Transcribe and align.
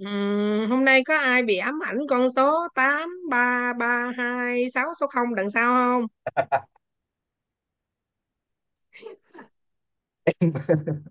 Ừm, 0.00 0.70
hôm 0.70 0.84
nay 0.84 1.04
có 1.04 1.16
ai 1.18 1.42
bị 1.42 1.56
ám 1.56 1.80
ảnh 1.84 1.98
con 2.10 2.30
số 2.30 2.68
tám 2.74 3.08
ba 3.30 3.72
ba 3.78 4.12
hai 4.16 4.68
sáu 4.70 4.94
số 5.00 5.06
không 5.06 5.34
đằng 5.34 5.50
sau 5.50 5.74
không? 5.74 6.06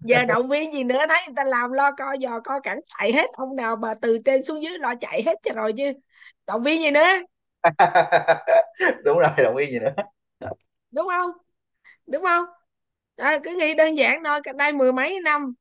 Giờ 0.02 0.26
động 0.26 0.50
viên 0.50 0.74
gì 0.74 0.84
nữa 0.84 1.00
thấy 1.10 1.18
người 1.28 1.34
ta 1.36 1.44
làm 1.44 1.72
lo 1.72 1.92
co 1.98 2.16
giò 2.22 2.40
co 2.44 2.60
cẳng 2.60 2.80
chạy 3.00 3.12
hết 3.14 3.30
ông 3.34 3.56
nào 3.56 3.76
mà 3.76 3.94
từ 4.02 4.18
trên 4.26 4.44
xuống 4.44 4.64
dưới 4.64 4.78
lo 4.80 4.94
chạy 5.02 5.24
hết 5.26 5.36
cho 5.44 5.54
rồi 5.56 5.74
chứ. 5.78 5.84
Động 6.48 6.64
viên 6.64 6.82
gì 6.82 6.92
nữa, 6.92 7.06
đúng 9.04 9.20
rồi 9.20 9.30
đồng 9.38 9.56
ý 9.56 9.66
gì 9.66 9.80
nữa 9.80 9.94
đúng 10.92 11.08
không? 11.10 11.32
Đúng 12.08 12.24
không? 12.24 12.46
À, 13.18 13.40
cứ 13.44 13.58
nghĩ 13.60 13.74
đơn 13.76 13.96
giản 13.98 14.24
thôi, 14.26 14.40
cách 14.44 14.56
đây 14.56 14.74
mười 14.74 14.94
mấy 14.94 15.20
năm 15.26 15.54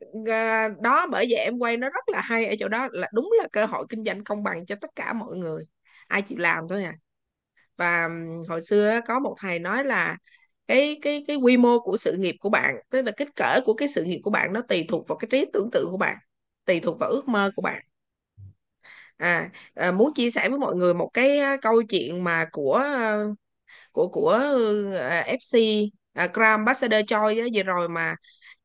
Ờ, 0.00 0.68
đó 0.82 1.06
bởi 1.10 1.26
vậy 1.30 1.38
em 1.40 1.58
quay 1.58 1.76
nó 1.76 1.88
rất 1.90 2.08
là 2.08 2.20
hay 2.20 2.46
ở 2.46 2.54
chỗ 2.58 2.68
đó 2.68 2.88
là 2.92 3.08
đúng 3.12 3.30
là 3.38 3.48
cơ 3.52 3.66
hội 3.66 3.86
kinh 3.88 4.04
doanh 4.04 4.24
công 4.24 4.42
bằng 4.42 4.66
cho 4.66 4.76
tất 4.80 4.90
cả 4.96 5.12
mọi 5.12 5.36
người. 5.36 5.64
Ai 6.08 6.22
chịu 6.22 6.38
làm 6.38 6.64
thôi 6.68 6.84
à. 6.84 6.94
và 7.76 8.08
hồi 8.48 8.62
xưa 8.62 9.00
có 9.06 9.20
một 9.20 9.36
thầy 9.40 9.60
nói 9.60 9.84
là 9.84 10.18
cái 10.68 10.98
cái 11.02 11.24
cái 11.28 11.36
quy 11.36 11.58
mô 11.58 11.80
của 11.80 11.96
sự 11.96 12.16
nghiệp 12.18 12.36
của 12.40 12.50
bạn 12.50 12.76
tức 12.90 13.02
là 13.02 13.12
kích 13.18 13.28
cỡ 13.36 13.60
của 13.66 13.74
cái 13.74 13.88
sự 13.88 14.04
nghiệp 14.04 14.20
của 14.24 14.30
bạn 14.30 14.52
nó 14.52 14.62
tùy 14.68 14.86
thuộc 14.88 15.08
vào 15.08 15.18
cái 15.18 15.28
trí 15.32 15.46
tưởng 15.54 15.70
tượng 15.72 15.92
của 15.92 15.98
bạn 15.98 16.16
tùy 16.66 16.80
thuộc 16.80 16.98
vào 17.00 17.10
ước 17.10 17.28
mơ 17.28 17.52
của 17.56 17.62
bạn 17.62 17.84
à, 19.16 19.50
à 19.74 19.92
muốn 19.92 20.14
chia 20.14 20.30
sẻ 20.30 20.48
với 20.48 20.58
mọi 20.58 20.74
người 20.76 20.94
một 20.94 21.10
cái 21.14 21.38
ờ, 21.38 21.56
câu 21.62 21.82
chuyện 21.82 22.24
mà 22.24 22.44
của 22.52 22.82
của 23.92 24.08
của 24.08 24.40
FC 25.26 25.90
à, 26.12 26.26
Grand 26.34 26.58
Ambassador 26.58 27.00
Choi 27.06 27.34
vừa 27.54 27.62
rồi 27.62 27.88
mà 27.88 28.16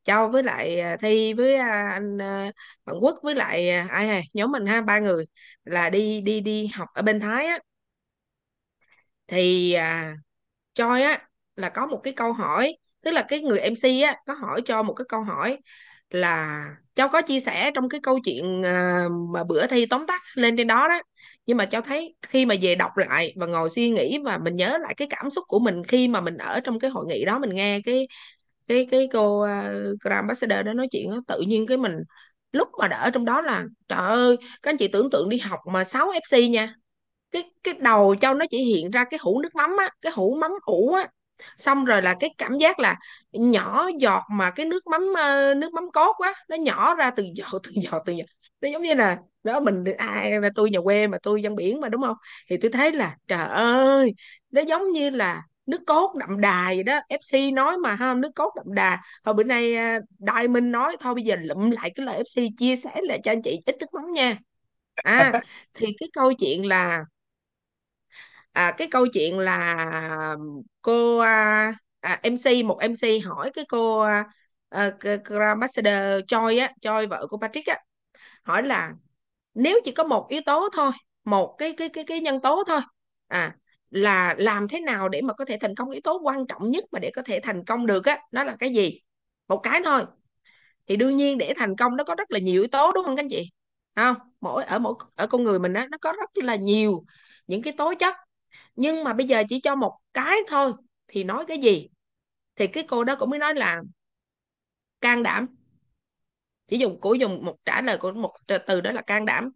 Châu 0.09 0.30
với 0.30 0.44
lại 0.44 0.80
à, 0.80 0.98
Thi 1.02 1.34
với 1.34 1.55
à, 1.55 1.90
anh 1.94 2.18
à, 2.22 2.52
Bạn 2.86 2.95
Quốc 3.02 3.20
với 3.23 3.36
lại 3.36 3.70
à, 3.70 3.88
ai 3.91 4.09
à, 4.09 4.22
nhóm 4.34 4.52
mình 4.52 4.66
ha 4.66 4.82
ba 4.82 4.99
người 4.99 5.26
là 5.66 5.90
đi 5.90 6.22
đi 6.22 6.40
đi 6.41 6.68
học 6.68 6.88
ở 6.94 7.02
bên 7.02 7.20
Thái 7.20 7.45
á. 7.48 7.60
Thì 9.27 9.74
à, 9.74 10.15
Choi 10.74 11.04
á 11.04 11.30
là 11.55 11.70
có 11.70 11.87
một 11.87 12.02
cái 12.04 12.13
câu 12.13 12.34
hỏi 12.34 12.77
tức 13.04 13.12
là 13.12 13.26
cái 13.30 13.41
người 13.41 13.60
MC 13.60 14.02
á 14.02 14.15
có 14.27 14.34
hỏi 14.35 14.62
cho 14.65 14.84
một 14.84 14.93
cái 14.93 15.05
câu 15.10 15.24
hỏi 15.24 15.60
là 16.10 16.65
Châu 16.96 17.10
có 17.10 17.21
chia 17.21 17.40
sẻ 17.40 17.71
trong 17.76 17.90
cái 17.90 18.02
câu 18.04 18.20
chuyện 18.26 18.63
à, 18.65 19.04
mà 19.34 19.43
bữa 19.43 19.68
thi 19.68 19.87
tóm 19.87 20.07
tắt 20.07 20.21
lên 20.35 20.57
trên 20.57 20.68
đó 20.68 20.90
đó? 20.90 21.02
Nhưng 21.46 21.57
mà 21.57 21.65
Châu 21.65 21.82
thấy 21.82 22.15
khi 22.24 22.46
mà 22.46 22.55
về 22.62 22.76
đọc 22.76 22.98
lại 22.98 23.34
và 23.37 23.48
ngồi 23.48 23.70
suy 23.70 23.90
nghĩ 23.91 24.20
và 24.26 24.37
mình 24.40 24.55
nhớ 24.55 24.80
lại 24.82 24.93
cái 24.98 25.07
cảm 25.12 25.30
xúc 25.30 25.46
của 25.49 25.60
mình 25.60 25.84
khi 25.85 26.07
mà 26.07 26.21
mình 26.21 26.37
ở 26.37 26.60
trong 26.62 26.80
cái 26.80 26.91
hội 26.91 27.05
nghị 27.10 27.26
đó 27.26 27.40
mình 27.40 27.49
nghe 27.55 27.82
cái 27.85 28.07
cái 28.70 28.87
cái 28.91 29.09
cô 29.13 29.43
uh, 29.43 29.48
Grand 30.01 30.15
Ambassador 30.20 30.65
đó 30.67 30.73
nói 30.73 30.89
chuyện 30.91 31.12
đó, 31.12 31.21
tự 31.27 31.41
nhiên 31.41 31.67
cái 31.67 31.77
mình 31.77 31.93
lúc 32.51 32.70
mà 32.81 32.87
đã 32.87 32.98
ở 32.98 33.09
trong 33.12 33.25
đó 33.25 33.41
là 33.41 33.65
trời 33.89 33.99
ơi 33.99 34.37
các 34.63 34.71
anh 34.71 34.77
chị 34.77 34.87
tưởng 34.87 35.09
tượng 35.12 35.29
đi 35.29 35.37
học 35.39 35.59
mà 35.73 35.85
6 35.85 36.09
FC 36.12 36.49
nha 36.49 36.75
cái 37.31 37.43
cái 37.63 37.73
đầu 37.81 38.15
cho 38.21 38.34
nó 38.34 38.45
chỉ 38.51 38.57
hiện 38.63 38.91
ra 38.91 39.05
cái 39.12 39.20
hũ 39.23 39.41
nước 39.43 39.55
mắm 39.55 39.71
á 39.79 39.90
cái 40.01 40.12
hũ 40.15 40.37
mắm 40.41 40.51
ủ 40.65 40.93
á. 40.93 41.09
Xong 41.57 41.85
rồi 41.85 42.01
là 42.01 42.15
cái 42.20 42.29
cảm 42.37 42.57
giác 42.57 42.79
là 42.79 42.95
nhỏ 43.31 43.87
giọt 43.99 44.23
mà 44.31 44.51
cái 44.51 44.65
nước 44.65 44.87
mắm 44.87 45.13
nước 45.59 45.73
mắm 45.73 45.91
cốt 45.93 46.13
quá 46.17 46.34
nó 46.49 46.55
nhỏ 46.55 46.95
ra 46.95 47.12
từng 47.12 47.37
giọt 47.37 47.59
từng 47.63 47.84
giọt 47.84 48.03
từng 48.05 48.17
giọt 48.17 48.25
nó 48.62 48.70
giống 48.70 48.84
như 48.84 48.93
là 48.93 49.17
đó 49.43 49.59
mình 49.59 49.84
ai 49.97 50.41
là 50.41 50.49
tôi 50.55 50.70
nhà 50.70 50.79
quê 50.84 51.07
mà 51.07 51.17
tôi 51.23 51.41
dân 51.43 51.55
biển 51.55 51.81
mà 51.81 51.90
đúng 51.90 52.01
không? 52.01 52.17
Thì 52.49 52.57
tôi 52.57 52.71
thấy 52.71 52.91
là 52.91 53.15
trời 53.27 53.47
ơi 53.49 54.13
nó 54.51 54.62
giống 54.62 54.91
như 54.91 55.09
là 55.09 55.43
nước 55.70 55.81
cốt 55.87 56.15
đậm 56.15 56.41
đà 56.41 56.65
vậy 56.65 56.84
đó. 56.84 57.01
FC 57.09 57.51
nói 57.51 57.77
mà 57.77 57.95
ha 57.95 58.13
nước 58.13 58.31
cốt 58.35 58.53
đậm 58.55 58.73
đà. 58.75 59.01
Hồi 59.23 59.35
bữa 59.35 59.43
nay 59.43 59.75
à, 59.75 59.99
Đại 60.20 60.48
Minh 60.48 60.71
nói 60.71 60.98
thôi 60.99 61.15
bây 61.15 61.23
giờ 61.23 61.35
lụm 61.41 61.70
lại 61.71 61.91
cái 61.95 62.05
lời 62.05 62.15
FC 62.17 62.48
chia 62.57 62.75
sẻ 62.75 62.91
lại 63.03 63.20
cho 63.23 63.31
anh 63.31 63.41
chị 63.41 63.59
ít 63.65 63.75
nước 63.79 63.87
mắm 63.93 64.12
nha. 64.13 64.38
À 65.03 65.35
thì 65.73 65.88
cái 66.00 66.09
câu 66.13 66.34
chuyện 66.34 66.66
là 66.67 67.03
à, 68.51 68.72
cái 68.78 68.88
câu 68.91 69.07
chuyện 69.13 69.38
là 69.40 70.35
cô 70.81 71.17
à, 71.19 71.74
à, 72.00 72.19
MC 72.24 72.63
một 72.63 72.78
MC 72.81 73.19
hỏi 73.19 73.52
cái 73.53 73.66
cô 73.69 74.00
à, 74.00 74.25
à, 74.69 74.91
Ambassador 75.50 75.94
Choi 76.28 76.58
á 76.59 76.72
Choi 76.81 77.08
vợ 77.08 77.28
của 77.29 77.38
Patrick 77.38 77.68
á 77.68 77.78
hỏi 78.44 78.63
là 78.63 78.91
nếu 79.53 79.79
chỉ 79.85 79.91
có 79.91 80.06
một 80.06 80.28
yếu 80.29 80.41
tố 80.46 80.69
thôi 80.74 80.91
một 81.25 81.56
cái 81.58 81.74
cái 81.78 81.90
cái 81.90 82.03
cái 82.03 82.19
nhân 82.22 82.41
tố 82.41 82.63
thôi 82.68 82.81
à 83.28 83.56
là 83.92 84.36
làm 84.38 84.68
thế 84.68 84.80
nào 84.80 85.10
để 85.10 85.22
mà 85.22 85.34
có 85.34 85.46
thể 85.46 85.58
thành 85.62 85.76
công? 85.76 85.90
Yếu 85.90 86.02
tố 86.04 86.20
quan 86.24 86.48
trọng 86.48 86.72
nhất 86.72 86.84
mà 86.92 87.00
để 87.00 87.12
có 87.16 87.22
thể 87.26 87.40
thành 87.44 87.66
công 87.66 87.86
được 87.86 88.06
á, 88.06 88.20
nó 88.32 88.44
là 88.44 88.56
cái 88.60 88.74
gì? 88.74 89.02
Một 89.48 89.60
cái 89.64 89.82
thôi. 89.86 90.06
Thì 90.88 90.96
đương 90.96 91.18
nhiên 91.18 91.38
để 91.38 91.54
thành 91.58 91.76
công 91.76 91.98
nó 91.98 92.04
có 92.04 92.16
rất 92.16 92.32
là 92.32 92.40
nhiều 92.40 92.62
yếu 92.62 92.68
tố, 92.68 92.92
đúng 92.92 93.06
không 93.06 93.16
các 93.16 93.24
anh 93.24 93.30
chị? 93.30 93.50
Không? 93.96 94.16
Mỗi, 94.42 94.64
ở 94.64 94.80
mỗi, 94.80 94.94
ở 95.16 95.28
con 95.28 95.44
người 95.44 95.60
mình 95.60 95.74
á, 95.74 95.88
nó 95.92 95.98
có 96.02 96.12
rất 96.14 96.30
là 96.44 96.56
nhiều 96.56 97.04
những 97.48 97.62
cái 97.62 97.74
tố 97.78 97.94
chất. 98.00 98.16
Nhưng 98.76 99.04
mà 99.04 99.14
bây 99.14 99.28
giờ 99.28 99.44
chỉ 99.50 99.62
cho 99.64 99.76
một 99.76 99.98
cái 100.14 100.38
thôi, 100.48 100.74
thì 101.08 101.24
nói 101.24 101.46
cái 101.48 101.58
gì? 101.58 101.90
Thì 102.56 102.68
cái 102.68 102.84
cô 102.88 103.04
đó 103.04 103.16
cũng 103.20 103.30
mới 103.30 103.40
nói 103.40 103.56
là 103.56 103.82
can 105.02 105.24
đảm. 105.24 105.48
Chỉ 106.66 106.78
dùng 106.78 107.02
của 107.02 107.14
dùng 107.14 107.46
một 107.46 107.56
trả 107.66 107.82
lời 107.82 107.98
của 107.98 108.12
một 108.12 108.34
từ 108.68 108.82
đó 108.82 108.92
là 108.92 109.02
can 109.02 109.26
đảm. 109.26 109.52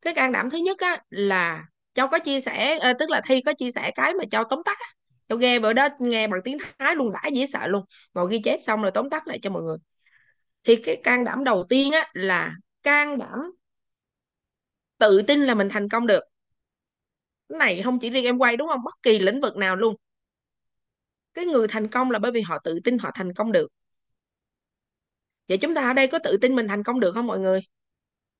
Cái 0.00 0.14
can 0.14 0.32
đảm 0.32 0.50
thứ 0.50 0.58
nhất 0.58 0.78
á 0.78 1.02
là 1.10 1.64
Châu 1.94 2.08
có 2.08 2.18
chia 2.18 2.40
sẻ 2.40 2.78
à, 2.80 2.92
tức 2.98 3.10
là 3.10 3.20
Thi 3.28 3.40
có 3.46 3.52
chia 3.52 3.70
sẻ 3.70 3.90
cái 3.94 4.14
mà 4.14 4.24
Châu 4.30 4.44
tóm 4.44 4.62
tắt 4.64 4.78
á. 4.80 4.86
Châu 5.28 5.38
nghe 5.38 5.58
bữa 5.58 5.72
đó 5.72 5.88
nghe 5.98 6.26
bằng 6.28 6.40
tiếng 6.44 6.58
Thái 6.78 6.96
luôn 6.96 7.12
đã 7.12 7.22
dễ 7.32 7.46
sợ 7.46 7.66
luôn. 7.66 7.84
Ngồi 8.14 8.30
ghi 8.30 8.40
chép 8.44 8.58
xong 8.62 8.82
rồi 8.82 8.90
tóm 8.90 9.10
tắt 9.10 9.28
lại 9.28 9.38
cho 9.42 9.50
mọi 9.50 9.62
người. 9.62 9.76
Thì 10.64 10.76
cái 10.76 11.00
can 11.04 11.24
đảm 11.24 11.44
đầu 11.44 11.64
tiên 11.68 11.92
á 11.92 12.10
là 12.14 12.54
can 12.82 13.18
đảm 13.18 13.38
tự 14.98 15.22
tin 15.22 15.40
là 15.40 15.54
mình 15.54 15.68
thành 15.70 15.88
công 15.88 16.06
được. 16.06 16.20
Cái 17.48 17.58
này 17.58 17.82
không 17.84 17.98
chỉ 17.98 18.10
riêng 18.10 18.24
em 18.24 18.38
quay 18.38 18.56
đúng 18.56 18.68
không? 18.68 18.84
Bất 18.84 18.94
kỳ 19.02 19.18
lĩnh 19.18 19.40
vực 19.40 19.56
nào 19.56 19.76
luôn. 19.76 19.96
Cái 21.34 21.44
người 21.46 21.68
thành 21.68 21.88
công 21.88 22.10
là 22.10 22.18
bởi 22.18 22.32
vì 22.32 22.40
họ 22.40 22.58
tự 22.64 22.80
tin 22.84 22.98
họ 22.98 23.10
thành 23.14 23.32
công 23.34 23.52
được. 23.52 23.68
Vậy 25.48 25.58
chúng 25.58 25.74
ta 25.74 25.80
ở 25.88 25.92
đây 25.92 26.06
có 26.06 26.18
tự 26.18 26.36
tin 26.36 26.56
mình 26.56 26.68
thành 26.68 26.82
công 26.82 27.00
được 27.00 27.12
không 27.12 27.26
mọi 27.26 27.40
người? 27.40 27.60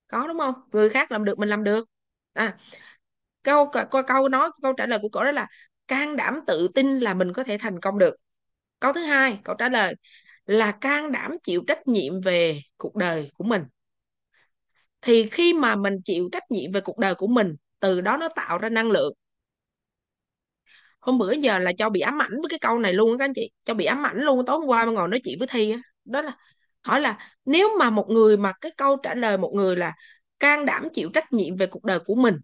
Có 0.09 0.29
đúng 0.29 0.39
không? 0.39 0.55
Người 0.73 0.91
khác 0.91 1.12
làm 1.12 1.25
được 1.25 1.39
mình 1.39 1.49
làm 1.49 1.65
được. 1.65 1.89
À 2.33 2.59
câu 3.43 3.71
câu 3.91 4.03
câu 4.07 4.29
nói, 4.29 4.51
câu 4.63 4.73
trả 4.73 4.87
lời 4.87 4.99
của 5.03 5.09
cậu 5.09 5.25
đó 5.25 5.33
là 5.33 5.47
can 5.89 6.17
đảm 6.17 6.41
tự 6.47 6.69
tin 6.75 7.01
là 7.01 7.15
mình 7.15 7.33
có 7.33 7.45
thể 7.45 7.59
thành 7.59 7.81
công 7.81 7.99
được. 7.99 8.15
Câu 8.81 8.93
thứ 8.93 9.01
hai 9.03 9.39
cậu 9.45 9.55
trả 9.59 9.69
lời 9.69 9.95
là 10.47 10.73
can 10.73 11.13
đảm 11.13 11.37
chịu 11.43 11.63
trách 11.67 11.89
nhiệm 11.89 12.21
về 12.21 12.61
cuộc 12.77 12.97
đời 12.97 13.31
của 13.35 13.45
mình. 13.45 13.63
Thì 15.03 15.29
khi 15.29 15.53
mà 15.53 15.77
mình 15.77 15.95
chịu 16.05 16.29
trách 16.33 16.51
nhiệm 16.51 16.73
về 16.73 16.81
cuộc 16.81 16.99
đời 16.99 17.15
của 17.15 17.27
mình, 17.27 17.57
từ 17.81 18.01
đó 18.01 18.17
nó 18.17 18.29
tạo 18.37 18.59
ra 18.59 18.69
năng 18.69 18.91
lượng. 18.91 19.13
Hôm 21.01 21.19
bữa 21.19 21.33
giờ 21.33 21.59
là 21.59 21.73
cho 21.79 21.91
bị 21.91 22.01
ám 22.01 22.23
ảnh 22.23 22.31
với 22.33 22.49
cái 22.51 22.59
câu 22.59 22.79
này 22.79 22.93
luôn 22.93 23.19
các 23.19 23.25
anh 23.25 23.33
chị, 23.35 23.51
cho 23.65 23.75
bị 23.75 23.85
ám 23.85 24.07
ảnh 24.07 24.19
luôn, 24.21 24.47
tối 24.47 24.59
hôm 24.59 24.69
qua 24.69 24.85
mà 24.85 24.93
ngồi 24.93 25.09
nói 25.09 25.21
chuyện 25.25 25.39
với 25.39 25.49
Thi 25.49 25.71
á, 25.71 25.79
đó 26.05 26.23
là 26.23 26.33
hỏi 26.83 27.01
là 27.01 27.19
nếu 27.45 27.77
mà 27.79 27.91
một 27.91 28.07
người 28.11 28.37
mà 28.37 28.53
cái 28.61 28.73
câu 28.77 28.97
trả 28.97 29.15
lời 29.15 29.39
một 29.39 29.53
người 29.55 29.77
là 29.77 29.93
can 30.39 30.67
đảm 30.67 30.89
chịu 30.93 31.11
trách 31.15 31.33
nhiệm 31.33 31.57
về 31.57 31.67
cuộc 31.67 31.85
đời 31.85 31.99
của 31.99 32.15
mình 32.15 32.37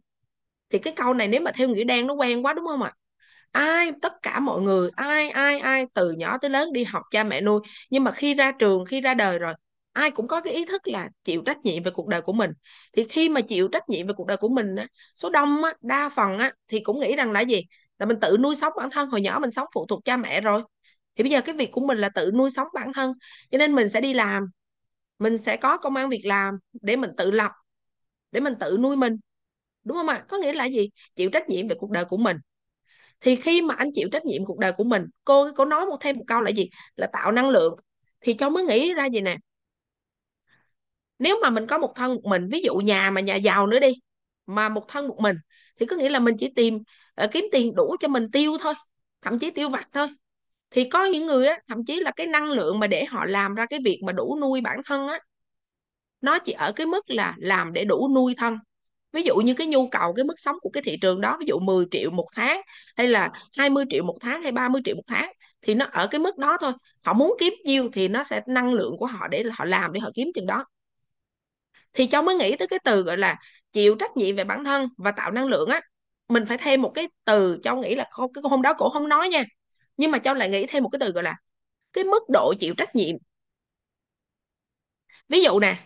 thì 0.71 0.79
cái 0.79 0.93
câu 0.97 1.15
này 1.15 1.29
nếu 1.29 1.41
mà 1.41 1.53
theo 1.55 1.69
nghĩa 1.69 1.85
đen 1.85 2.07
nó 2.07 2.15
quen 2.15 2.45
quá 2.47 2.53
đúng 2.55 2.67
không 2.67 2.83
ạ? 2.83 2.93
Ai 3.53 3.93
tất 4.03 4.13
cả 4.23 4.41
mọi 4.41 4.63
người 4.63 4.91
ai 4.97 5.31
ai 5.31 5.59
ai 5.59 5.87
từ 5.95 6.13
nhỏ 6.13 6.39
tới 6.39 6.51
lớn 6.51 6.73
đi 6.73 6.85
học 6.85 7.03
cha 7.11 7.25
mẹ 7.25 7.41
nuôi. 7.41 7.61
Nhưng 7.91 8.05
mà 8.05 8.11
khi 8.13 8.35
ra 8.35 8.53
trường 8.59 8.85
khi 8.85 9.01
ra 9.01 9.15
đời 9.15 9.39
rồi 9.39 9.55
ai 9.93 10.11
cũng 10.11 10.29
có 10.29 10.41
cái 10.41 10.53
ý 10.55 10.65
thức 10.65 10.89
là 10.89 11.09
chịu 11.25 11.43
trách 11.47 11.59
nhiệm 11.65 11.83
về 11.83 11.91
cuộc 11.91 12.07
đời 12.09 12.21
của 12.23 12.33
mình. 12.33 12.51
Thì 12.93 13.05
khi 13.11 13.29
mà 13.29 13.41
chịu 13.41 13.69
trách 13.69 13.89
nhiệm 13.89 14.07
về 14.07 14.13
cuộc 14.17 14.27
đời 14.27 14.37
của 14.37 14.49
mình 14.49 14.77
á, 14.77 14.87
số 15.17 15.31
đông 15.31 15.65
á, 15.65 15.75
đa 15.81 16.09
phần 16.09 16.39
á, 16.39 16.53
thì 16.69 16.81
cũng 16.81 17.01
nghĩ 17.01 17.17
rằng 17.17 17.33
là 17.33 17.41
gì? 17.41 17.63
Là 17.99 18.07
mình 18.07 18.21
tự 18.21 18.37
nuôi 18.41 18.57
sống 18.57 18.73
bản 18.77 18.91
thân. 18.91 19.09
Hồi 19.11 19.21
nhỏ 19.21 19.39
mình 19.41 19.51
sống 19.51 19.67
phụ 19.75 19.87
thuộc 19.87 20.05
cha 20.05 20.17
mẹ 20.17 20.41
rồi. 20.41 20.63
Thì 21.17 21.25
bây 21.25 21.31
giờ 21.31 21.41
cái 21.41 21.55
việc 21.55 21.73
của 21.73 21.81
mình 21.87 21.99
là 21.99 22.09
tự 22.09 22.31
nuôi 22.35 22.51
sống 22.51 22.69
bản 22.75 22.93
thân. 22.93 23.13
Cho 23.51 23.59
nên 23.59 23.75
mình 23.75 23.89
sẽ 23.89 24.01
đi 24.01 24.13
làm 24.15 24.47
mình 25.19 25.39
sẽ 25.39 25.57
có 25.57 25.79
công 25.79 25.97
ăn 25.97 26.09
việc 26.09 26.23
làm 26.25 26.59
để 26.83 26.97
mình 26.97 27.11
tự 27.17 27.31
lập 27.31 27.53
để 28.33 28.41
mình 28.41 28.55
tự 28.61 28.77
nuôi 28.81 28.97
mình 28.97 29.17
đúng 29.89 29.97
không 29.97 30.09
ạ? 30.09 30.25
Có 30.29 30.39
nghĩa 30.39 30.53
là 30.53 30.65
gì? 30.65 30.91
Chịu 31.17 31.31
trách 31.31 31.49
nhiệm 31.49 31.69
về 31.69 31.77
cuộc 31.79 31.91
đời 31.91 32.05
của 32.05 32.17
mình. 32.17 32.37
Thì 33.21 33.37
khi 33.37 33.63
mà 33.63 33.75
anh 33.75 33.91
chịu 33.95 34.09
trách 34.13 34.25
nhiệm 34.25 34.45
cuộc 34.45 34.59
đời 34.59 34.73
của 34.73 34.85
mình 34.85 35.03
cô 35.25 35.53
có 35.53 35.65
nói 35.65 35.87
một 35.87 35.97
thêm 36.01 36.17
một 36.17 36.25
câu 36.27 36.41
là 36.41 36.51
gì? 36.51 36.69
Là 36.97 37.09
tạo 37.13 37.33
năng 37.33 37.49
lượng. 37.51 37.77
Thì 38.21 38.35
cháu 38.35 38.51
mới 38.51 38.65
nghĩ 38.65 38.95
ra 38.95 39.07
gì 39.07 39.21
nè? 39.21 39.37
Nếu 41.19 41.39
mà 41.43 41.51
mình 41.51 41.67
có 41.67 41.79
một 41.79 41.93
thân 41.97 42.15
một 42.15 42.25
mình 42.25 42.49
ví 42.53 42.63
dụ 42.63 42.75
nhà 42.75 43.11
mà 43.11 43.21
nhà 43.21 43.35
giàu 43.35 43.67
nữa 43.67 43.79
đi 43.79 43.93
mà 44.47 44.69
một 44.69 44.89
thân 44.89 45.09
một 45.09 45.17
mình 45.21 45.37
thì 45.81 45.87
có 45.87 45.97
nghĩa 45.97 46.09
là 46.09 46.19
mình 46.19 46.37
chỉ 46.39 46.53
tìm 46.57 46.79
uh, 47.25 47.31
kiếm 47.33 47.45
tiền 47.53 47.75
đủ 47.75 47.97
cho 48.01 48.09
mình 48.09 48.31
tiêu 48.31 48.57
thôi 48.61 48.75
thậm 49.23 49.39
chí 49.39 49.51
tiêu 49.51 49.69
vặt 49.69 49.89
thôi. 49.93 50.09
Thì 50.71 50.91
có 50.91 51.05
những 51.05 51.27
người 51.27 51.47
á 51.47 51.59
thậm 51.69 51.85
chí 51.85 52.01
là 52.01 52.11
cái 52.17 52.27
năng 52.27 52.51
lượng 52.51 52.79
mà 52.79 52.87
để 52.87 53.05
họ 53.05 53.25
làm 53.27 53.55
ra 53.55 53.67
cái 53.67 53.81
việc 53.85 54.01
mà 54.07 54.13
đủ 54.13 54.39
nuôi 54.41 54.61
bản 54.61 54.81
thân 54.85 55.09
á 55.09 55.21
nó 56.21 56.39
chỉ 56.39 56.53
ở 56.53 56.73
cái 56.73 56.87
mức 56.87 57.05
là 57.11 57.35
làm 57.39 57.73
để 57.73 57.85
đủ 57.85 58.09
nuôi 58.15 58.35
thân 58.39 58.59
ví 59.13 59.23
dụ 59.23 59.37
như 59.37 59.55
cái 59.55 59.67
nhu 59.67 59.89
cầu, 59.89 60.13
cái 60.17 60.25
mức 60.25 60.35
sống 60.41 60.57
của 60.61 60.71
cái 60.73 60.83
thị 60.83 60.97
trường 61.03 61.21
đó, 61.21 61.37
ví 61.41 61.47
dụ 61.49 61.59
10 61.59 61.85
triệu 61.91 62.11
một 62.11 62.27
tháng 62.37 62.61
hay 62.97 63.09
là 63.09 63.31
20 63.59 63.85
triệu 63.91 64.05
một 64.05 64.17
tháng 64.21 64.43
hay 64.43 64.53
30 64.53 64.83
triệu 64.85 64.97
một 64.97 65.03
tháng 65.07 65.33
thì 65.63 65.75
nó 65.75 65.87
ở 65.93 66.07
cái 66.07 66.19
mức 66.19 66.37
đó 66.39 66.57
thôi. 66.61 66.73
Họ 67.05 67.13
muốn 67.13 67.35
kiếm 67.41 67.53
nhiêu 67.65 67.89
thì 67.93 68.09
nó 68.09 68.25
sẽ 68.25 68.41
năng 68.47 68.73
lượng 68.75 68.97
của 68.99 69.07
họ 69.07 69.29
để 69.29 69.45
họ 69.53 69.65
làm 69.65 69.93
để 69.93 70.01
họ 70.01 70.11
kiếm 70.15 70.29
chừng 70.35 70.47
đó. 70.47 70.65
Thì 71.93 72.07
cháu 72.07 72.23
mới 72.23 72.35
nghĩ 72.37 72.57
tới 72.57 72.69
cái 72.69 72.79
từ 72.85 73.03
gọi 73.03 73.17
là 73.19 73.37
chịu 73.73 73.95
trách 73.99 74.17
nhiệm 74.17 74.37
về 74.37 74.45
bản 74.45 74.65
thân 74.65 74.89
và 74.99 75.11
tạo 75.13 75.31
năng 75.31 75.47
lượng 75.47 75.69
á. 75.69 75.81
Mình 76.29 76.47
phải 76.47 76.59
thêm 76.59 76.83
một 76.83 76.93
cái 76.95 77.09
từ, 77.25 77.59
cháu 77.63 77.77
nghĩ 77.77 77.95
là 77.95 78.07
không, 78.11 78.33
cái 78.33 78.43
hôm 78.51 78.63
đó 78.63 78.75
cổ 78.79 78.91
không 78.91 79.09
nói 79.09 79.29
nha, 79.29 79.45
nhưng 79.97 80.11
mà 80.11 80.19
cháu 80.19 80.35
lại 80.35 80.49
nghĩ 80.49 80.67
thêm 80.69 80.83
một 80.83 80.89
cái 80.93 80.99
từ 81.01 81.11
gọi 81.13 81.25
là 81.25 81.35
cái 81.93 82.05
mức 82.05 82.23
độ 82.31 82.55
chịu 82.61 82.75
trách 82.79 82.97
nhiệm. 82.97 83.17
Ví 85.29 85.43
dụ 85.43 85.61
nè, 85.61 85.77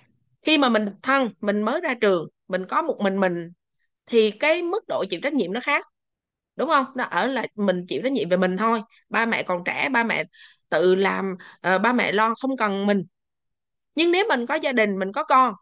khi 0.46 0.58
mà 0.58 0.68
mình 0.68 0.86
thân, 1.02 1.30
mình 1.40 1.62
mới 1.62 1.80
ra 1.80 1.94
trường 2.00 2.28
mình 2.48 2.66
có 2.68 2.82
một 2.82 2.98
mình 3.00 3.20
mình 3.20 3.52
thì 4.06 4.30
cái 4.30 4.62
mức 4.62 4.88
độ 4.88 5.04
chịu 5.10 5.20
trách 5.22 5.34
nhiệm 5.34 5.52
nó 5.52 5.60
khác 5.60 5.86
đúng 6.56 6.68
không? 6.68 6.86
Nó 6.96 7.04
ở 7.04 7.26
là 7.26 7.46
mình 7.54 7.86
chịu 7.88 8.00
trách 8.04 8.12
nhiệm 8.12 8.28
về 8.28 8.36
mình 8.36 8.56
thôi. 8.56 8.82
Ba 9.08 9.26
mẹ 9.26 9.42
còn 9.42 9.64
trẻ 9.64 9.88
ba 9.88 10.04
mẹ 10.04 10.24
tự 10.68 10.94
làm 10.94 11.36
uh, 11.76 11.82
ba 11.82 11.92
mẹ 11.92 12.12
lo 12.12 12.34
không 12.40 12.56
cần 12.56 12.86
mình. 12.86 13.04
Nhưng 13.94 14.12
nếu 14.12 14.26
mình 14.28 14.46
có 14.46 14.54
gia 14.54 14.72
đình 14.72 14.98
mình 14.98 15.12
có 15.12 15.24
con 15.24 15.54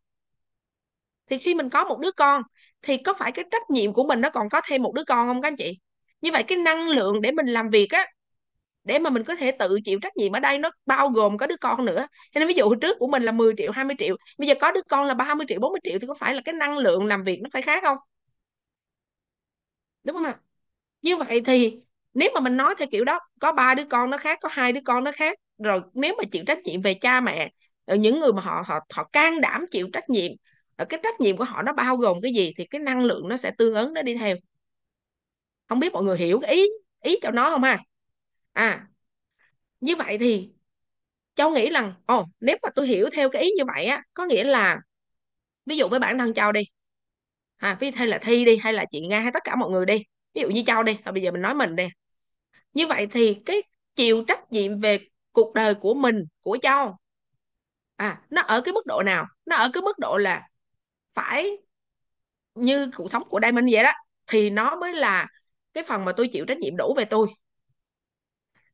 thì 1.31 1.38
khi 1.38 1.55
mình 1.55 1.69
có 1.69 1.85
một 1.85 1.99
đứa 2.00 2.11
con 2.12 2.43
thì 2.82 2.97
có 2.97 3.15
phải 3.15 3.32
cái 3.32 3.44
trách 3.50 3.71
nhiệm 3.71 3.93
của 3.93 4.05
mình 4.05 4.21
nó 4.21 4.31
còn 4.31 4.49
có 4.49 4.61
thêm 4.69 4.82
một 4.82 4.94
đứa 4.94 5.05
con 5.05 5.29
không 5.29 5.43
các 5.43 5.49
anh 5.49 5.56
chị? 5.56 5.79
Như 6.21 6.32
vậy 6.32 6.43
cái 6.43 6.59
năng 6.59 6.88
lượng 6.88 7.21
để 7.21 7.32
mình 7.32 7.47
làm 7.47 7.69
việc 7.69 7.87
á 7.91 8.06
để 8.85 8.99
mà 8.99 9.11
mình 9.11 9.25
có 9.25 9.35
thể 9.37 9.50
tự 9.53 9.79
chịu 9.85 9.99
trách 10.03 10.17
nhiệm 10.17 10.32
ở 10.32 10.41
đây 10.41 10.59
nó 10.59 10.71
bao 10.87 11.09
gồm 11.09 11.37
có 11.37 11.47
đứa 11.47 11.56
con 11.61 11.85
nữa. 11.85 12.06
Cho 12.35 12.38
nên 12.38 12.49
ví 12.49 12.55
dụ 12.55 12.75
trước 12.75 12.97
của 12.99 13.06
mình 13.06 13.23
là 13.23 13.32
10 13.32 13.55
triệu 13.56 13.73
20 13.73 13.97
triệu, 13.99 14.17
bây 14.38 14.49
giờ 14.49 14.55
có 14.61 14.73
đứa 14.73 14.81
con 14.88 15.06
là 15.06 15.15
30 15.15 15.47
triệu 15.49 15.61
40 15.61 15.81
triệu 15.85 15.99
thì 16.00 16.06
có 16.06 16.15
phải 16.15 16.35
là 16.35 16.43
cái 16.44 16.53
năng 16.55 16.79
lượng 16.79 17.06
làm 17.06 17.25
việc 17.25 17.41
nó 17.43 17.49
phải 17.53 17.62
khác 17.62 17.82
không? 17.82 17.97
Đúng 20.05 20.17
không 20.17 20.25
ạ? 20.25 20.38
Như 21.03 21.17
vậy 21.17 21.43
thì 21.47 21.81
nếu 22.15 22.31
mà 22.35 22.41
mình 22.41 22.59
nói 22.59 22.77
theo 22.79 22.88
kiểu 22.93 23.05
đó, 23.05 23.21
có 23.41 23.53
ba 23.53 23.75
đứa 23.75 23.85
con 23.91 24.11
nó 24.11 24.17
khác, 24.19 24.38
có 24.43 24.50
hai 24.53 24.73
đứa 24.75 24.81
con 24.87 25.05
nó 25.05 25.12
khác, 25.12 25.38
rồi 25.59 25.82
nếu 25.94 26.15
mà 26.19 26.25
chịu 26.32 26.44
trách 26.47 26.59
nhiệm 26.65 26.82
về 26.82 26.94
cha 26.94 27.21
mẹ 27.23 27.50
ờ, 27.85 27.97
những 27.97 28.21
người 28.21 28.32
mà 28.32 28.43
họ 28.43 28.65
họ 28.67 28.81
họ 28.94 29.05
can 29.12 29.43
đảm 29.43 29.67
chịu 29.73 29.88
trách 29.94 30.11
nhiệm 30.11 30.32
ờ, 30.77 30.85
cái 30.85 31.00
trách 31.05 31.21
nhiệm 31.21 31.38
của 31.38 31.44
họ 31.44 31.62
nó 31.62 31.73
bao 31.73 31.97
gồm 31.97 32.23
cái 32.23 32.32
gì 32.35 32.53
thì 32.56 32.67
cái 32.67 32.81
năng 32.81 33.05
lượng 33.05 33.29
nó 33.29 33.37
sẽ 33.37 33.50
tương 33.59 33.75
ứng 33.75 33.94
nó 33.94 34.03
đi 34.03 34.17
theo. 34.17 34.37
Không 35.69 35.81
biết 35.81 35.93
mọi 35.93 36.03
người 36.05 36.19
hiểu 36.19 36.41
cái 36.41 36.55
ý 36.55 36.67
ý 37.03 37.19
cho 37.23 37.31
nó 37.31 37.50
không 37.50 37.62
ha? 37.62 37.79
À 38.55 38.87
như 39.81 39.97
vậy 39.97 40.19
thì 40.19 40.50
cháu 41.35 41.50
nghĩ 41.50 41.70
rằng, 41.70 41.94
ồ, 42.06 42.26
nếu 42.41 42.56
mà 42.62 42.70
tôi 42.76 42.87
hiểu 42.88 43.11
theo 43.14 43.31
cái 43.31 43.43
ý 43.43 43.50
như 43.58 43.64
vậy 43.75 43.85
á, 43.87 44.02
có 44.14 44.26
nghĩa 44.26 44.44
là 44.44 44.79
ví 45.67 45.76
dụ 45.79 45.88
với 45.88 46.00
bản 46.00 46.19
thân 46.19 46.35
cháu 46.35 46.52
đi 46.52 46.62
à 47.56 47.76
ví 47.81 47.91
hay 47.97 48.06
là 48.08 48.19
thi 48.19 48.44
đi, 48.44 48.56
hay 48.56 48.73
là 48.73 48.85
chị 48.91 49.06
nga, 49.06 49.20
hay 49.20 49.32
tất 49.32 49.44
cả 49.44 49.56
mọi 49.56 49.70
người 49.70 49.87
đi, 49.87 49.99
ví 50.35 50.43
dụ 50.43 50.49
như 50.50 50.62
cháu 50.67 50.82
đi 50.82 50.99
rồi 51.05 51.12
bây 51.12 51.23
giờ 51.23 51.31
mình 51.32 51.43
nói 51.43 51.55
mình 51.55 51.76
đi. 51.76 51.88
Như 52.75 52.87
vậy 52.87 53.06
thì 53.12 53.35
cái 53.47 53.62
chịu 53.97 54.25
trách 54.29 54.53
nhiệm 54.53 54.81
về 54.81 55.00
cuộc 55.32 55.55
đời 55.55 55.75
của 55.75 55.94
mình, 55.94 56.25
của 56.43 56.58
cháu 56.62 56.99
à 57.96 58.23
nó 58.31 58.43
ở 58.43 58.61
cái 58.61 58.73
mức 58.75 58.87
độ 58.87 59.03
nào? 59.06 59.26
Nó 59.46 59.56
ở 59.56 59.70
cái 59.73 59.82
mức 59.82 59.99
độ 59.99 60.19
là 60.19 60.43
phải 61.14 61.58
như 62.55 62.91
cuộc 62.96 63.11
sống 63.11 63.23
của 63.29 63.41
Diamond 63.43 63.69
vậy 63.73 63.82
đó, 63.82 63.93
thì 64.26 64.50
nó 64.50 64.76
mới 64.76 64.94
là 64.94 65.26
cái 65.73 65.85
phần 65.88 66.05
mà 66.05 66.12
tôi 66.17 66.29
chịu 66.32 66.44
trách 66.46 66.58
nhiệm 66.58 66.76
đủ 66.76 66.94
về 66.96 67.05
tôi 67.05 67.29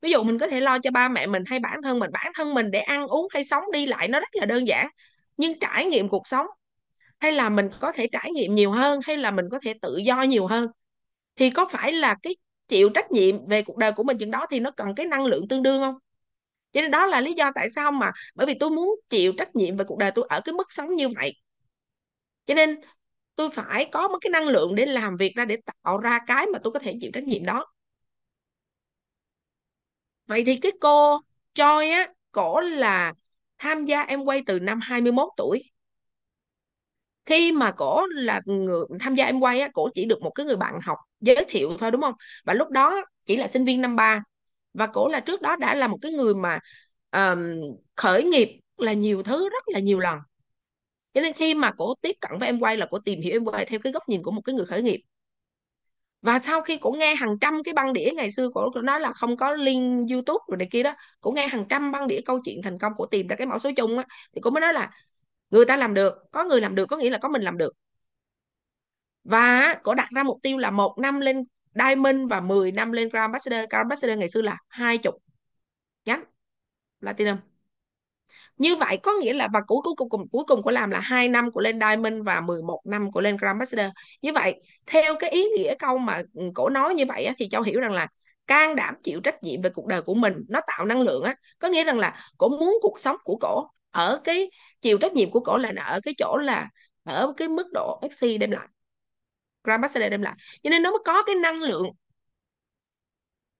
ví 0.02 0.10
dụ 0.10 0.22
mình 0.22 0.38
có 0.38 0.46
thể 0.46 0.60
lo 0.60 0.78
cho 0.78 0.90
ba 0.90 1.08
mẹ 1.08 1.26
mình 1.26 1.42
hay 1.46 1.58
bản 1.58 1.82
thân 1.82 1.98
mình, 1.98 2.10
bản 2.12 2.32
thân 2.34 2.54
mình 2.54 2.70
để 2.70 2.80
ăn 2.80 3.06
uống 3.06 3.28
hay 3.34 3.44
sống 3.44 3.64
đi 3.72 3.86
lại 3.86 4.08
nó 4.08 4.20
rất 4.20 4.28
là 4.32 4.46
đơn 4.46 4.68
giản. 4.68 4.88
Nhưng 5.36 5.58
trải 5.60 5.84
nghiệm 5.84 6.08
cuộc 6.08 6.26
sống, 6.26 6.46
hay 7.20 7.32
là 7.32 7.48
mình 7.50 7.68
có 7.80 7.92
thể 7.92 8.06
trải 8.12 8.30
nghiệm 8.32 8.54
nhiều 8.54 8.70
hơn, 8.70 9.00
hay 9.04 9.16
là 9.16 9.30
mình 9.30 9.46
có 9.50 9.58
thể 9.62 9.74
tự 9.82 9.96
do 10.06 10.22
nhiều 10.22 10.46
hơn, 10.46 10.68
thì 11.36 11.50
có 11.50 11.64
phải 11.66 11.92
là 11.92 12.16
cái 12.22 12.36
chịu 12.68 12.88
trách 12.94 13.12
nhiệm 13.12 13.46
về 13.46 13.62
cuộc 13.62 13.76
đời 13.78 13.92
của 13.92 14.02
mình 14.02 14.18
chừng 14.18 14.30
đó 14.30 14.46
thì 14.50 14.60
nó 14.60 14.70
cần 14.70 14.94
cái 14.96 15.06
năng 15.06 15.26
lượng 15.26 15.48
tương 15.48 15.62
đương 15.62 15.80
không? 15.80 15.94
Cho 16.72 16.80
nên 16.80 16.90
đó 16.90 17.06
là 17.06 17.20
lý 17.20 17.32
do 17.34 17.52
tại 17.54 17.70
sao 17.70 17.92
mà, 17.92 18.12
bởi 18.34 18.46
vì 18.46 18.54
tôi 18.60 18.70
muốn 18.70 18.88
chịu 19.10 19.32
trách 19.38 19.56
nhiệm 19.56 19.76
về 19.76 19.84
cuộc 19.88 19.98
đời 19.98 20.10
tôi 20.14 20.26
ở 20.28 20.40
cái 20.44 20.52
mức 20.52 20.66
sống 20.72 20.96
như 20.96 21.08
vậy. 21.08 21.32
Cho 22.44 22.54
nên 22.54 22.80
tôi 23.36 23.50
phải 23.50 23.88
có 23.92 24.08
một 24.08 24.18
cái 24.20 24.30
năng 24.30 24.48
lượng 24.48 24.74
để 24.74 24.86
làm 24.86 25.16
việc 25.16 25.32
ra, 25.36 25.44
để 25.44 25.56
tạo 25.84 25.98
ra 25.98 26.20
cái 26.26 26.46
mà 26.46 26.58
tôi 26.64 26.72
có 26.72 26.78
thể 26.78 26.94
chịu 27.00 27.10
trách 27.14 27.24
nhiệm 27.24 27.44
đó 27.44 27.66
vậy 30.26 30.42
thì 30.46 30.56
cái 30.56 30.72
cô 30.80 31.20
Joy 31.54 31.92
á 31.92 32.08
cổ 32.32 32.60
là 32.60 33.12
tham 33.58 33.84
gia 33.84 34.00
em 34.02 34.24
quay 34.24 34.42
từ 34.46 34.58
năm 34.60 34.80
21 34.82 35.28
tuổi. 35.36 35.62
Khi 37.24 37.52
mà 37.52 37.72
cổ 37.72 38.06
là 38.06 38.40
người 38.46 38.84
tham 39.00 39.14
gia 39.14 39.24
em 39.24 39.40
quay 39.40 39.60
á 39.60 39.68
cổ 39.74 39.88
chỉ 39.94 40.04
được 40.04 40.22
một 40.22 40.30
cái 40.30 40.46
người 40.46 40.56
bạn 40.56 40.80
học 40.82 40.98
giới 41.20 41.44
thiệu 41.48 41.76
thôi 41.78 41.90
đúng 41.90 42.00
không? 42.00 42.14
Và 42.44 42.54
lúc 42.54 42.70
đó 42.70 42.96
chỉ 43.24 43.36
là 43.36 43.48
sinh 43.48 43.64
viên 43.64 43.80
năm 43.80 43.96
ba. 43.96 44.22
Và 44.74 44.86
cổ 44.86 45.08
là 45.08 45.20
trước 45.20 45.42
đó 45.42 45.56
đã 45.56 45.74
là 45.74 45.88
một 45.88 45.98
cái 46.02 46.12
người 46.12 46.34
mà 46.34 46.58
um, 47.12 47.38
khởi 47.96 48.24
nghiệp 48.24 48.48
là 48.76 48.92
nhiều 48.92 49.22
thứ 49.22 49.48
rất 49.48 49.64
là 49.68 49.80
nhiều 49.80 49.98
lần. 50.00 50.18
Cho 51.14 51.20
nên 51.20 51.32
khi 51.32 51.54
mà 51.54 51.72
cổ 51.72 51.94
tiếp 52.00 52.16
cận 52.20 52.38
với 52.38 52.48
em 52.48 52.60
quay 52.60 52.76
là 52.76 52.86
cổ 52.90 52.98
tìm 52.98 53.20
hiểu 53.20 53.32
em 53.32 53.44
quay 53.44 53.66
theo 53.66 53.80
cái 53.84 53.92
góc 53.92 54.02
nhìn 54.08 54.22
của 54.22 54.30
một 54.30 54.40
cái 54.44 54.54
người 54.54 54.66
khởi 54.66 54.82
nghiệp 54.82 55.00
và 56.26 56.38
sau 56.38 56.62
khi 56.62 56.78
cổ 56.80 56.90
nghe 56.90 57.14
hàng 57.14 57.38
trăm 57.40 57.62
cái 57.64 57.74
băng 57.74 57.92
đĩa 57.92 58.10
ngày 58.16 58.30
xưa 58.30 58.48
cổ 58.54 58.70
nói 58.82 59.00
là 59.00 59.12
không 59.12 59.36
có 59.36 59.52
link 59.54 60.10
YouTube 60.10 60.44
rồi 60.48 60.58
này 60.58 60.68
kia 60.70 60.82
đó 60.82 60.94
cổ 61.20 61.30
nghe 61.30 61.48
hàng 61.48 61.64
trăm 61.68 61.92
băng 61.92 62.08
đĩa 62.08 62.20
câu 62.24 62.40
chuyện 62.44 62.62
thành 62.62 62.78
công 62.78 62.92
cổ 62.96 63.06
tìm 63.06 63.26
ra 63.26 63.36
cái 63.36 63.46
mẫu 63.46 63.58
số 63.58 63.70
chung 63.76 63.98
á, 63.98 64.04
thì 64.34 64.40
cổ 64.40 64.50
mới 64.50 64.60
nói 64.60 64.72
là 64.72 64.90
người 65.50 65.64
ta 65.64 65.76
làm 65.76 65.94
được, 65.94 66.14
có 66.32 66.44
người 66.44 66.60
làm 66.60 66.74
được 66.74 66.86
có 66.86 66.96
nghĩa 66.96 67.10
là 67.10 67.18
có 67.18 67.28
mình 67.28 67.42
làm 67.42 67.58
được. 67.58 67.72
Và 69.24 69.74
cổ 69.82 69.94
đặt 69.94 70.08
ra 70.14 70.22
mục 70.22 70.38
tiêu 70.42 70.58
là 70.58 70.70
một 70.70 70.98
năm 70.98 71.20
lên 71.20 71.44
Diamond 71.74 72.30
và 72.30 72.40
10 72.40 72.72
năm 72.72 72.92
lên 72.92 73.08
Grand 73.08 73.22
Ambassador. 73.22 73.58
Grand 73.58 73.82
Ambassador 73.84 74.18
ngày 74.18 74.28
xưa 74.28 74.42
là 74.42 74.56
hai 74.68 74.98
chục 74.98 75.14
nhánh 76.04 76.24
Platinum 77.00 77.36
như 78.56 78.76
vậy 78.76 78.98
có 79.02 79.12
nghĩa 79.20 79.32
là 79.32 79.48
và 79.52 79.60
cuối 79.66 79.80
cuối 79.84 79.94
cùng 80.10 80.28
cuối 80.28 80.44
cùng 80.46 80.62
của 80.62 80.70
làm 80.70 80.90
là 80.90 81.00
hai 81.00 81.28
năm 81.28 81.50
của 81.50 81.60
lên 81.60 81.80
Diamond 81.80 82.22
và 82.24 82.40
11 82.40 82.80
năm 82.84 83.12
của 83.12 83.20
lên 83.20 83.36
Grand 83.36 83.50
Ambassador. 83.50 83.86
Như 84.22 84.32
vậy 84.32 84.54
theo 84.86 85.14
cái 85.20 85.30
ý 85.30 85.44
nghĩa 85.56 85.74
câu 85.78 85.98
mà 85.98 86.22
ừ, 86.34 86.42
cổ 86.54 86.68
nói 86.68 86.94
như 86.94 87.04
vậy 87.08 87.24
á, 87.24 87.34
thì 87.38 87.48
cháu 87.48 87.62
hiểu 87.62 87.80
rằng 87.80 87.92
là 87.92 88.08
can 88.46 88.76
đảm 88.76 88.94
chịu 89.02 89.20
trách 89.20 89.42
nhiệm 89.42 89.62
về 89.62 89.70
cuộc 89.70 89.86
đời 89.86 90.02
của 90.02 90.14
mình 90.14 90.34
nó 90.48 90.60
tạo 90.66 90.84
năng 90.84 91.02
lượng 91.02 91.22
á. 91.22 91.34
Có 91.58 91.68
nghĩa 91.68 91.84
rằng 91.84 91.98
là 91.98 92.20
cổ 92.38 92.48
muốn 92.48 92.78
cuộc 92.82 93.00
sống 93.00 93.16
của 93.24 93.36
cổ 93.40 93.66
ở 93.90 94.20
cái 94.24 94.50
chịu 94.80 94.98
trách 94.98 95.12
nhiệm 95.14 95.30
của 95.30 95.40
cổ 95.40 95.58
là 95.58 95.72
ở 95.84 96.00
cái 96.02 96.14
chỗ 96.18 96.36
là 96.36 96.68
ở 97.04 97.32
cái 97.36 97.48
mức 97.48 97.66
độ 97.72 98.00
FC 98.02 98.38
đem 98.38 98.50
lại 98.50 98.68
Grand 99.64 99.78
Ambassador 99.78 100.10
đem 100.10 100.22
lại. 100.22 100.34
Cho 100.62 100.70
nên 100.70 100.82
nó 100.82 100.90
mới 100.90 101.00
có 101.04 101.22
cái 101.22 101.34
năng 101.34 101.62
lượng 101.62 101.86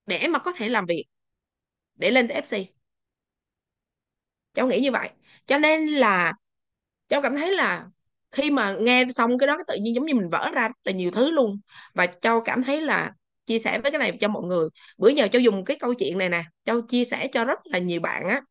để 0.07 0.29
mà 0.29 0.39
có 0.39 0.53
thể 0.53 0.69
làm 0.69 0.87
việc 0.87 1.05
để 1.95 2.11
lên 2.11 2.29
tới 2.29 2.37
FC 2.43 2.67
cháu 4.57 4.69
nghĩ 4.69 4.81
như 4.81 4.93
vậy. 4.93 5.11
Cho 5.49 5.59
nên 5.59 5.87
là 5.89 6.35
cháu 7.09 7.23
cảm 7.23 7.37
thấy 7.37 7.53
là 7.53 7.87
khi 8.31 8.51
mà 8.51 8.77
nghe 8.81 9.05
xong 9.17 9.39
cái 9.39 9.47
đó 9.47 9.59
tự 9.69 9.77
nhiên 9.83 9.95
giống 9.95 10.07
như 10.07 10.15
mình 10.15 10.31
vỡ 10.33 10.51
ra 10.55 10.69
rất 10.69 10.75
là 10.85 10.93
nhiều 10.93 11.11
thứ 11.11 11.31
luôn. 11.31 11.61
Và 11.95 12.07
cháu 12.07 12.43
cảm 12.45 12.63
thấy 12.65 12.81
là 12.83 13.13
chia 13.47 13.61
sẻ 13.61 13.81
với 13.81 13.93
cái 13.93 13.99
này 13.99 14.19
cho 14.21 14.29
mọi 14.29 14.45
người. 14.45 14.69
Bữa 14.99 15.09
giờ 15.11 15.29
cháu 15.33 15.41
dùng 15.43 15.65
cái 15.65 15.79
câu 15.81 15.95
chuyện 15.95 16.19
này 16.19 16.29
nè 16.29 16.45
cháu 16.65 16.83
chia 16.83 17.05
sẻ 17.07 17.29
cho 17.33 17.45
rất 17.47 17.61
là 17.67 17.79
nhiều 17.81 18.01
bạn 18.01 18.29
á. 18.29 18.43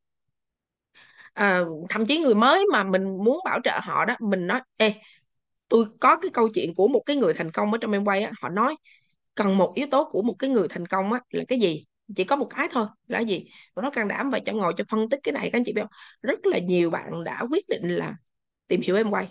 À, 1.34 1.62
thậm 1.89 2.06
chí 2.06 2.18
người 2.20 2.36
mới 2.36 2.65
mà 2.72 2.84
mình 2.84 3.03
muốn 3.24 3.39
bảo 3.46 3.60
trợ 3.63 3.80
họ 3.84 4.06
đó 4.06 4.15
mình 4.20 4.48
nói 4.48 4.62
ê 4.77 4.94
tôi 5.70 5.86
có 6.01 6.18
cái 6.18 6.32
câu 6.34 6.50
chuyện 6.56 6.75
của 6.75 6.88
một 6.88 7.01
cái 7.06 7.15
người 7.18 7.36
thành 7.36 7.51
công 7.51 7.72
ở 7.74 7.77
trong 7.82 7.91
em 7.91 8.06
quay 8.06 8.24
á. 8.24 8.32
Họ 8.41 8.50
nói 8.50 8.75
cần 9.36 9.58
một 9.60 9.74
yếu 9.75 9.88
tố 9.91 10.10
của 10.12 10.22
một 10.24 10.36
cái 10.39 10.51
người 10.51 10.68
thành 10.70 10.88
công 10.88 11.13
á 11.13 11.20
là 11.32 11.44
cái 11.50 11.60
gì? 11.60 11.86
Chỉ 12.16 12.24
có 12.24 12.36
một 12.36 12.48
cái 12.56 12.68
thôi 12.72 12.88
là 13.08 13.20
gì? 13.20 13.46
Nó 13.76 13.90
can 13.90 14.08
đảm 14.08 14.30
và 14.30 14.40
cho 14.40 14.54
ngồi 14.54 14.74
cho 14.78 14.84
phân 14.92 15.10
tích 15.10 15.20
cái 15.24 15.32
này, 15.34 15.50
các 15.52 15.58
anh 15.60 15.64
chị 15.66 15.74
biết 15.74 15.82
không? 15.82 15.92
Rất 16.22 16.46
là 16.46 16.60
nhiều 16.60 16.90
bạn 16.90 17.24
đã 17.24 17.44
quyết 17.52 17.70
định 17.70 17.90
là 17.96 18.14
tìm 18.68 18.82
hiểu 18.82 18.96
em 18.96 19.12
quay. 19.12 19.28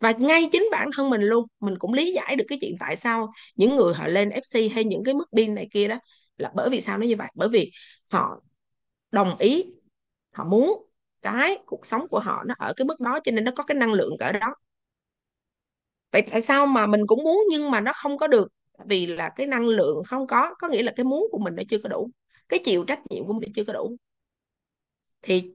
Và 0.00 0.12
ngay 0.12 0.48
chính 0.52 0.68
bản 0.72 0.90
thân 0.96 1.10
mình 1.10 1.20
luôn, 1.22 1.46
mình 1.60 1.78
cũng 1.78 1.92
lý 1.92 2.12
giải 2.12 2.36
được 2.36 2.44
cái 2.48 2.58
chuyện 2.60 2.76
tại 2.80 2.96
sao 2.96 3.32
những 3.56 3.76
người 3.76 3.94
họ 3.94 4.06
lên 4.06 4.30
FC 4.30 4.68
hay 4.68 4.84
những 4.84 5.04
cái 5.04 5.14
mức 5.14 5.24
pin 5.36 5.54
này 5.54 5.68
kia 5.72 5.88
đó 5.88 5.96
là 6.36 6.50
bởi 6.54 6.70
vì 6.70 6.80
sao 6.80 6.98
nó 6.98 7.06
như 7.06 7.16
vậy? 7.18 7.28
Bởi 7.34 7.48
vì 7.48 7.70
họ 8.12 8.40
đồng 9.12 9.38
ý, 9.38 9.64
họ 10.32 10.44
muốn 10.44 10.86
cái 11.22 11.58
cuộc 11.66 11.86
sống 11.86 12.08
của 12.08 12.20
họ 12.20 12.44
nó 12.46 12.54
ở 12.58 12.72
cái 12.76 12.84
mức 12.84 13.00
đó 13.00 13.20
cho 13.24 13.32
nên 13.32 13.44
nó 13.44 13.52
có 13.56 13.64
cái 13.64 13.74
năng 13.74 13.92
lượng 13.92 14.16
cỡ 14.20 14.32
đó. 14.32 14.54
Vậy 16.12 16.22
tại 16.30 16.40
sao 16.40 16.66
mà 16.66 16.86
mình 16.86 17.00
cũng 17.06 17.22
muốn 17.24 17.40
nhưng 17.50 17.70
mà 17.70 17.80
nó 17.80 17.92
không 17.94 18.18
có 18.18 18.26
được? 18.26 18.48
Vì 18.88 19.06
là 19.06 19.28
cái 19.36 19.46
năng 19.46 19.66
lượng 19.68 20.04
không 20.04 20.26
có 20.26 20.54
có 20.58 20.68
nghĩa 20.68 20.82
là 20.82 20.92
cái 20.96 21.04
muốn 21.04 21.26
của 21.32 21.38
mình 21.38 21.54
nó 21.56 21.62
chưa 21.68 21.78
có 21.82 21.88
đủ 21.88 22.10
cái 22.48 22.60
chịu 22.64 22.84
trách 22.88 23.00
nhiệm 23.10 23.26
của 23.26 23.32
mình 23.32 23.52
chưa 23.54 23.64
có 23.64 23.72
đủ. 23.72 23.96
Thì 25.22 25.52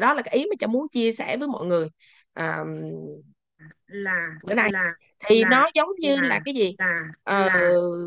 đó 0.00 0.14
là 0.14 0.22
cái 0.22 0.34
ý 0.34 0.46
mà 0.50 0.54
cháu 0.60 0.68
muốn 0.68 0.88
chia 0.88 1.12
sẻ 1.12 1.36
với 1.36 1.48
mọi 1.48 1.66
người. 1.66 1.88
À, 2.32 2.64
là 3.86 4.28
bữa 4.42 4.54
nay 4.54 4.72
là 4.72 4.94
thì 5.28 5.44
là 5.44 5.50
nó 5.50 5.68
giống 5.74 5.88
như 6.00 6.20
là 6.20 6.20
là 6.20 6.40
cái 6.44 6.54
gì? 6.54 6.76
là 6.78 6.94
Ờ, 7.22 7.50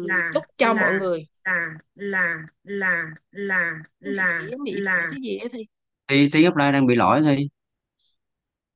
là 0.02 0.32
chúc 0.32 0.44
cho 0.58 0.74
mọi 0.74 0.94
là 0.94 1.00
người. 1.00 1.28
là 1.46 1.78
là 1.96 2.48
là 2.64 3.06
là 3.32 3.84
là 4.02 4.44
giống 4.52 4.64
bị 4.64 4.82
là. 4.82 5.08
cái 5.08 5.20
gì 5.24 5.38
ấy 5.38 5.50
thì? 5.50 5.66
Thì 6.08 6.30
tiếng 6.32 6.46
offline 6.52 6.72
đang 6.72 6.88
bị 6.88 6.96
lỗi 6.96 7.22
thì 7.26 7.50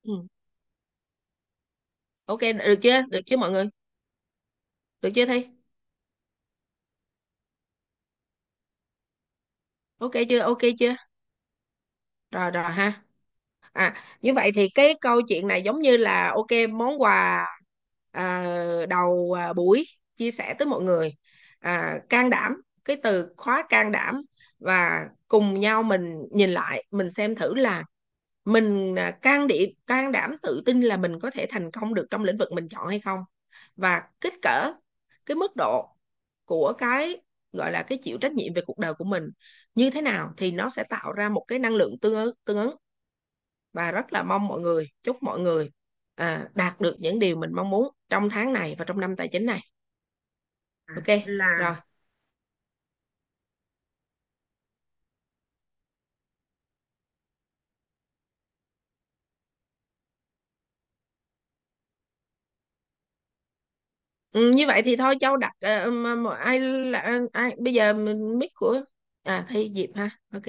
ừ. 0.03 0.27
ok 2.25 2.39
được 2.41 2.75
chưa? 2.81 3.01
Được 3.09 3.19
chưa 3.25 3.37
mọi 3.37 3.51
người? 3.51 3.69
Được 5.01 5.09
chưa 5.15 5.25
thi 5.25 5.47
ok 9.99 10.13
chưa? 10.29 10.39
Ok 10.39 10.61
chưa? 10.79 10.95
Rồi 12.31 12.51
rồi 12.51 12.63
ha. 12.71 13.01
À 13.73 13.95
như 14.21 14.33
vậy 14.33 14.51
thì 14.55 14.69
cái 14.75 14.95
câu 15.01 15.21
chuyện 15.29 15.47
này 15.47 15.61
giống 15.63 15.81
như 15.81 15.97
là 15.97 16.31
ok 16.35 16.47
món 16.73 17.01
quà 17.01 17.47
à, 18.11 18.45
đầu 18.89 19.33
à, 19.39 19.53
buổi 19.53 19.85
chia 20.15 20.31
sẻ 20.31 20.55
tới 20.59 20.65
mọi 20.67 20.83
người. 20.83 21.15
À, 21.59 21.99
can 22.09 22.29
đảm 22.29 22.61
cái 22.85 22.97
từ 23.03 23.33
khóa 23.37 23.63
can 23.69 23.91
đảm 23.91 24.21
và 24.59 25.05
cùng 25.27 25.59
nhau 25.59 25.83
mình 25.83 26.23
nhìn 26.31 26.51
lại 26.51 26.83
mình 26.91 27.09
xem 27.09 27.35
thử 27.35 27.53
là 27.55 27.83
mình 28.45 28.95
à, 28.99 29.11
can 29.11 29.47
điểm 29.47 29.69
can 29.87 30.11
đảm 30.11 30.37
tự 30.43 30.61
tin 30.65 30.81
là 30.81 30.97
mình 30.97 31.19
có 31.21 31.31
thể 31.31 31.45
thành 31.49 31.71
công 31.71 31.93
được 31.93 32.07
trong 32.11 32.23
lĩnh 32.23 32.37
vực 32.37 32.51
mình 32.51 32.69
chọn 32.69 32.87
hay 32.87 32.99
không? 32.99 33.19
Và 33.75 34.03
kích 34.21 34.33
cỡ 34.41 34.73
cái 35.25 35.35
mức 35.35 35.55
độ 35.55 35.89
của 36.45 36.73
cái 36.77 37.17
gọi 37.53 37.71
là 37.71 37.83
cái 37.83 37.97
chịu 38.03 38.17
trách 38.21 38.33
nhiệm 38.33 38.53
về 38.53 38.61
cuộc 38.65 38.77
đời 38.79 38.93
của 38.93 39.03
mình 39.05 39.23
như 39.75 39.89
thế 39.89 40.01
nào 40.01 40.33
thì 40.37 40.51
nó 40.51 40.69
sẽ 40.69 40.83
tạo 40.89 41.11
ra 41.13 41.29
một 41.29 41.45
cái 41.47 41.59
năng 41.59 41.75
lượng 41.75 41.99
tương 42.01 42.15
ứng 42.15 42.35
tương 42.45 42.57
ứng. 42.57 42.75
Và 43.73 43.91
rất 43.91 44.13
là 44.13 44.23
mong 44.23 44.47
mọi 44.47 44.61
người 44.61 44.89
chúc 45.03 45.23
mọi 45.23 45.39
người 45.39 45.71
à, 46.15 46.49
đạt 46.55 46.81
được 46.81 46.95
những 46.99 47.19
điều 47.19 47.35
mình 47.37 47.53
mong 47.53 47.69
muốn 47.69 47.87
trong 48.09 48.29
tháng 48.29 48.53
này 48.53 48.75
và 48.79 48.85
trong 48.85 48.99
năm 48.99 49.15
tài 49.15 49.27
chính 49.27 49.45
này. 49.45 49.59
Ok 50.97 51.07
là 51.27 51.45
rồi. 51.59 51.75
Ừ, 64.31 64.51
như 64.55 64.67
vậy 64.67 64.81
thì 64.85 64.95
thôi 64.95 65.15
Châu 65.21 65.37
đặt 65.37 65.51
ờ, 65.61 65.91
mà 65.91 66.35
ai 66.35 66.59
là 66.59 67.19
ai 67.33 67.55
bây 67.59 67.73
giờ 67.73 67.93
mình 67.93 68.39
mic 68.39 68.51
của 68.55 68.81
à 69.25 69.45
Thi 69.47 69.71
Diệp 69.75 69.89
ha 69.95 70.09
ok 70.31 70.47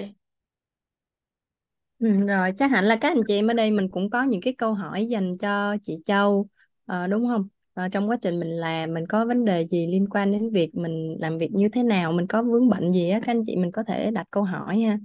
Ừ, 1.98 2.26
rồi 2.26 2.52
chắc 2.58 2.70
hẳn 2.70 2.84
là 2.84 2.96
các 3.00 3.08
anh 3.12 3.24
chị 3.26 3.34
em 3.34 3.46
ở 3.50 3.54
đây 3.54 3.70
mình 3.70 3.88
cũng 3.90 4.10
có 4.10 4.22
những 4.22 4.40
cái 4.40 4.54
câu 4.58 4.74
hỏi 4.74 5.06
dành 5.06 5.38
cho 5.38 5.76
chị 5.82 5.98
Châu 6.04 6.48
ờ, 6.86 7.06
đúng 7.06 7.26
không? 7.28 7.48
Ờ, 7.74 7.88
trong 7.92 8.08
quá 8.10 8.16
trình 8.22 8.40
mình 8.40 8.48
làm 8.50 8.94
mình 8.94 9.06
có 9.06 9.24
vấn 9.26 9.44
đề 9.44 9.66
gì 9.66 9.86
liên 9.86 10.06
quan 10.10 10.32
đến 10.32 10.50
việc 10.50 10.74
mình 10.74 11.16
làm 11.20 11.38
việc 11.38 11.50
như 11.52 11.68
thế 11.72 11.82
nào 11.82 12.12
mình 12.12 12.26
có 12.26 12.42
vướng 12.42 12.68
bận 12.68 12.92
gì 12.92 13.08
á 13.10 13.18
các 13.20 13.32
anh 13.32 13.42
chị 13.46 13.56
mình 13.56 13.72
có 13.72 13.82
thể 13.84 14.10
đặt 14.10 14.26
câu 14.30 14.42
hỏi 14.42 14.78
nha. 14.78 14.98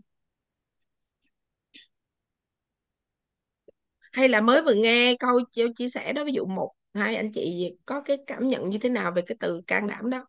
hay 4.11 4.27
là 4.29 4.41
mới 4.41 4.61
vừa 4.61 4.73
nghe 4.73 5.15
câu 5.19 5.39
Châu 5.51 5.67
chia 5.75 5.87
sẻ 5.89 6.13
đó 6.13 6.23
ví 6.25 6.31
dụ 6.33 6.45
một 6.45 6.73
hai 6.93 7.15
anh 7.15 7.31
chị 7.31 7.71
có 7.85 8.01
cái 8.01 8.17
cảm 8.27 8.47
nhận 8.47 8.69
như 8.69 8.77
thế 8.81 8.89
nào 8.89 9.11
về 9.11 9.21
cái 9.27 9.35
từ 9.39 9.61
can 9.67 9.87
đảm 9.87 10.09
đó 10.09 10.25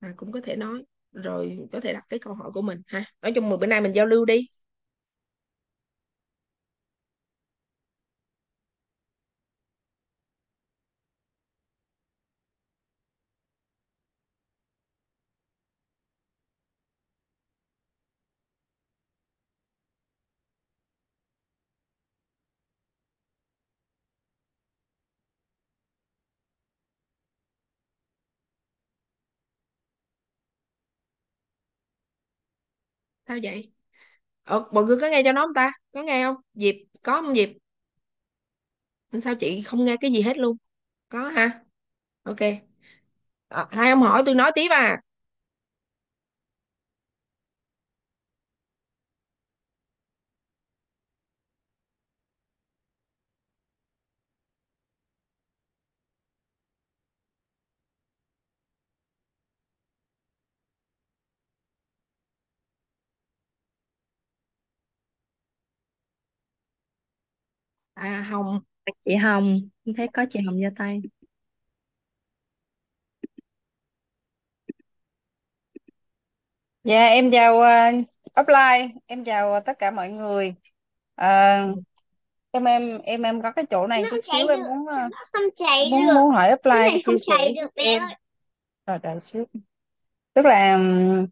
à, 0.00 0.14
cũng 0.16 0.32
có 0.32 0.40
thể 0.44 0.56
nói 0.56 0.84
rồi 1.14 1.56
có 1.72 1.80
thể 1.80 1.92
đặt 1.92 2.04
cái 2.08 2.18
câu 2.20 2.34
hỏi 2.34 2.50
của 2.54 2.62
mình 2.62 2.82
ha. 2.86 3.04
Nói 3.22 3.32
chung 3.34 3.48
mười 3.48 3.58
bữa 3.58 3.66
nay 3.66 3.80
mình 3.80 3.92
giao 3.92 4.06
lưu 4.06 4.24
đi. 4.24 4.46
Sao 33.34 33.40
vậy? 33.42 33.72
Ờ, 34.44 34.68
mọi 34.72 34.84
người 34.84 34.96
có 35.00 35.08
nghe 35.10 35.22
cho 35.24 35.32
nó 35.32 35.42
không 35.46 35.54
ta? 35.54 35.72
Có 35.94 36.02
nghe 36.02 36.24
không? 36.24 36.36
Diệp 36.54 36.74
có 37.02 37.22
không 37.22 37.34
Diệp? 37.34 37.48
Sao 39.22 39.34
chị 39.34 39.62
không 39.62 39.84
nghe 39.84 39.96
cái 39.96 40.12
gì 40.12 40.22
hết 40.22 40.38
luôn? 40.38 40.56
Có 41.08 41.28
ha 41.30 41.64
ok. 42.24 42.40
À, 43.48 43.66
hai 43.70 43.90
ông 43.90 44.02
hỏi 44.02 44.22
tôi 44.26 44.34
nói 44.34 44.52
tiếp 44.54 44.68
à. 44.70 45.00
À 68.08 68.22
Hồng 68.22 68.60
Chị 69.04 69.14
Hồng, 69.14 69.60
em 69.84 69.94
thấy 69.96 70.08
có 70.08 70.26
chị 70.30 70.40
Hồng 70.46 70.60
giơ 70.62 70.68
tay. 70.76 71.02
Dạ 76.84 77.06
em 77.06 77.30
chào 77.30 77.56
uh, 77.56 78.04
offline, 78.34 78.90
em 79.06 79.24
chào 79.24 79.60
tất 79.60 79.78
cả 79.78 79.90
mọi 79.90 80.08
người. 80.08 80.54
À, 81.14 81.62
em 82.50 82.64
em 82.64 82.98
em 82.98 83.22
em 83.22 83.42
có 83.42 83.52
cái 83.52 83.64
chỗ 83.70 83.86
này 83.86 84.04
chút 84.10 84.20
xíu 84.32 84.48
em 84.48 84.60
muốn 84.60 84.78
uh, 84.78 84.86
nó 84.86 85.24
không 85.32 85.42
chạy 85.56 85.90
muốn 85.90 86.06
được 86.06 86.14
muốn 86.14 86.30
hỏi 86.30 86.50
offline 86.50 86.74
này 86.74 87.02
không 87.04 87.14
chia 87.18 87.24
sẻ 87.26 87.34
chạy 87.38 87.54
được 87.54 87.74
bé 87.74 87.84
em. 87.84 88.02
ơi 88.02 88.14
Rồi 88.86 88.98
đợi 89.02 89.20
xíu. 89.20 89.44
Tức 90.34 90.46
là 90.46 90.72
ừm, 90.72 91.26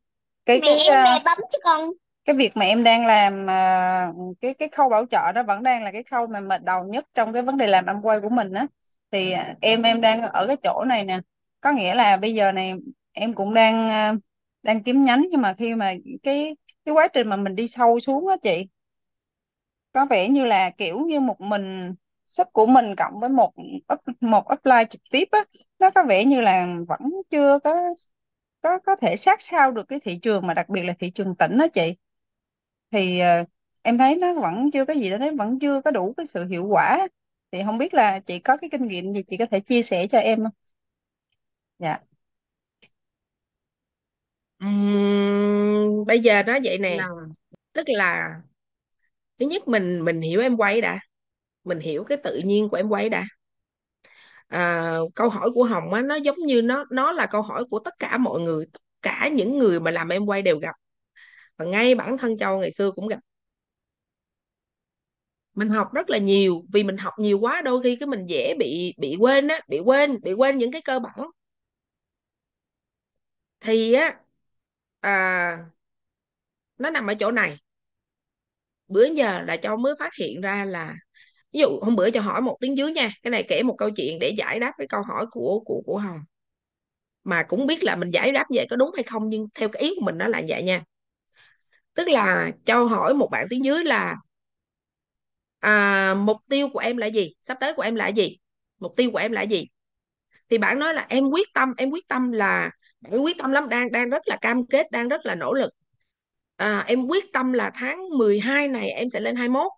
cái 0.47 0.61
mẹ 0.61 0.67
cái 0.67 0.89
em 0.89 1.17
uh, 1.17 1.25
bấm 1.25 1.39
chứ 1.53 1.59
con 1.65 1.91
cái 2.25 2.37
việc 2.37 2.57
mà 2.57 2.67
em 2.67 2.85
đang 2.85 3.07
làm 3.07 3.43
uh, 3.43 4.37
cái 4.41 4.55
cái 4.55 4.69
khâu 4.69 4.89
bảo 4.89 5.07
trợ 5.11 5.33
đó 5.33 5.43
vẫn 5.43 5.63
đang 5.63 5.85
là 5.85 5.93
cái 5.93 6.03
khâu 6.03 6.27
mà 6.27 6.41
mệt 6.41 6.63
đầu 6.65 6.85
nhất 6.85 7.07
trong 7.15 7.33
cái 7.33 7.43
vấn 7.43 7.57
đề 7.57 7.67
làm 7.67 7.87
Amway 7.87 8.21
của 8.21 8.29
mình 8.29 8.53
á. 8.53 8.67
Thì 9.11 9.35
uh, 9.35 9.57
em 9.61 9.83
em 9.83 10.01
đang 10.01 10.23
ở 10.23 10.47
cái 10.47 10.57
chỗ 10.63 10.85
này 10.85 11.05
nè. 11.05 11.21
Có 11.61 11.73
nghĩa 11.73 11.95
là 11.95 12.17
bây 12.17 12.35
giờ 12.35 12.53
này 12.53 12.75
em 13.13 13.35
cũng 13.35 13.55
đang 13.55 13.89
uh, 14.15 14.23
đang 14.63 14.83
kiếm 14.83 15.05
nhánh 15.05 15.27
nhưng 15.31 15.41
mà 15.41 15.55
khi 15.59 15.75
mà 15.75 15.95
cái 16.23 16.57
cái 16.85 16.95
quá 16.95 17.09
trình 17.09 17.29
mà 17.29 17.37
mình 17.37 17.57
đi 17.57 17.69
sâu 17.69 18.01
xuống 18.01 18.29
á 18.29 18.37
chị 18.43 18.67
có 19.93 20.07
vẻ 20.07 20.29
như 20.29 20.45
là 20.45 20.71
kiểu 20.71 21.01
như 21.01 21.21
một 21.21 21.41
mình 21.41 21.95
sức 22.27 22.49
của 22.53 22.67
mình 22.67 22.97
cộng 22.97 23.21
với 23.21 23.29
một 23.29 23.53
up, 23.93 24.01
một 24.21 24.45
upline 24.53 24.85
trực 24.91 25.01
tiếp 25.11 25.29
á 25.31 25.45
nó 25.79 25.91
có 25.91 26.03
vẻ 26.09 26.25
như 26.25 26.41
là 26.41 26.67
vẫn 26.89 27.01
chưa 27.31 27.59
có 27.65 27.75
có 28.63 28.79
có 28.87 28.97
thể 28.97 29.17
sát 29.17 29.43
sao 29.43 29.71
được 29.71 29.85
cái 29.89 30.01
thị 30.01 30.19
trường 30.23 30.47
mà 30.47 30.55
đặc 30.55 30.69
biệt 30.69 30.83
là 30.83 30.95
thị 30.99 31.11
trường 31.11 31.35
tỉnh 31.37 31.59
đó 31.59 31.67
chị 31.75 31.97
thì 32.93 33.19
ờ, 33.21 33.45
em 33.83 33.99
thấy 33.99 34.17
nó 34.17 34.35
vẫn 34.41 34.71
chưa 34.73 34.85
có 34.85 34.93
gì 34.95 35.11
đó 35.11 35.19
thấy 35.19 35.37
vẫn 35.37 35.59
chưa 35.61 35.81
có 35.85 35.91
đủ 35.91 36.15
cái 36.17 36.27
sự 36.27 36.45
hiệu 36.47 36.67
quả. 36.67 37.09
Thì 37.53 37.63
không 37.65 37.79
biết 37.79 37.95
là 37.95 38.19
chị 38.21 38.39
có 38.39 38.57
cái 38.57 38.71
kinh 38.71 38.89
nghiệm 38.89 39.13
gì 39.13 39.23
chị 39.29 39.37
có 39.37 39.47
thể 39.51 39.61
chia 39.61 39.83
sẻ 39.83 40.07
cho 40.07 40.19
em 40.19 40.43
không? 40.45 40.53
Dạ. 41.79 42.03
Ừm, 44.59 46.05
bây 46.07 46.21
giờ 46.21 46.43
nói 46.43 46.61
vậy 46.65 46.79
nè. 46.79 46.99
Là 46.99 47.09
tức 47.75 47.85
là 47.89 48.31
thứ 49.39 49.47
nhất 49.47 49.69
mình 49.69 50.05
mình 50.05 50.21
hiểu 50.21 50.41
em 50.41 50.57
quay 50.57 50.81
đã. 50.81 51.01
Mình 51.65 51.81
hiểu 51.81 52.05
cái 52.05 52.19
tự 52.25 52.39
nhiên 52.45 52.69
của 52.69 52.77
em 52.77 52.89
quay 52.89 53.09
đã. 53.09 53.25
À, 54.49 54.97
câu 55.15 55.29
hỏi 55.29 55.51
của 55.55 55.65
Hồng 55.65 55.95
á 55.95 56.03
nó 56.03 56.15
giống 56.15 56.37
như 56.47 56.63
nó 56.63 56.85
nó 56.91 57.13
là 57.13 57.27
câu 57.27 57.43
hỏi 57.43 57.65
của 57.71 57.79
tất 57.79 57.95
cả 57.99 58.19
mọi 58.19 58.41
người. 58.41 58.67
Tất 58.73 58.81
cả 59.03 59.29
những 59.33 59.59
người 59.59 59.81
mà 59.81 59.91
làm 59.91 60.09
em 60.09 60.27
quay 60.27 60.43
đều 60.43 60.59
gặp 60.59 60.75
và 61.59 61.65
ngay 61.65 61.95
bản 61.95 62.19
thân 62.19 62.39
Châu 62.39 62.59
ngày 62.61 62.73
xưa 62.73 62.91
cũng 62.91 63.09
gặp. 63.09 63.21
Mình 65.55 65.69
học 65.69 65.89
rất 65.95 66.11
là 66.11 66.19
nhiều 66.19 66.63
vì 66.73 66.83
mình 66.83 66.97
học 66.97 67.13
nhiều 67.19 67.39
quá 67.39 67.63
đôi 67.65 67.83
khi 67.83 67.97
cái 67.97 68.07
mình 68.07 68.27
dễ 68.27 68.55
bị 68.59 68.95
bị 68.99 69.17
quên 69.21 69.49
á 69.49 69.61
bị 69.69 69.79
quên 69.81 70.21
bị 70.23 70.33
quên 70.33 70.59
những 70.59 70.73
cái 70.73 70.83
cơ 70.83 70.99
bản. 70.99 71.19
Thì 73.61 73.93
á 73.95 74.21
à, 75.03 75.13
nó 76.79 76.91
nằm 76.91 77.07
ở 77.07 77.15
chỗ 77.15 77.31
này. 77.31 77.59
Bữa 78.89 79.05
giờ 79.05 79.43
là 79.43 79.57
Châu 79.57 79.77
mới 79.77 79.95
phát 79.99 80.15
hiện 80.21 80.41
ra 80.41 80.65
là 80.65 80.95
ví 81.53 81.61
dụ 81.61 81.81
hôm 81.83 81.97
bữa 81.97 82.11
cho 82.11 82.21
hỏi 82.21 82.41
một 82.43 82.57
tiếng 82.61 82.77
dưới 82.77 82.93
nha 82.93 83.11
cái 83.23 83.31
này 83.31 83.45
kể 83.49 83.63
một 83.63 83.75
câu 83.79 83.91
chuyện 83.97 84.19
để 84.21 84.35
giải 84.39 84.61
đáp 84.61 84.73
cái 84.79 84.87
câu 84.91 85.03
hỏi 85.03 85.27
của 85.31 85.61
của 85.67 85.83
của 85.87 85.99
Hồng. 85.99 86.21
Mà 87.25 87.43
cũng 87.43 87.67
biết 87.67 87.85
là 87.85 87.97
mình 87.97 88.11
giải 88.11 88.33
đáp 88.33 88.45
vậy 88.55 88.67
có 88.71 88.77
đúng 88.77 88.91
hay 88.95 89.03
không 89.03 89.29
nhưng 89.29 89.47
theo 89.55 89.69
cái 89.69 89.83
ý 89.83 89.93
của 89.97 90.05
mình 90.05 90.19
nó 90.19 90.29
là 90.29 90.43
vậy 90.49 90.63
nha 90.63 90.85
tức 91.95 92.09
là 92.09 92.51
Châu 92.65 92.87
hỏi 92.87 93.15
một 93.15 93.29
bạn 93.31 93.47
tiếng 93.51 93.65
dưới 93.65 93.85
là 93.85 94.17
à, 95.61 96.15
mục 96.15 96.37
tiêu 96.49 96.69
của 96.73 96.79
em 96.79 96.97
là 96.97 97.07
gì? 97.07 97.33
Sắp 97.43 97.57
tới 97.61 97.75
của 97.75 97.83
em 97.83 97.95
là 97.95 98.09
gì? 98.09 98.39
Mục 98.79 98.93
tiêu 98.97 99.11
của 99.11 99.19
em 99.19 99.33
là 99.33 99.43
gì? 99.43 99.65
Thì 100.51 100.59
bạn 100.59 100.79
nói 100.79 100.95
là 100.95 101.07
em 101.09 101.29
quyết 101.31 101.49
tâm 101.55 101.75
em 101.79 101.91
quyết 101.91 102.09
tâm 102.09 102.33
là 102.33 102.71
bạn 103.01 103.25
quyết 103.25 103.39
tâm 103.39 103.53
lắm 103.53 103.69
đang 103.69 103.93
đang 103.93 104.11
rất 104.11 104.23
là 104.29 104.37
cam 104.41 104.67
kết 104.67 104.91
đang 104.93 105.09
rất 105.09 105.27
là 105.27 105.35
nỗ 105.35 105.55
lực. 105.55 105.71
À, 106.57 106.85
em 106.89 107.07
quyết 107.07 107.25
tâm 107.33 107.53
là 107.53 107.71
tháng 107.75 108.09
12 108.19 108.69
này 108.69 108.91
em 108.91 109.11
sẽ 109.11 109.21
lên 109.21 109.37
21 109.37 109.73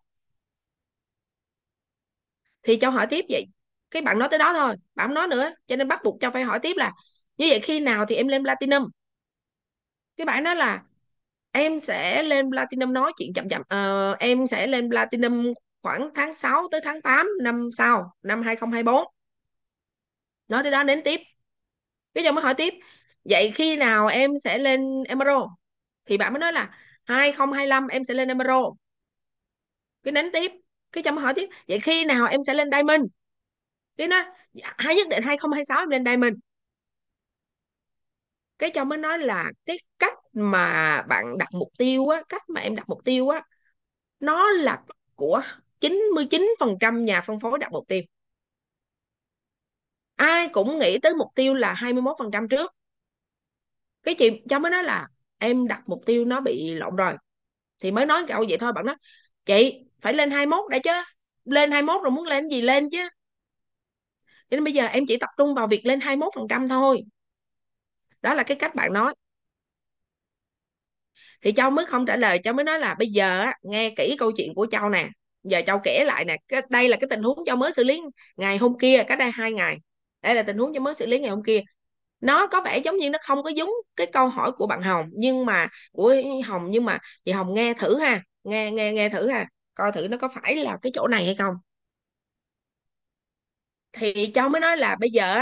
thì 2.63 2.77
cho 2.77 2.91
hỏi 2.91 3.07
tiếp 3.11 3.25
vậy. 3.29 3.47
Cái 3.91 4.03
bạn 4.03 4.19
nói 4.19 4.29
tới 4.31 4.39
đó 4.39 4.53
thôi 4.55 4.77
bạn 4.95 5.07
không 5.09 5.15
nói 5.15 5.27
nữa 5.29 5.51
cho 5.67 5.77
nên 5.77 5.89
bắt 5.89 6.01
buộc 6.05 6.17
cho 6.21 6.31
phải 6.31 6.43
hỏi 6.43 6.59
tiếp 6.63 6.75
là 6.77 6.93
như 7.39 7.47
vậy 7.51 7.61
khi 7.61 7.81
nào 7.81 8.07
thì 8.07 8.15
em 8.17 8.29
lên 8.29 8.43
platinum? 8.45 8.89
Cái 10.17 10.25
bạn 10.25 10.45
nói 10.45 10.57
là 10.57 10.83
em 11.55 11.79
sẽ 11.79 12.23
lên 12.23 12.51
platinum 12.51 12.93
nói 12.93 13.13
chuyện 13.17 13.33
chậm 13.35 13.49
chậm. 13.49 13.61
Uh, 13.61 14.19
em 14.19 14.47
sẽ 14.47 14.67
lên 14.67 14.91
platinum 14.91 15.53
khoảng 15.83 16.11
tháng 16.15 16.35
6 16.35 16.69
tới 16.71 16.81
tháng 16.85 17.03
8 17.03 17.29
năm 17.43 17.69
sau 17.73 18.13
năm 18.23 18.43
2024 18.43 19.05
nói 20.49 20.63
tới 20.63 20.73
đó 20.73 20.83
đến 20.83 21.01
tiếp. 21.05 21.21
Cái 22.15 22.25
chồng 22.25 22.35
mới 22.35 22.45
hỏi 22.45 22.55
tiếp. 22.55 22.75
Vậy 23.25 23.53
khi 23.55 23.77
nào 23.77 24.07
em 24.07 24.31
sẽ 24.45 24.59
lên 24.59 24.81
Emerald? 25.09 25.45
Thì 26.05 26.17
bạn 26.17 26.33
mới 26.33 26.41
nói 26.41 26.53
là 26.53 26.79
2025 27.05 27.89
em 27.89 28.05
sẽ 28.05 28.15
lên 28.15 28.29
Emerald. 28.29 28.67
Cái 30.03 30.13
đến 30.13 30.31
tiếp. 30.33 30.53
Cái 30.93 31.03
chồng 31.03 31.15
mới 31.15 31.23
hỏi 31.25 31.35
tiếp. 31.35 31.49
Vậy 31.69 31.81
khi 31.81 32.05
nào 32.05 32.27
em 32.27 32.41
sẽ 32.47 32.55
lên 32.55 32.69
Diamond? 32.73 33.03
Cái 33.97 34.09
nó 34.09 34.25
hay 34.55 34.95
nhất 34.95 35.09
định 35.09 35.23
2026 35.23 35.81
em 35.81 35.89
lên 35.89 36.05
Diamond. 36.05 36.35
Cái 38.59 38.71
chồng 38.71 38.89
mới 38.89 38.99
nói 38.99 39.19
là 39.19 39.53
cái 39.67 39.79
cách 39.99 40.15
mà 40.35 41.03
bạn 41.09 41.39
đặt 41.39 41.49
mục 41.55 41.69
tiêu 41.79 42.09
á, 42.09 42.23
cách 42.29 42.43
mà 42.49 42.61
em 42.61 42.77
đặt 42.77 42.89
mục 42.89 42.99
tiêu 43.05 43.29
á, 43.29 43.43
nó 44.21 44.51
là 44.51 44.83
của 45.15 45.43
99% 45.81 47.05
nhà 47.05 47.21
phân 47.21 47.41
phối 47.41 47.59
đặt 47.59 47.73
mục 47.73 47.85
tiêu. 47.89 48.03
Ai 50.17 50.49
cũng 50.49 50.79
nghĩ 50.79 50.99
tới 50.99 51.15
mục 51.15 51.29
tiêu 51.35 51.55
là 51.55 51.73
21% 51.75 52.49
trước. 52.49 52.73
Cái 54.03 54.15
chị, 54.19 54.43
cháu 54.49 54.61
mới 54.61 54.71
nói 54.71 54.85
là 54.85 55.09
em 55.39 55.67
đặt 55.69 55.83
mục 55.87 56.03
tiêu 56.07 56.25
nó 56.25 56.41
bị 56.41 56.75
lộn 56.75 56.97
rồi. 56.97 57.13
Thì 57.81 57.91
mới 57.91 58.07
nói 58.07 58.25
câu 58.29 58.45
vậy 58.49 58.59
thôi, 58.61 58.73
bạn 58.73 58.87
nói, 58.87 58.97
chị, 59.45 59.75
phải 60.03 60.15
lên 60.15 60.31
21 60.31 60.71
đã 60.71 60.79
chứ, 60.85 60.91
lên 61.45 61.71
21 61.71 62.03
rồi 62.03 62.11
muốn 62.11 62.25
lên 62.27 62.49
gì 62.51 62.61
lên 62.63 62.91
chứ. 62.91 63.09
Nên 64.51 64.65
bây 64.65 64.73
giờ 64.73 64.87
em 64.87 65.05
chỉ 65.09 65.17
tập 65.17 65.31
trung 65.37 65.55
vào 65.55 65.67
việc 65.67 65.87
lên 65.87 66.01
21% 66.01 66.69
thôi. 66.69 67.03
Đó 68.23 68.35
là 68.35 68.43
cái 68.43 68.57
cách 68.57 68.75
bạn 68.75 68.93
nói 68.93 69.15
thì 71.45 71.53
Châu 71.53 71.71
mới 71.71 71.87
không 71.87 72.07
trả 72.07 72.17
lời 72.17 72.39
Châu 72.45 72.55
mới 72.55 72.65
nói 72.65 72.79
là 72.81 72.95
bây 72.99 73.09
giờ 73.09 73.41
á, 73.41 73.55
nghe 73.63 73.91
kỹ 73.97 74.17
câu 74.19 74.33
chuyện 74.37 74.55
của 74.55 74.67
Châu 74.71 74.89
nè 74.89 75.09
giờ 75.43 75.63
Châu 75.67 75.79
kể 75.85 76.05
lại 76.07 76.25
nè 76.25 76.37
cái, 76.49 76.63
đây 76.71 76.89
là 76.89 76.97
cái 77.01 77.09
tình 77.11 77.23
huống 77.23 77.39
Châu 77.47 77.57
mới 77.57 77.73
xử 77.73 77.85
lý 77.85 78.03
ngày 78.37 78.59
hôm 78.59 78.79
kia 78.79 79.05
cách 79.09 79.19
đây 79.19 79.31
hai 79.31 79.53
ngày. 79.53 79.79
Đây 80.23 80.35
là 80.35 80.43
tình 80.43 80.59
huống 80.59 80.73
Châu 80.75 80.83
mới 80.83 80.95
xử 80.95 81.07
lý 81.07 81.21
ngày 81.21 81.31
hôm 81.31 81.43
kia. 81.43 81.61
Nó 82.21 82.47
có 82.47 82.61
vẻ 82.65 82.79
giống 82.79 82.97
như 82.97 83.11
nó 83.11 83.19
không 83.23 83.43
có 83.43 83.51
giống 83.51 83.71
cái 83.97 84.07
câu 84.13 84.29
hỏi 84.29 84.53
của 84.53 84.67
bạn 84.67 84.83
Hồng 84.83 85.07
nhưng 85.13 85.47
mà 85.47 85.69
của 85.93 86.15
Hồng 86.47 86.67
nhưng 86.71 86.85
mà 86.85 86.99
chị 87.25 87.33
Hồng 87.33 87.55
nghe 87.55 87.75
thử 87.75 87.99
ha 87.99 88.23
nghe 88.45 88.71
nghe 88.71 88.93
nghe 88.93 89.09
thử 89.09 89.29
ha 89.29 89.47
coi 89.75 89.93
thử 89.93 90.09
nó 90.09 90.17
có 90.17 90.29
phải 90.29 90.57
là 90.57 90.79
cái 90.83 90.93
chỗ 90.95 91.09
này 91.09 91.25
hay 91.25 91.35
không. 91.35 91.55
Thì 93.93 94.33
Châu 94.35 94.49
mới 94.49 94.61
nói 94.61 94.77
là 94.77 94.97
bây 95.01 95.11
giờ 95.11 95.41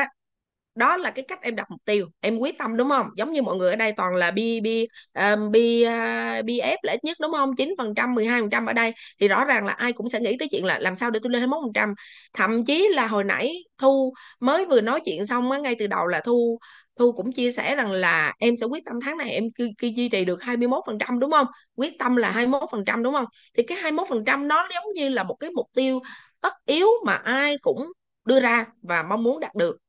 đó 0.75 0.97
là 0.97 1.11
cái 1.11 1.25
cách 1.29 1.39
em 1.43 1.57
đặt 1.57 1.71
mục 1.71 1.81
tiêu 1.85 2.07
em 2.21 2.39
quyết 2.39 2.59
tâm 2.59 2.77
đúng 2.77 2.89
không? 2.89 3.07
Giống 3.17 3.33
như 3.33 3.43
mọi 3.43 3.57
người 3.57 3.71
ở 3.71 3.77
đây 3.77 3.93
toàn 3.93 4.15
là 4.15 4.31
bi 4.31 4.61
bi 4.61 4.87
um, 5.15 5.51
bi 5.51 5.85
uh, 5.87 5.89
ờ, 5.89 6.43
bi 6.43 6.59
ép 6.59 6.79
là 6.83 6.93
ít 6.93 7.05
nhất 7.05 7.17
đúng 7.21 7.33
không? 7.33 7.57
9 7.57 7.75
phần 7.79 7.95
trăm 7.95 8.15
12 8.15 8.41
phần 8.41 8.51
trăm 8.51 8.67
ở 8.67 8.73
đây. 8.73 8.93
Thì 9.21 9.29
rõ 9.29 9.45
ràng 9.45 9.67
là 9.67 9.73
ai 9.73 9.93
cũng 9.93 10.09
sẽ 10.09 10.21
nghĩ 10.21 10.37
tới 10.39 10.49
chuyện 10.51 10.65
là 10.65 10.79
làm 10.79 10.95
sao 10.95 11.11
để 11.11 11.21
tôi 11.23 11.33
lên 11.33 11.41
21 11.41 11.65
phần 11.65 11.73
trăm. 11.73 11.95
Thậm 12.35 12.65
chí 12.65 12.89
là 12.93 13.07
hồi 13.07 13.25
nãy 13.25 13.55
Thu 13.79 14.15
mới 14.41 14.65
vừa 14.67 14.81
nói 14.81 15.01
chuyện 15.05 15.27
xong 15.27 15.51
á 15.51 15.59
ngay 15.59 15.75
từ 15.79 15.87
đầu 15.87 16.07
là 16.07 16.21
Thu 16.21 16.59
Thu 16.97 17.13
cũng 17.13 17.33
chia 17.33 17.51
sẻ 17.51 17.77
rằng 17.77 17.93
là 17.93 18.33
em 18.39 18.57
sẽ 18.57 18.67
quyết 18.67 18.85
tâm 18.85 19.01
tháng 19.01 19.17
này 19.19 19.31
em 19.31 19.45
cứ, 19.55 19.69
cứ 19.79 19.89
duy 19.97 20.09
trì 20.09 20.25
được 20.25 20.43
21 20.43 20.83
phần 20.87 20.99
trăm 20.99 21.19
đúng 21.19 21.31
không? 21.31 21.47
Quyết 21.77 21.99
tâm 21.99 22.17
là 22.17 22.31
21 22.31 22.63
phần 22.73 22.85
trăm 22.85 23.03
đúng 23.03 23.15
không? 23.15 23.25
Thì 23.57 23.63
cái 23.63 23.79
21 23.79 24.09
phần 24.09 24.25
trăm 24.25 24.49
nó 24.49 24.69
giống 24.75 24.85
như 24.95 25.09
là 25.09 25.23
một 25.23 25.35
cái 25.41 25.51
mục 25.51 25.67
tiêu 25.75 26.01
tất 26.41 26.53
yếu 26.67 26.87
mà 27.07 27.15
ai 27.15 27.59
cũng 27.59 27.87
đưa 28.25 28.41
ra 28.41 28.67
và 28.83 29.03
mong 29.03 29.23
muốn 29.23 29.41
đạt 29.41 29.55
được 29.55 29.82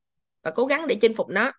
và 0.44 0.50
cố 0.50 0.66
gắng 0.66 0.86
để 0.88 0.94
chinh 1.00 1.14
phục 1.14 1.28
nó. 1.28 1.52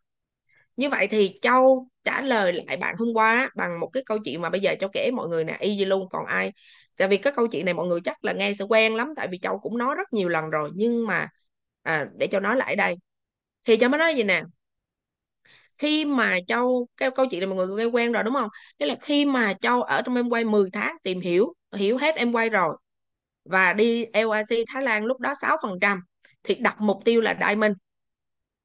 Như 0.78 0.90
vậy 0.90 1.08
thì 1.08 1.36
Châu 1.42 1.88
trả 2.04 2.22
lời 2.22 2.54
lại 2.54 2.78
bạn 2.78 2.96
hôm 3.00 3.14
qua 3.14 3.50
bằng 3.56 3.80
một 3.80 3.88
cái 3.94 4.04
câu 4.06 4.18
chuyện 4.26 4.42
mà 4.42 4.50
bây 4.50 4.62
giờ 4.62 4.76
Châu 4.80 4.90
kể 4.94 5.12
mọi 5.12 5.28
người 5.30 5.44
nè 5.44 5.58
y 5.60 5.76
như 5.76 5.86
luôn 5.86 6.10
còn 6.10 6.26
ai? 6.26 6.52
Tại 6.98 7.08
vì 7.08 7.18
cái 7.18 7.34
câu 7.36 7.48
chuyện 7.48 7.66
này 7.66 7.74
mọi 7.74 7.88
người 7.88 8.00
chắc 8.04 8.26
là 8.26 8.34
nghe 8.34 8.54
sẽ 8.54 8.66
quen 8.70 8.96
lắm 8.96 9.14
tại 9.16 9.28
vì 9.32 9.40
Châu 9.40 9.60
cũng 9.60 9.78
nói 9.78 9.96
rất 9.96 10.14
nhiều 10.14 10.30
lần 10.30 10.50
rồi 10.50 10.72
nhưng 10.76 11.08
mà 11.08 11.28
à, 11.84 12.08
để 12.18 12.28
Châu 12.28 12.42
nói 12.42 12.56
lại 12.58 12.76
đây. 12.76 12.96
Thì 13.66 13.78
Châu 13.78 13.90
mới 13.90 14.00
nói 14.00 14.16
gì 14.16 14.24
nè? 14.24 14.44
Khi 15.78 16.06
mà 16.06 16.38
Châu 16.48 16.88
cái 16.98 17.12
câu 17.16 17.26
chuyện 17.32 17.40
này 17.40 17.48
mọi 17.48 17.68
người 17.68 17.78
nghe 17.78 17.86
quen 17.86 18.12
rồi 18.12 18.24
đúng 18.24 18.34
không? 18.34 18.50
Tức 18.78 18.86
là 18.86 18.96
khi 19.02 19.26
mà 19.26 19.54
Châu 19.62 19.82
ở 19.84 20.02
trong 20.02 20.16
em 20.16 20.30
quay 20.30 20.44
10 20.46 20.70
tháng 20.74 20.96
tìm 21.04 21.20
hiểu 21.22 21.54
hiểu 21.76 21.98
hết 21.98 22.16
em 22.16 22.32
quay 22.32 22.50
rồi 22.50 22.78
và 23.46 23.74
đi 23.74 24.06
LIC 24.14 24.66
Thái 24.74 24.84
Lan 24.84 25.06
lúc 25.06 25.20
đó 25.20 25.34
6% 25.42 26.00
thì 26.44 26.56
đặt 26.56 26.82
mục 26.82 27.00
tiêu 27.06 27.22
là 27.22 27.38
Diamond 27.42 27.74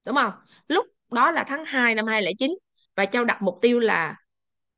đúng 0.04 0.16
không? 0.16 0.32
Lúc 0.68 0.86
đó 1.12 1.30
là 1.30 1.44
tháng 1.44 1.64
2 1.64 1.94
năm 1.94 2.06
2009 2.06 2.50
và 2.96 3.06
Châu 3.06 3.24
đặt 3.24 3.42
mục 3.42 3.58
tiêu 3.62 3.78
là 3.78 4.14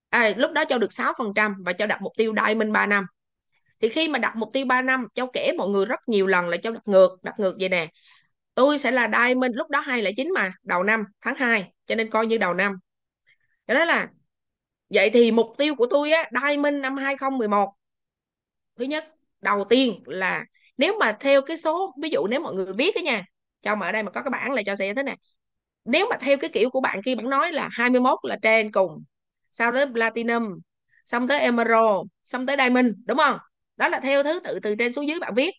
à, 0.08 0.34
lúc 0.36 0.52
đó 0.52 0.64
Châu 0.68 0.78
được 0.78 0.92
6% 0.92 1.54
và 1.64 1.72
Châu 1.72 1.88
đặt 1.88 2.02
mục 2.02 2.12
tiêu 2.16 2.34
Diamond 2.46 2.72
3 2.72 2.86
năm. 2.86 3.06
Thì 3.80 3.88
khi 3.88 4.08
mà 4.08 4.18
đặt 4.18 4.36
mục 4.36 4.50
tiêu 4.52 4.66
3 4.66 4.82
năm 4.82 5.06
Châu 5.14 5.26
kể 5.32 5.52
mọi 5.58 5.68
người 5.68 5.86
rất 5.86 6.00
nhiều 6.06 6.26
lần 6.26 6.48
là 6.48 6.56
Châu 6.56 6.72
đặt 6.72 6.82
ngược 6.86 7.22
đặt 7.22 7.34
ngược 7.40 7.56
vậy 7.60 7.68
nè. 7.68 7.88
Tôi 8.54 8.78
sẽ 8.78 8.90
là 8.90 9.08
Diamond 9.12 9.56
lúc 9.56 9.70
đó 9.70 9.80
2009 9.80 10.32
mà 10.34 10.52
đầu 10.62 10.82
năm 10.82 11.04
tháng 11.20 11.34
2 11.36 11.72
cho 11.86 11.94
nên 11.94 12.10
coi 12.10 12.26
như 12.26 12.38
đầu 12.38 12.54
năm. 12.54 12.76
Cho 13.66 13.74
đó 13.74 13.84
là 13.84 14.08
vậy 14.90 15.10
thì 15.10 15.30
mục 15.30 15.46
tiêu 15.58 15.74
của 15.74 15.86
tôi 15.90 16.12
á 16.12 16.30
Diamond 16.42 16.74
năm 16.82 16.96
2011 16.96 17.74
thứ 18.78 18.84
nhất 18.84 19.04
đầu 19.40 19.64
tiên 19.64 20.02
là 20.06 20.44
nếu 20.76 20.98
mà 20.98 21.16
theo 21.20 21.42
cái 21.42 21.56
số 21.56 21.94
ví 22.02 22.10
dụ 22.10 22.26
nếu 22.26 22.40
mọi 22.40 22.54
người 22.54 22.72
biết 22.72 22.94
đó 22.94 23.00
nha 23.00 23.24
cho 23.62 23.76
mà 23.76 23.86
ở 23.86 23.92
đây 23.92 24.02
mà 24.02 24.10
có 24.10 24.22
cái 24.22 24.30
bảng 24.30 24.52
là 24.52 24.62
cho 24.66 24.74
sẽ 24.76 24.94
thế 24.94 25.02
này. 25.02 25.16
Nếu 25.84 26.06
mà 26.10 26.16
theo 26.20 26.36
cái 26.36 26.50
kiểu 26.54 26.70
của 26.70 26.80
bạn 26.80 27.02
kia 27.04 27.14
bạn 27.14 27.30
nói 27.30 27.52
là 27.52 27.68
21 27.72 28.18
là 28.22 28.38
trên 28.42 28.72
cùng, 28.72 29.04
sau 29.52 29.70
đó 29.72 29.84
platinum, 29.94 30.60
xong 31.04 31.28
tới 31.28 31.40
emerald, 31.40 32.08
xong 32.24 32.46
tới 32.46 32.56
diamond, 32.58 32.86
đúng 33.06 33.18
không? 33.18 33.38
Đó 33.76 33.88
là 33.88 34.00
theo 34.00 34.22
thứ 34.22 34.40
tự 34.44 34.60
từ 34.62 34.74
trên 34.78 34.92
xuống 34.92 35.08
dưới 35.08 35.18
bạn 35.20 35.34
viết. 35.36 35.50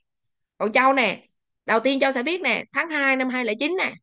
Còn 0.58 0.72
châu 0.72 0.94
nè, 0.94 1.28
đầu 1.66 1.80
tiên 1.80 2.00
châu 2.00 2.12
sẽ 2.12 2.24
viết 2.24 2.42
nè, 2.42 2.64
tháng 2.74 2.90
2 2.90 3.16
năm 3.16 3.30
2009 3.30 3.76
nè, 3.80 3.94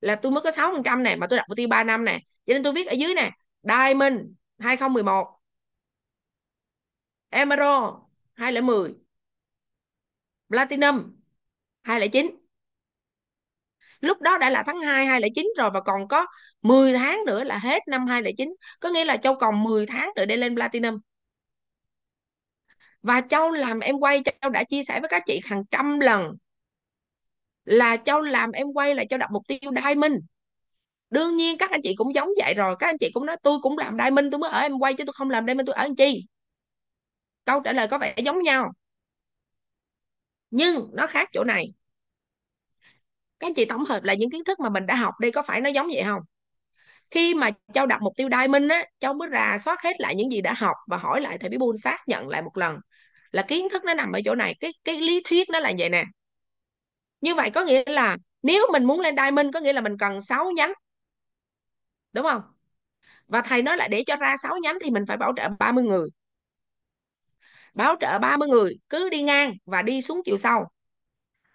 là 0.00 0.16
tôi 0.16 0.32
mới 0.32 0.42
có 0.42 0.50
6 0.50 0.72
phần 0.74 0.82
trăm 0.82 1.02
nè, 1.02 1.16
mà 1.16 1.26
tôi 1.26 1.36
đặt 1.36 1.44
mục 1.48 1.56
tiêu 1.56 1.68
3 1.68 1.84
năm 1.84 2.04
nè. 2.04 2.18
Cho 2.46 2.54
nên 2.54 2.62
tôi 2.62 2.72
viết 2.72 2.86
ở 2.86 2.92
dưới 2.94 3.14
nè, 3.14 3.30
diamond 3.62 4.20
2011 4.58 5.26
emerald 7.30 8.06
2010 8.34 8.94
platinum 10.48 11.16
2009 11.82 12.41
lúc 14.02 14.20
đó 14.20 14.38
đã 14.38 14.50
là 14.50 14.62
tháng 14.66 14.82
2 14.82 15.06
2009 15.06 15.46
rồi 15.58 15.70
và 15.74 15.80
còn 15.80 16.08
có 16.08 16.26
10 16.62 16.94
tháng 16.94 17.24
nữa 17.26 17.44
là 17.44 17.58
hết 17.58 17.82
năm 17.88 18.06
2009 18.06 18.48
có 18.80 18.88
nghĩa 18.88 19.04
là 19.04 19.16
Châu 19.16 19.36
còn 19.36 19.62
10 19.62 19.86
tháng 19.86 20.10
nữa 20.16 20.24
để 20.24 20.36
lên 20.36 20.54
Platinum. 20.56 20.98
Và 23.02 23.20
Châu 23.20 23.50
làm 23.50 23.80
em 23.80 23.96
quay, 24.00 24.22
Châu 24.42 24.50
đã 24.50 24.64
chia 24.64 24.82
sẻ 24.84 25.00
với 25.00 25.08
các 25.08 25.22
chị 25.26 25.40
hàng 25.44 25.62
trăm 25.70 26.00
lần 26.00 26.32
là 27.64 27.96
Châu 27.96 28.20
làm 28.20 28.52
em 28.52 28.66
quay 28.74 28.94
là 28.94 29.04
Châu 29.10 29.18
đặt 29.18 29.30
mục 29.32 29.42
tiêu 29.46 29.58
Diamond. 29.84 30.14
Đương 31.10 31.36
nhiên 31.36 31.58
các 31.58 31.70
anh 31.70 31.80
chị 31.82 31.94
cũng 31.96 32.14
giống 32.14 32.28
vậy 32.38 32.54
rồi. 32.54 32.76
Các 32.78 32.86
anh 32.86 32.98
chị 33.00 33.10
cũng 33.14 33.26
nói, 33.26 33.36
tôi 33.42 33.58
cũng 33.62 33.78
làm 33.78 33.96
Diamond, 33.98 34.26
tôi 34.32 34.38
mới 34.38 34.50
ở 34.50 34.60
em 34.60 34.78
quay 34.78 34.94
chứ 34.94 35.04
tôi 35.04 35.12
không 35.12 35.30
làm 35.30 35.46
Diamond, 35.46 35.66
tôi 35.66 35.74
ở 35.74 35.82
làm 35.82 35.96
chi? 35.96 36.26
Câu 37.44 37.60
trả 37.60 37.72
lời 37.72 37.88
có 37.90 37.98
vẻ 37.98 38.14
giống 38.24 38.42
nhau. 38.42 38.72
Nhưng 40.50 40.90
nó 40.92 41.06
khác 41.06 41.28
chỗ 41.32 41.44
này 41.44 41.72
các 43.42 43.48
anh 43.48 43.54
chị 43.54 43.64
tổng 43.64 43.84
hợp 43.84 44.02
lại 44.04 44.16
những 44.16 44.30
kiến 44.30 44.44
thức 44.44 44.60
mà 44.60 44.68
mình 44.70 44.86
đã 44.86 44.94
học 44.94 45.14
đây 45.20 45.32
có 45.32 45.42
phải 45.42 45.60
nó 45.60 45.70
giống 45.70 45.86
vậy 45.94 46.04
không? 46.06 46.22
Khi 47.10 47.34
mà 47.34 47.50
châu 47.74 47.86
đặt 47.86 48.02
mục 48.02 48.12
tiêu 48.16 48.28
diamond 48.30 48.70
á, 48.70 48.84
châu 49.00 49.14
mới 49.14 49.28
rà 49.32 49.58
soát 49.58 49.82
hết 49.82 50.00
lại 50.00 50.14
những 50.14 50.32
gì 50.32 50.40
đã 50.40 50.54
học 50.58 50.76
và 50.86 50.96
hỏi 50.96 51.20
lại 51.20 51.38
thầy 51.38 51.50
bí 51.50 51.58
buôn 51.58 51.78
xác 51.78 51.98
nhận 52.06 52.28
lại 52.28 52.42
một 52.42 52.56
lần 52.56 52.76
là 53.32 53.42
kiến 53.42 53.68
thức 53.68 53.84
nó 53.84 53.94
nằm 53.94 54.12
ở 54.12 54.20
chỗ 54.24 54.34
này, 54.34 54.54
cái 54.60 54.72
cái 54.84 55.00
lý 55.00 55.22
thuyết 55.28 55.50
nó 55.50 55.58
là 55.60 55.72
vậy 55.78 55.88
nè. 55.88 56.04
Như 57.20 57.34
vậy 57.34 57.50
có 57.50 57.64
nghĩa 57.64 57.82
là 57.86 58.16
nếu 58.42 58.66
mình 58.72 58.84
muốn 58.84 59.00
lên 59.00 59.16
diamond, 59.16 59.54
có 59.54 59.60
nghĩa 59.60 59.72
là 59.72 59.80
mình 59.80 59.98
cần 59.98 60.20
6 60.20 60.50
nhánh. 60.50 60.72
Đúng 62.12 62.24
không? 62.24 62.42
Và 63.26 63.42
thầy 63.42 63.62
nói 63.62 63.76
là 63.76 63.88
để 63.88 64.04
cho 64.06 64.16
ra 64.16 64.36
6 64.42 64.58
nhánh 64.62 64.78
thì 64.82 64.90
mình 64.90 65.04
phải 65.08 65.16
bảo 65.16 65.32
trợ 65.36 65.48
30 65.58 65.84
người. 65.84 66.08
Bảo 67.74 67.96
trợ 68.00 68.18
30 68.18 68.48
người, 68.48 68.78
cứ 68.88 69.08
đi 69.10 69.22
ngang 69.22 69.52
và 69.64 69.82
đi 69.82 70.02
xuống 70.02 70.20
chiều 70.24 70.36
sau. 70.36 70.70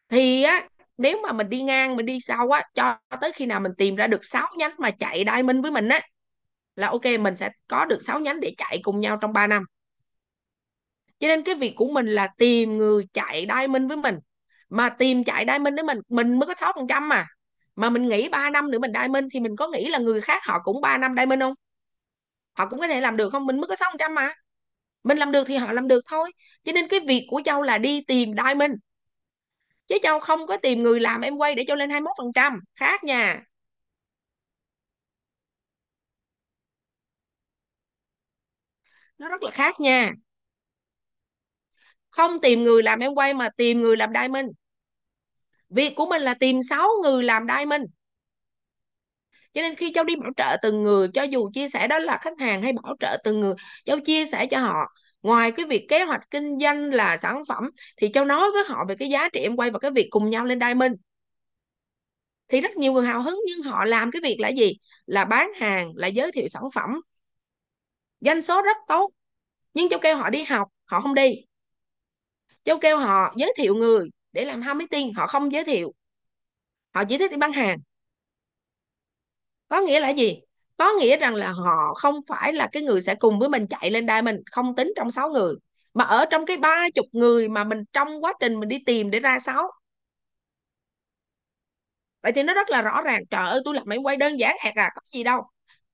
Thì 0.10 0.43
á 0.43 0.67
nếu 0.98 1.20
mà 1.24 1.34
mình 1.34 1.50
đi 1.50 1.64
ngang, 1.64 1.96
mình 1.96 2.06
đi 2.06 2.20
sau 2.20 2.50
á, 2.50 2.64
cho 2.74 2.98
tới 3.22 3.32
khi 3.32 3.46
nào 3.46 3.60
mình 3.60 3.72
tìm 3.78 3.96
ra 3.96 4.08
được 4.08 4.26
6 4.26 4.48
nhánh 4.58 4.72
mà 4.78 4.92
chạy 4.92 5.24
diamond 5.26 5.62
với 5.62 5.72
mình 5.72 5.90
á, 5.90 6.02
là 6.76 6.88
ok, 6.88 7.06
mình 7.20 7.36
sẽ 7.36 7.50
có 7.68 7.86
được 7.86 8.02
6 8.02 8.20
nhánh 8.20 8.40
để 8.40 8.54
chạy 8.58 8.80
cùng 8.84 9.00
nhau 9.00 9.18
trong 9.22 9.34
3 9.34 9.48
năm. 9.48 9.64
Cho 11.20 11.28
nên 11.28 11.44
cái 11.44 11.56
việc 11.56 11.74
của 11.76 11.88
mình 11.88 12.06
là 12.08 12.28
tìm 12.38 12.78
người 12.78 13.08
chạy 13.14 13.48
diamond 13.50 13.88
với 13.88 13.98
mình. 13.98 14.16
Mà 14.70 14.90
tìm 14.90 15.24
chạy 15.24 15.46
diamond 15.48 15.76
với 15.76 15.84
mình 15.84 15.98
mình 16.10 16.40
mới 16.40 16.48
có 16.48 16.54
6 16.54 16.74
phần 16.76 16.88
trăm 16.88 17.10
mà. 17.10 17.26
Mà 17.76 17.90
mình 17.90 18.08
nghĩ 18.10 18.30
3 18.30 18.50
năm 18.50 18.72
nữa 18.72 18.80
mình 18.80 18.92
diamond 18.94 19.26
thì 19.34 19.40
mình 19.40 19.56
có 19.56 19.68
nghĩ 19.68 19.90
là 19.90 19.98
người 19.98 20.22
khác 20.22 20.42
họ 20.46 20.60
cũng 20.64 20.82
3 20.82 20.98
năm 20.98 21.16
diamond 21.18 21.42
không? 21.42 21.54
Họ 22.54 22.66
cũng 22.70 22.80
có 22.80 22.88
thể 22.88 23.02
làm 23.02 23.18
được 23.18 23.30
không? 23.30 23.46
Mình 23.46 23.58
mới 23.62 23.68
có 23.68 23.76
6 23.76 23.90
phần 23.92 23.98
trăm 23.98 24.16
mà. 24.16 24.34
Mình 25.04 25.18
làm 25.18 25.32
được 25.32 25.44
thì 25.48 25.56
họ 25.58 25.74
làm 25.74 25.88
được 25.88 26.02
thôi. 26.10 26.32
Cho 26.64 26.72
nên 26.72 26.88
cái 26.88 27.00
việc 27.08 27.28
của 27.30 27.42
Châu 27.46 27.62
là 27.62 27.78
đi 27.78 28.02
tìm 28.08 28.30
diamond 28.46 28.74
chứ 29.88 29.97
Châu 30.04 30.19
không 30.19 30.47
có 30.47 30.58
tìm 30.58 30.84
người 30.84 31.00
làm 31.00 31.21
em 31.21 31.38
quay 31.38 31.56
để 31.56 31.63
cho 31.67 31.76
lên 31.76 31.89
21% 31.89 32.60
khác 32.76 33.04
nha. 33.04 33.43
Nó 39.17 39.28
rất 39.30 39.43
là 39.43 39.52
khác 39.52 39.80
nha. 39.80 40.12
Không 42.10 42.41
tìm 42.41 42.63
người 42.63 42.84
làm 42.84 43.00
em 43.00 43.13
quay 43.15 43.34
mà 43.34 43.50
tìm 43.58 43.82
người 43.82 43.97
làm 43.97 44.10
diamond. 44.13 44.50
Việc 45.69 45.93
của 45.95 46.06
mình 46.06 46.21
là 46.21 46.34
tìm 46.34 46.62
6 46.69 46.88
người 47.04 47.23
làm 47.23 47.47
diamond. 47.47 47.84
Cho 49.54 49.62
nên 49.62 49.76
khi 49.76 49.91
cháu 49.95 50.04
đi 50.04 50.15
bảo 50.15 50.32
trợ 50.38 50.58
từng 50.62 50.84
người, 50.84 51.08
cho 51.13 51.23
dù 51.23 51.50
chia 51.54 51.67
sẻ 51.69 51.88
đó 51.88 52.00
là 52.00 52.17
khách 52.21 52.39
hàng 52.39 52.62
hay 52.62 52.73
bảo 52.73 52.95
trợ 53.00 53.17
từng 53.23 53.39
người 53.39 53.54
cháu 53.86 53.97
chia 54.06 54.26
sẻ 54.26 54.45
cho 54.52 54.60
họ 54.60 54.76
ngoài 55.22 55.52
cái 55.52 55.66
việc 55.66 55.86
kế 55.90 56.04
hoạch 56.04 56.22
kinh 56.32 56.60
doanh 56.60 56.94
là 56.94 57.18
sản 57.18 57.42
phẩm, 57.48 57.70
thì 57.98 58.10
châu 58.14 58.26
nói 58.26 58.52
với 58.52 58.64
họ 58.68 58.86
về 58.90 58.96
cái 59.00 59.10
giá 59.10 59.30
trị 59.30 59.40
em 59.40 59.56
quay 59.56 59.72
và 59.72 59.80
cái 59.80 59.92
việc 59.92 60.08
cùng 60.10 60.30
nhau 60.30 60.46
lên 60.46 60.60
diamond. 60.60 60.94
Thì 62.48 62.62
rất 62.62 62.78
nhiều 62.78 62.94
người 62.94 63.06
hào 63.06 63.22
hứng 63.22 63.40
nhưng 63.48 63.64
họ 63.64 63.86
làm 63.86 64.12
cái 64.12 64.22
việc 64.24 64.38
là 64.40 64.50
gì? 64.50 64.74
Là 65.06 65.26
bán 65.26 65.52
hàng, 65.54 65.92
là 65.96 66.08
giới 66.08 66.32
thiệu 66.32 66.48
sản 66.48 66.64
phẩm. 66.74 67.02
Doanh 68.20 68.42
số 68.42 68.62
rất 68.62 68.78
tốt, 68.88 69.12
nhưng 69.74 69.90
châu 69.90 70.00
kêu 70.00 70.18
họ 70.18 70.30
đi 70.30 70.44
học, 70.44 70.68
họ 70.86 71.02
không 71.02 71.16
đi. 71.16 71.36
Châu 72.64 72.78
kêu 72.80 72.98
họ 72.98 73.34
giới 73.38 73.54
thiệu 73.58 73.76
người 73.76 74.10
để 74.32 74.46
làm 74.46 74.62
ham 74.62 74.78
meeting 74.78 75.14
họ 75.14 75.28
không 75.28 75.52
giới 75.52 75.64
thiệu. 75.64 75.94
Họ 76.94 77.04
chỉ 77.10 77.18
thích 77.18 77.32
đi 77.32 77.38
bán 77.38 77.52
hàng. 77.52 77.78
Có 79.68 79.82
nghĩa 79.82 80.00
là 80.00 80.10
gì? 80.10 80.42
Có 80.78 80.94
nghĩa 81.00 81.18
rằng 81.18 81.36
là 81.36 81.52
họ 81.52 81.94
không 81.96 82.20
phải 82.28 82.54
là 82.54 82.68
cái 82.72 82.84
người 82.84 83.02
sẽ 83.02 83.16
cùng 83.16 83.40
với 83.40 83.50
mình 83.50 83.68
chạy 83.68 83.92
lên 83.92 84.06
mình 84.24 84.42
không 84.52 84.76
tính 84.76 84.94
trong 84.96 85.12
6 85.12 85.30
người, 85.30 85.54
mà 85.94 86.04
ở 86.04 86.26
trong 86.26 86.46
cái 86.46 86.58
ba 86.58 86.86
chục 86.96 87.06
người 87.12 87.50
mà 87.50 87.63
mình 87.63 87.84
trong 87.94 88.24
quá 88.24 88.34
trình 88.40 88.60
mình 88.60 88.70
đi 88.70 88.80
tìm 88.86 89.12
để 89.12 89.20
ra 89.20 89.40
sáu. 89.40 89.72
Vậy 92.24 92.32
thì 92.32 92.44
nó 92.44 92.54
rất 92.54 92.70
là 92.70 92.82
rõ 92.82 93.02
ràng, 93.02 93.26
trời 93.30 93.50
ơi, 93.50 93.62
tôi 93.66 93.76
làm 93.76 93.84
máy 93.88 93.98
quay 93.98 94.18
đơn 94.18 94.40
giản 94.40 94.56
hạt 94.60 94.72
à 94.76 94.90
có 94.96 95.02
gì 95.13 95.24
đâu. 95.24 95.42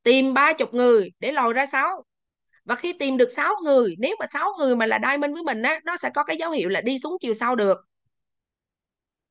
Tìm 0.04 0.34
ba 0.34 0.54
chục 0.54 0.74
người 0.74 1.10
để 1.20 1.32
lòi 1.32 1.54
ra 1.54 1.66
sáu. 1.66 2.04
Và 2.66 2.76
khi 2.76 2.94
tìm 2.94 3.18
được 3.18 3.28
6 3.32 3.56
người, 3.64 3.96
nếu 4.00 4.16
mà 4.20 4.28
6 4.28 4.54
người 4.60 4.76
mà 4.76 4.86
là 4.86 5.00
diamond 5.04 5.34
với 5.34 5.44
mình 5.44 5.62
á, 5.62 5.80
nó 5.86 5.98
sẽ 5.98 6.10
có 6.16 6.24
cái 6.24 6.38
dấu 6.38 6.52
hiệu 6.52 6.70
là 6.70 6.82
đi 6.82 7.00
xuống 7.00 7.18
chiều 7.22 7.34
sau 7.34 7.56
được. 7.56 7.78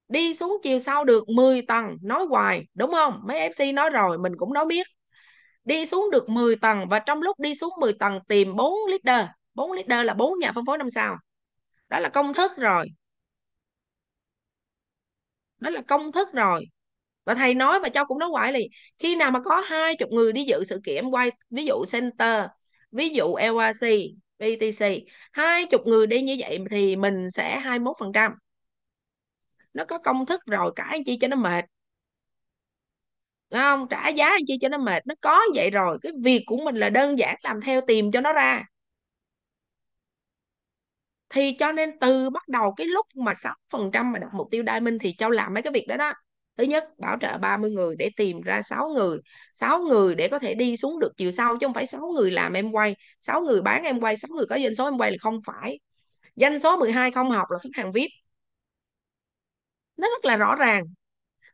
Đi 0.09 0.35
xuống 0.35 0.59
chiều 0.63 0.79
sau 0.79 1.05
được 1.05 1.29
10 1.29 1.63
tầng, 1.63 1.97
nói 2.03 2.27
hoài, 2.27 2.63
đúng 2.75 2.91
không? 2.93 3.21
Mấy 3.25 3.39
FC 3.39 3.73
nói 3.73 3.91
rồi, 3.91 4.19
mình 4.19 4.33
cũng 4.39 4.53
nói 4.53 4.67
biết 4.67 4.87
đi 5.65 5.87
xuống 5.87 6.11
được 6.11 6.29
10 6.29 6.57
tầng 6.57 6.89
và 6.89 6.99
trong 6.99 7.23
lúc 7.23 7.41
đi 7.41 7.55
xuống 7.55 7.73
10 7.81 7.93
tầng 7.93 8.21
tìm 8.29 8.57
4 8.57 8.75
leader. 8.89 9.29
4 9.55 9.73
leader 9.73 10.07
là 10.07 10.15
4 10.15 10.39
nhà 10.39 10.53
phân 10.53 10.67
phối 10.67 10.79
năm 10.79 10.91
sao. 10.91 11.17
Đó 11.89 11.99
là 11.99 12.09
công 12.09 12.35
thức 12.35 12.53
rồi. 12.57 12.87
Đó 15.59 15.71
là 15.71 15.83
công 15.83 16.13
thức 16.13 16.29
rồi. 16.33 16.65
Và 17.25 17.35
thầy 17.35 17.55
nói 17.55 17.81
và 17.81 17.89
cho 17.89 18.05
cũng 18.05 18.19
nói 18.19 18.29
hoài 18.29 18.53
liền, 18.53 18.69
khi 18.99 19.17
nào 19.17 19.31
mà 19.31 19.41
có 19.45 19.61
hai 19.61 19.97
chục 19.97 20.11
người 20.13 20.33
đi 20.33 20.45
dự 20.45 20.65
sự 20.65 20.81
kiện, 20.85 21.11
quay, 21.11 21.31
ví 21.51 21.65
dụ 21.67 21.85
center, 21.93 22.45
ví 22.93 23.09
dụ 23.09 23.35
LRC 23.35 23.89
BTC 24.39 24.87
hai 25.33 25.67
chục 25.67 25.87
người 25.87 26.07
đi 26.07 26.23
như 26.23 26.37
vậy 26.39 26.59
thì 26.71 26.97
mình 26.97 27.31
sẽ 27.31 27.61
21 27.61 27.97
phần 28.01 28.13
trăm. 28.13 28.33
Nó 29.73 29.85
có 29.85 29.99
công 29.99 30.27
thức 30.27 30.41
rồi, 30.47 30.73
cả 30.77 30.85
anh 30.85 31.05
chi 31.05 31.19
cho 31.21 31.29
nó 31.29 31.37
mệt. 31.37 31.65
Đúng 33.53 33.61
không? 33.61 33.87
Trả 33.91 34.09
giá 34.09 34.29
anh 34.29 34.43
chi 34.47 34.59
cho 34.61 34.69
nó 34.69 34.79
mệt? 34.79 35.07
Nó 35.07 35.15
có 35.21 35.41
vậy 35.55 35.71
rồi. 35.71 35.99
Cái 36.03 36.13
việc 36.25 36.43
của 36.47 36.57
mình 36.65 36.77
là 36.77 36.91
đơn 36.91 37.19
giản 37.19 37.37
làm 37.43 37.61
theo 37.61 37.81
tìm 37.87 38.13
cho 38.13 38.21
nó 38.21 38.33
ra. 38.33 38.65
Thì 41.31 41.57
cho 41.59 41.73
nên 41.73 41.99
từ 42.01 42.31
bắt 42.31 42.49
đầu 42.49 42.75
cái 42.77 42.87
lúc 42.87 43.07
mà 43.15 43.35
6% 43.35 44.13
mà 44.13 44.19
đặt 44.19 44.29
mục 44.35 44.49
tiêu 44.51 44.65
diamond 44.67 44.97
thì 45.01 45.15
Châu 45.19 45.31
làm 45.31 45.55
mấy 45.55 45.63
cái 45.63 45.73
việc 45.73 45.87
đó 45.89 45.97
đó. 45.97 46.13
Thứ 46.59 46.65
nhất, 46.65 46.85
bảo 46.99 47.17
trợ 47.21 47.39
30 47.39 47.71
người 47.71 47.97
để 47.99 48.11
tìm 48.17 48.41
ra 48.41 48.63
6 48.63 48.89
người. 48.89 49.19
6 49.55 49.79
người 49.83 50.15
để 50.15 50.29
có 50.29 50.39
thể 50.39 50.55
đi 50.55 50.77
xuống 50.77 51.01
được 51.01 51.13
chiều 51.17 51.31
sau 51.31 51.57
chứ 51.59 51.67
không 51.67 51.75
phải 51.75 51.87
6 51.87 52.01
người 52.09 52.31
làm 52.31 52.53
em 52.53 52.73
quay. 52.73 52.97
6 53.21 53.41
người 53.41 53.63
bán 53.63 53.83
em 53.85 54.01
quay 54.01 54.17
6 54.17 54.29
người 54.37 54.47
có 54.47 54.59
doanh 54.59 54.75
số 54.75 54.85
em 54.85 54.99
quay 54.99 55.11
là 55.11 55.17
không 55.21 55.39
phải. 55.47 55.81
Doanh 56.37 56.59
số 56.59 56.77
12 56.79 57.11
không 57.11 57.31
học 57.31 57.47
là 57.51 57.59
khách 57.63 57.71
hàng 57.75 57.93
VIP. 57.93 58.11
Nó 59.97 60.09
rất 60.09 60.25
là 60.25 60.37
rõ 60.37 60.55
ràng 60.57 60.85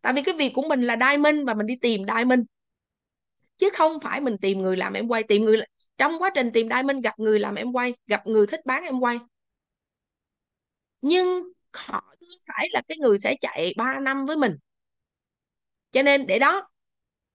tại 0.08 0.12
vì 0.14 0.22
cái 0.22 0.34
việc 0.38 0.52
của 0.54 0.62
mình 0.68 0.82
là 0.82 0.96
diamond 1.00 1.46
và 1.46 1.54
mình 1.54 1.66
đi 1.66 1.76
tìm 1.76 2.02
diamond. 2.04 2.40
Chứ 3.56 3.68
không 3.74 4.00
phải 4.00 4.20
mình 4.20 4.36
tìm 4.38 4.58
người 4.58 4.76
làm 4.76 4.92
em 4.92 5.08
quay, 5.08 5.22
tìm 5.22 5.42
người 5.42 5.56
trong 5.98 6.22
quá 6.22 6.30
trình 6.34 6.50
tìm 6.52 6.68
diamond 6.68 7.04
gặp 7.04 7.18
người 7.18 7.38
làm 7.38 7.54
em 7.54 7.72
quay, 7.72 7.94
gặp 8.06 8.26
người 8.26 8.46
thích 8.46 8.60
bán 8.66 8.84
em 8.84 9.00
quay. 9.00 9.18
Nhưng 11.02 11.52
họ 11.72 12.00
không 12.20 12.38
phải 12.48 12.68
là 12.72 12.82
cái 12.88 12.98
người 12.98 13.18
sẽ 13.18 13.36
chạy 13.40 13.74
3 13.76 14.00
năm 14.00 14.26
với 14.26 14.36
mình. 14.36 14.52
Cho 15.92 16.02
nên 16.02 16.26
để 16.26 16.38
đó, 16.38 16.68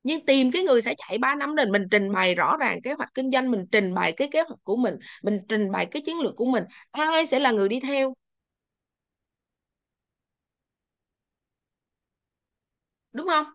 nhưng 0.04 0.26
tìm 0.26 0.52
cái 0.52 0.64
người 0.64 0.82
sẽ 0.82 0.96
chạy 0.98 1.18
3 1.18 1.36
năm 1.36 1.56
nên 1.56 1.72
mình 1.72 1.84
trình 1.92 2.12
bày 2.14 2.36
rõ 2.36 2.58
ràng 2.58 2.82
kế 2.84 2.94
hoạch 2.94 3.10
kinh 3.14 3.32
doanh, 3.32 3.52
mình 3.52 3.66
trình 3.72 3.94
bày 3.94 4.12
cái 4.12 4.30
kế 4.32 4.42
hoạch 4.42 4.60
của 4.64 4.76
mình 4.78 4.96
mình 5.24 5.40
trình 5.50 5.72
bày 5.72 5.86
cái 5.86 6.02
chiến 6.06 6.20
lược 6.20 6.36
của 6.38 6.46
mình. 6.46 6.64
Ai 6.92 7.26
sẽ 7.26 7.40
là 7.40 7.52
người 7.52 7.70
đi 7.70 7.80
theo? 7.80 8.14
Đúng 13.14 13.28
không 13.28 13.46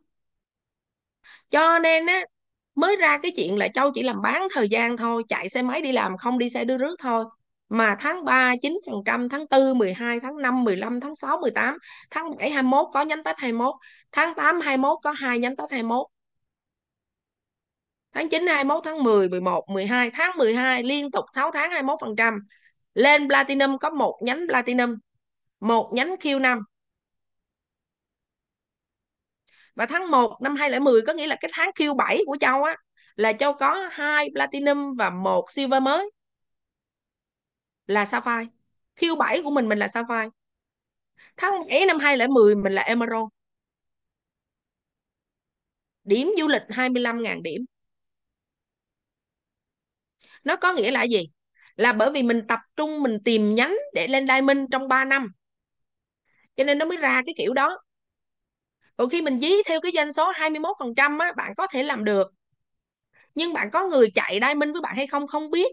cho 1.50 1.78
nên 1.78 2.06
á 2.06 2.24
mới 2.74 2.96
ra 2.96 3.18
cái 3.22 3.32
chuyện 3.36 3.56
là 3.58 3.68
Châu 3.68 3.90
chỉ 3.94 4.02
làm 4.02 4.22
bán 4.22 4.48
thời 4.54 4.68
gian 4.68 4.96
thôi 4.96 5.22
chạy 5.28 5.48
xe 5.48 5.62
máy 5.62 5.82
đi 5.82 5.92
làm 5.92 6.16
không 6.16 6.38
đi 6.38 6.50
xe 6.50 6.64
đưa 6.64 6.78
rước 6.78 6.96
thôi 6.98 7.24
mà 7.68 7.96
tháng 8.00 8.24
3 8.24 8.54
9%, 8.54 9.28
tháng 9.28 9.44
4 9.50 9.78
12, 9.78 10.20
tháng 10.20 10.36
5 10.42 10.64
15, 10.64 11.00
tháng 11.00 11.16
6 11.16 11.38
18, 11.40 11.78
tháng 12.10 12.36
7 12.36 12.50
21 12.50 12.86
có 12.92 13.02
nhánh 13.02 13.22
tách 13.22 13.38
21, 13.38 13.74
tháng 14.12 14.34
8 14.34 14.60
21 14.60 14.98
có 15.02 15.10
hai 15.10 15.38
nhánh 15.38 15.56
tách 15.56 15.70
21. 15.70 16.06
Tháng 18.12 18.28
9 18.28 18.46
21, 18.46 18.84
tháng 18.84 19.02
10 19.02 19.28
11 19.28 19.64
12, 19.68 20.10
tháng 20.10 20.38
12 20.38 20.82
liên 20.82 21.10
tục 21.10 21.24
6 21.34 21.50
tháng 21.50 21.70
21%. 21.70 22.38
Lên 22.94 23.28
Platinum 23.28 23.78
có 23.78 23.90
một 23.90 24.18
nhánh 24.22 24.46
Platinum, 24.48 24.94
một 25.60 25.90
nhánh 25.94 26.14
Q5. 26.20 26.60
Và 29.78 29.86
tháng 29.86 30.10
1 30.10 30.38
năm 30.42 30.56
2010 30.56 31.02
có 31.06 31.12
nghĩa 31.12 31.26
là 31.26 31.36
cái 31.40 31.50
tháng 31.54 31.70
Q7 31.74 32.22
của 32.26 32.36
Châu 32.40 32.64
á, 32.64 32.76
là 33.16 33.32
Châu 33.32 33.52
có 33.52 33.88
hai 33.92 34.30
Platinum 34.34 34.94
và 34.94 35.10
một 35.10 35.44
Silver 35.50 35.82
mới 35.82 36.10
là 37.86 38.04
Sapphire. 38.04 38.46
Q7 38.96 39.42
của 39.42 39.50
mình 39.50 39.68
mình 39.68 39.78
là 39.78 39.88
Sapphire. 39.88 40.28
Tháng 41.36 41.52
7 41.68 41.86
năm 41.86 41.98
2010 41.98 42.54
mình 42.54 42.72
là 42.72 42.82
Emerald. 42.82 43.24
Điểm 46.04 46.30
du 46.38 46.48
lịch 46.48 46.62
25.000 46.68 47.42
điểm. 47.42 47.64
Nó 50.44 50.56
có 50.56 50.72
nghĩa 50.72 50.90
là 50.90 51.02
gì? 51.02 51.28
Là 51.76 51.92
bởi 51.92 52.10
vì 52.12 52.22
mình 52.22 52.42
tập 52.48 52.60
trung, 52.76 53.02
mình 53.02 53.18
tìm 53.24 53.54
nhánh 53.54 53.76
để 53.94 54.08
lên 54.08 54.26
Diamond 54.28 54.58
trong 54.72 54.88
3 54.88 55.04
năm. 55.04 55.28
Cho 56.56 56.64
nên 56.64 56.78
nó 56.78 56.84
mới 56.84 56.96
ra 56.96 57.22
cái 57.26 57.34
kiểu 57.38 57.52
đó. 57.52 57.78
Còn 58.98 59.10
khi 59.10 59.22
mình 59.22 59.40
dí 59.40 59.52
theo 59.66 59.80
cái 59.82 59.92
doanh 59.94 60.12
số 60.14 60.30
21% 60.36 61.18
á, 61.18 61.32
bạn 61.36 61.54
có 61.56 61.68
thể 61.72 61.84
làm 61.84 62.04
được. 62.04 62.34
Nhưng 63.34 63.52
bạn 63.52 63.70
có 63.70 63.84
người 63.86 64.10
chạy 64.14 64.40
đai 64.40 64.54
minh 64.54 64.72
với 64.72 64.80
bạn 64.82 64.96
hay 64.96 65.06
không 65.06 65.26
không 65.26 65.50
biết. 65.50 65.72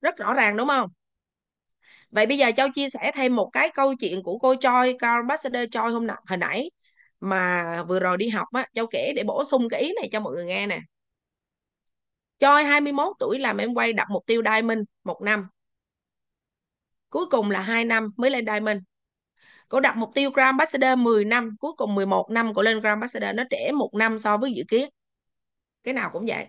Rất 0.00 0.16
rõ 0.16 0.34
ràng 0.34 0.56
đúng 0.56 0.68
không? 0.68 0.90
Vậy 2.10 2.26
bây 2.26 2.38
giờ 2.38 2.50
Châu 2.56 2.68
chia 2.74 2.88
sẻ 2.90 3.12
thêm 3.14 3.36
một 3.36 3.50
cái 3.52 3.68
câu 3.74 3.94
chuyện 3.94 4.22
của 4.22 4.38
cô 4.38 4.54
Choi, 4.60 4.92
Carl 4.98 5.16
Ambassador 5.20 5.62
Choi 5.70 5.90
hôm 5.92 6.06
nào 6.06 6.16
hồi 6.28 6.36
nãy 6.38 6.70
mà 7.20 7.82
vừa 7.88 8.00
rồi 8.00 8.16
đi 8.16 8.28
học 8.28 8.48
á, 8.52 8.66
Châu 8.74 8.86
kể 8.86 9.12
để 9.16 9.22
bổ 9.24 9.44
sung 9.44 9.68
cái 9.68 9.80
ý 9.82 9.92
này 10.00 10.08
cho 10.12 10.20
mọi 10.20 10.34
người 10.34 10.44
nghe 10.44 10.66
nè. 10.66 10.80
Choi 12.38 12.64
21 12.64 13.12
tuổi 13.18 13.38
làm 13.38 13.56
em 13.56 13.74
quay 13.74 13.92
đặt 13.92 14.10
mục 14.10 14.22
tiêu 14.26 14.42
Diamond 14.44 14.80
một 15.04 15.22
năm. 15.22 15.48
Cuối 17.12 17.26
cùng 17.32 17.52
là 17.52 17.62
2 17.62 17.86
năm 17.86 18.10
mới 18.18 18.30
lên 18.32 18.46
Diamond. 18.46 18.78
Cô 19.68 19.80
đặt 19.80 19.96
mục 19.98 20.10
tiêu 20.14 20.30
Grand 20.30 20.46
Ambassador 20.54 20.98
10 20.98 21.24
năm, 21.26 21.56
cuối 21.60 21.72
cùng 21.78 21.94
11 21.94 22.30
năm 22.30 22.54
cô 22.54 22.62
lên 22.62 22.80
Grand 22.80 22.92
Ambassador, 22.92 23.36
nó 23.36 23.44
trễ 23.50 23.72
một 23.72 23.90
năm 23.94 24.20
so 24.20 24.38
với 24.38 24.52
dự 24.54 24.64
kiến. 24.68 24.90
Cái 25.84 25.94
nào 25.94 26.10
cũng 26.12 26.26
vậy. 26.26 26.46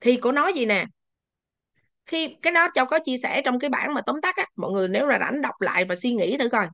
Thì 0.00 0.16
cô 0.22 0.32
nói 0.32 0.52
gì 0.56 0.66
nè, 0.66 0.86
khi 2.06 2.36
cái 2.42 2.52
đó 2.52 2.68
Châu 2.74 2.86
có 2.86 2.98
chia 2.98 3.16
sẻ 3.16 3.42
trong 3.44 3.58
cái 3.58 3.70
bản 3.70 3.94
mà 3.94 4.00
tóm 4.06 4.20
tắt 4.22 4.36
á 4.36 4.46
mọi 4.56 4.70
người 4.72 4.88
nếu 4.88 5.06
là 5.06 5.18
rảnh 5.18 5.42
đọc 5.42 5.60
lại 5.60 5.84
và 5.84 5.94
suy 5.94 6.12
nghĩ 6.12 6.38
thử 6.38 6.48
coi 6.48 6.66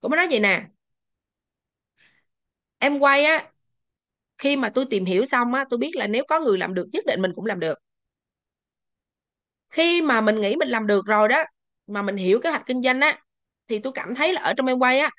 cô 0.00 0.08
mới 0.08 0.16
nói 0.16 0.28
gì 0.30 0.38
nè 0.38 0.64
em 2.78 2.98
quay 2.98 3.24
á 3.24 3.52
khi 4.38 4.56
mà 4.56 4.68
tôi 4.70 4.86
tìm 4.90 5.04
hiểu 5.04 5.24
xong 5.24 5.54
á 5.54 5.64
tôi 5.70 5.78
biết 5.78 5.96
là 5.96 6.06
nếu 6.06 6.24
có 6.28 6.40
người 6.40 6.58
làm 6.58 6.74
được 6.74 6.88
nhất 6.92 7.04
định 7.06 7.22
mình 7.22 7.32
cũng 7.34 7.46
làm 7.46 7.60
được 7.60 7.78
khi 9.76 10.02
mà 10.02 10.20
mình 10.20 10.40
nghĩ 10.40 10.56
mình 10.56 10.68
làm 10.68 10.86
được 10.86 11.06
rồi 11.06 11.28
đó, 11.28 11.44
mà 11.86 12.02
mình 12.02 12.16
hiểu 12.16 12.40
kế 12.42 12.50
hoạch 12.50 12.66
kinh 12.66 12.82
doanh 12.82 13.00
á, 13.00 13.18
thì 13.68 13.78
tôi 13.78 13.92
cảm 13.96 14.14
thấy 14.14 14.32
là 14.32 14.40
ở 14.42 14.52
trong 14.56 14.66
em 14.66 14.78
quay 14.78 14.98
á, 14.98 15.10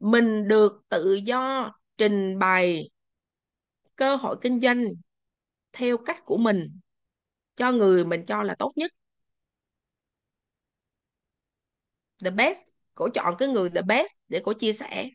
mình 0.00 0.48
được 0.48 0.82
tự 0.90 1.14
do 1.14 1.72
trình 1.98 2.38
bày 2.38 2.90
cơ 3.96 4.16
hội 4.16 4.36
kinh 4.40 4.60
doanh 4.60 4.84
theo 5.72 5.98
cách 5.98 6.26
của 6.26 6.38
mình, 6.38 6.80
cho 7.56 7.72
người 7.72 8.06
mình 8.06 8.26
cho 8.26 8.42
là 8.42 8.56
tốt 8.58 8.72
nhất. 8.76 8.92
The 12.24 12.30
best, 12.30 12.58
cổ 12.94 13.08
chọn 13.14 13.34
cái 13.38 13.48
người 13.48 13.70
the 13.70 13.82
best 13.82 14.12
để 14.28 14.40
cổ 14.44 14.52
chia 14.52 14.72
sẻ. 14.72 15.08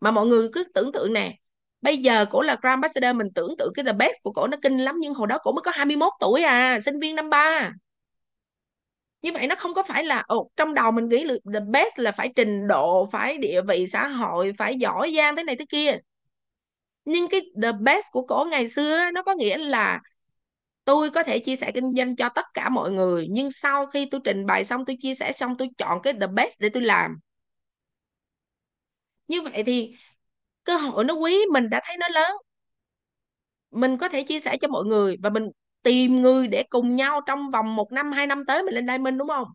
Mà 0.00 0.10
mọi 0.10 0.26
người 0.26 0.48
cứ 0.52 0.64
tưởng 0.74 0.92
tượng 0.92 1.12
nè, 1.12 1.36
bây 1.82 1.98
giờ 1.98 2.26
cổ 2.30 2.42
là 2.42 2.54
Grand 2.62 2.70
Ambassador, 2.74 3.16
mình 3.16 3.28
tưởng 3.34 3.54
tượng 3.58 3.72
cái 3.76 3.84
the 3.86 3.92
best 3.94 4.14
của 4.22 4.32
cổ 4.32 4.46
nó 4.48 4.56
kinh 4.62 4.78
lắm, 4.78 4.96
nhưng 5.00 5.14
hồi 5.14 5.26
đó 5.28 5.38
cổ 5.44 5.52
mới 5.52 5.62
có 5.64 5.72
21 5.74 6.12
tuổi 6.20 6.42
à 6.42 6.80
sinh 6.80 7.00
viên 7.00 7.16
năm 7.16 7.30
ba 7.30 7.72
như 9.24 9.32
vậy 9.34 9.46
nó 9.46 9.54
không 9.56 9.74
có 9.74 9.82
phải 9.82 10.04
là 10.04 10.24
ồ, 10.28 10.50
trong 10.56 10.74
đầu 10.74 10.90
mình 10.92 11.08
nghĩ 11.08 11.24
là 11.24 11.34
the 11.54 11.60
best 11.60 11.98
là 11.98 12.12
phải 12.12 12.32
trình 12.36 12.68
độ 12.68 13.06
phải 13.12 13.38
địa 13.38 13.62
vị 13.68 13.86
xã 13.86 14.08
hội 14.08 14.52
phải 14.58 14.76
giỏi 14.78 15.14
giang 15.16 15.36
thế 15.36 15.42
này 15.44 15.56
thế 15.56 15.64
kia. 15.70 15.98
Nhưng 17.04 17.28
cái 17.28 17.40
the 17.62 17.72
best 17.72 18.06
của 18.12 18.22
cổ 18.26 18.44
ngày 18.50 18.68
xưa 18.68 19.10
nó 19.14 19.22
có 19.22 19.34
nghĩa 19.34 19.58
là 19.58 20.00
tôi 20.86 21.10
có 21.10 21.22
thể 21.24 21.40
chia 21.40 21.56
sẻ 21.56 21.72
kinh 21.74 21.94
doanh 21.96 22.16
cho 22.16 22.28
tất 22.28 22.46
cả 22.54 22.70
mọi 22.70 22.92
người 22.92 23.26
nhưng 23.30 23.52
sau 23.52 23.86
khi 23.86 24.06
tôi 24.12 24.22
trình 24.24 24.46
bày 24.46 24.64
xong 24.66 24.86
tôi 24.86 24.96
chia 25.00 25.14
sẻ 25.14 25.32
xong 25.32 25.56
tôi 25.58 25.68
chọn 25.78 26.02
cái 26.02 26.12
the 26.14 26.26
best 26.26 26.60
để 26.60 26.68
tôi 26.68 26.82
làm. 26.82 27.16
Như 29.28 29.40
vậy 29.42 29.62
thì 29.66 29.94
cơ 30.64 30.76
hội 30.78 31.04
nó 31.04 31.14
quý 31.14 31.38
mình 31.52 31.70
đã 31.70 31.80
thấy 31.84 31.98
nó 31.98 32.08
lớn. 32.08 32.32
Mình 33.70 33.98
có 33.98 34.08
thể 34.08 34.22
chia 34.22 34.40
sẻ 34.40 34.56
cho 34.60 34.68
mọi 34.68 34.84
người 34.84 35.16
và 35.22 35.30
mình 35.30 35.50
tìm 35.84 36.16
người 36.22 36.48
để 36.48 36.62
cùng 36.70 36.96
nhau 36.96 37.20
trong 37.26 37.50
vòng 37.50 37.76
một 37.76 37.92
năm, 37.92 38.12
hai 38.12 38.26
năm 38.26 38.44
tới 38.46 38.62
mình 38.62 38.74
lên 38.74 38.86
Diamond, 38.88 39.18
đúng 39.18 39.28
không? 39.28 39.48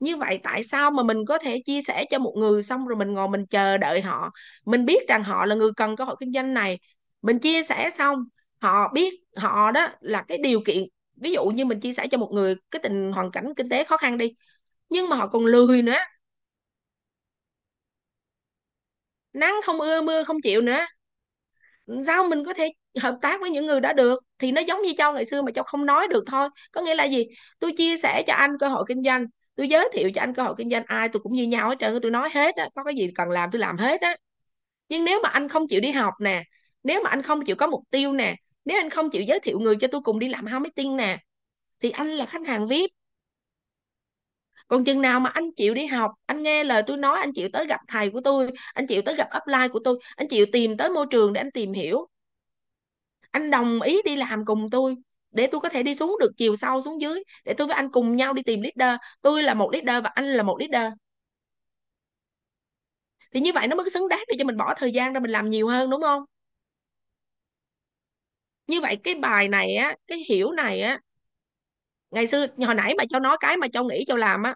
Như 0.00 0.16
vậy 0.16 0.38
tại 0.42 0.64
sao 0.64 0.90
mà 0.90 1.02
mình 1.02 1.24
có 1.28 1.38
thể 1.38 1.62
chia 1.64 1.82
sẻ 1.82 2.04
cho 2.10 2.18
một 2.18 2.34
người 2.36 2.62
xong 2.62 2.86
rồi 2.86 2.96
mình 2.96 3.12
ngồi 3.14 3.28
mình 3.28 3.46
chờ 3.46 3.78
đợi 3.78 4.00
họ? 4.02 4.30
Mình 4.64 4.84
biết 4.86 5.08
rằng 5.08 5.22
họ 5.24 5.46
là 5.46 5.54
người 5.54 5.70
cần 5.76 5.96
cơ 5.96 6.04
hội 6.04 6.16
kinh 6.20 6.32
doanh 6.32 6.54
này. 6.54 6.78
Mình 7.22 7.38
chia 7.38 7.62
sẻ 7.62 7.90
xong, 7.90 8.24
họ 8.60 8.92
biết 8.94 9.14
họ 9.36 9.70
đó 9.70 9.88
là 10.00 10.22
cái 10.28 10.38
điều 10.38 10.60
kiện. 10.66 10.78
Ví 11.16 11.32
dụ 11.32 11.44
như 11.44 11.64
mình 11.64 11.80
chia 11.80 11.92
sẻ 11.92 12.06
cho 12.10 12.18
một 12.18 12.30
người 12.32 12.54
cái 12.70 12.80
tình 12.82 13.12
hoàn 13.12 13.30
cảnh 13.30 13.54
kinh 13.56 13.68
tế 13.68 13.84
khó 13.84 13.96
khăn 13.96 14.18
đi, 14.18 14.34
nhưng 14.90 15.08
mà 15.08 15.16
họ 15.16 15.28
còn 15.28 15.46
lười 15.46 15.82
nữa. 15.82 15.98
Nắng 19.32 19.54
không 19.64 19.80
ưa, 19.80 20.00
mưa 20.02 20.24
không 20.24 20.36
chịu 20.42 20.60
nữa. 20.60 20.86
Sao 22.06 22.24
mình 22.24 22.44
có 22.46 22.54
thể 22.54 22.72
hợp 22.98 23.18
tác 23.22 23.40
với 23.40 23.50
những 23.50 23.66
người 23.66 23.80
đó 23.80 23.92
được, 23.92 24.24
thì 24.38 24.52
nó 24.52 24.60
giống 24.60 24.82
như 24.82 24.92
châu 24.98 25.12
ngày 25.12 25.24
xưa 25.24 25.42
mà 25.42 25.52
châu 25.52 25.64
không 25.64 25.86
nói 25.86 26.08
được 26.08 26.24
thôi. 26.26 26.48
Có 26.72 26.80
nghĩa 26.80 26.94
là 26.94 27.04
gì? 27.04 27.26
Tôi 27.58 27.72
chia 27.72 27.96
sẻ 27.96 28.22
cho 28.26 28.34
anh 28.34 28.58
cơ 28.60 28.68
hội 28.68 28.84
kinh 28.88 29.02
doanh, 29.02 29.26
tôi 29.56 29.68
giới 29.68 29.88
thiệu 29.92 30.10
cho 30.14 30.20
anh 30.20 30.34
cơ 30.34 30.42
hội 30.42 30.54
kinh 30.58 30.70
doanh, 30.70 30.84
ai 30.86 31.08
tôi 31.08 31.22
cũng 31.22 31.32
như 31.32 31.44
nhau 31.44 31.68
hết 31.68 31.76
trơn 31.78 31.98
tôi 32.02 32.10
nói 32.10 32.30
hết 32.32 32.56
á, 32.56 32.68
có 32.74 32.84
cái 32.84 32.94
gì 32.94 33.10
cần 33.14 33.30
làm 33.30 33.50
tôi 33.52 33.60
làm 33.60 33.78
hết 33.78 34.00
á. 34.00 34.16
Nhưng 34.88 35.04
nếu 35.04 35.20
mà 35.22 35.28
anh 35.28 35.48
không 35.48 35.68
chịu 35.68 35.80
đi 35.80 35.90
học 35.90 36.14
nè, 36.20 36.42
nếu 36.82 37.02
mà 37.04 37.10
anh 37.10 37.22
không 37.22 37.44
chịu 37.44 37.56
có 37.56 37.66
mục 37.66 37.82
tiêu 37.90 38.12
nè, 38.12 38.34
nếu 38.64 38.80
anh 38.80 38.90
không 38.90 39.10
chịu 39.10 39.22
giới 39.22 39.40
thiệu 39.40 39.58
người 39.58 39.76
cho 39.80 39.88
tôi 39.88 40.00
cùng 40.00 40.18
đi 40.18 40.28
làm 40.28 40.44
marketing 40.44 40.96
nè, 40.96 41.18
thì 41.80 41.90
anh 41.90 42.08
là 42.08 42.26
khách 42.26 42.46
hàng 42.46 42.66
VIP. 42.66 42.90
Còn 44.68 44.84
chừng 44.84 45.02
nào 45.02 45.20
mà 45.20 45.30
anh 45.30 45.44
chịu 45.56 45.74
đi 45.74 45.86
học, 45.86 46.10
anh 46.26 46.42
nghe 46.42 46.64
lời 46.64 46.82
tôi 46.86 46.96
nói, 46.96 47.20
anh 47.20 47.32
chịu 47.32 47.48
tới 47.52 47.66
gặp 47.66 47.80
thầy 47.88 48.10
của 48.10 48.20
tôi, 48.24 48.50
anh 48.74 48.86
chịu 48.86 49.02
tới 49.02 49.14
gặp 49.14 49.28
upline 49.42 49.68
của 49.68 49.80
tôi, 49.84 49.98
anh 50.16 50.28
chịu 50.28 50.46
tìm 50.52 50.76
tới 50.76 50.90
môi 50.90 51.06
trường 51.10 51.32
để 51.32 51.40
anh 51.40 51.50
tìm 51.50 51.72
hiểu 51.72 52.08
anh 53.30 53.50
đồng 53.50 53.82
ý 53.82 54.02
đi 54.04 54.16
làm 54.16 54.44
cùng 54.44 54.70
tôi, 54.70 54.96
để 55.30 55.46
tôi 55.52 55.60
có 55.60 55.68
thể 55.68 55.82
đi 55.82 55.94
xuống 55.94 56.16
được 56.20 56.30
chiều 56.36 56.56
sâu 56.56 56.82
xuống 56.82 57.00
dưới, 57.00 57.24
để 57.44 57.54
tôi 57.54 57.66
với 57.66 57.76
anh 57.76 57.90
cùng 57.92 58.16
nhau 58.16 58.32
đi 58.32 58.42
tìm 58.42 58.60
leader. 58.62 58.96
Tôi 59.22 59.42
là 59.42 59.54
một 59.54 59.70
leader 59.72 60.04
và 60.04 60.10
anh 60.14 60.24
là 60.26 60.42
một 60.42 60.56
leader. 60.60 60.92
Thì 63.32 63.40
như 63.40 63.52
vậy 63.54 63.66
nó 63.68 63.76
mới 63.76 63.90
xứng 63.90 64.08
đáng 64.08 64.22
để 64.28 64.34
cho 64.38 64.44
mình 64.44 64.56
bỏ 64.56 64.74
thời 64.76 64.92
gian 64.92 65.12
ra 65.12 65.20
mình 65.20 65.30
làm 65.30 65.50
nhiều 65.50 65.68
hơn, 65.68 65.90
đúng 65.90 66.02
không? 66.02 66.22
Như 68.66 68.80
vậy 68.80 68.96
cái 69.04 69.14
bài 69.14 69.48
này 69.48 69.74
á, 69.76 69.96
cái 70.06 70.18
hiểu 70.28 70.52
này 70.52 70.82
á, 70.82 71.00
ngày 72.10 72.26
xưa, 72.26 72.46
hồi 72.66 72.74
nãy 72.74 72.94
mà 72.98 73.04
cho 73.10 73.18
nói 73.18 73.36
cái 73.40 73.56
mà 73.56 73.66
cho 73.72 73.84
nghĩ 73.84 74.04
cho 74.08 74.16
làm 74.16 74.42
á, 74.42 74.54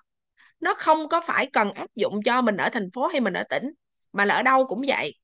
nó 0.61 0.75
không 0.75 1.09
có 1.09 1.21
phải 1.21 1.47
cần 1.55 1.73
áp 1.73 1.87
dụng 1.97 2.23
cho 2.25 2.43
mình 2.43 2.59
ở 2.59 2.69
thành 2.73 2.91
phố 2.95 3.09
hay 3.09 3.21
mình 3.23 3.35
ở 3.35 3.45
tỉnh, 3.51 3.73
mà 4.13 4.25
là 4.27 4.35
ở 4.35 4.43
đâu 4.43 4.67
cũng 4.67 4.83
vậy. 4.89 5.15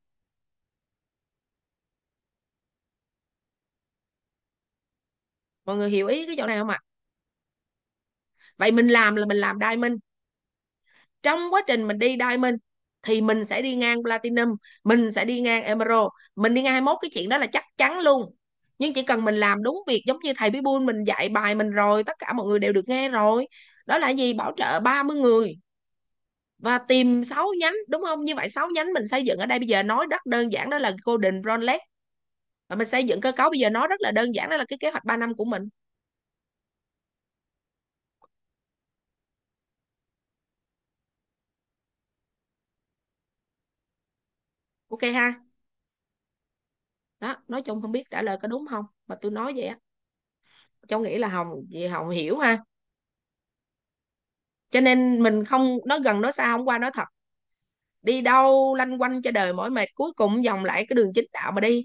Mọi 5.69 5.77
người 5.77 5.89
hiểu 5.89 6.07
ý 6.07 6.25
cái 6.25 6.35
chỗ 6.37 6.47
này 6.47 6.57
không 6.57 6.69
ạ? 6.69 6.79
Vậy 8.57 8.71
mình 8.71 8.87
làm 8.87 9.15
là 9.15 9.25
mình 9.25 9.37
làm 9.37 9.57
diamond. 9.59 9.93
Trong 11.23 11.39
quá 11.53 11.61
trình 11.67 11.87
mình 11.87 11.99
đi 11.99 12.07
diamond 12.07 12.55
thì 13.03 13.21
mình 13.21 13.45
sẽ 13.45 13.61
đi 13.61 13.75
ngang 13.75 14.03
platinum, 14.03 14.55
mình 14.83 15.11
sẽ 15.11 15.25
đi 15.25 15.41
ngang 15.41 15.63
emerald. 15.63 16.07
Mình 16.35 16.53
đi 16.53 16.61
ngang 16.61 16.73
21 16.73 16.97
cái 17.01 17.11
chuyện 17.13 17.29
đó 17.29 17.37
là 17.37 17.47
chắc 17.47 17.63
chắn 17.77 17.99
luôn. 17.99 18.35
Nhưng 18.79 18.93
chỉ 18.93 19.03
cần 19.03 19.25
mình 19.25 19.35
làm 19.35 19.63
đúng 19.63 19.77
việc 19.87 20.03
giống 20.05 20.17
như 20.23 20.33
thầy 20.37 20.49
Bibul 20.49 20.83
mình 20.83 21.03
dạy 21.03 21.29
bài 21.29 21.55
mình 21.55 21.69
rồi, 21.71 22.03
tất 22.03 22.13
cả 22.19 22.33
mọi 22.33 22.47
người 22.47 22.59
đều 22.59 22.73
được 22.73 22.87
nghe 22.87 23.09
rồi. 23.09 23.47
Đó 23.85 23.97
là 23.97 24.09
gì? 24.09 24.33
Bảo 24.33 24.53
trợ 24.57 24.79
30 24.79 25.17
người. 25.17 25.55
Và 26.57 26.77
tìm 26.77 27.23
6 27.23 27.47
nhánh, 27.59 27.73
đúng 27.89 28.03
không? 28.03 28.25
Như 28.25 28.35
vậy 28.35 28.49
6 28.49 28.67
nhánh 28.75 28.93
mình 28.93 29.07
xây 29.07 29.23
dựng 29.23 29.39
ở 29.39 29.45
đây. 29.45 29.59
Bây 29.59 29.67
giờ 29.67 29.83
nói 29.83 30.05
rất 30.11 30.25
đơn 30.25 30.51
giản, 30.51 30.69
đó 30.69 30.79
là 30.79 30.91
Golden 31.05 31.41
Brown 31.41 31.61
và 32.69 32.75
mình 32.75 32.87
xây 32.87 33.03
dựng 33.03 33.21
cơ 33.21 33.31
cấu, 33.31 33.49
bây 33.49 33.59
giờ 33.59 33.69
nó 33.69 33.87
rất 33.87 34.01
là 34.01 34.11
đơn 34.11 34.35
giản, 34.35 34.49
đó 34.49 34.57
là 34.57 34.65
cái 34.67 34.77
kế 34.79 34.91
hoạch 34.91 35.05
3 35.05 35.17
năm 35.17 35.35
của 35.35 35.45
mình. 35.45 35.69
Ok 44.89 45.03
ha. 45.13 45.43
Đó, 47.19 47.35
nói 47.47 47.61
chung 47.61 47.81
không 47.81 47.91
biết 47.91 48.03
trả 48.11 48.21
lời 48.21 48.37
có 48.41 48.47
đúng 48.47 48.65
không, 48.69 48.85
mà 49.07 49.15
tôi 49.21 49.31
nói 49.31 49.53
vậy 49.55 49.65
á. 49.65 49.77
Cháu 50.87 50.99
nghĩ 50.99 51.17
là 51.17 51.27
hồng 51.27 51.47
vì 51.69 51.87
hồng 51.87 52.09
hiểu 52.09 52.37
ha. 52.39 52.63
Cho 54.69 54.79
nên 54.79 55.23
mình 55.23 55.43
không 55.45 55.77
nói 55.85 55.99
gần 56.03 56.21
nói 56.21 56.31
xa 56.31 56.51
không 56.51 56.67
qua 56.67 56.77
nói 56.77 56.91
thật. 56.93 57.03
Đi 58.01 58.21
đâu 58.21 58.75
lanh 58.75 59.01
quanh 59.01 59.21
cho 59.21 59.31
đời 59.31 59.53
mỏi 59.53 59.69
mệt, 59.69 59.87
cuối 59.95 60.11
cùng 60.15 60.43
vòng 60.47 60.65
lại 60.65 60.85
cái 60.89 60.95
đường 60.95 61.11
chính 61.15 61.25
đạo 61.33 61.51
mà 61.51 61.61
đi 61.61 61.83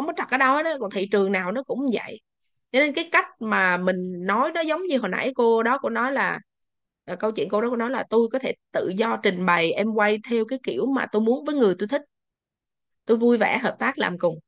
không 0.00 0.06
có 0.06 0.12
trật 0.16 0.28
ở 0.30 0.38
đâu 0.38 0.62
đó 0.62 0.70
còn 0.80 0.90
thị 0.90 1.08
trường 1.12 1.32
nào 1.32 1.52
nó 1.52 1.62
cũng 1.62 1.80
vậy. 1.92 2.20
Cho 2.72 2.78
nên 2.80 2.92
cái 2.94 3.08
cách 3.12 3.26
mà 3.40 3.76
mình 3.76 4.26
nói 4.26 4.52
đó 4.52 4.60
giống 4.60 4.82
như 4.86 4.98
hồi 4.98 5.08
nãy 5.10 5.32
cô 5.34 5.62
đó, 5.62 5.78
cô 5.82 5.88
nói 5.90 6.12
là 6.12 6.40
ờ, 7.04 7.16
câu 7.16 7.32
chuyện 7.32 7.48
cô 7.50 7.60
đó 7.60 7.68
cô 7.70 7.76
nói 7.76 7.90
là 7.90 8.04
tôi 8.10 8.28
có 8.32 8.38
thể 8.38 8.54
tự 8.72 8.92
do 8.98 9.16
trình 9.22 9.46
bày, 9.46 9.72
em 9.72 9.88
quay 9.94 10.18
theo 10.30 10.44
cái 10.44 10.58
kiểu 10.62 10.86
mà 10.86 11.06
tôi 11.12 11.22
muốn 11.22 11.44
với 11.44 11.54
người 11.54 11.74
tôi 11.78 11.88
thích. 11.88 12.02
Tôi 13.06 13.16
vui 13.16 13.38
vẻ, 13.38 13.58
hợp 13.58 13.76
tác, 13.78 13.98
làm 13.98 14.18
cùng. 14.18 14.38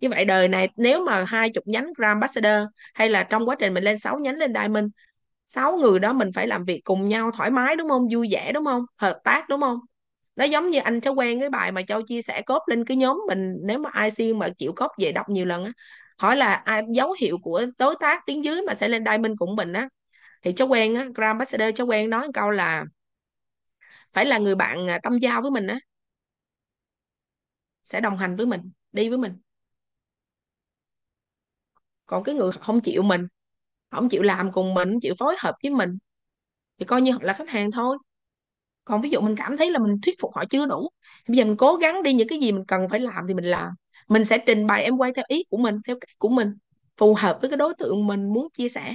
Như 0.00 0.08
vậy 0.10 0.24
đời 0.24 0.48
này 0.48 0.68
nếu 0.76 1.04
mà 1.04 1.24
hai 1.28 1.50
chục 1.50 1.64
nhánh 1.66 1.84
Grand 1.96 2.08
Ambassador 2.14 2.68
hay 2.94 3.08
là 3.08 3.22
trong 3.22 3.48
quá 3.48 3.56
trình 3.58 3.74
mình 3.74 3.84
lên 3.84 3.98
6 3.98 4.18
nhánh 4.18 4.36
lên 4.38 4.52
Diamond, 4.54 4.86
sáu 5.46 5.78
người 5.78 6.00
đó 6.00 6.12
mình 6.12 6.30
phải 6.34 6.46
làm 6.48 6.64
việc 6.64 6.80
cùng 6.84 7.08
nhau 7.08 7.30
thoải 7.36 7.50
mái, 7.50 7.76
đúng 7.76 7.88
không? 7.90 8.08
Vui 8.12 8.28
vẻ, 8.32 8.52
đúng 8.54 8.64
không? 8.64 8.84
Hợp 8.98 9.20
tác, 9.24 9.50
đúng 9.50 9.60
không? 9.60 9.78
Nó 10.36 10.44
giống 10.44 10.70
như 10.70 10.78
anh 10.80 11.00
cháu 11.00 11.14
quen 11.14 11.40
cái 11.40 11.50
bài 11.50 11.72
mà 11.72 11.82
châu 11.82 12.02
chia 12.02 12.22
sẻ 12.22 12.42
cốt 12.46 12.62
lên 12.68 12.84
cái 12.84 12.96
nhóm 12.96 13.18
mình 13.28 13.54
nếu 13.64 13.78
mà 13.78 13.90
ai 13.92 14.10
xuyên 14.10 14.38
mà 14.38 14.48
chịu 14.58 14.72
cốt 14.76 14.88
về 14.98 15.12
đọc 15.12 15.28
nhiều 15.28 15.44
lần 15.44 15.64
á 15.64 15.72
hỏi 16.18 16.36
là 16.36 16.54
ai, 16.54 16.82
dấu 16.94 17.14
hiệu 17.20 17.38
của 17.42 17.66
đối 17.78 17.94
tác 18.00 18.22
tiếng 18.26 18.44
dưới 18.44 18.62
mà 18.66 18.74
sẽ 18.74 18.88
lên 18.88 19.04
diamond 19.04 19.32
cũng 19.38 19.56
mình 19.56 19.72
á. 19.72 19.88
Thì 20.42 20.52
cháu 20.52 20.68
quen 20.68 20.94
á 20.94 21.02
Grand 21.04 21.16
Ambassador 21.34 21.70
cháu 21.76 21.86
quen 21.86 22.10
nói 22.10 22.22
một 22.26 22.32
câu 22.34 22.50
là 22.50 22.84
phải 24.12 24.24
là 24.26 24.38
người 24.38 24.54
bạn 24.54 24.88
à, 24.90 24.98
tâm 25.02 25.18
giao 25.18 25.42
với 25.42 25.50
mình 25.50 25.66
á 25.66 25.78
sẽ 27.84 28.00
đồng 28.00 28.18
hành 28.18 28.36
với 28.36 28.46
mình 28.46 28.70
đi 28.92 29.08
với 29.08 29.18
mình. 29.18 29.32
Còn 32.06 32.24
cái 32.24 32.34
người 32.34 32.52
không 32.52 32.80
chịu 32.80 33.02
mình 33.02 33.26
không 33.90 34.08
chịu 34.08 34.22
làm 34.22 34.52
cùng 34.52 34.74
mình 34.74 34.88
không 34.92 35.00
chịu 35.00 35.14
phối 35.18 35.36
hợp 35.40 35.54
với 35.62 35.72
mình 35.72 35.98
thì 36.80 36.86
coi 36.86 37.02
như 37.02 37.12
là 37.22 37.32
khách 37.32 37.48
hàng 37.50 37.70
thôi 37.72 37.98
còn 38.84 39.00
ví 39.00 39.10
dụ 39.10 39.20
mình 39.20 39.36
cảm 39.36 39.56
thấy 39.56 39.70
là 39.70 39.78
mình 39.78 39.96
thuyết 40.02 40.14
phục 40.20 40.34
họ 40.34 40.44
chưa 40.50 40.66
đủ, 40.66 40.88
thì 41.18 41.24
bây 41.32 41.36
giờ 41.38 41.44
mình 41.44 41.56
cố 41.56 41.76
gắng 41.76 42.02
đi 42.02 42.12
những 42.12 42.28
cái 42.28 42.38
gì 42.40 42.52
mình 42.52 42.64
cần 42.68 42.88
phải 42.90 43.00
làm 43.00 43.24
thì 43.28 43.34
mình 43.34 43.44
làm. 43.44 43.74
Mình 44.08 44.24
sẽ 44.24 44.38
trình 44.46 44.66
bày 44.66 44.82
em 44.84 44.96
quay 44.98 45.12
theo 45.12 45.24
ý 45.28 45.44
của 45.50 45.56
mình, 45.56 45.78
theo 45.86 45.96
cách 46.00 46.18
của 46.18 46.28
mình, 46.28 46.48
phù 46.96 47.14
hợp 47.14 47.38
với 47.40 47.50
cái 47.50 47.56
đối 47.56 47.74
tượng 47.78 48.06
mình 48.06 48.32
muốn 48.32 48.48
chia 48.52 48.68
sẻ. 48.68 48.94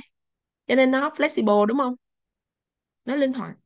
Cho 0.68 0.76
nên 0.76 0.92
nó 0.92 1.10
flexible, 1.10 1.66
đúng 1.66 1.78
không? 1.80 1.96
Nó 3.06 3.16
linh 3.16 3.34
hoạt. 3.34 3.58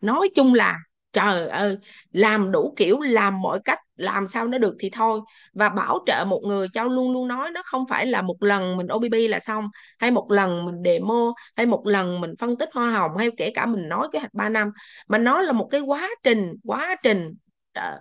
Nói 0.00 0.30
chung 0.34 0.54
là 0.54 0.78
trời 1.14 1.48
ơi, 1.48 1.76
làm 2.12 2.52
đủ 2.52 2.74
kiểu, 2.76 3.00
làm 3.00 3.40
mọi 3.42 3.60
cách, 3.64 3.78
làm 3.96 4.26
sao 4.26 4.46
nó 4.48 4.58
được 4.58 4.76
thì 4.80 4.90
thôi. 4.90 5.20
Và 5.54 5.68
bảo 5.68 5.98
trợ 6.06 6.24
một 6.28 6.40
người 6.46 6.68
cháu 6.72 6.88
luôn 6.88 7.12
luôn 7.12 7.28
nói, 7.28 7.50
nó 7.50 7.62
không 7.64 7.84
phải 7.90 8.06
là 8.06 8.22
một 8.22 8.36
lần 8.42 8.76
mình 8.76 8.86
OBB 8.88 9.28
là 9.28 9.40
xong, 9.40 9.68
hay 9.98 10.10
một 10.10 10.30
lần 10.30 10.64
mình 10.66 10.74
demo, 10.84 11.32
hay 11.56 11.66
một 11.66 11.86
lần 11.86 12.20
mình 12.20 12.34
phân 12.38 12.56
tích 12.58 12.68
hoa 12.74 12.90
hồng, 12.90 13.16
hay 13.18 13.30
kể 13.36 13.50
cả 13.54 13.66
mình 13.66 13.88
nói 13.88 14.08
kế 14.12 14.18
hoạch 14.18 14.34
3 14.34 14.48
năm. 14.48 14.70
Mà 15.08 15.18
nó 15.18 15.40
là 15.42 15.52
một 15.52 15.68
cái 15.70 15.80
quá 15.80 16.10
trình 16.22 16.54
quá 16.64 16.96
trình. 17.02 17.34
Trời. 17.74 17.98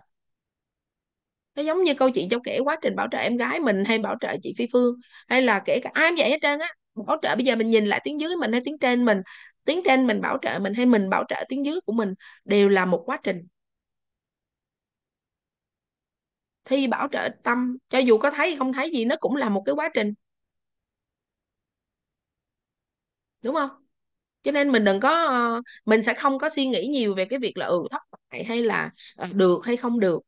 nó 1.56 1.64
giống 1.64 1.84
như 1.84 1.94
câu 1.94 2.10
chuyện 2.10 2.30
cháu 2.30 2.40
kể, 2.44 2.60
quá 2.64 2.78
trình 2.82 2.96
bảo 2.96 3.08
trợ 3.12 3.18
em 3.18 3.38
gái 3.38 3.60
mình 3.60 3.86
hay 3.86 3.98
bảo 4.00 4.16
trợ 4.22 4.36
chị 4.44 4.54
Phi 4.58 4.68
Phương, 4.74 4.96
hay 5.28 5.42
là 5.42 5.60
kể 5.66 5.80
cả 5.84 5.90
ai 5.94 6.10
cũng 6.10 6.16
vậy 6.20 6.30
hết 6.32 6.38
trơn 6.42 6.60
á. 6.60 6.68
Bảo 7.08 7.18
trợ 7.22 7.36
bây 7.36 7.46
giờ 7.46 7.56
mình 7.56 7.70
nhìn 7.70 7.86
lại 7.86 8.02
tiếng 8.04 8.20
dưới 8.22 8.36
mình 8.36 8.52
hay 8.52 8.62
tiếng 8.66 8.78
trên 8.82 9.06
mình 9.06 9.22
tiếng 9.66 9.82
trên 9.86 10.08
mình 10.08 10.22
bảo 10.22 10.38
trợ 10.42 10.60
mình 10.60 10.74
hay 10.74 10.86
mình 10.86 11.10
bảo 11.10 11.24
trợ 11.30 11.46
tiếng 11.50 11.66
dưới 11.66 11.80
của 11.86 11.94
mình 11.94 12.14
đều 12.46 12.70
là 12.70 12.86
một 12.86 13.04
quá 13.06 13.20
trình. 13.24 13.48
Thi 16.66 16.88
bảo 16.88 17.08
trợ 17.12 17.30
tâm, 17.44 17.78
cho 17.90 17.98
dù 18.00 18.18
có 18.18 18.32
thấy 18.32 18.56
không 18.60 18.74
thấy 18.74 18.92
gì, 18.92 19.06
nó 19.06 19.16
cũng 19.20 19.36
là 19.36 19.50
một 19.50 19.64
cái 19.66 19.76
quá 19.76 19.90
trình. 19.94 20.14
Đúng 23.44 23.56
không? 23.56 23.70
Cho 24.44 24.52
nên 24.52 24.72
mình 24.72 24.86
đừng 24.86 25.00
có 25.00 25.10
ờ, 25.28 25.62
mình 25.86 26.02
sẽ 26.04 26.14
không 26.14 26.40
có 26.40 26.50
suy 26.50 26.66
nghĩ 26.68 26.88
nhiều 26.88 27.16
về 27.16 27.26
cái 27.26 27.40
việc 27.40 27.54
là 27.58 27.66
ừ 27.66 27.84
thất 27.92 28.02
bại 28.32 28.44
hay 28.46 28.64
là 28.64 28.92
ờ, 29.18 29.28
được 29.34 29.60
hay 29.66 29.78
không 29.78 30.00
được. 30.00 30.20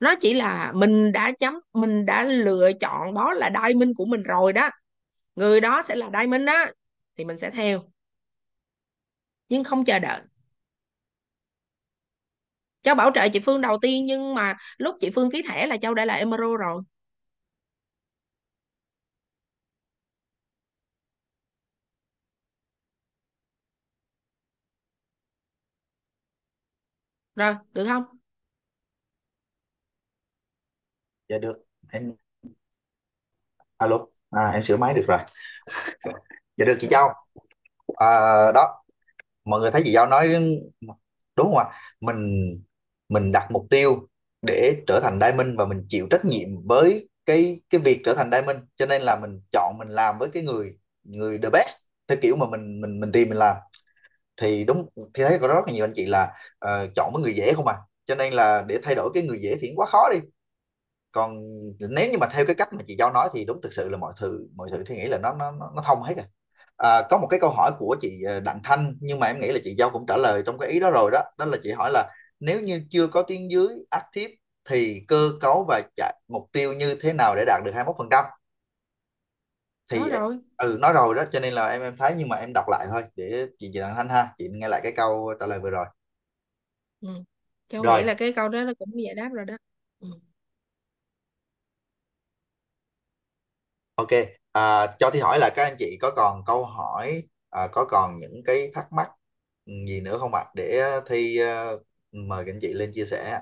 Nó 0.00 0.14
chỉ 0.20 0.34
là 0.34 0.72
mình 0.76 1.12
đã 1.12 1.32
chấm, 1.40 1.60
mình 1.74 2.06
đã 2.06 2.24
lựa 2.24 2.72
chọn 2.80 3.14
đó 3.14 3.32
là 3.34 3.50
diamond 3.62 3.90
của 3.96 4.04
mình 4.06 4.22
rồi 4.22 4.52
đó. 4.52 4.70
Người 5.36 5.60
đó 5.62 5.82
sẽ 5.82 5.96
là 5.96 6.10
diamond 6.20 6.46
đó 6.46 6.66
thì 7.18 7.24
mình 7.26 7.38
sẽ 7.38 7.50
theo 7.50 7.82
nhưng 9.48 9.64
không 9.64 9.84
chờ 9.84 9.98
đợi. 9.98 10.20
Châu 12.82 12.94
bảo 12.94 13.10
trợ 13.14 13.28
chị 13.28 13.40
Phương 13.40 13.60
đầu 13.60 13.78
tiên 13.82 14.06
nhưng 14.06 14.34
mà 14.34 14.54
lúc 14.78 14.94
chị 15.00 15.10
Phương 15.14 15.30
ký 15.30 15.42
thẻ 15.48 15.66
là 15.66 15.76
Châu 15.76 15.94
đã 15.94 16.04
là 16.04 16.14
Emerald 16.14 16.56
rồi. 16.60 16.82
Rồi 27.36 27.54
được 27.72 27.84
không? 27.88 28.04
Dạ 31.28 31.38
được. 31.38 31.64
Em 31.92 32.12
alo. 33.78 34.08
À, 34.30 34.50
em 34.54 34.62
sửa 34.62 34.76
máy 34.76 34.94
được 34.94 35.04
rồi. 35.08 35.18
Dạ 36.56 36.64
được 36.64 36.76
chị 36.80 36.86
Châu. 36.90 37.08
À, 37.96 38.06
đó 38.54 38.83
mọi 39.44 39.60
người 39.60 39.70
thấy 39.70 39.82
chị 39.84 39.92
Giao 39.92 40.06
nói 40.06 40.28
đúng 41.36 41.46
không 41.46 41.56
ạ? 41.58 41.64
Mình 42.00 42.16
mình 43.08 43.32
đặt 43.32 43.50
mục 43.50 43.66
tiêu 43.70 44.08
để 44.42 44.82
trở 44.86 45.00
thành 45.02 45.18
diamond 45.20 45.58
và 45.58 45.66
mình 45.66 45.86
chịu 45.88 46.06
trách 46.10 46.24
nhiệm 46.24 46.48
với 46.66 47.08
cái 47.26 47.60
cái 47.70 47.80
việc 47.80 48.02
trở 48.04 48.14
thành 48.14 48.30
diamond. 48.32 48.58
Cho 48.76 48.86
nên 48.86 49.02
là 49.02 49.16
mình 49.16 49.40
chọn 49.52 49.74
mình 49.78 49.88
làm 49.88 50.18
với 50.18 50.28
cái 50.32 50.42
người 50.42 50.78
người 51.02 51.38
the 51.42 51.50
best 51.50 51.76
theo 52.08 52.18
kiểu 52.22 52.36
mà 52.36 52.46
mình 52.46 52.80
mình 52.80 53.00
mình 53.00 53.12
tìm 53.12 53.28
mình 53.28 53.38
làm. 53.38 53.56
Thì 54.36 54.64
đúng 54.64 54.88
thì 55.14 55.24
thấy 55.24 55.38
có 55.40 55.48
rất 55.48 55.54
là 55.66 55.72
nhiều 55.72 55.84
anh 55.84 55.92
chị 55.96 56.06
là 56.06 56.32
uh, 56.64 56.90
chọn 56.96 57.10
với 57.14 57.22
người 57.22 57.34
dễ 57.34 57.52
không 57.56 57.66
à? 57.66 57.76
Cho 58.04 58.14
nên 58.14 58.32
là 58.32 58.64
để 58.68 58.78
thay 58.82 58.94
đổi 58.94 59.10
cái 59.14 59.22
người 59.22 59.38
dễ 59.42 59.56
thì 59.60 59.72
quá 59.76 59.86
khó 59.86 60.08
đi. 60.12 60.18
Còn 61.12 61.36
nếu 61.90 62.10
như 62.10 62.18
mà 62.18 62.26
theo 62.32 62.46
cái 62.46 62.54
cách 62.54 62.72
mà 62.72 62.82
chị 62.86 62.96
Giao 62.98 63.12
nói 63.12 63.28
thì 63.32 63.44
đúng 63.44 63.60
thực 63.62 63.72
sự 63.72 63.88
là 63.88 63.98
mọi 63.98 64.12
thứ 64.20 64.48
mọi 64.56 64.68
thứ 64.72 64.84
thì 64.86 64.96
nghĩ 64.96 65.06
là 65.06 65.18
nó 65.18 65.34
nó 65.34 65.50
nó 65.50 65.72
nó 65.76 65.82
thông 65.86 66.02
hết 66.02 66.14
rồi 66.16 66.26
à, 66.76 67.02
có 67.10 67.18
một 67.18 67.26
cái 67.30 67.40
câu 67.40 67.50
hỏi 67.50 67.72
của 67.78 67.96
chị 68.00 68.22
ờ, 68.26 68.40
Đặng 68.40 68.60
Thanh 68.64 68.94
nhưng 69.00 69.20
mà 69.20 69.26
em 69.26 69.40
nghĩ 69.40 69.48
là 69.52 69.58
chị 69.64 69.74
Giao 69.78 69.90
cũng 69.90 70.06
trả 70.08 70.16
lời 70.16 70.42
trong 70.46 70.58
cái 70.58 70.68
ý 70.70 70.80
đó 70.80 70.90
rồi 70.90 71.10
đó. 71.12 71.22
Đó 71.38 71.44
là 71.44 71.56
chị 71.62 71.70
hỏi 71.72 71.90
là 71.92 72.10
nếu 72.40 72.60
như 72.60 72.82
chưa 72.90 73.06
có 73.06 73.22
tuyến 73.22 73.48
dưới 73.48 73.68
active 73.90 74.34
thì 74.70 75.00
cơ 75.08 75.30
cấu 75.40 75.64
và 75.68 75.82
chạy 75.96 76.14
mục 76.28 76.42
tiêu 76.52 76.72
như 76.72 76.94
thế 77.00 77.12
nào 77.12 77.34
để 77.36 77.44
đạt 77.46 77.62
được 77.64 77.70
21% 77.74 78.24
thì 79.90 79.98
nói 79.98 80.10
rồi. 80.10 80.38
ừ 80.56 80.76
nói 80.80 80.92
rồi 80.92 81.14
đó 81.14 81.24
cho 81.32 81.40
nên 81.40 81.54
là 81.54 81.68
em 81.68 81.82
em 81.82 81.96
thấy 81.96 82.14
nhưng 82.18 82.28
mà 82.28 82.36
em 82.36 82.52
đọc 82.54 82.64
lại 82.68 82.86
thôi 82.90 83.02
để 83.16 83.46
chị 83.58 83.70
chị 83.72 83.78
Đặng 83.80 83.94
Thanh 83.96 84.08
ha 84.08 84.34
chị 84.38 84.48
nghe 84.52 84.68
lại 84.68 84.80
cái 84.84 84.92
câu 84.96 85.34
trả 85.40 85.46
lời 85.46 85.60
vừa 85.60 85.70
rồi. 85.70 85.86
Ừ. 87.00 87.08
Châu 87.68 87.84
nghĩ 87.84 88.02
rồi. 88.02 88.04
là 88.04 88.14
cái 88.18 88.32
câu 88.32 88.48
đó 88.48 88.64
nó 88.64 88.72
cũng 88.78 88.88
giải 89.04 89.14
đáp 89.14 89.28
rồi 89.32 89.44
đó. 89.44 89.56
Ừ. 90.00 90.08
ok 93.96 94.12
à, 94.54 94.86
cho 94.98 95.10
Thi 95.10 95.20
hỏi 95.20 95.38
là 95.38 95.50
các 95.56 95.64
anh 95.64 95.76
chị 95.78 95.98
có 96.00 96.10
còn 96.16 96.42
câu 96.46 96.64
hỏi 96.66 97.22
à, 97.50 97.68
có 97.72 97.84
còn 97.90 98.18
những 98.18 98.42
cái 98.46 98.70
thắc 98.74 98.92
mắc 98.92 99.10
gì 99.66 100.00
nữa 100.00 100.18
không 100.18 100.34
ạ? 100.34 100.44
Để 100.54 100.80
à, 100.80 101.00
Thi 101.08 101.38
ờ, 101.38 101.78
mời 102.12 102.44
các 102.46 102.52
anh 102.52 102.58
chị 102.62 102.72
lên 102.74 102.92
chia 102.94 103.06
sẻ. 103.06 103.40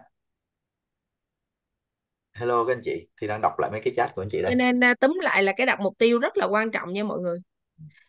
Hello 2.35 2.65
các 2.65 2.73
anh 2.73 2.81
chị 2.85 3.09
thì 3.21 3.27
đang 3.27 3.41
đọc 3.43 3.59
lại 3.59 3.71
mấy 3.71 3.81
cái 3.85 3.93
chat 3.97 4.15
của 4.15 4.23
anh 4.23 4.29
chị 4.31 4.43
đây. 4.43 4.57
Nên 4.57 4.85
à, 4.85 4.95
tóm 5.01 5.13
lại 5.23 5.43
là 5.43 5.53
cái 5.57 5.67
đặt 5.67 5.81
mục 5.81 5.95
tiêu 5.99 6.19
rất 6.19 6.37
là 6.37 6.47
quan 6.47 6.71
trọng 6.71 6.93
nha 6.93 7.05
mọi 7.05 7.19
người. 7.21 7.39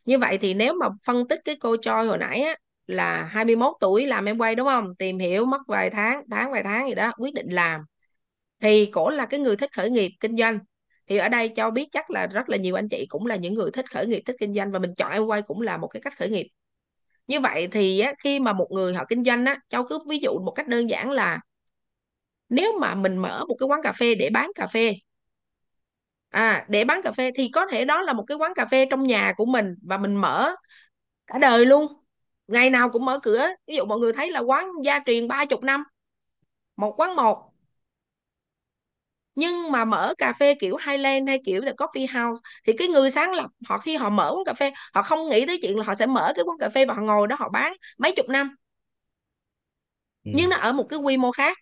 Như 0.06 0.20
vậy 0.20 0.40
thì 0.40 0.54
nếu 0.54 0.74
mà 0.76 0.88
phân 1.06 1.28
tích 1.30 1.42
cái 1.46 1.58
cô 1.62 1.78
Choi 1.82 2.08
hồi 2.08 2.20
nãy 2.20 2.42
á 2.42 2.56
là 2.88 3.24
21 3.26 3.74
tuổi 3.82 4.08
làm 4.08 4.26
em 4.26 4.40
quay 4.40 4.56
đúng 4.56 4.68
không? 4.68 4.96
Tìm 5.00 5.20
hiểu 5.20 5.46
mất 5.46 5.62
vài 5.68 5.92
tháng 5.92 6.24
tháng 6.32 6.52
vài 6.54 6.64
tháng 6.64 6.90
gì 6.90 6.96
đó 6.96 7.12
quyết 7.20 7.36
định 7.36 7.50
làm. 7.50 7.82
Thì 8.62 8.86
cổ 8.94 9.10
là 9.10 9.26
cái 9.26 9.42
người 9.42 9.56
thích 9.58 9.72
khởi 9.78 9.90
nghiệp 9.90 10.12
kinh 10.20 10.38
doanh 10.38 10.60
thì 11.08 11.18
ở 11.18 11.30
đây 11.30 11.50
cho 11.50 11.72
biết 11.72 11.88
chắc 11.92 12.10
là 12.12 12.28
rất 12.28 12.50
là 12.50 12.58
nhiều 12.58 12.76
anh 12.76 12.90
chị 12.90 13.06
cũng 13.10 13.26
là 13.26 13.36
những 13.36 13.54
người 13.54 13.72
thích 13.72 13.92
khởi 13.92 14.08
nghiệp 14.08 14.24
thích 14.26 14.36
kinh 14.40 14.54
doanh 14.54 14.72
và 14.72 14.80
mình 14.80 14.94
chọn 14.98 15.12
em 15.12 15.26
quay 15.26 15.42
cũng 15.42 15.62
là 15.62 15.78
một 15.78 15.88
cái 15.88 16.02
cách 16.02 16.18
khởi 16.18 16.30
nghiệp. 16.30 16.48
Như 17.28 17.40
vậy 17.40 17.68
thì 17.72 18.00
á, 18.00 18.14
khi 18.24 18.40
mà 18.40 18.54
một 18.54 18.68
người 18.72 18.94
họ 18.94 19.06
kinh 19.10 19.24
doanh 19.24 19.46
á 19.46 19.58
cháu 19.70 19.86
cứ 19.90 20.00
ví 20.08 20.20
dụ 20.20 20.40
một 20.40 20.52
cách 20.52 20.68
đơn 20.68 20.90
giản 20.90 21.12
là 21.12 21.40
nếu 22.50 22.80
mà 22.80 22.96
mình 22.96 23.18
mở 23.18 23.46
một 23.50 23.56
cái 23.60 23.68
quán 23.68 23.82
cà 23.84 23.92
phê 23.92 24.16
để 24.16 24.30
bán 24.30 24.52
cà 24.56 24.68
phê 24.68 24.94
à 26.30 26.66
để 26.70 26.86
bán 26.86 27.02
cà 27.04 27.12
phê 27.12 27.32
thì 27.36 27.50
có 27.54 27.68
thể 27.68 27.86
đó 27.86 28.02
là 28.02 28.14
một 28.14 28.24
cái 28.28 28.38
quán 28.38 28.54
cà 28.56 28.66
phê 28.66 28.86
trong 28.92 29.08
nhà 29.08 29.34
của 29.38 29.46
mình 29.46 29.76
và 29.84 29.98
mình 29.98 30.16
mở 30.16 30.56
cả 31.28 31.40
đời 31.40 31.66
luôn. 31.66 31.88
Ngày 32.48 32.70
nào 32.70 32.90
cũng 32.90 33.06
mở 33.06 33.20
cửa. 33.24 33.48
Ví 33.68 33.76
dụ 33.76 33.86
mọi 33.86 34.00
người 34.00 34.14
thấy 34.14 34.32
là 34.32 34.40
quán 34.40 34.72
gia 34.84 35.00
truyền 35.06 35.28
ba 35.28 35.46
chục 35.46 35.64
năm 35.64 35.84
một 36.76 37.00
quán 37.00 37.16
một 37.16 37.53
nhưng 39.36 39.72
mà 39.72 39.86
mở 39.86 40.14
cà 40.18 40.34
phê 40.34 40.56
kiểu 40.56 40.78
Highland 40.88 41.28
hay 41.30 41.40
kiểu 41.46 41.62
là 41.62 41.72
coffee 41.72 42.08
house 42.28 42.42
thì 42.68 42.74
cái 42.78 42.88
người 42.88 43.12
sáng 43.12 43.32
lập 43.34 43.50
họ 43.68 43.78
khi 43.80 43.96
họ 43.96 44.10
mở 44.10 44.32
quán 44.36 44.46
cà 44.46 44.54
phê 44.54 44.72
họ 44.94 45.02
không 45.02 45.30
nghĩ 45.30 45.46
tới 45.46 45.60
chuyện 45.62 45.78
là 45.78 45.84
họ 45.84 45.96
sẽ 45.96 46.06
mở 46.06 46.34
cái 46.36 46.44
quán 46.46 46.58
cà 46.60 46.70
phê 46.70 46.86
và 46.86 46.94
họ 46.94 47.02
ngồi 47.02 47.28
đó 47.28 47.36
họ 47.40 47.50
bán 47.50 47.74
mấy 47.98 48.14
chục 48.16 48.30
năm 48.30 48.56
ừ. 50.24 50.32
nhưng 50.32 50.50
nó 50.50 50.58
ở 50.58 50.74
một 50.74 50.86
cái 50.90 51.00
quy 51.00 51.18
mô 51.18 51.32
khác 51.32 51.58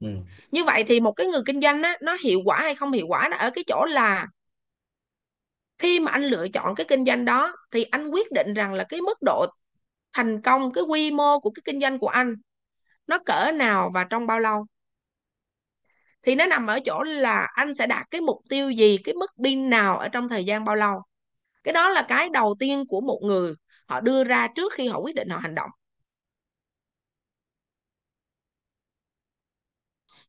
Ừ. 0.00 0.08
như 0.50 0.64
vậy 0.64 0.84
thì 0.86 1.00
một 1.00 1.12
cái 1.12 1.26
người 1.26 1.42
kinh 1.46 1.60
doanh 1.60 1.82
á, 1.82 1.96
nó 2.02 2.16
hiệu 2.24 2.40
quả 2.44 2.58
hay 2.60 2.74
không 2.74 2.92
hiệu 2.92 3.06
quả 3.08 3.28
nó 3.30 3.36
ở 3.36 3.50
cái 3.50 3.64
chỗ 3.66 3.84
là 3.84 4.26
khi 5.78 6.00
mà 6.00 6.12
anh 6.12 6.22
lựa 6.24 6.48
chọn 6.48 6.74
cái 6.74 6.86
kinh 6.88 7.04
doanh 7.04 7.24
đó 7.24 7.52
thì 7.70 7.82
anh 7.84 8.08
quyết 8.10 8.32
định 8.32 8.54
rằng 8.54 8.74
là 8.74 8.84
cái 8.88 9.00
mức 9.00 9.22
độ 9.22 9.46
thành 10.12 10.42
công 10.42 10.72
cái 10.72 10.84
quy 10.84 11.10
mô 11.10 11.40
của 11.40 11.50
cái 11.50 11.62
kinh 11.64 11.80
doanh 11.80 11.98
của 11.98 12.08
anh 12.08 12.34
nó 13.06 13.18
cỡ 13.26 13.52
nào 13.54 13.90
và 13.94 14.04
trong 14.04 14.26
bao 14.26 14.40
lâu 14.40 14.66
thì 16.26 16.36
nó 16.36 16.46
nằm 16.46 16.68
ở 16.68 16.80
chỗ 16.80 17.04
là 17.04 17.48
anh 17.54 17.74
sẽ 17.74 17.88
đạt 17.88 18.06
cái 18.12 18.22
mục 18.22 18.38
tiêu 18.50 18.70
gì, 18.70 18.98
cái 19.04 19.14
mức 19.16 19.32
pin 19.44 19.70
nào 19.70 19.98
ở 19.98 20.08
trong 20.08 20.28
thời 20.30 20.44
gian 20.46 20.64
bao 20.66 20.76
lâu? 20.76 21.02
Cái 21.64 21.72
đó 21.74 21.90
là 21.90 22.06
cái 22.08 22.30
đầu 22.30 22.56
tiên 22.60 22.84
của 22.88 23.02
một 23.02 23.20
người 23.24 23.54
họ 23.86 24.00
đưa 24.02 24.24
ra 24.24 24.48
trước 24.56 24.74
khi 24.74 24.88
họ 24.88 25.00
quyết 25.00 25.16
định 25.16 25.30
họ 25.30 25.38
hành 25.38 25.56
động. 25.56 25.70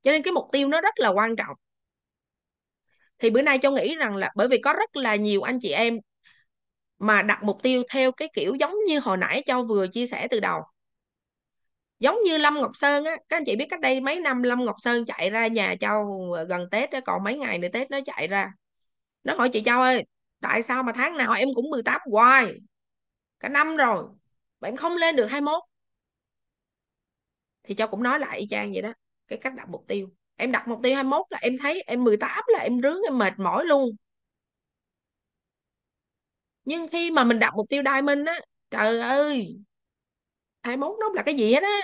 Cho 0.03 0.11
nên 0.11 0.23
cái 0.23 0.31
mục 0.31 0.45
tiêu 0.51 0.67
nó 0.67 0.81
rất 0.81 0.99
là 0.99 1.09
quan 1.09 1.35
trọng. 1.35 1.55
Thì 3.19 3.29
bữa 3.29 3.41
nay 3.41 3.59
châu 3.61 3.71
nghĩ 3.71 3.95
rằng 3.95 4.15
là 4.15 4.31
bởi 4.35 4.47
vì 4.47 4.57
có 4.61 4.73
rất 4.73 4.95
là 4.97 5.15
nhiều 5.15 5.41
anh 5.41 5.59
chị 5.61 5.69
em 5.69 5.97
mà 6.99 7.21
đặt 7.21 7.43
mục 7.43 7.57
tiêu 7.63 7.83
theo 7.93 8.11
cái 8.11 8.27
kiểu 8.33 8.55
giống 8.55 8.75
như 8.87 8.99
hồi 8.99 9.17
nãy 9.17 9.43
châu 9.45 9.63
vừa 9.65 9.87
chia 9.87 10.07
sẻ 10.07 10.27
từ 10.31 10.39
đầu 10.39 10.61
giống 11.99 12.23
như 12.23 12.37
Lâm 12.37 12.55
Ngọc 12.55 12.71
Sơn 12.73 13.05
á 13.05 13.15
các 13.29 13.37
anh 13.37 13.45
chị 13.45 13.55
biết 13.55 13.65
cách 13.69 13.79
đây 13.79 13.99
mấy 14.01 14.19
năm 14.19 14.43
Lâm 14.43 14.65
Ngọc 14.65 14.75
Sơn 14.79 15.05
chạy 15.05 15.29
ra 15.29 15.47
nhà 15.47 15.75
Châu 15.79 16.27
gần 16.49 16.69
Tết 16.71 16.91
đó, 16.91 16.99
còn 17.05 17.23
mấy 17.23 17.37
ngày 17.37 17.59
nữa 17.59 17.67
Tết 17.73 17.91
nó 17.91 17.99
chạy 18.05 18.27
ra. 18.27 18.51
Nó 19.23 19.35
hỏi 19.35 19.49
chị 19.53 19.63
Châu 19.65 19.81
ơi 19.81 20.03
tại 20.41 20.63
sao 20.63 20.83
mà 20.83 20.91
tháng 20.95 21.17
nào 21.17 21.33
em 21.33 21.49
cũng 21.55 21.69
18 21.69 22.01
hoài? 22.11 22.53
Cả 23.39 23.49
năm 23.49 23.77
rồi 23.77 24.05
bạn 24.59 24.75
không 24.77 24.97
lên 24.97 25.15
được 25.15 25.25
21 25.25 25.63
thì 27.63 27.75
Châu 27.75 27.87
cũng 27.87 28.03
nói 28.03 28.19
lại 28.19 28.39
y 28.39 28.47
chang 28.49 28.71
vậy 28.73 28.81
đó 28.81 28.93
cái 29.27 29.39
cách 29.41 29.53
đặt 29.55 29.69
mục 29.69 29.85
tiêu. 29.87 30.09
Em 30.35 30.51
đặt 30.51 30.67
mục 30.67 30.79
tiêu 30.83 30.95
21 30.95 31.21
là 31.29 31.37
em 31.41 31.57
thấy 31.57 31.83
em 31.87 32.03
18 32.03 32.43
là 32.47 32.59
em 32.59 32.81
rướng 32.81 33.01
em 33.07 33.17
mệt 33.17 33.33
mỏi 33.37 33.65
luôn. 33.65 33.95
Nhưng 36.65 36.87
khi 36.87 37.11
mà 37.11 37.23
mình 37.23 37.39
đặt 37.39 37.53
mục 37.55 37.65
tiêu 37.69 37.83
diamond 37.85 38.27
á 38.27 38.39
trời 38.71 38.99
ơi 38.99 39.57
21 40.67 40.97
nó 40.99 41.05
không 41.07 41.13
là 41.15 41.23
cái 41.23 41.35
gì 41.35 41.53
hết 41.53 41.63
á. 41.63 41.81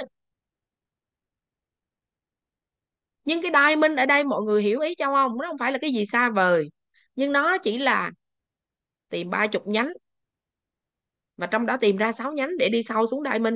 Nhưng 3.26 3.42
cái 3.42 3.52
diamond 3.52 4.00
ở 4.00 4.06
đây 4.06 4.24
mọi 4.24 4.42
người 4.44 4.64
hiểu 4.64 4.80
ý 4.80 4.96
Châu 4.96 5.14
không? 5.14 5.38
Nó 5.38 5.48
không 5.48 5.58
phải 5.58 5.72
là 5.72 5.78
cái 5.82 5.92
gì 5.94 6.06
xa 6.06 6.30
vời. 6.30 6.70
Nhưng 7.16 7.32
nó 7.32 7.58
chỉ 7.58 7.78
là 7.78 8.12
tìm 9.10 9.30
ba 9.30 9.48
chục 9.48 9.68
nhánh. 9.68 9.94
Và 11.38 11.48
trong 11.48 11.66
đó 11.66 11.78
tìm 11.78 11.98
ra 11.98 12.12
6 12.12 12.32
nhánh 12.32 12.58
để 12.58 12.70
đi 12.70 12.84
sâu 12.84 13.06
xuống 13.08 13.24
diamond. 13.32 13.56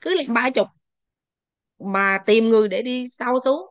Cứ 0.00 0.14
làm 0.14 0.34
ba 0.34 0.50
chục 0.50 0.66
mà 1.78 2.18
tìm 2.26 2.48
người 2.48 2.68
để 2.68 2.82
đi 2.82 3.04
sâu 3.08 3.40
xuống 3.40 3.66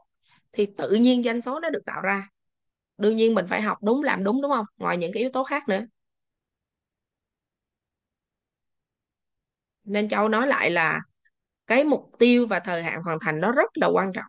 thì 0.52 0.68
tự 0.78 0.92
nhiên 0.96 1.24
doanh 1.24 1.42
số 1.42 1.60
nó 1.60 1.70
được 1.70 1.82
tạo 1.86 2.02
ra. 2.02 2.30
Đương 2.98 3.18
nhiên 3.18 3.36
mình 3.36 3.48
phải 3.48 3.62
học 3.62 3.78
đúng 3.84 4.04
làm 4.04 4.24
đúng 4.24 4.42
đúng 4.42 4.52
không? 4.52 4.66
Ngoài 4.78 4.98
những 4.98 5.14
cái 5.14 5.22
yếu 5.24 5.32
tố 5.34 5.44
khác 5.44 5.70
nữa. 5.70 5.82
Nên 9.90 10.10
Châu 10.10 10.30
nói 10.30 10.48
lại 10.48 10.70
là 10.70 11.02
cái 11.68 11.84
mục 11.84 12.12
tiêu 12.20 12.48
và 12.48 12.60
thời 12.60 12.84
hạn 12.84 13.02
hoàn 13.04 13.18
thành 13.22 13.42
nó 13.42 13.52
rất 13.52 13.72
là 13.76 13.88
quan 13.88 14.14
trọng. 14.14 14.26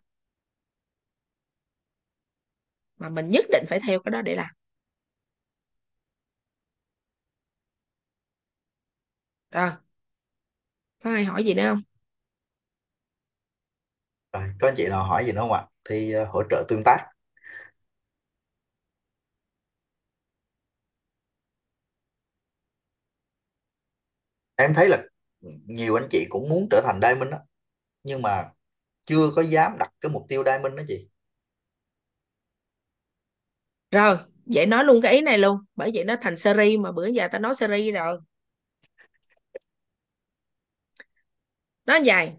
Mà 2.98 3.08
mình 3.08 3.30
nhất 3.30 3.44
định 3.52 3.64
phải 3.68 3.80
theo 3.86 4.00
cái 4.00 4.10
đó 4.10 4.22
để 4.22 4.34
làm. 4.34 4.50
Rồi. 9.50 9.70
Có 11.04 11.10
ai 11.10 11.24
hỏi 11.24 11.44
gì 11.44 11.54
nữa 11.54 11.62
không? 11.68 11.82
Rồi 14.32 14.42
có 14.60 14.68
anh 14.68 14.74
chị 14.76 14.86
nào 14.88 15.04
hỏi 15.04 15.24
gì 15.26 15.32
nữa 15.32 15.40
không 15.40 15.52
ạ? 15.52 15.66
Thì 15.84 16.14
uh, 16.22 16.28
hỗ 16.28 16.42
trợ 16.50 16.64
tương 16.68 16.82
tác. 16.84 17.06
Em 24.56 24.74
thấy 24.74 24.88
là 24.88 25.02
nhiều 25.66 25.94
anh 25.94 26.08
chị 26.10 26.26
cũng 26.28 26.48
muốn 26.48 26.68
trở 26.70 26.80
thành 26.84 27.00
diamond 27.02 27.30
đó 27.30 27.38
nhưng 28.04 28.22
mà 28.22 28.50
chưa 29.06 29.30
có 29.36 29.42
dám 29.42 29.78
đặt 29.78 29.92
cái 30.02 30.10
mục 30.12 30.26
tiêu 30.28 30.44
diamond 30.46 30.76
đó 30.76 30.82
chị. 30.88 31.08
Rồi 33.90 34.16
vậy 34.46 34.66
nói 34.66 34.84
luôn 34.84 35.02
cái 35.02 35.12
ý 35.14 35.20
này 35.20 35.38
luôn. 35.38 35.58
Bởi 35.76 35.90
vậy 35.94 36.04
nó 36.04 36.16
thành 36.20 36.36
series 36.36 36.78
mà 36.80 36.92
bữa 36.92 37.06
giờ 37.06 37.28
ta 37.32 37.38
nói 37.38 37.54
series 37.54 37.94
rồi. 37.94 38.18
Nó 41.86 41.96
dài 41.96 42.36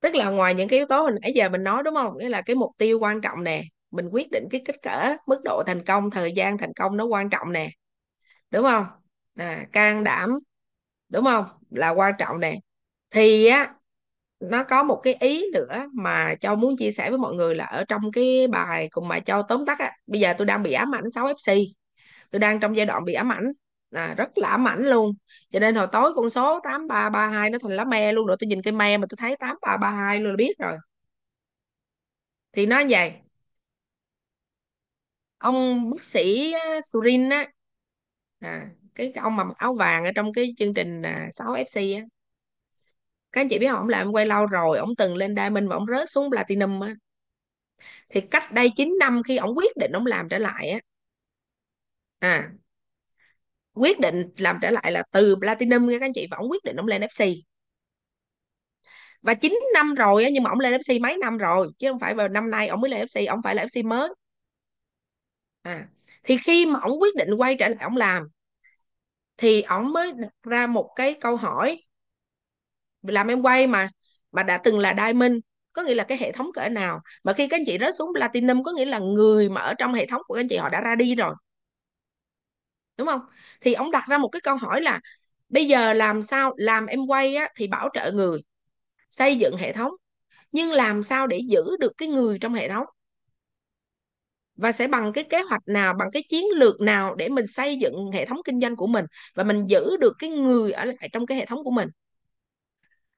tức 0.00 0.14
là 0.14 0.30
ngoài 0.30 0.54
những 0.54 0.68
cái 0.68 0.78
yếu 0.78 0.86
tố 0.88 1.02
hồi 1.02 1.12
nãy 1.22 1.32
giờ 1.34 1.48
mình 1.48 1.62
nói 1.64 1.82
đúng 1.82 1.94
không? 1.94 2.18
Nghĩa 2.18 2.28
là 2.28 2.42
cái 2.42 2.56
mục 2.56 2.70
tiêu 2.78 2.98
quan 2.98 3.20
trọng 3.20 3.44
nè 3.44 3.62
mình 3.90 4.08
quyết 4.12 4.30
định 4.30 4.44
cái 4.50 4.62
kích 4.64 4.76
cỡ 4.82 5.16
mức 5.26 5.40
độ 5.44 5.62
thành 5.66 5.84
công 5.84 6.10
thời 6.10 6.32
gian 6.32 6.58
thành 6.58 6.72
công 6.76 6.96
nó 6.96 7.04
quan 7.04 7.30
trọng 7.30 7.52
nè. 7.52 7.70
Đúng 8.50 8.64
không? 8.64 8.86
À, 9.38 9.66
can 9.72 10.04
đảm 10.04 10.30
đúng 11.12 11.24
không? 11.24 11.46
Là 11.70 11.90
quan 11.90 12.14
trọng 12.18 12.40
nè. 12.40 12.56
Thì 13.10 13.46
á 13.46 13.74
nó 14.40 14.64
có 14.64 14.82
một 14.82 15.00
cái 15.04 15.14
ý 15.14 15.44
nữa 15.54 15.86
mà 15.94 16.34
Châu 16.40 16.56
muốn 16.56 16.76
chia 16.76 16.92
sẻ 16.92 17.10
với 17.10 17.18
mọi 17.18 17.34
người 17.34 17.54
là 17.54 17.64
ở 17.64 17.84
trong 17.88 18.12
cái 18.12 18.46
bài 18.48 18.88
cùng 18.92 19.08
mà 19.08 19.20
Châu 19.20 19.42
tóm 19.42 19.66
tắt 19.66 19.78
á 19.78 19.92
bây 20.06 20.20
giờ 20.20 20.34
tôi 20.38 20.46
đang 20.46 20.62
bị 20.62 20.72
ám 20.72 20.94
ảnh 20.94 21.10
6FC 21.14 21.58
tôi 22.30 22.40
đang 22.40 22.60
trong 22.60 22.76
giai 22.76 22.86
đoạn 22.86 23.04
bị 23.04 23.14
ám 23.14 23.32
ảnh. 23.32 23.52
À, 23.92 24.14
rất 24.18 24.38
là 24.38 24.48
ám 24.48 24.68
ảnh 24.68 24.82
luôn. 24.90 25.12
Cho 25.52 25.60
nên 25.60 25.74
hồi 25.74 25.86
tối 25.92 26.12
con 26.16 26.30
số 26.30 26.60
8332 26.64 27.50
nó 27.50 27.58
thành 27.62 27.72
lá 27.76 27.84
me 27.84 28.12
luôn 28.12 28.26
rồi. 28.26 28.36
Tôi 28.40 28.48
nhìn 28.48 28.62
cái 28.62 28.72
me 28.72 28.98
mà 28.98 29.06
tôi 29.10 29.16
thấy 29.20 29.36
8332 29.40 30.20
luôn 30.20 30.30
là 30.32 30.36
biết 30.36 30.54
rồi. 30.58 30.78
Thì 32.52 32.66
nó 32.66 32.82
vậy. 32.90 33.12
Ông 35.38 35.90
bác 35.90 36.02
sĩ 36.04 36.52
à, 36.52 36.80
Surin 36.92 37.28
á. 37.30 37.46
À, 38.40 38.70
cái 38.94 39.12
ông 39.16 39.36
mà 39.36 39.44
mặc 39.44 39.54
áo 39.58 39.74
vàng 39.74 40.04
ở 40.04 40.10
trong 40.14 40.32
cái 40.32 40.54
chương 40.58 40.74
trình 40.74 41.02
à, 41.02 41.28
6FC 41.32 41.94
á. 41.94 42.02
Các 43.32 43.40
anh 43.40 43.48
chị 43.48 43.58
biết 43.58 43.66
không? 43.68 43.78
Ông 43.78 43.88
làm 43.88 44.12
quay 44.12 44.26
lâu 44.26 44.46
rồi 44.46 44.78
ông 44.78 44.94
từng 44.98 45.16
lên 45.16 45.36
Diamond 45.36 45.68
và 45.70 45.76
ông 45.76 45.86
rớt 45.86 46.10
xuống 46.10 46.30
Platinum 46.30 46.80
á. 46.80 46.94
Thì 48.08 48.20
cách 48.20 48.52
đây 48.52 48.70
9 48.76 48.96
năm 49.00 49.22
khi 49.22 49.36
ông 49.36 49.50
quyết 49.56 49.76
định 49.76 49.92
ông 49.92 50.06
làm 50.06 50.28
trở 50.28 50.38
lại 50.38 50.68
á 50.70 50.78
à 52.20 52.52
quyết 53.74 54.00
định 54.00 54.28
làm 54.38 54.58
trở 54.62 54.70
lại 54.70 54.92
là 54.92 55.02
từ 55.12 55.36
Platinum 55.40 55.86
nha 55.88 55.98
các 55.98 56.06
anh 56.06 56.12
chị 56.12 56.26
và 56.30 56.36
ông 56.36 56.50
quyết 56.50 56.64
định 56.64 56.76
ông 56.76 56.86
lên 56.86 57.00
FC 57.00 57.34
và 59.22 59.34
9 59.34 59.58
năm 59.74 59.94
rồi 59.94 60.24
á 60.24 60.30
nhưng 60.32 60.42
mà 60.42 60.50
ông 60.50 60.60
lên 60.60 60.72
FC 60.72 60.98
mấy 60.98 61.16
năm 61.18 61.38
rồi 61.38 61.68
chứ 61.78 61.88
không 61.90 61.98
phải 62.00 62.14
vào 62.14 62.28
năm 62.28 62.50
nay 62.50 62.68
ông 62.68 62.80
mới 62.80 62.90
lên 62.90 63.00
FC 63.00 63.26
ông 63.26 63.40
phải 63.44 63.54
là 63.54 63.62
FC 63.62 63.82
mới. 63.82 64.08
À 65.62 65.88
thì 66.22 66.36
khi 66.36 66.66
mà 66.66 66.78
ông 66.80 67.00
quyết 67.00 67.14
định 67.16 67.34
quay 67.38 67.56
trở 67.58 67.68
lại 67.68 67.78
ông 67.80 67.96
làm 67.96 68.22
thì 69.36 69.62
ổng 69.62 69.92
mới 69.92 70.12
đặt 70.12 70.32
ra 70.42 70.66
một 70.66 70.92
cái 70.96 71.14
câu 71.20 71.36
hỏi. 71.36 71.82
Làm 73.02 73.28
em 73.28 73.42
quay 73.42 73.66
mà 73.66 73.88
mà 74.32 74.42
đã 74.42 74.58
từng 74.64 74.78
là 74.78 74.94
diamond 74.96 75.32
có 75.72 75.82
nghĩa 75.82 75.94
là 75.94 76.04
cái 76.04 76.18
hệ 76.18 76.32
thống 76.32 76.52
cỡ 76.54 76.68
nào? 76.68 77.00
Mà 77.24 77.32
khi 77.32 77.48
các 77.48 77.56
anh 77.56 77.64
chị 77.66 77.76
rớt 77.80 77.94
xuống 77.94 78.10
platinum 78.14 78.62
có 78.62 78.72
nghĩa 78.72 78.84
là 78.84 78.98
người 78.98 79.48
mà 79.48 79.60
ở 79.60 79.74
trong 79.74 79.94
hệ 79.94 80.06
thống 80.06 80.22
của 80.26 80.34
các 80.34 80.40
anh 80.40 80.48
chị 80.48 80.56
họ 80.56 80.68
đã 80.68 80.80
ra 80.80 80.94
đi 80.94 81.14
rồi. 81.14 81.34
Đúng 82.96 83.06
không? 83.06 83.20
Thì 83.60 83.72
ông 83.74 83.90
đặt 83.90 84.04
ra 84.08 84.18
một 84.18 84.28
cái 84.28 84.40
câu 84.40 84.56
hỏi 84.56 84.80
là 84.82 85.00
bây 85.48 85.66
giờ 85.68 85.92
làm 85.92 86.22
sao 86.22 86.54
làm 86.56 86.86
em 86.86 87.06
quay 87.06 87.36
á, 87.36 87.48
thì 87.56 87.66
bảo 87.66 87.88
trợ 87.94 88.12
người 88.12 88.40
xây 89.10 89.38
dựng 89.38 89.56
hệ 89.56 89.72
thống 89.72 89.92
nhưng 90.52 90.72
làm 90.72 91.02
sao 91.02 91.26
để 91.26 91.40
giữ 91.48 91.64
được 91.80 91.92
cái 91.98 92.08
người 92.08 92.38
trong 92.40 92.54
hệ 92.54 92.70
thống? 92.70 92.86
Và 94.62 94.72
sẽ 94.72 94.88
bằng 94.88 95.12
cái 95.12 95.24
kế 95.24 95.42
hoạch 95.42 95.62
nào 95.66 95.94
bằng 95.98 96.08
cái 96.12 96.22
chiến 96.28 96.44
lược 96.56 96.80
nào 96.80 97.14
để 97.14 97.28
mình 97.28 97.46
xây 97.46 97.76
dựng 97.78 98.10
hệ 98.12 98.26
thống 98.26 98.38
kinh 98.44 98.60
doanh 98.60 98.76
của 98.76 98.86
mình 98.86 99.04
và 99.34 99.44
mình 99.44 99.64
giữ 99.66 99.96
được 100.00 100.12
cái 100.18 100.30
người 100.30 100.72
ở 100.72 100.84
lại 100.84 101.08
trong 101.12 101.26
cái 101.26 101.38
hệ 101.38 101.46
thống 101.46 101.64
của 101.64 101.70
mình? 101.70 101.88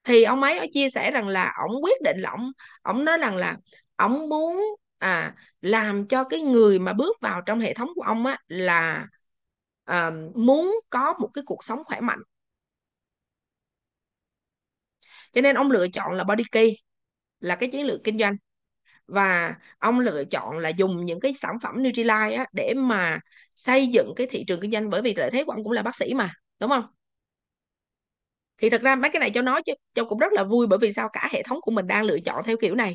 Thì 0.03 0.23
ông 0.23 0.43
ấy 0.43 0.59
có 0.59 0.65
chia 0.73 0.89
sẻ 0.89 1.11
rằng 1.11 1.27
là 1.27 1.53
ông 1.67 1.83
quyết 1.83 2.01
định 2.01 2.17
là 2.21 2.29
ông 2.31 2.51
ông 2.81 3.05
nói 3.05 3.17
rằng 3.17 3.35
là 3.37 3.57
ông 3.95 4.29
muốn 4.29 4.63
à 4.97 5.35
làm 5.61 6.07
cho 6.07 6.23
cái 6.23 6.41
người 6.41 6.79
mà 6.79 6.93
bước 6.93 7.17
vào 7.21 7.41
trong 7.41 7.59
hệ 7.59 7.73
thống 7.73 7.89
của 7.95 8.01
ông 8.01 8.25
á 8.25 8.37
là 8.47 9.07
à, 9.83 10.11
muốn 10.35 10.75
có 10.89 11.13
một 11.19 11.29
cái 11.33 11.43
cuộc 11.47 11.63
sống 11.63 11.83
khỏe 11.85 12.01
mạnh. 12.01 12.19
Cho 15.33 15.41
nên 15.41 15.55
ông 15.55 15.71
lựa 15.71 15.87
chọn 15.87 16.13
là 16.13 16.23
body 16.23 16.43
key 16.51 16.77
là 17.39 17.55
cái 17.55 17.69
chiến 17.71 17.87
lược 17.87 18.01
kinh 18.03 18.19
doanh 18.19 18.35
và 19.07 19.55
ông 19.79 19.99
lựa 19.99 20.23
chọn 20.25 20.57
là 20.59 20.69
dùng 20.69 21.05
những 21.05 21.19
cái 21.19 21.33
sản 21.33 21.55
phẩm 21.61 21.83
Nutrilite 21.83 22.33
á, 22.37 22.45
để 22.53 22.73
mà 22.77 23.19
xây 23.55 23.87
dựng 23.87 24.13
cái 24.15 24.27
thị 24.29 24.43
trường 24.47 24.59
kinh 24.61 24.71
doanh 24.71 24.89
bởi 24.89 25.01
vì 25.01 25.13
lợi 25.15 25.31
thế 25.31 25.43
của 25.43 25.51
ông 25.51 25.63
cũng 25.63 25.71
là 25.73 25.81
bác 25.83 25.95
sĩ 25.95 26.13
mà 26.13 26.29
đúng 26.59 26.69
không? 26.69 26.85
Thì 28.57 28.69
thật 28.69 28.81
ra 28.81 28.95
mấy 28.95 29.09
cái 29.11 29.19
này 29.19 29.31
cho 29.33 29.41
nói 29.41 29.61
chứ 29.65 29.73
cho 29.93 30.03
cũng 30.05 30.19
rất 30.19 30.33
là 30.33 30.43
vui 30.43 30.67
bởi 30.67 30.79
vì 30.79 30.91
sao 30.93 31.09
cả 31.13 31.29
hệ 31.31 31.43
thống 31.43 31.59
của 31.61 31.71
mình 31.71 31.87
đang 31.87 32.03
lựa 32.05 32.19
chọn 32.19 32.43
theo 32.45 32.57
kiểu 32.61 32.75
này. 32.75 32.93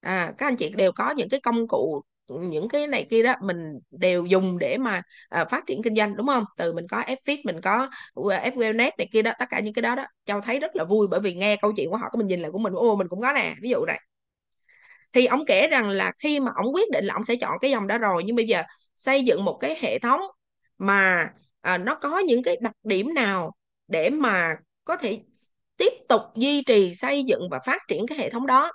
À, 0.00 0.32
các 0.38 0.46
anh 0.46 0.56
chị 0.56 0.70
đều 0.76 0.92
có 0.92 1.10
những 1.10 1.28
cái 1.28 1.40
công 1.40 1.68
cụ 1.68 2.02
những 2.28 2.68
cái 2.68 2.86
này 2.86 3.06
kia 3.10 3.22
đó 3.22 3.34
mình 3.42 3.58
đều 3.90 4.24
dùng 4.26 4.58
để 4.58 4.76
mà 4.78 5.02
à, 5.28 5.44
phát 5.44 5.64
triển 5.66 5.82
kinh 5.82 5.94
doanh 5.94 6.16
đúng 6.16 6.26
không? 6.26 6.44
Từ 6.56 6.72
mình 6.72 6.86
có 6.88 7.00
Ffit 7.02 7.38
mình 7.44 7.60
có 7.60 7.88
F 8.16 8.76
này 8.76 8.92
kia 9.12 9.22
đó 9.22 9.32
tất 9.38 9.46
cả 9.50 9.60
những 9.60 9.74
cái 9.74 9.82
đó 9.82 9.94
đó 9.94 10.04
châu 10.24 10.40
thấy 10.40 10.58
rất 10.60 10.76
là 10.76 10.84
vui 10.84 11.06
bởi 11.10 11.20
vì 11.20 11.34
nghe 11.34 11.56
câu 11.56 11.72
chuyện 11.76 11.90
của 11.90 11.96
họ 11.96 12.08
mình 12.18 12.26
nhìn 12.26 12.40
lại 12.40 12.50
của 12.50 12.58
mình 12.58 12.72
ô 12.74 12.96
mình 12.96 13.08
cũng 13.08 13.20
có 13.20 13.32
nè 13.32 13.54
ví 13.62 13.70
dụ 13.70 13.84
này 13.86 14.00
thì 15.12 15.26
ông 15.26 15.44
kể 15.46 15.68
rằng 15.68 15.88
là 15.88 16.12
khi 16.22 16.40
mà 16.40 16.52
ông 16.56 16.74
quyết 16.74 16.90
định 16.92 17.04
là 17.04 17.14
ông 17.14 17.24
sẽ 17.24 17.36
chọn 17.36 17.58
cái 17.60 17.70
dòng 17.70 17.86
đó 17.86 17.98
rồi 17.98 18.22
nhưng 18.26 18.36
bây 18.36 18.46
giờ 18.46 18.62
xây 18.96 19.24
dựng 19.24 19.44
một 19.44 19.58
cái 19.60 19.76
hệ 19.80 19.98
thống 19.98 20.20
mà 20.78 21.28
à, 21.60 21.78
nó 21.78 21.94
có 21.94 22.18
những 22.18 22.42
cái 22.42 22.56
đặc 22.60 22.72
điểm 22.82 23.14
nào 23.14 23.52
để 23.88 24.10
mà 24.10 24.54
có 24.84 24.96
thể 24.96 25.20
tiếp 25.76 25.92
tục 26.08 26.22
duy 26.36 26.62
trì 26.62 26.94
xây 26.94 27.24
dựng 27.24 27.42
và 27.50 27.58
phát 27.66 27.82
triển 27.88 28.06
cái 28.06 28.18
hệ 28.18 28.30
thống 28.30 28.46
đó? 28.46 28.72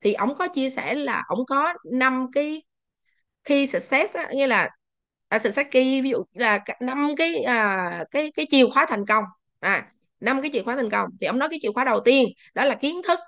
Thì 0.00 0.12
ông 0.14 0.34
có 0.38 0.48
chia 0.48 0.70
sẻ 0.70 0.94
là 0.94 1.24
ông 1.28 1.40
có 1.48 1.74
năm 1.92 2.26
cái 2.32 2.62
khi 3.44 3.66
success 3.66 4.16
á, 4.16 4.28
nghĩa 4.34 4.46
là 4.46 4.70
à, 5.28 5.38
success 5.38 5.68
key 5.70 6.00
ví 6.02 6.10
dụ 6.10 6.24
là 6.32 6.60
năm 6.80 7.14
cái 7.16 7.42
à, 7.44 8.04
cái 8.10 8.32
cái 8.36 8.46
chìa 8.50 8.66
khóa 8.74 8.86
thành 8.88 9.06
công. 9.06 9.24
À 9.60 9.92
năm 10.20 10.42
cái 10.42 10.50
chìa 10.54 10.62
khóa 10.62 10.76
thành 10.76 10.90
công. 10.90 11.10
Thì 11.20 11.26
ông 11.26 11.38
nói 11.38 11.48
cái 11.48 11.58
chìa 11.62 11.72
khóa 11.74 11.84
đầu 11.84 12.00
tiên 12.04 12.28
đó 12.54 12.64
là 12.64 12.74
kiến 12.74 13.02
thức 13.08 13.18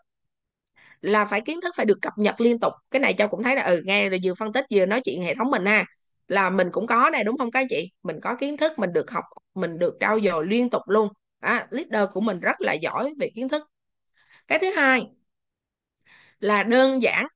là 1.01 1.25
phải 1.25 1.41
kiến 1.41 1.61
thức 1.61 1.75
phải 1.77 1.87
được 1.87 1.99
cập 2.03 2.13
nhật 2.19 2.41
liên 2.41 2.61
tục. 2.61 2.73
Cái 2.91 3.01
này 3.01 3.15
châu 3.19 3.29
cũng 3.29 3.43
thấy 3.43 3.57
là 3.57 3.63
ừ 3.63 3.83
nghe 3.87 4.09
rồi 4.11 4.21
vừa 4.25 4.35
phân 4.35 4.53
tích 4.53 4.65
vừa 4.75 4.87
nói 4.87 5.01
chuyện 5.05 5.23
hệ 5.23 5.35
thống 5.35 5.51
mình 5.51 5.65
ha. 5.67 5.85
Là 6.29 6.51
mình 6.51 6.69
cũng 6.73 6.87
có 6.87 7.11
này 7.13 7.25
đúng 7.25 7.39
không 7.39 7.51
các 7.51 7.67
chị? 7.71 7.91
Mình 8.03 8.17
có 8.23 8.35
kiến 8.35 8.57
thức 8.57 8.79
mình 8.79 8.93
được 8.93 9.11
học 9.11 9.25
mình 9.55 9.79
được 9.79 9.97
trau 10.01 10.21
dồi 10.21 10.47
liên 10.47 10.71
tục 10.71 10.83
luôn. 10.89 11.09
À, 11.41 11.67
leader 11.71 12.09
của 12.13 12.21
mình 12.21 12.41
rất 12.41 12.61
là 12.61 12.73
giỏi 12.73 13.15
về 13.19 13.31
kiến 13.35 13.49
thức. 13.49 13.63
Cái 14.49 14.59
thứ 14.59 14.71
hai 14.77 15.07
là 16.41 16.63
đơn 16.63 17.03
giản. 17.03 17.27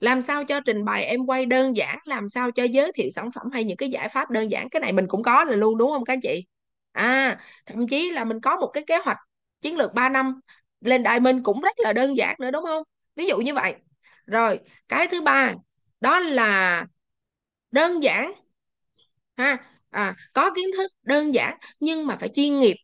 Làm 0.00 0.22
sao 0.22 0.44
cho 0.44 0.60
trình 0.60 0.84
bày 0.84 1.04
em 1.04 1.26
quay 1.26 1.46
đơn 1.46 1.76
giản 1.76 1.98
làm 2.04 2.28
sao 2.28 2.50
cho 2.50 2.64
giới 2.64 2.92
thiệu 2.92 3.08
sản 3.14 3.30
phẩm 3.32 3.46
hay 3.52 3.64
những 3.64 3.76
cái 3.76 3.88
giải 3.90 4.08
pháp 4.08 4.30
đơn 4.30 4.50
giản. 4.50 4.68
Cái 4.70 4.80
này 4.80 4.92
mình 4.92 5.06
cũng 5.08 5.22
có 5.22 5.44
là 5.44 5.56
luôn 5.56 5.78
đúng 5.78 5.90
không 5.90 6.04
các 6.04 6.18
chị? 6.22 6.44
À 6.92 7.38
thậm 7.66 7.88
chí 7.88 8.10
là 8.10 8.24
mình 8.24 8.40
có 8.40 8.56
một 8.56 8.66
cái 8.74 8.84
kế 8.86 8.98
hoạch 9.04 9.18
chiến 9.60 9.76
lược 9.76 9.94
3 9.94 10.08
năm 10.08 10.40
lên 10.86 11.04
diamond 11.04 11.38
cũng 11.44 11.60
rất 11.60 11.80
là 11.80 11.92
đơn 11.92 12.16
giản 12.16 12.36
nữa 12.40 12.50
đúng 12.50 12.64
không? 12.64 12.82
Ví 13.16 13.26
dụ 13.28 13.38
như 13.38 13.54
vậy. 13.54 13.74
Rồi 14.26 14.60
cái 14.88 15.08
thứ 15.08 15.20
ba 15.22 15.54
đó 16.00 16.20
là 16.20 16.86
đơn 17.72 18.02
giản. 18.02 18.32
Ha 19.36 19.58
à, 19.90 20.14
có 20.32 20.50
kiến 20.56 20.64
thức 20.76 20.92
đơn 21.02 21.34
giản 21.34 21.58
nhưng 21.80 22.06
mà 22.06 22.16
phải 22.16 22.28
chuyên 22.34 22.58
nghiệp. 22.60 22.76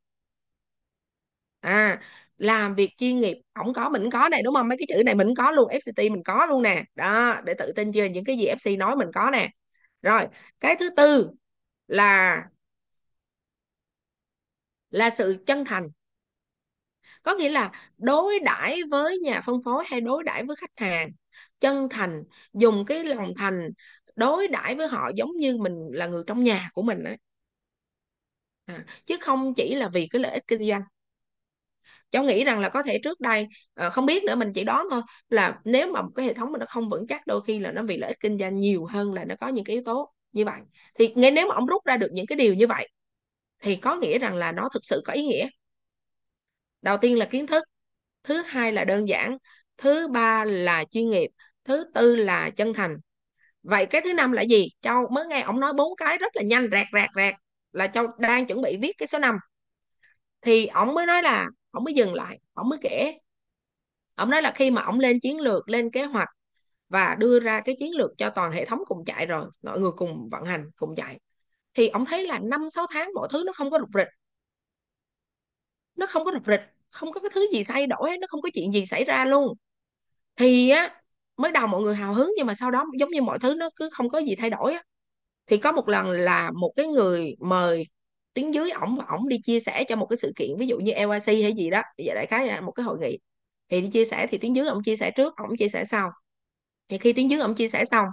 À 1.61 2.00
làm 2.38 2.74
việc 2.74 2.90
chuyên 2.98 3.20
nghiệp 3.20 3.36
ổng 3.55 3.74
có 3.74 3.88
mình 3.88 4.11
có 4.12 4.28
này 4.28 4.42
đúng 4.42 4.55
không? 4.55 4.68
Mấy 4.68 4.78
cái 4.78 4.86
chữ 4.96 5.03
này 5.07 5.14
mình 5.14 5.34
có 5.36 5.50
luôn 5.50 5.68
FCT 5.68 6.09
mình 6.11 6.22
có 6.24 6.46
luôn 6.46 6.62
nè. 6.62 6.84
Đó 6.94 7.40
để 7.44 7.55
tự 7.59 7.72
tin 7.76 7.92
chưa? 7.92 8.05
Những 8.05 8.24
cái 8.24 8.36
gì 8.38 8.46
FC 8.46 8.76
nói 8.76 8.96
mình 8.96 9.09
có 9.14 9.30
nè. 9.32 9.48
Rồi 10.03 10.26
cái 10.61 10.76
thứ 10.80 10.90
tư 10.96 11.30
là 11.88 12.36
là 14.90 15.11
sự 15.11 15.44
chân 15.46 15.64
thành 15.64 15.88
có 17.23 17.35
nghĩa 17.35 17.49
là 17.49 17.70
đối 17.99 18.39
đãi 18.39 18.81
với 18.91 19.18
nhà 19.18 19.41
phân 19.41 19.57
phối 19.64 19.85
hay 19.87 20.01
đối 20.01 20.25
đãi 20.25 20.45
với 20.45 20.57
khách 20.57 20.70
hàng 20.77 21.11
chân 21.61 21.89
thành 21.89 22.23
dùng 22.53 22.85
cái 22.87 23.05
lòng 23.05 23.33
thành 23.37 23.70
đối 24.16 24.49
đãi 24.49 24.75
với 24.75 24.89
họ 24.89 25.11
giống 25.16 25.33
như 25.33 25.57
mình 25.59 25.75
là 25.93 26.07
người 26.07 26.23
trong 26.27 26.45
nhà 26.45 26.70
của 26.75 26.83
mình 26.83 27.05
ấy. 27.05 27.16
À, 28.66 28.85
chứ 29.07 29.16
không 29.20 29.55
chỉ 29.55 29.75
là 29.75 29.89
vì 29.89 30.07
cái 30.11 30.20
lợi 30.23 30.33
ích 30.33 30.45
kinh 30.47 30.68
doanh. 30.68 30.83
Cháu 32.11 32.25
nghĩ 32.25 32.45
rằng 32.45 32.61
là 32.61 32.68
có 32.68 32.83
thể 32.83 32.99
trước 33.05 33.20
đây 33.20 33.47
à, 33.75 33.91
không 33.91 34.07
biết 34.07 34.25
nữa 34.25 34.35
mình 34.35 34.53
chỉ 34.53 34.64
đoán 34.64 34.87
thôi 34.91 35.03
là 35.29 35.61
nếu 35.64 35.93
mà 35.93 36.03
một 36.03 36.11
cái 36.14 36.27
hệ 36.27 36.35
thống 36.35 36.53
mà 36.53 36.59
nó 36.59 36.66
không 36.68 36.89
vững 36.89 37.07
chắc 37.07 37.27
đôi 37.27 37.41
khi 37.47 37.59
là 37.59 37.73
nó 37.73 37.83
vì 37.83 37.97
lợi 37.97 38.09
ích 38.09 38.20
kinh 38.20 38.39
doanh 38.39 38.59
nhiều 38.59 38.87
hơn 38.87 39.12
là 39.12 39.25
nó 39.25 39.35
có 39.41 39.49
những 39.49 39.64
cái 39.64 39.75
yếu 39.77 39.83
tố 39.85 40.12
như 40.33 40.45
vậy. 40.45 40.61
Thì 40.95 41.12
ngay 41.16 41.31
nếu 41.31 41.47
mà 41.49 41.55
ông 41.55 41.66
rút 41.66 41.85
ra 41.85 41.97
được 41.97 42.09
những 42.12 42.27
cái 42.27 42.37
điều 42.37 42.55
như 42.55 42.66
vậy 42.66 42.89
thì 43.61 43.77
có 43.77 43.97
nghĩa 43.97 44.18
rằng 44.18 44.35
là 44.37 44.53
nó 44.53 44.68
thực 44.75 44.85
sự 44.87 45.03
có 45.05 45.12
ý 45.12 45.27
nghĩa 45.27 45.49
đầu 46.83 46.97
tiên 46.97 47.18
là 47.18 47.24
kiến 47.26 47.47
thức, 47.47 47.64
thứ 48.22 48.43
hai 48.43 48.72
là 48.72 48.85
đơn 48.85 49.09
giản, 49.09 49.39
thứ 49.76 50.09
ba 50.09 50.45
là 50.45 50.85
chuyên 50.91 51.09
nghiệp, 51.09 51.30
thứ 51.64 51.85
tư 51.95 52.16
là 52.16 52.51
chân 52.51 52.74
thành. 52.74 52.97
Vậy 53.62 53.87
cái 53.87 54.01
thứ 54.05 54.12
năm 54.14 54.33
là 54.33 54.43
gì? 54.43 54.68
Châu, 54.80 55.09
mới 55.09 55.26
nghe 55.26 55.41
ông 55.41 55.61
nói 55.61 55.72
bốn 55.72 55.97
cái 55.97 56.18
rất 56.18 56.37
là 56.37 56.43
nhanh 56.43 56.68
rạc 56.72 56.87
rạc 56.95 57.11
rạc 57.16 57.35
là 57.72 57.87
châu 57.87 58.07
đang 58.18 58.47
chuẩn 58.47 58.62
bị 58.62 58.76
viết 58.83 58.93
cái 58.99 59.07
số 59.07 59.18
5 59.18 59.37
thì 60.41 60.66
ông 60.66 60.95
mới 60.95 61.07
nói 61.07 61.22
là, 61.22 61.49
ông 61.70 61.85
mới 61.85 61.95
dừng 61.95 62.14
lại, 62.14 62.39
ông 62.55 62.68
mới 62.68 62.78
kể. 62.83 63.18
Ông 64.14 64.30
nói 64.30 64.43
là 64.43 64.53
khi 64.55 64.70
mà 64.70 64.83
ông 64.83 65.01
lên 65.01 65.20
chiến 65.20 65.41
lược, 65.41 65.68
lên 65.68 65.91
kế 65.91 66.05
hoạch 66.05 66.28
và 66.89 67.14
đưa 67.18 67.41
ra 67.41 67.61
cái 67.61 67.76
chiến 67.78 67.97
lược 67.97 68.11
cho 68.18 68.30
toàn 68.30 68.53
hệ 68.53 68.66
thống 68.66 68.80
cùng 68.87 69.05
chạy 69.05 69.26
rồi, 69.26 69.51
mọi 69.62 69.80
người 69.80 69.91
cùng 69.97 70.28
vận 70.30 70.45
hành, 70.45 70.70
cùng 70.76 70.95
chạy, 70.97 71.20
thì 71.74 71.89
ông 71.89 72.05
thấy 72.07 72.26
là 72.26 72.39
năm, 72.39 72.70
sáu 72.70 72.87
tháng 72.91 73.11
mọi 73.14 73.28
thứ 73.33 73.43
nó 73.47 73.53
không 73.53 73.70
có 73.70 73.78
rục 73.78 73.91
rịch. 73.95 74.09
Nó 75.97 76.07
không 76.07 76.24
có 76.24 76.33
rục 76.35 76.47
rịch 76.47 76.61
không 76.93 77.12
có 77.12 77.20
cái 77.20 77.30
thứ 77.34 77.47
gì 77.53 77.62
thay 77.68 77.86
đổi 77.86 78.11
hết, 78.11 78.16
nó 78.20 78.26
không 78.30 78.43
có 78.43 78.51
chuyện 78.55 78.72
gì 78.74 78.86
xảy 78.86 79.05
ra 79.05 79.24
luôn. 79.24 79.55
Thì 80.36 80.70
á, 80.70 80.95
mới 81.36 81.53
đầu 81.53 81.66
mọi 81.66 81.82
người 81.82 81.95
hào 81.95 82.14
hứng 82.14 82.32
nhưng 82.36 82.47
mà 82.47 82.55
sau 82.55 82.70
đó 82.70 82.86
giống 82.99 83.11
như 83.11 83.22
mọi 83.22 83.38
thứ 83.38 83.55
nó 83.55 83.70
cứ 83.76 83.90
không 83.93 84.09
có 84.09 84.18
gì 84.18 84.34
thay 84.36 84.51
đổi 84.51 84.72
á. 84.74 84.82
Thì 85.47 85.57
có 85.59 85.72
một 85.72 85.88
lần 85.88 86.11
là 86.11 86.51
một 86.51 86.72
cái 86.76 86.86
người 86.86 87.34
mời 87.40 87.84
tiếng 88.34 88.55
dưới 88.55 88.70
ổng 88.70 88.97
và 88.97 89.05
ổng 89.09 89.28
đi 89.28 89.38
chia 89.45 89.61
sẻ 89.61 89.84
cho 89.88 89.97
một 89.97 90.07
cái 90.07 90.16
sự 90.16 90.32
kiện, 90.36 90.51
ví 90.59 90.66
dụ 90.66 90.78
như 90.78 90.93
LYC 90.93 91.43
hay 91.43 91.53
gì 91.55 91.70
đó 91.70 91.82
vậy 91.99 92.14
đại 92.14 92.26
khái 92.26 92.47
là 92.47 92.61
một 92.61 92.72
cái 92.72 92.84
hội 92.84 92.99
nghị. 93.01 93.18
Thì 93.70 93.80
đi 93.80 93.90
chia 93.90 94.05
sẻ 94.05 94.26
thì 94.30 94.38
tiếng 94.38 94.57
dưới 94.57 94.68
ổng 94.68 94.82
chia 94.82 94.97
sẻ 94.97 95.11
trước, 95.11 95.34
ổng 95.36 95.57
chia 95.57 95.68
sẻ 95.68 95.84
sau. 95.84 96.11
Thì 96.88 96.99
khi 96.99 97.12
tiếng 97.12 97.30
dưới 97.30 97.40
ổng 97.40 97.55
chia 97.55 97.68
sẻ 97.68 97.84
xong, 97.84 98.07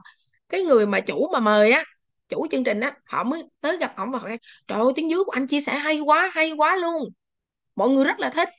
cái 0.50 0.64
người 0.64 0.86
mà 0.88 1.00
chủ 1.00 1.30
mà 1.34 1.40
mời 1.40 1.72
á, 1.72 1.84
chủ 2.30 2.48
chương 2.52 2.64
trình 2.64 2.80
á, 2.80 2.94
họ 3.06 3.24
mới 3.24 3.44
tới 3.62 3.78
gặp 3.78 3.94
ổng 3.98 4.12
và 4.12 4.20
hỏi 4.20 4.38
trời 4.68 4.80
ơi, 4.80 4.94
tiếng 4.96 5.10
dưới 5.10 5.24
của 5.24 5.32
anh 5.32 5.48
chia 5.48 5.62
sẻ 5.62 5.76
hay 5.76 6.00
quá 6.00 6.32
hay 6.34 6.52
quá 6.52 6.76
luôn. 6.76 7.10
Mọi 7.76 7.90
người 7.90 8.06
rất 8.06 8.20
là 8.20 8.30
thích 8.30 8.50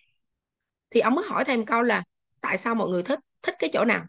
thì 0.91 1.01
ông 1.01 1.14
mới 1.14 1.24
hỏi 1.28 1.45
thêm 1.45 1.66
câu 1.66 1.82
là 1.82 2.03
tại 2.41 2.57
sao 2.59 2.74
mọi 2.74 2.88
người 2.88 3.03
thích 3.03 3.18
thích 3.43 3.55
cái 3.59 3.70
chỗ 3.72 3.84
nào? 3.84 4.05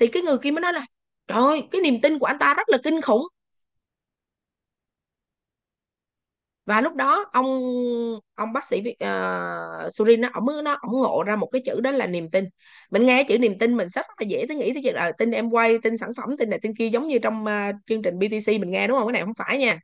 Thì 0.00 0.06
cái 0.06 0.22
người 0.22 0.38
kia 0.38 0.50
mới 0.50 0.60
nói 0.62 0.72
là 0.72 0.86
trời 1.26 1.38
ơi 1.38 1.68
cái 1.72 1.80
niềm 1.82 2.00
tin 2.02 2.18
của 2.18 2.26
anh 2.26 2.38
ta 2.38 2.54
rất 2.54 2.68
là 2.68 2.78
kinh 2.84 3.00
khủng. 3.00 3.22
Và 6.66 6.80
lúc 6.80 6.94
đó 6.94 7.26
ông 7.32 7.46
ông 8.34 8.52
bác 8.52 8.64
sĩ 8.64 8.78
uh, 9.04 9.92
Surin 9.92 10.20
ông 10.22 10.44
mới 10.44 10.62
nó 10.62 10.78
ông 10.82 10.92
ngộ 10.92 11.22
ra 11.26 11.36
một 11.36 11.46
cái 11.52 11.62
chữ 11.66 11.80
đó 11.80 11.90
là 11.90 12.06
niềm 12.06 12.30
tin. 12.30 12.44
Mình 12.90 13.06
nghe 13.06 13.24
chữ 13.24 13.38
niềm 13.38 13.58
tin 13.58 13.76
mình 13.76 13.88
rất 13.88 14.06
là 14.18 14.24
dễ 14.28 14.44
tới 14.48 14.56
nghĩ 14.56 14.72
tới 14.74 14.82
chuyện 14.82 14.94
là 14.94 15.12
tin 15.18 15.30
em 15.30 15.50
quay 15.50 15.78
tin 15.82 15.96
sản 15.96 16.10
phẩm 16.16 16.36
tin 16.38 16.50
này 16.50 16.58
tin 16.62 16.74
kia 16.74 16.88
giống 16.88 17.08
như 17.08 17.18
trong 17.18 17.44
uh, 17.44 17.74
chương 17.86 18.02
trình 18.02 18.18
BTC 18.18 18.58
mình 18.58 18.70
nghe 18.70 18.86
đúng 18.88 18.98
không? 18.98 19.06
Cái 19.08 19.12
này 19.12 19.22
không 19.22 19.34
phải 19.34 19.58
nha. 19.58 19.80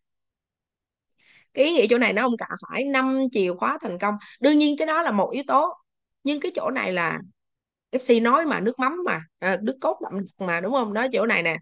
Cái 1.54 1.64
ý 1.64 1.72
nghĩa 1.72 1.86
chỗ 1.90 1.98
này 1.98 2.12
nó 2.12 2.22
không 2.22 2.36
cả 2.38 2.46
phải 2.70 2.84
năm 2.84 3.26
chìa 3.32 3.52
khóa 3.58 3.78
thành 3.82 3.98
công. 3.98 4.14
Đương 4.40 4.58
nhiên 4.58 4.76
cái 4.78 4.86
đó 4.86 5.02
là 5.02 5.10
một 5.10 5.30
yếu 5.32 5.42
tố 5.46 5.74
nhưng 6.26 6.40
cái 6.40 6.52
chỗ 6.56 6.70
này 6.70 6.92
là 6.92 7.20
FC 7.90 8.20
nói 8.20 8.46
mà 8.46 8.60
nước 8.60 8.78
mắm 8.80 8.98
mà 9.06 9.20
à, 9.40 9.58
nước 9.62 9.78
cốt 9.80 10.00
đậm 10.02 10.26
mà 10.48 10.60
đúng 10.60 10.72
không? 10.74 10.94
Nói 10.94 11.10
chỗ 11.12 11.26
này 11.26 11.42
nè. 11.44 11.58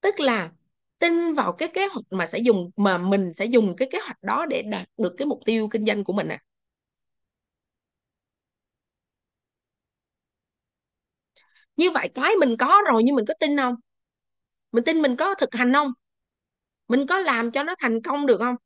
Tức 0.00 0.20
là 0.20 0.52
tin 0.98 1.34
vào 1.34 1.52
cái 1.52 1.68
kế 1.74 1.86
hoạch 1.88 2.04
mà 2.10 2.26
sẽ 2.26 2.38
dùng 2.38 2.70
mà 2.76 2.98
mình 2.98 3.32
sẽ 3.34 3.44
dùng 3.46 3.76
cái 3.76 3.88
kế 3.92 4.00
hoạch 4.00 4.22
đó 4.22 4.46
để 4.46 4.62
đạt 4.62 4.88
được 4.98 5.14
cái 5.18 5.26
mục 5.26 5.40
tiêu 5.46 5.68
kinh 5.70 5.86
doanh 5.86 6.04
của 6.04 6.12
mình 6.12 6.28
à. 6.28 6.38
Như 11.76 11.90
vậy 11.90 12.08
cái 12.14 12.32
mình 12.40 12.56
có 12.56 12.82
rồi 12.86 13.02
nhưng 13.04 13.14
mình 13.16 13.24
có 13.28 13.34
tin 13.40 13.56
không? 13.56 13.74
Mình 14.72 14.84
tin 14.84 15.02
mình 15.02 15.16
có 15.16 15.34
thực 15.34 15.54
hành 15.54 15.72
không? 15.72 15.92
Mình 16.88 17.06
có 17.06 17.18
làm 17.18 17.50
cho 17.50 17.62
nó 17.62 17.74
thành 17.80 18.02
công 18.02 18.26
được 18.26 18.38
không? 18.38 18.56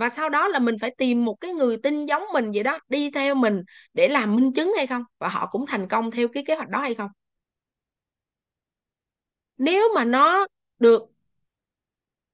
Và 0.00 0.08
sau 0.08 0.28
đó 0.28 0.48
là 0.48 0.58
mình 0.58 0.76
phải 0.80 0.94
tìm 0.98 1.24
một 1.24 1.36
cái 1.40 1.52
người 1.52 1.78
tin 1.82 2.06
giống 2.06 2.22
mình 2.34 2.50
vậy 2.54 2.62
đó, 2.62 2.78
đi 2.88 3.10
theo 3.10 3.34
mình 3.34 3.62
để 3.94 4.08
làm 4.08 4.36
minh 4.36 4.52
chứng 4.54 4.72
hay 4.76 4.86
không? 4.86 5.02
Và 5.18 5.28
họ 5.28 5.48
cũng 5.52 5.66
thành 5.66 5.88
công 5.88 6.10
theo 6.10 6.28
cái 6.28 6.44
kế 6.46 6.56
hoạch 6.56 6.68
đó 6.70 6.80
hay 6.80 6.94
không? 6.94 7.10
Nếu 9.58 9.88
mà 9.94 10.04
nó 10.04 10.46
được 10.78 11.02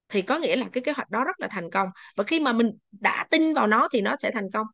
thì 0.08 0.22
có 0.22 0.38
nghĩa 0.38 0.56
là 0.56 0.66
cái 0.72 0.82
kế 0.84 0.92
hoạch 0.92 1.10
đó 1.10 1.24
rất 1.24 1.40
là 1.40 1.48
thành 1.50 1.70
công. 1.70 1.88
Và 2.16 2.24
khi 2.24 2.40
mà 2.40 2.52
mình 2.52 2.70
đã 3.00 3.26
tin 3.30 3.54
vào 3.54 3.66
nó 3.66 3.88
thì 3.92 4.00
nó 4.00 4.16
sẽ 4.22 4.30
thành 4.34 4.50
công. 4.52 4.66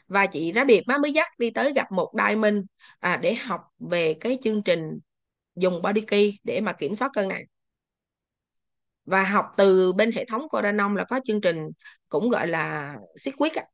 và 0.09 0.27
chị 0.27 0.53
ra 0.53 0.65
Điệp 0.65 0.83
má 0.87 0.99
mới 0.99 1.13
dắt 1.13 1.29
đi 1.39 1.51
tới 1.51 1.73
gặp 1.73 1.93
một 1.93 2.13
Diamond 2.27 2.57
à, 3.01 3.17
để 3.23 3.35
học 3.35 3.61
về 3.79 4.15
cái 4.15 4.39
chương 4.43 4.63
trình 4.63 4.99
dùng 5.61 5.83
body 5.83 6.01
key 6.01 6.39
để 6.45 6.61
mà 6.61 6.73
kiểm 6.73 6.95
soát 6.95 7.11
cân 7.15 7.29
nặng. 7.29 7.45
Và 9.05 9.23
học 9.25 9.47
từ 9.57 9.93
bên 9.93 10.13
hệ 10.13 10.25
thống 10.25 10.49
Coranom 10.49 10.95
là 10.95 11.05
có 11.05 11.21
chương 11.25 11.41
trình 11.41 11.69
cũng 12.09 12.31
gọi 12.31 12.49
là 12.49 12.95
siết 13.17 13.35
quyết 13.37 13.55
á. 13.55 13.65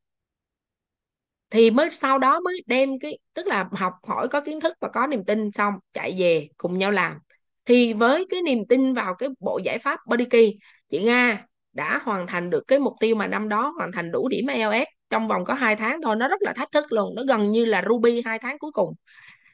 Thì 1.50 1.70
mới 1.70 1.90
sau 1.90 2.18
đó 2.18 2.40
mới 2.40 2.62
đem 2.66 2.98
cái, 3.00 3.18
tức 3.34 3.46
là 3.46 3.68
học 3.72 3.92
hỏi 4.02 4.28
có 4.28 4.40
kiến 4.40 4.60
thức 4.60 4.74
và 4.80 4.88
có 4.88 5.06
niềm 5.06 5.24
tin 5.24 5.52
xong 5.52 5.74
chạy 5.92 6.16
về 6.18 6.48
cùng 6.56 6.78
nhau 6.78 6.90
làm. 6.90 7.18
Thì 7.64 7.92
với 7.92 8.26
cái 8.30 8.42
niềm 8.42 8.58
tin 8.68 8.94
vào 8.94 9.14
cái 9.14 9.28
bộ 9.40 9.60
giải 9.64 9.78
pháp 9.78 10.00
body 10.06 10.24
key, 10.24 10.56
chị 10.90 11.02
Nga 11.04 11.46
đã 11.72 12.00
hoàn 12.04 12.26
thành 12.26 12.50
được 12.50 12.64
cái 12.68 12.78
mục 12.78 12.92
tiêu 13.00 13.16
mà 13.16 13.26
năm 13.26 13.48
đó 13.48 13.74
hoàn 13.78 13.92
thành 13.92 14.12
đủ 14.12 14.28
điểm 14.28 14.46
IELTS 14.46 14.88
trong 15.10 15.28
vòng 15.28 15.44
có 15.44 15.54
2 15.54 15.76
tháng 15.76 16.02
thôi. 16.02 16.16
Nó 16.16 16.28
rất 16.28 16.42
là 16.42 16.52
thách 16.52 16.72
thức 16.72 16.92
luôn, 16.92 17.14
nó 17.14 17.22
gần 17.28 17.52
như 17.52 17.64
là 17.64 17.84
Ruby 17.88 18.22
hai 18.24 18.38
tháng 18.38 18.58
cuối 18.58 18.72
cùng. 18.72 18.94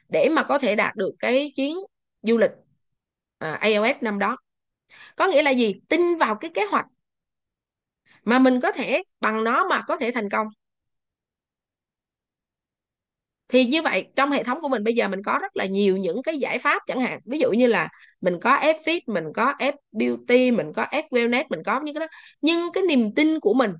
Để 0.09 0.29
mà 0.29 0.43
có 0.43 0.59
thể 0.59 0.75
đạt 0.75 0.95
được 0.95 1.11
cái 1.19 1.53
chuyến 1.55 1.77
du 2.23 2.37
lịch 2.37 2.51
à, 3.39 3.53
uh, 3.53 3.59
AOS 3.59 3.95
năm 4.01 4.19
đó. 4.19 4.37
Có 5.17 5.27
nghĩa 5.27 5.41
là 5.43 5.51
gì? 5.51 5.73
Tin 5.89 6.01
vào 6.19 6.35
cái 6.35 6.51
kế 6.55 6.65
hoạch 6.65 6.85
mà 8.23 8.39
mình 8.39 8.59
có 8.61 8.71
thể 8.71 9.03
bằng 9.19 9.43
nó 9.43 9.67
mà 9.69 9.81
có 9.87 9.97
thể 9.97 10.11
thành 10.11 10.29
công. 10.29 10.47
Thì 13.47 13.65
như 13.65 13.81
vậy 13.81 14.05
trong 14.15 14.31
hệ 14.31 14.43
thống 14.43 14.61
của 14.61 14.69
mình 14.69 14.83
bây 14.83 14.95
giờ 14.95 15.07
mình 15.07 15.23
có 15.23 15.39
rất 15.41 15.55
là 15.57 15.65
nhiều 15.65 15.97
những 15.97 16.23
cái 16.23 16.37
giải 16.37 16.59
pháp 16.59 16.81
chẳng 16.87 17.01
hạn. 17.01 17.19
Ví 17.25 17.39
dụ 17.39 17.51
như 17.51 17.67
là 17.67 17.89
mình 18.21 18.37
có 18.41 18.55
F 18.57 18.73
Fit 18.85 19.01
mình 19.07 19.25
có 19.35 19.53
F 19.59 19.73
Beauty 19.91 20.51
mình 20.51 20.71
có 20.75 20.83
F 20.83 21.03
Wellness 21.09 21.43
mình 21.49 21.59
có 21.65 21.79
những 21.81 21.95
cái 21.95 21.99
đó. 21.99 22.07
Nhưng 22.41 22.71
cái 22.73 22.83
niềm 22.89 23.13
tin 23.15 23.39
của 23.39 23.53
mình 23.53 23.71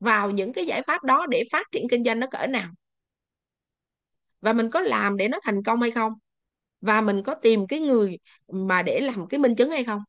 vào 0.00 0.30
những 0.30 0.52
cái 0.52 0.66
giải 0.66 0.82
pháp 0.82 1.04
đó 1.04 1.26
để 1.26 1.44
phát 1.52 1.66
triển 1.72 1.88
kinh 1.90 2.04
doanh 2.04 2.20
nó 2.20 2.26
cỡ 2.26 2.46
nào? 2.46 2.70
Và 4.40 4.52
mình 4.52 4.70
có 4.70 4.80
làm 4.80 5.16
để 5.16 5.28
nó 5.28 5.38
thành 5.42 5.62
công 5.62 5.80
hay 5.80 5.90
không? 5.90 6.12
Và 6.80 7.00
mình 7.00 7.22
có 7.22 7.34
tìm 7.34 7.66
cái 7.66 7.80
người 7.80 8.18
mà 8.48 8.82
để 8.82 9.00
làm 9.00 9.26
cái 9.28 9.38
minh 9.40 9.54
chứng 9.56 9.70
hay 9.70 9.84
không? 9.84 10.02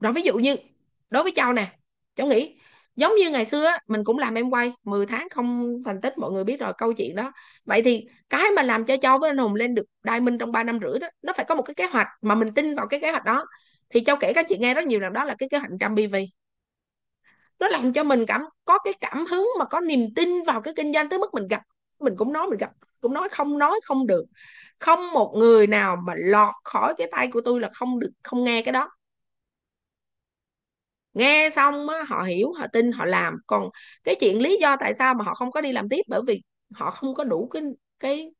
Rồi 0.00 0.12
ví 0.12 0.22
dụ 0.22 0.34
như, 0.38 0.56
đối 1.10 1.22
với 1.22 1.32
Châu 1.36 1.52
nè 1.52 1.78
cháu 2.16 2.26
nghĩ, 2.26 2.58
giống 2.96 3.12
như 3.16 3.30
ngày 3.30 3.44
xưa 3.44 3.70
mình 3.88 4.04
cũng 4.04 4.18
làm 4.18 4.34
em 4.34 4.50
quay 4.50 4.72
10 4.84 5.06
tháng 5.06 5.28
không 5.30 5.82
thành 5.84 6.00
tích, 6.00 6.18
mọi 6.18 6.32
người 6.32 6.44
biết 6.44 6.60
rồi, 6.60 6.72
câu 6.78 6.92
chuyện 6.92 7.16
đó. 7.16 7.32
Vậy 7.64 7.82
thì 7.82 8.06
cái 8.28 8.50
mà 8.56 8.62
làm 8.62 8.84
cho 8.84 8.96
Châu 8.96 9.18
với 9.18 9.30
anh 9.30 9.38
Hùng 9.38 9.54
lên 9.54 9.74
được 9.74 9.84
đai 10.02 10.20
minh 10.20 10.38
trong 10.38 10.52
3 10.52 10.62
năm 10.62 10.78
rưỡi 10.82 10.98
đó, 10.98 11.08
nó 11.22 11.32
phải 11.36 11.44
có 11.48 11.54
một 11.54 11.62
cái 11.62 11.74
kế 11.74 11.86
hoạch 11.86 12.06
mà 12.22 12.34
mình 12.34 12.54
tin 12.54 12.74
vào 12.76 12.86
cái 12.88 13.00
kế 13.00 13.10
hoạch 13.10 13.24
đó. 13.24 13.46
Thì 13.90 14.04
Châu 14.06 14.16
kể 14.20 14.32
các 14.34 14.46
chị 14.48 14.58
nghe 14.58 14.74
rất 14.74 14.84
nhiều 14.86 15.00
rằng 15.00 15.12
đó 15.12 15.24
là 15.24 15.34
cái 15.38 15.48
kế 15.48 15.58
hoạch 15.58 15.70
trăm 15.80 15.94
BV 15.94 16.26
nó 17.58 17.68
làm 17.68 17.92
cho 17.92 18.04
mình 18.04 18.24
cảm, 18.26 18.42
có 18.64 18.78
cái 18.84 18.92
cảm 19.00 19.26
hứng 19.26 19.48
mà 19.58 19.64
có 19.64 19.80
niềm 19.80 20.00
tin 20.16 20.28
vào 20.46 20.60
cái 20.60 20.74
kinh 20.76 20.92
doanh 20.92 21.08
tới 21.08 21.18
mức 21.18 21.34
mình 21.34 21.48
gặp, 21.48 21.62
mình 22.00 22.14
cũng 22.16 22.32
nói 22.32 22.46
mình 22.50 22.58
gặp 22.58 22.70
cũng 23.00 23.14
nói 23.14 23.28
không 23.28 23.58
nói 23.58 23.80
không 23.84 24.06
được. 24.06 24.24
Không 24.78 25.12
một 25.12 25.34
người 25.38 25.66
nào 25.66 25.96
mà 25.96 26.14
lọt 26.16 26.54
khỏi 26.64 26.94
cái 26.98 27.08
tay 27.12 27.28
của 27.32 27.40
tôi 27.44 27.60
là 27.60 27.68
không 27.74 28.00
được 28.00 28.10
không 28.22 28.44
nghe 28.44 28.62
cái 28.62 28.72
đó. 28.72 28.90
Nghe 31.14 31.48
xong 31.56 31.88
á, 31.88 32.02
họ 32.08 32.22
hiểu 32.22 32.52
họ 32.52 32.66
tin 32.72 32.92
họ 32.92 33.04
làm. 33.04 33.36
Còn 33.46 33.68
cái 34.04 34.14
chuyện 34.20 34.42
lý 34.42 34.58
do 34.60 34.76
tại 34.80 34.94
sao 34.94 35.14
mà 35.14 35.24
họ 35.24 35.34
không 35.34 35.50
có 35.52 35.60
đi 35.60 35.72
làm 35.72 35.88
tiếp 35.88 36.02
bởi 36.08 36.20
vì 36.26 36.42
họ 36.74 36.90
không 36.90 37.14
có 37.14 37.24
đủ 37.24 37.48
cái 37.52 37.62
cái 37.98 38.30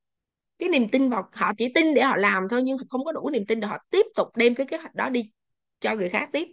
cái 0.59 0.69
niềm 0.69 0.89
tin 0.93 1.11
vào 1.11 1.31
họ 1.35 1.53
chỉ 1.59 1.69
tin 1.75 1.95
để 1.95 2.03
họ 2.03 2.17
làm 2.17 2.45
thôi 2.51 2.63
nhưng 2.65 2.79
không 2.91 3.05
có 3.05 3.13
đủ 3.13 3.31
niềm 3.31 3.47
tin 3.49 3.61
để 3.61 3.69
họ 3.69 3.79
tiếp 3.91 4.07
tục 4.17 4.29
đem 4.37 4.55
cái 4.55 4.67
kế 4.67 4.77
hoạch 4.79 4.95
đó 4.95 5.09
đi 5.09 5.31
cho 5.81 5.97
người 5.97 6.09
khác 6.09 6.31
tiếp. 6.33 6.49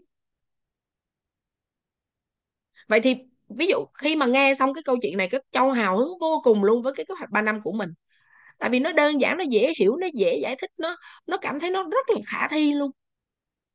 Vậy 2.87 2.99
thì 3.03 3.15
ví 3.49 3.67
dụ 3.67 3.85
khi 3.93 4.15
mà 4.15 4.25
nghe 4.25 4.53
xong 4.59 4.73
cái 4.73 4.83
câu 4.83 4.97
chuyện 5.01 5.17
này 5.17 5.29
cái 5.29 5.41
châu 5.51 5.71
hào 5.71 5.97
hứng 5.97 6.19
vô 6.21 6.41
cùng 6.43 6.63
luôn 6.63 6.81
với 6.83 6.93
cái 6.95 7.05
kế 7.05 7.13
hoạch 7.17 7.29
3 7.31 7.41
năm 7.41 7.61
của 7.63 7.71
mình. 7.71 7.89
Tại 8.59 8.69
vì 8.69 8.79
nó 8.79 8.91
đơn 8.93 9.21
giản 9.21 9.37
nó 9.37 9.43
dễ 9.43 9.73
hiểu 9.79 9.95
nó 9.97 10.07
dễ 10.15 10.37
giải 10.43 10.55
thích 10.61 10.71
nó 10.79 10.97
nó 11.27 11.37
cảm 11.37 11.59
thấy 11.59 11.71
nó 11.71 11.83
rất 11.83 12.09
là 12.09 12.17
khả 12.27 12.47
thi 12.47 12.73
luôn. 12.73 12.91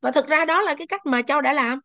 Và 0.02 0.10
thực 0.12 0.28
ra 0.28 0.44
đó 0.44 0.62
là 0.62 0.74
cái 0.74 0.86
cách 0.86 1.06
mà 1.06 1.22
châu 1.22 1.40
đã 1.40 1.52
làm. 1.52 1.80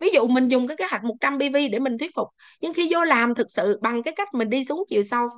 Ví 0.00 0.10
dụ 0.14 0.26
mình 0.26 0.48
dùng 0.48 0.68
cái 0.68 0.76
kế 0.76 0.86
hoạch 0.90 1.04
100 1.04 1.38
BV 1.38 1.68
để 1.68 1.78
mình 1.78 1.98
thuyết 1.98 2.10
phục 2.16 2.28
nhưng 2.60 2.72
khi 2.74 2.88
vô 2.94 3.04
làm 3.04 3.34
thực 3.34 3.46
sự 3.50 3.78
bằng 3.82 4.02
cái 4.02 4.14
cách 4.16 4.28
mình 4.34 4.50
đi 4.50 4.64
xuống 4.64 4.84
chiều 4.88 5.02
sâu 5.02 5.28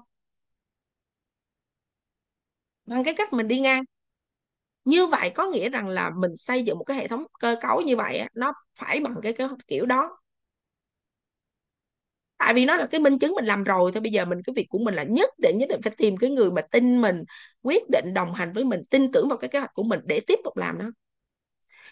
bằng 2.86 3.04
cái 3.04 3.14
cách 3.14 3.32
mình 3.32 3.48
đi 3.48 3.60
ngang. 3.60 3.82
Như 4.84 5.06
vậy 5.06 5.30
có 5.34 5.46
nghĩa 5.46 5.68
rằng 5.68 5.88
là 5.88 6.10
mình 6.16 6.36
xây 6.36 6.62
dựng 6.62 6.78
một 6.78 6.84
cái 6.84 6.96
hệ 6.96 7.08
thống 7.08 7.24
cơ 7.40 7.56
cấu 7.60 7.80
như 7.80 7.96
vậy 7.96 8.22
nó 8.34 8.52
phải 8.80 9.00
bằng 9.00 9.14
cái, 9.22 9.32
cái 9.32 9.48
kiểu 9.68 9.86
đó 9.86 10.18
tại 12.38 12.54
vì 12.54 12.64
nó 12.64 12.76
là 12.76 12.86
cái 12.86 13.00
minh 13.00 13.18
chứng 13.18 13.34
mình 13.34 13.44
làm 13.44 13.64
rồi, 13.64 13.92
thôi 13.94 14.00
bây 14.00 14.12
giờ 14.12 14.24
mình, 14.24 14.42
cái 14.46 14.54
việc 14.56 14.66
của 14.70 14.78
mình 14.78 14.94
là 14.94 15.02
nhất 15.02 15.30
định 15.38 15.58
nhất 15.58 15.68
định 15.68 15.82
phải 15.82 15.92
tìm 15.96 16.16
cái 16.16 16.30
người 16.30 16.50
mà 16.50 16.62
tin 16.62 17.00
mình, 17.00 17.24
quyết 17.62 17.82
định 17.90 18.14
đồng 18.14 18.34
hành 18.34 18.52
với 18.52 18.64
mình, 18.64 18.80
tin 18.90 19.12
tưởng 19.12 19.28
vào 19.28 19.38
cái 19.38 19.48
kế 19.50 19.58
hoạch 19.58 19.74
của 19.74 19.82
mình 19.82 20.00
để 20.04 20.20
tiếp 20.26 20.38
tục 20.44 20.56
làm 20.56 20.78
nó 20.78 20.84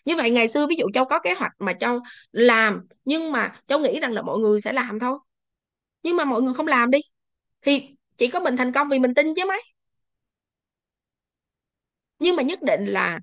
như 0.05 0.17
vậy 0.17 0.31
ngày 0.31 0.49
xưa 0.49 0.67
ví 0.67 0.77
dụ 0.79 0.87
châu 0.95 1.05
có 1.05 1.19
kế 1.21 1.35
hoạch 1.35 1.53
mà 1.59 1.73
châu 1.73 2.01
làm, 2.33 2.87
nhưng 3.05 3.33
mà 3.33 3.61
châu 3.67 3.79
nghĩ 3.79 4.01
rằng 4.01 4.13
là 4.13 4.23
mọi 4.23 4.39
người 4.39 4.61
sẽ 4.61 4.73
làm 4.73 4.99
thôi. 4.99 5.19
Nhưng 6.03 6.17
mà 6.17 6.25
mọi 6.27 6.43
người 6.43 6.55
không 6.55 6.67
làm 6.67 6.91
đi, 6.91 6.99
thì 7.63 7.89
chỉ 8.19 8.29
có 8.29 8.41
mình 8.41 8.57
thành 8.57 8.73
công 8.73 8.89
vì 8.91 9.01
mình 9.01 9.15
tin 9.15 9.35
chứ 9.37 9.45
mấy. 9.49 9.63
Nhưng 12.19 12.37
mà 12.37 12.43
nhất 12.43 12.63
định 12.63 12.87
là, 12.87 13.21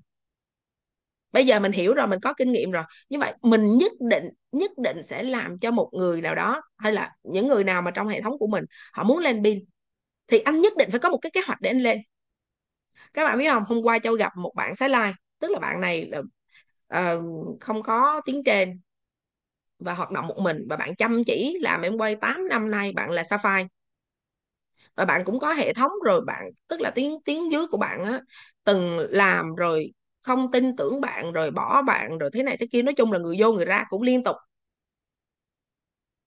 bây 1.32 1.46
giờ 1.46 1.60
mình 1.60 1.72
hiểu 1.72 1.94
rồi, 1.94 2.06
mình 2.06 2.20
có 2.20 2.34
kinh 2.34 2.52
nghiệm 2.52 2.70
rồi, 2.70 2.84
như 3.08 3.18
vậy 3.18 3.34
mình 3.42 3.78
nhất 3.78 3.92
định 4.10 4.24
nhất 4.56 4.70
định 4.78 5.02
sẽ 5.02 5.22
làm 5.22 5.58
cho 5.58 5.70
một 5.70 5.90
người 5.92 6.20
nào 6.20 6.34
đó 6.34 6.62
hay 6.76 6.92
là 6.92 7.12
những 7.22 7.48
người 7.48 7.64
nào 7.64 7.82
mà 7.82 7.90
trong 7.90 8.08
hệ 8.08 8.20
thống 8.20 8.38
của 8.38 8.46
mình 8.46 8.64
họ 8.92 9.04
muốn 9.04 9.18
lên 9.18 9.44
pin 9.44 9.64
thì 10.26 10.38
anh 10.38 10.60
nhất 10.60 10.72
định 10.78 10.90
phải 10.90 11.00
có 11.00 11.10
một 11.10 11.18
cái 11.18 11.30
kế 11.30 11.40
hoạch 11.46 11.60
để 11.60 11.70
anh 11.70 11.80
lên. 11.80 11.98
Các 13.12 13.24
bạn 13.24 13.38
biết 13.38 13.48
không? 13.50 13.64
Hôm 13.68 13.82
qua 13.82 13.98
châu 13.98 14.14
gặp 14.14 14.32
một 14.36 14.52
bạn 14.56 14.74
xái 14.74 14.88
lai 14.88 15.12
tức 15.38 15.50
là 15.50 15.58
bạn 15.58 15.80
này 15.80 16.10
là 16.10 16.22
uh, 17.14 17.24
không 17.60 17.82
có 17.82 18.20
tiếng 18.24 18.44
trên 18.44 18.80
và 19.78 19.94
hoạt 19.94 20.10
động 20.10 20.26
một 20.26 20.38
mình 20.38 20.66
và 20.68 20.76
bạn 20.76 20.96
chăm 20.96 21.24
chỉ 21.24 21.58
làm 21.60 21.82
em 21.82 21.96
quay 21.98 22.16
8 22.16 22.48
năm 22.48 22.70
nay 22.70 22.92
bạn 22.92 23.10
là 23.10 23.24
Sapphire. 23.24 23.66
Và 24.94 25.04
bạn 25.04 25.24
cũng 25.24 25.38
có 25.38 25.52
hệ 25.54 25.72
thống 25.72 25.92
rồi 26.04 26.20
bạn 26.26 26.44
tức 26.68 26.80
là 26.80 26.90
tiếng 26.94 27.18
tiếng 27.24 27.52
dưới 27.52 27.66
của 27.66 27.76
bạn 27.76 28.04
á 28.04 28.20
từng 28.64 28.98
làm 29.10 29.54
rồi 29.54 29.92
không 30.26 30.50
tin 30.52 30.76
tưởng 30.76 31.00
bạn 31.00 31.32
rồi 31.32 31.50
bỏ 31.50 31.82
bạn 31.82 32.18
rồi 32.18 32.30
thế 32.34 32.42
này 32.42 32.56
thế 32.56 32.66
kia, 32.72 32.82
nói 32.82 32.94
chung 32.94 33.12
là 33.12 33.18
người 33.18 33.36
vô 33.38 33.52
người 33.52 33.64
ra 33.64 33.84
cũng 33.90 34.02
liên 34.02 34.24
tục. 34.24 34.36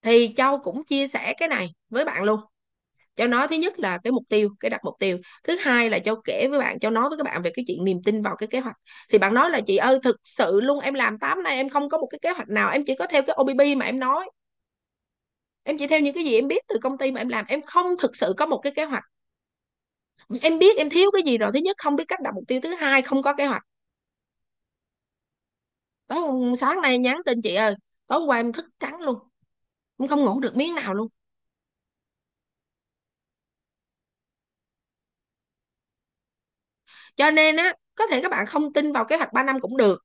Thì 0.02 0.34
Châu 0.36 0.58
cũng 0.58 0.84
chia 0.84 1.06
sẻ 1.06 1.34
cái 1.38 1.48
này 1.48 1.68
với 1.90 2.04
bạn 2.04 2.24
luôn. 2.24 2.40
Châu 3.16 3.28
nói 3.28 3.48
thứ 3.48 3.56
nhất 3.56 3.78
là 3.78 3.98
cái 4.04 4.12
mục 4.12 4.24
tiêu, 4.28 4.50
cái 4.60 4.70
đặt 4.70 4.80
mục 4.84 4.94
tiêu. 5.00 5.18
Thứ 5.44 5.56
hai 5.60 5.90
là 5.90 5.98
Châu 5.98 6.16
kể 6.24 6.48
với 6.50 6.58
bạn, 6.60 6.78
Châu 6.80 6.90
nói 6.90 7.08
với 7.08 7.18
các 7.18 7.24
bạn 7.24 7.42
về 7.42 7.50
cái 7.54 7.64
chuyện 7.68 7.84
niềm 7.84 7.98
tin 8.04 8.22
vào 8.22 8.36
cái 8.36 8.46
kế 8.46 8.60
hoạch. 8.60 8.76
Thì 9.10 9.18
bạn 9.18 9.34
nói 9.34 9.50
là, 9.50 9.60
chị 9.60 9.76
ơi, 9.76 10.00
thực 10.02 10.16
sự 10.24 10.60
luôn, 10.60 10.80
em 10.80 10.94
làm 10.94 11.18
8 11.18 11.42
nay 11.42 11.56
em 11.56 11.68
không 11.68 11.88
có 11.88 11.98
một 11.98 12.08
cái 12.10 12.18
kế 12.22 12.30
hoạch 12.32 12.48
nào, 12.48 12.70
em 12.70 12.84
chỉ 12.86 12.94
có 12.98 13.06
theo 13.06 13.22
cái 13.22 13.34
OBB 13.34 13.74
mà 13.74 13.86
em 13.86 13.98
nói. 14.00 14.30
Em 15.62 15.78
chỉ 15.78 15.86
theo 15.86 16.00
những 16.00 16.14
cái 16.14 16.24
gì 16.24 16.34
em 16.34 16.48
biết 16.48 16.58
từ 16.68 16.78
công 16.82 16.98
ty 16.98 17.10
mà 17.12 17.20
em 17.20 17.28
làm, 17.28 17.44
em 17.48 17.62
không 17.62 17.86
thực 17.98 18.16
sự 18.16 18.34
có 18.36 18.46
một 18.46 18.58
cái 18.58 18.72
kế 18.76 18.84
hoạch. 18.84 19.04
Em 20.42 20.58
biết 20.58 20.76
em 20.76 20.90
thiếu 20.90 21.10
cái 21.10 21.22
gì 21.22 21.38
rồi, 21.38 21.50
thứ 21.52 21.58
nhất 21.58 21.76
không 21.78 21.96
biết 21.96 22.04
cách 22.08 22.20
đặt 22.20 22.34
mục 22.34 22.44
tiêu, 22.48 22.60
thứ 22.62 22.74
hai 22.74 23.02
không 23.02 23.22
có 23.22 23.34
kế 23.34 23.46
hoạch 23.46 23.62
tối 26.08 26.54
sáng 26.56 26.80
nay 26.80 26.98
nhắn 26.98 27.20
tin 27.26 27.42
chị 27.42 27.54
ơi, 27.54 27.74
tối 28.06 28.20
qua 28.26 28.36
em 28.36 28.52
thức 28.52 28.64
trắng 28.80 29.00
luôn. 29.00 29.18
Em 29.98 30.08
không 30.08 30.24
ngủ 30.24 30.40
được 30.40 30.56
miếng 30.56 30.76
nào 30.76 30.94
luôn. 30.94 31.08
Cho 37.16 37.30
nên 37.30 37.56
á, 37.56 37.72
có 37.94 38.06
thể 38.06 38.22
các 38.22 38.30
bạn 38.30 38.46
không 38.46 38.72
tin 38.72 38.92
vào 38.92 39.04
kế 39.04 39.16
hoạch 39.16 39.32
3 39.32 39.42
năm 39.42 39.60
cũng 39.60 39.76
được. 39.76 40.04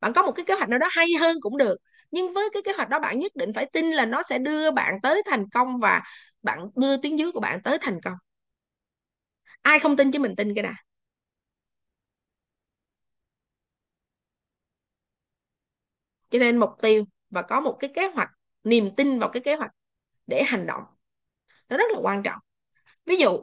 Bạn 0.00 0.12
có 0.14 0.22
một 0.22 0.32
cái 0.32 0.44
kế 0.46 0.54
hoạch 0.54 0.68
nào 0.68 0.78
đó 0.78 0.88
hay 0.92 1.06
hơn 1.20 1.36
cũng 1.40 1.58
được. 1.58 1.76
Nhưng 2.10 2.34
với 2.34 2.50
cái 2.54 2.62
kế 2.66 2.72
hoạch 2.72 2.88
đó 2.88 3.00
bạn 3.00 3.18
nhất 3.18 3.32
định 3.36 3.52
phải 3.54 3.66
tin 3.74 3.92
là 3.92 4.06
nó 4.06 4.22
sẽ 4.24 4.38
đưa 4.38 4.70
bạn 4.70 5.00
tới 5.02 5.22
thành 5.26 5.50
công 5.50 5.78
và 5.80 6.02
bạn 6.42 6.60
đưa 6.76 6.96
tiếng 6.96 7.18
dưới 7.18 7.32
của 7.32 7.40
bạn 7.40 7.62
tới 7.62 7.78
thành 7.82 8.00
công. 8.02 8.14
Ai 9.62 9.78
không 9.78 9.96
tin 9.96 10.10
chứ 10.12 10.18
mình 10.18 10.36
tin 10.36 10.54
cái 10.54 10.62
nào. 10.62 10.74
Cho 16.34 16.40
nên 16.40 16.56
mục 16.56 16.70
tiêu 16.82 17.04
và 17.30 17.42
có 17.42 17.60
một 17.60 17.76
cái 17.80 17.90
kế 17.94 18.08
hoạch, 18.08 18.30
niềm 18.64 18.90
tin 18.96 19.18
vào 19.18 19.28
cái 19.28 19.42
kế 19.42 19.54
hoạch 19.54 19.70
để 20.26 20.42
hành 20.44 20.66
động. 20.66 20.82
Nó 21.68 21.76
rất 21.76 21.92
là 21.92 21.98
quan 22.02 22.22
trọng. 22.22 22.40
Ví 23.06 23.16
dụ, 23.16 23.40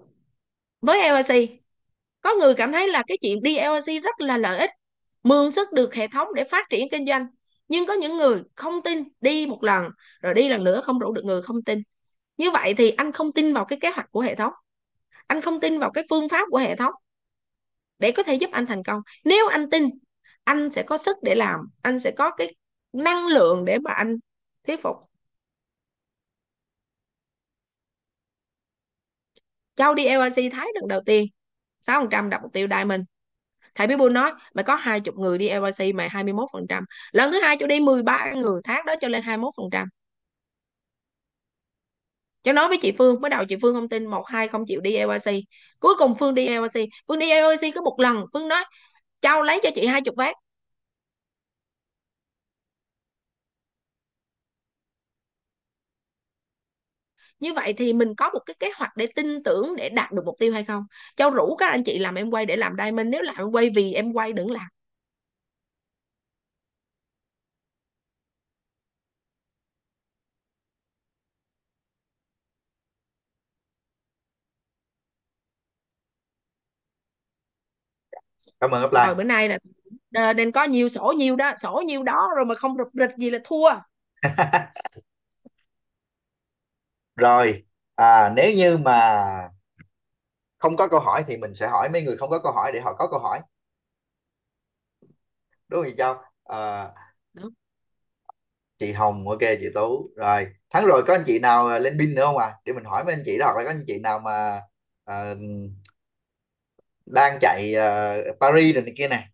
với 0.82 1.02
LRC 1.02 1.36
có 2.22 2.36
người 2.36 2.56
cảm 2.56 2.72
thấy 2.72 2.88
là 2.88 3.04
cái 3.08 3.18
chuyện 3.22 3.44
đi 3.44 3.58
LRC 3.58 4.00
rất 4.04 4.22
là 4.22 4.38
lợi 4.38 4.60
ích, 4.60 4.70
mượn 5.24 5.52
sức 5.52 5.74
được 5.74 5.96
hệ 5.96 6.08
thống 6.08 6.28
để 6.36 6.44
phát 6.44 6.70
triển 6.70 6.88
kinh 6.92 7.06
doanh. 7.08 7.28
Nhưng 7.68 7.86
có 7.88 7.94
những 7.94 8.18
người 8.18 8.44
không 8.56 8.82
tin, 8.84 9.04
đi 9.22 9.46
một 9.46 9.64
lần, 9.64 9.90
rồi 10.22 10.34
đi 10.34 10.50
lần 10.50 10.64
nữa 10.64 10.82
không 10.82 11.00
đủ 11.00 11.14
được 11.14 11.26
người 11.26 11.42
không 11.42 11.64
tin. 11.64 11.82
Như 12.38 12.52
vậy 12.52 12.74
thì 12.78 12.92
anh 12.92 13.12
không 13.12 13.32
tin 13.32 13.54
vào 13.54 13.66
cái 13.66 13.80
kế 13.80 13.90
hoạch 13.90 14.12
của 14.12 14.22
hệ 14.22 14.36
thống. 14.36 14.54
Anh 15.28 15.42
không 15.42 15.60
tin 15.60 15.80
vào 15.80 15.92
cái 15.92 16.04
phương 16.10 16.30
pháp 16.30 16.48
của 16.52 16.58
hệ 16.58 16.76
thống 16.76 16.94
để 18.00 18.12
có 18.12 18.24
thể 18.24 18.36
giúp 18.36 18.50
anh 18.52 18.66
thành 18.66 18.84
công. 18.84 19.02
Nếu 19.26 19.48
anh 19.48 19.70
tin, 19.70 19.90
anh 20.44 20.70
sẽ 20.72 20.84
có 20.84 20.98
sức 20.98 21.18
để 21.24 21.36
làm, 21.36 21.60
anh 21.82 22.00
sẽ 22.00 22.12
có 22.12 22.32
cái 22.32 22.56
năng 22.94 23.28
lượng 23.28 23.66
để 23.66 23.78
mà 23.80 23.92
anh 23.94 24.18
thuyết 24.68 24.82
phục. 24.82 24.98
Châu 29.76 29.94
đi 29.94 30.06
LRC 30.06 30.50
Thái 30.52 30.68
lần 30.76 30.88
đầu 30.88 31.02
tiên 31.06 31.26
6% 31.82 32.30
đặt 32.30 32.42
mục 32.44 32.54
tiêu 32.54 32.68
Diamond. 32.72 33.02
Thầy 33.76 33.88
Bí 33.88 33.96
Bùn 33.96 34.14
nói 34.14 34.32
mày 34.54 34.64
có 34.64 34.76
hai 34.76 35.00
chục 35.02 35.16
người 35.18 35.38
đi 35.38 35.48
LRC 35.48 35.94
mày 35.96 36.10
21% 36.10 36.84
lần 37.12 37.32
thứ 37.32 37.42
hai 37.42 37.58
cho 37.60 37.68
đi 37.68 37.80
13 37.80 38.34
người 38.36 38.62
tháng 38.64 38.86
đó 38.86 38.96
cho 39.02 39.08
lên 39.08 39.24
21% 39.24 39.88
Cháu 42.44 42.54
nói 42.54 42.68
với 42.68 42.78
chị 42.82 42.92
Phương, 42.98 43.22
mới 43.22 43.30
đầu 43.30 43.46
chị 43.46 43.56
Phương 43.62 43.76
không 43.76 43.90
tin, 43.90 44.06
một 44.06 44.28
hai 44.28 44.48
không 44.48 44.66
chịu 44.66 44.82
đi 44.82 44.96
LRC. 44.96 45.32
Cuối 45.80 45.94
cùng 45.98 46.16
Phương 46.20 46.34
đi 46.36 46.48
LRC, 46.48 46.80
Phương 47.08 47.20
đi 47.20 47.30
LRC 47.32 47.72
có 47.76 47.82
một 47.82 48.00
lần, 48.00 48.26
Phương 48.34 48.48
nói, 48.48 48.64
Châu 49.22 49.42
lấy 49.44 49.60
cho 49.64 49.70
chị 49.76 49.86
hai 49.86 50.02
chục 50.02 50.16
vát. 50.18 50.36
Như 57.42 57.54
vậy 57.54 57.74
thì 57.78 57.94
mình 57.94 58.16
có 58.16 58.32
một 58.34 58.40
cái 58.48 58.56
kế 58.60 58.72
hoạch 58.78 58.92
để 58.98 59.08
tin 59.16 59.44
tưởng 59.44 59.76
để 59.78 59.90
đạt 59.90 60.14
được 60.14 60.24
mục 60.26 60.36
tiêu 60.40 60.54
hay 60.54 60.66
không? 60.66 60.86
Châu 61.18 61.32
rủ 61.32 61.56
các 61.58 61.68
anh 61.72 61.84
chị 61.86 62.00
làm 62.00 62.16
em 62.16 62.32
quay 62.32 62.48
để 62.48 62.58
làm 62.58 62.76
diamond, 62.80 63.10
nếu 63.10 63.24
làm 63.24 63.36
em 63.38 63.52
quay 63.52 63.72
vì 63.76 63.94
em 63.94 64.14
quay 64.14 64.34
đừng 64.34 64.52
làm. 64.52 64.68
cảm 78.60 78.72
ơn 78.72 78.84
upline 78.86 79.06
Rồi 79.06 79.16
bữa 79.16 79.24
nay 79.24 79.50
là 79.50 79.58
ờ, 80.16 80.34
nên 80.34 80.52
có 80.52 80.64
nhiều 80.64 80.90
sổ 80.90 81.14
nhiều 81.18 81.36
đó, 81.36 81.54
sổ 81.58 81.84
nhiều 81.88 82.04
đó 82.04 82.30
rồi 82.36 82.46
mà 82.46 82.56
không 82.56 82.78
rụt 82.78 82.88
rịch 82.94 83.18
gì 83.18 83.30
là 83.30 83.40
thua. 83.44 83.70
rồi 87.16 87.64
à, 87.96 88.30
nếu 88.36 88.54
như 88.54 88.78
mà 88.78 89.22
không 90.58 90.78
có 90.78 90.88
câu 90.88 91.00
hỏi 91.00 91.24
thì 91.28 91.38
mình 91.38 91.56
sẽ 91.56 91.68
hỏi 91.68 91.90
mấy 91.90 92.02
người 92.02 92.18
không 92.18 92.30
có 92.30 92.40
câu 92.40 92.52
hỏi 92.52 92.72
để 92.74 92.80
họ 92.82 92.94
có 92.94 93.08
câu 93.08 93.20
hỏi. 93.20 93.42
Đúng 95.68 95.82
không 95.84 95.92
chị 95.92 95.96
Châu? 95.98 96.16
À, 96.44 96.88
Đúng. 97.34 97.54
chị 98.80 98.92
Hồng 98.92 99.30
ok 99.30 99.40
chị 99.40 99.68
Tú. 99.76 100.10
Rồi 100.16 100.48
tháng 100.70 100.86
rồi 100.86 101.04
có 101.08 101.14
anh 101.14 101.24
chị 101.26 101.40
nào 101.40 101.80
lên 101.80 101.98
pin 102.00 102.16
nữa 102.16 102.26
không 102.26 102.38
à? 102.38 102.54
Để 102.66 102.74
mình 102.74 102.84
hỏi 102.84 103.04
mấy 103.04 103.14
anh 103.14 103.24
chị 103.26 103.38
đó 103.38 103.46
hoặc 103.46 103.58
là 103.58 103.64
có 103.64 103.70
anh 103.70 103.84
chị 103.88 104.00
nào 104.00 104.20
mà 104.20 104.62
à, 105.06 105.34
đang 107.06 107.38
chạy 107.42 107.74
uh, 107.76 108.40
Paris 108.40 108.76
rồi 108.76 108.84
này 108.84 108.94
kia 108.98 109.08
này 109.08 109.26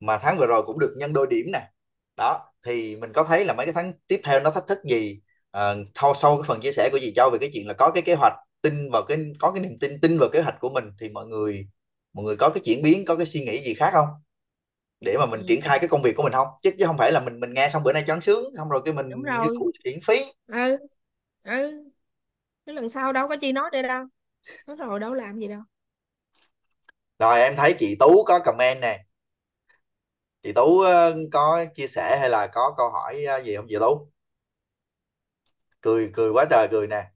mà 0.00 0.18
tháng 0.18 0.38
vừa 0.38 0.46
rồi 0.46 0.62
cũng 0.66 0.78
được 0.78 0.94
nhân 0.98 1.12
đôi 1.12 1.26
điểm 1.30 1.46
nè. 1.52 1.70
Đó 2.16 2.52
thì 2.66 2.96
mình 2.96 3.12
có 3.12 3.24
thấy 3.24 3.44
là 3.44 3.54
mấy 3.54 3.66
cái 3.66 3.72
tháng 3.72 3.92
tiếp 4.06 4.20
theo 4.24 4.40
nó 4.40 4.50
thách 4.50 4.64
thức 4.68 4.78
gì 4.84 5.20
uh, 5.58 5.86
thâu 5.94 6.14
sâu 6.14 6.36
cái 6.36 6.44
phần 6.48 6.60
chia 6.60 6.72
sẻ 6.72 6.88
của 6.92 6.98
chị 7.02 7.12
Châu 7.16 7.30
về 7.30 7.38
cái 7.40 7.50
chuyện 7.52 7.66
là 7.68 7.74
có 7.78 7.90
cái 7.94 8.02
kế 8.02 8.14
hoạch 8.14 8.32
tin 8.62 8.90
vào 8.92 9.02
cái 9.08 9.18
có 9.40 9.52
cái 9.52 9.62
niềm 9.62 9.78
tin 9.80 10.00
tin 10.00 10.18
vào 10.18 10.28
kế 10.32 10.40
hoạch 10.40 10.56
của 10.60 10.70
mình 10.70 10.84
thì 11.00 11.08
mọi 11.08 11.26
người 11.26 11.66
mọi 12.12 12.24
người 12.24 12.36
có 12.36 12.48
cái 12.50 12.62
chuyển 12.64 12.82
biến 12.82 13.04
có 13.04 13.16
cái 13.16 13.26
suy 13.26 13.40
nghĩ 13.44 13.64
gì 13.64 13.74
khác 13.74 13.90
không 13.92 14.08
để 15.00 15.16
mà 15.18 15.26
mình 15.26 15.40
Ừ. 15.40 15.46
triển 15.46 15.60
khai 15.60 15.78
cái 15.78 15.88
công 15.88 16.02
việc 16.02 16.16
của 16.16 16.22
mình 16.22 16.32
không 16.32 16.48
chứ 16.62 16.70
chứ 16.78 16.86
không 16.86 16.98
phải 16.98 17.12
là 17.12 17.20
mình 17.20 17.40
mình 17.40 17.54
nghe 17.54 17.68
xong 17.68 17.82
bữa 17.82 17.92
nay 17.92 18.04
choáng 18.06 18.20
sướng 18.20 18.44
xong 18.56 18.68
rồi 18.68 18.82
cái 18.84 18.94
mình 18.94 19.06
Đúng 19.08 19.22
như 19.38 19.48
rồi. 19.48 19.58
thu 19.58 19.70
chuyển 19.84 20.00
phí 20.06 20.14
Ừ. 20.46 20.78
Ừ. 21.44 21.84
Cái 22.66 22.74
lần 22.74 22.88
sau 22.88 23.12
đâu 23.12 23.28
có 23.28 23.36
chi 23.40 23.52
nói 23.52 23.70
đây 23.72 23.82
đâu. 23.82 24.06
Nói 24.66 24.76
rồi 24.76 25.00
đâu 25.00 25.14
làm 25.14 25.38
gì 25.40 25.48
đâu. 25.48 25.62
rồi 27.18 27.40
em 27.40 27.56
thấy 27.56 27.74
chị 27.78 27.96
Tú 28.00 28.24
có 28.26 28.38
comment 28.38 28.80
nè 28.80 29.04
chị 30.42 30.52
Tú 30.52 30.80
ờ, 30.80 31.14
có 31.32 31.64
chia 31.74 31.86
sẻ 31.86 32.18
hay 32.20 32.30
là 32.30 32.46
có 32.46 32.74
câu 32.76 32.90
hỏi 32.90 33.24
ờ, 33.24 33.42
gì 33.42 33.56
không 33.56 33.66
chị 33.68 33.76
Tú 33.80 34.08
cười 35.84 36.10
cười 36.14 36.30
quá 36.32 36.44
trời 36.50 36.68
cười 36.70 36.86
nè 36.86 37.10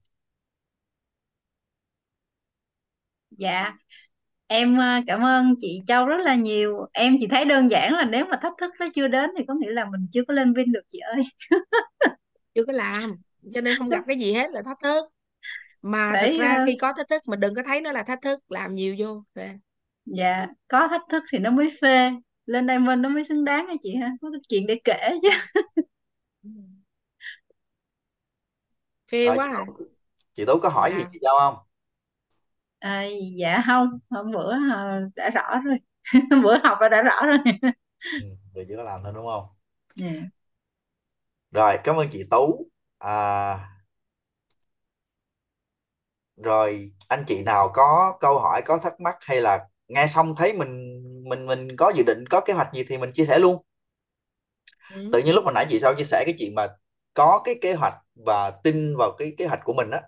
Dạ, 3.31 3.73
em 4.47 4.79
ờ, 4.79 4.87
cảm 5.07 5.21
ơn 5.25 5.55
chị 5.59 5.83
Châu 5.87 6.07
rất 6.07 6.19
là 6.25 6.35
nhiều. 6.35 6.87
Em 6.93 7.17
chỉ 7.21 7.27
thấy 7.29 7.45
đơn 7.45 7.71
giản 7.71 7.95
là 7.95 8.05
nếu 8.05 8.27
mà 8.27 8.39
thách 8.43 8.53
thức 8.59 8.73
nó 8.81 8.87
chưa 8.95 9.09
đến 9.09 9.31
thì 9.39 9.45
có 9.49 9.55
nghĩa 9.55 9.71
là 9.73 9.85
mình 9.85 10.07
chưa 10.13 10.23
có 10.29 10.35
lên 10.35 10.55
Vin 10.55 10.73
được 10.73 10.83
chị 10.89 10.99
ơi. 10.99 11.23
chưa 12.55 12.65
có 12.67 12.73
làm 12.73 13.17
cho 13.55 13.61
nên 13.61 13.79
không 13.79 13.89
gặp 13.89 14.05
cái 14.07 14.19
gì 14.19 14.33
hết 14.33 14.51
là 14.51 14.63
thách 14.63 14.79
thức 14.83 15.05
mà 15.83 16.17
thực 16.21 16.33
Phải 16.33 16.37
ra 16.37 16.59
ờ, 16.59 16.67
khi 16.67 16.77
có 16.81 16.93
thách 16.99 17.09
thức 17.11 17.23
mình 17.29 17.41
đừng 17.41 17.55
có 17.55 17.63
thấy 17.67 17.81
nó 17.81 17.93
là 17.93 18.03
thách 18.03 18.23
thức 18.23 18.41
làm 18.51 18.75
nhiều 18.75 18.97
vô 18.99 19.25
Dạ. 19.35 19.55
dạ 20.05 20.47
có 20.69 20.89
thách 20.89 21.03
thức 21.11 21.23
thì 21.33 21.39
nó 21.39 21.51
mới 21.51 21.69
phê. 21.83 22.11
Lên 22.47 22.67
Diamond 22.69 23.01
nó 23.01 23.09
mới 23.09 23.25
xứng 23.25 23.45
đáng 23.45 23.67
hả 23.67 23.75
chị 23.83 23.95
ha? 23.97 24.11
Có 24.21 24.31
cái 24.33 24.41
chuyện 24.49 24.67
để 24.67 24.81
kể 24.85 25.11
chứ. 25.23 25.29
Phê 29.11 29.31
rồi 29.31 29.37
quá 29.37 29.45
chị 29.45 29.51
à. 29.55 29.67
Tú 29.67 29.91
chị 30.35 30.45
Tú 30.47 30.59
có 30.63 30.69
hỏi 30.69 30.93
gì 30.99 31.05
dạ 31.05 31.13
chị 31.13 31.19
Châu 31.23 31.35
không? 31.41 31.55
À, 32.81 33.03
dạ 33.39 33.63
không 33.67 33.99
hôm 34.11 34.33
bữa 34.33 34.53
à, 34.53 35.01
đã 35.17 35.31
rõ 35.31 35.61
rồi. 35.65 35.79
Bữa 36.43 36.59
học 36.65 36.79
là 36.81 36.89
đã 36.89 37.03
rõ 37.03 37.27
rồi. 37.27 37.39
Ừ, 38.19 38.27
giờ 38.55 38.63
chỉ 38.69 38.75
có 38.77 38.83
làm 38.83 39.01
thôi 39.05 39.13
đúng 39.15 39.27
không? 39.27 39.45
Dạ. 39.95 40.31
rồi 41.53 41.79
cảm 41.85 41.97
ơn 41.97 42.09
chị 42.13 42.23
Tú. 42.31 42.67
À, 42.99 43.59
rồi 46.37 46.93
anh 47.09 47.25
chị 47.29 47.43
nào 47.43 47.71
có 47.75 48.17
câu 48.21 48.39
hỏi 48.39 48.63
có 48.67 48.79
thắc 48.79 49.01
mắc 49.01 49.17
hay 49.21 49.41
là 49.41 49.69
nghe 49.89 50.07
xong 50.07 50.35
thấy 50.37 50.53
mình 50.53 51.03
mình 51.29 51.47
mình 51.47 51.77
có 51.77 51.93
dự 51.97 52.03
định 52.07 52.25
có 52.31 52.41
kế 52.41 52.53
hoạch 52.53 52.69
gì 52.75 52.85
thì 52.89 52.99
mình 52.99 53.13
chia 53.13 53.25
sẻ 53.27 53.39
luôn. 53.39 53.63
Ừ. 54.89 54.97
tự 55.11 55.23
nhiên 55.23 55.35
lúc 55.35 55.45
hồi 55.45 55.53
nãy 55.55 55.67
chị 55.69 55.81
sao 55.81 55.95
chia 55.95 56.05
sẻ 56.05 56.23
cái 56.27 56.35
chuyện 56.39 56.55
mà 56.55 56.69
có 57.19 57.43
cái 57.47 57.57
kế 57.63 57.75
hoạch 57.75 57.95
và 58.27 58.53
tin 58.65 58.97
vào 58.99 59.13
cái 59.19 59.35
kế 59.39 59.47
hoạch 59.47 59.61
của 59.65 59.75
mình 59.75 59.91
á. 59.93 60.03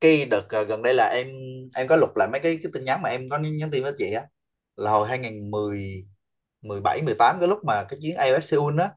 Cái 0.00 0.24
đợt 0.26 0.46
ờ, 0.48 0.64
gần 0.64 0.82
đây 0.82 0.94
là 0.94 1.06
em 1.14 1.28
em 1.76 1.88
có 1.88 1.96
lục 1.96 2.16
lại 2.16 2.28
mấy 2.32 2.40
cái 2.40 2.58
cái 2.62 2.72
tin 2.74 2.84
nhắn 2.84 3.02
mà 3.02 3.08
em 3.10 3.28
có 3.30 3.38
nhắn 3.38 3.70
tin 3.72 3.82
với 3.82 3.92
chị 3.98 4.12
á. 4.12 4.24
Là 4.76 4.90
hồi 4.92 5.08
2010 5.08 6.06
17 6.62 7.02
18 7.04 7.36
cái 7.40 7.48
lúc 7.48 7.58
mà 7.66 7.84
cái 7.88 7.98
chuyến 8.02 8.16
iOS 8.18 8.44
Seoul 8.52 8.80
á 8.80 8.90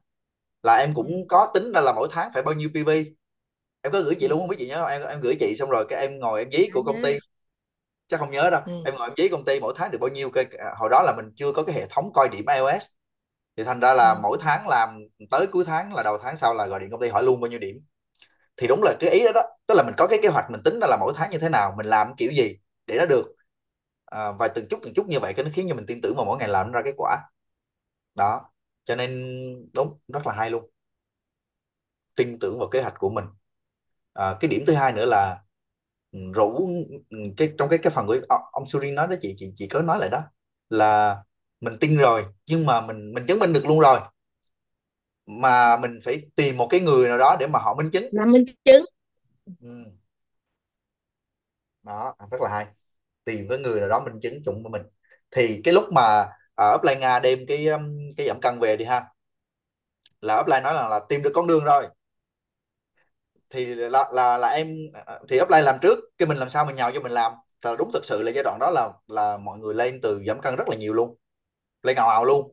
là 0.62 0.76
em 0.76 0.90
Ừ. 0.90 0.94
cũng 0.94 1.28
có 1.28 1.52
tính 1.54 1.72
ra 1.72 1.80
là 1.82 1.92
mỗi 1.96 2.08
tháng 2.12 2.30
phải 2.34 2.44
bao 2.44 2.54
nhiêu 2.54 2.70
PV 2.74 3.06
em 3.82 3.92
có 3.94 4.00
gửi 4.02 4.16
chị 4.20 4.28
Ừ. 4.28 4.28
luôn 4.28 4.40
không 4.40 4.48
biết 4.48 4.56
chị 4.60 4.68
nhớ 4.68 4.76
không? 4.76 4.88
Em 4.88 5.02
em 5.02 5.20
gửi 5.22 5.36
chị 5.40 5.56
xong 5.60 5.70
rồi 5.70 5.86
cái 5.90 6.00
em 6.02 6.20
ngồi 6.20 6.40
em 6.40 6.52
dí 6.52 6.66
Dạ 6.66 6.74
của 6.74 6.82
công 6.84 7.02
ty. 7.02 7.20
Chắc 8.08 8.20
không 8.20 8.30
nhớ 8.30 8.50
đâu. 8.50 8.60
Ừ. 8.64 8.72
em 8.82 8.94
ngồi 8.96 9.08
em 9.08 9.14
dí 9.16 9.28
công 9.28 9.44
ty 9.44 9.60
mỗi 9.60 9.74
tháng 9.76 9.90
được 9.90 9.98
bao 10.00 10.08
nhiêu. 10.10 10.30
Cái 10.30 10.46
hồi 10.78 10.88
đó 10.90 11.02
là 11.06 11.14
mình 11.16 11.32
chưa 11.36 11.52
có 11.52 11.62
cái 11.64 11.76
hệ 11.76 11.86
thống 11.90 12.12
coi 12.14 12.28
điểm 12.28 12.44
iOS 12.56 12.82
thì 13.56 13.64
thành 13.64 13.80
ra 13.80 13.94
là 13.94 14.14
Ừ. 14.14 14.18
mỗi 14.22 14.38
tháng 14.40 14.68
làm 14.68 15.00
tới 15.30 15.46
cuối 15.52 15.64
tháng 15.66 15.94
là 15.94 16.02
đầu 16.02 16.18
tháng 16.22 16.36
sau 16.36 16.54
là 16.54 16.66
gọi 16.66 16.80
điện 16.80 16.90
công 16.90 17.00
ty 17.00 17.08
hỏi 17.08 17.22
luôn 17.22 17.40
bao 17.40 17.50
nhiêu 17.50 17.58
điểm. 17.58 17.76
Thì 18.56 18.66
đúng 18.68 18.82
là 18.84 18.94
cái 19.00 19.10
ý 19.10 19.24
đó 19.24 19.32
đó 19.34 19.42
tức 19.68 19.74
là 19.76 19.82
mình 19.84 19.94
có 19.98 20.06
cái 20.08 20.18
kế 20.22 20.28
hoạch 20.28 20.50
mình 20.50 20.62
tính 20.64 20.80
ra 20.80 20.86
là 20.90 20.96
mỗi 21.00 21.12
tháng 21.16 21.30
như 21.30 21.38
thế 21.38 21.48
nào 21.48 21.74
mình 21.78 21.86
làm 21.86 22.14
kiểu 22.16 22.32
gì 22.32 22.58
để 22.86 22.96
nó 22.98 23.06
được. 23.06 23.36
À, 24.06 24.32
và 24.32 24.48
từng 24.48 24.66
chút 24.70 24.80
từng 24.82 24.94
chút 24.94 25.08
như 25.08 25.20
vậy 25.20 25.34
cái 25.36 25.44
nó 25.44 25.50
khiến 25.54 25.66
cho 25.70 25.74
mình 25.74 25.86
tin 25.86 26.00
tưởng 26.02 26.16
vào 26.16 26.24
mỗi 26.26 26.38
ngày 26.38 26.48
làm 26.48 26.72
ra 26.72 26.82
kết 26.84 26.94
quả. 26.98 27.18
Đó 28.14 28.50
cho 28.84 28.96
nên 28.96 29.10
đúng 29.74 29.98
rất 30.08 30.26
là 30.26 30.32
hay 30.34 30.50
luôn. 30.50 30.70
Tin 32.16 32.38
tưởng 32.40 32.58
vào 32.58 32.68
kế 32.68 32.82
hoạch 32.82 32.94
của 32.98 33.10
mình. 33.10 33.24
À, 34.12 34.36
cái 34.40 34.48
điểm 34.50 34.64
thứ 34.66 34.74
hai 34.74 34.92
nữa 34.92 35.06
là 35.06 35.40
ừ, 36.12 36.18
rủ 36.34 36.68
ừ, 37.10 37.18
cái 37.36 37.52
trong 37.58 37.68
cái 37.68 37.78
cái 37.82 37.92
phần 37.96 38.06
của 38.06 38.16
ông, 38.28 38.42
ông 38.52 38.66
Surin 38.66 38.94
nói 38.94 39.06
đó 39.08 39.16
chị 39.20 39.34
chị 39.38 39.52
chị 39.56 39.68
có 39.68 39.82
nói 39.82 39.98
lại 40.00 40.08
đó 40.10 40.22
là 40.70 41.16
mình 41.64 41.74
tin 41.80 41.96
rồi 41.96 42.24
nhưng 42.46 42.66
mà 42.66 42.80
mình 42.80 43.12
mình 43.14 43.26
chứng 43.26 43.38
minh 43.38 43.52
được 43.52 43.66
luôn 43.66 43.80
rồi. 43.80 44.00
Mà 45.26 45.76
mình 45.76 46.00
phải 46.04 46.22
tìm 46.36 46.56
một 46.56 46.66
cái 46.70 46.80
người 46.80 47.08
nào 47.08 47.18
đó 47.18 47.36
để 47.40 47.46
mà 47.46 47.58
họ 47.58 47.74
minh 47.74 47.90
chứng. 47.90 48.04
Làm 48.12 48.32
minh 48.32 48.44
chứng. 48.64 48.84
Ừ. 49.60 49.84
đó 51.82 52.14
rất 52.30 52.40
là 52.40 52.48
hay. 52.50 52.66
Tìm 53.24 53.48
cái 53.48 53.58
người 53.58 53.80
nào 53.80 53.88
đó 53.88 54.00
minh 54.00 54.20
chứng 54.22 54.42
chung 54.44 54.62
với 54.62 54.70
mình. 54.70 54.82
Thì 55.30 55.60
cái 55.64 55.74
lúc 55.74 55.84
mà 55.92 56.26
ở 56.54 56.74
Upline 56.76 57.00
Nga 57.00 57.18
đem 57.18 57.38
cái 57.48 57.66
um, 57.66 57.98
cái 58.16 58.26
giảm 58.26 58.40
cân 58.40 58.58
về 58.60 58.76
đi 58.76 58.84
ha. 58.84 59.04
Là 60.20 60.40
Upline 60.40 60.60
nói 60.60 60.74
là, 60.74 60.88
là 60.88 61.00
tìm 61.08 61.22
được 61.22 61.30
con 61.34 61.46
đường 61.46 61.64
rồi. 61.64 61.88
Thì 63.50 63.74
là 63.74 64.10
là 64.12 64.36
là 64.38 64.48
em 64.48 64.76
thì 65.28 65.40
Upline 65.40 65.62
làm 65.62 65.78
trước 65.82 65.98
cái 66.18 66.28
mình 66.28 66.38
làm 66.38 66.50
sao 66.50 66.64
mình 66.64 66.76
nhào 66.76 66.90
cho 66.94 67.00
mình 67.00 67.12
làm. 67.12 67.32
Thì 67.62 67.70
đúng 67.78 67.92
thực 67.92 68.04
sự 68.04 68.22
là 68.22 68.30
giai 68.34 68.44
đoạn 68.44 68.58
đó 68.60 68.70
là 68.70 68.92
là 69.06 69.36
mọi 69.36 69.58
người 69.58 69.74
lên 69.74 70.00
từ 70.02 70.22
giảm 70.26 70.40
cân 70.40 70.56
rất 70.56 70.68
là 70.68 70.76
nhiều 70.76 70.92
luôn 70.92 71.16
lên 71.84 71.96
ào 71.96 72.08
ào 72.08 72.24
luôn. 72.24 72.52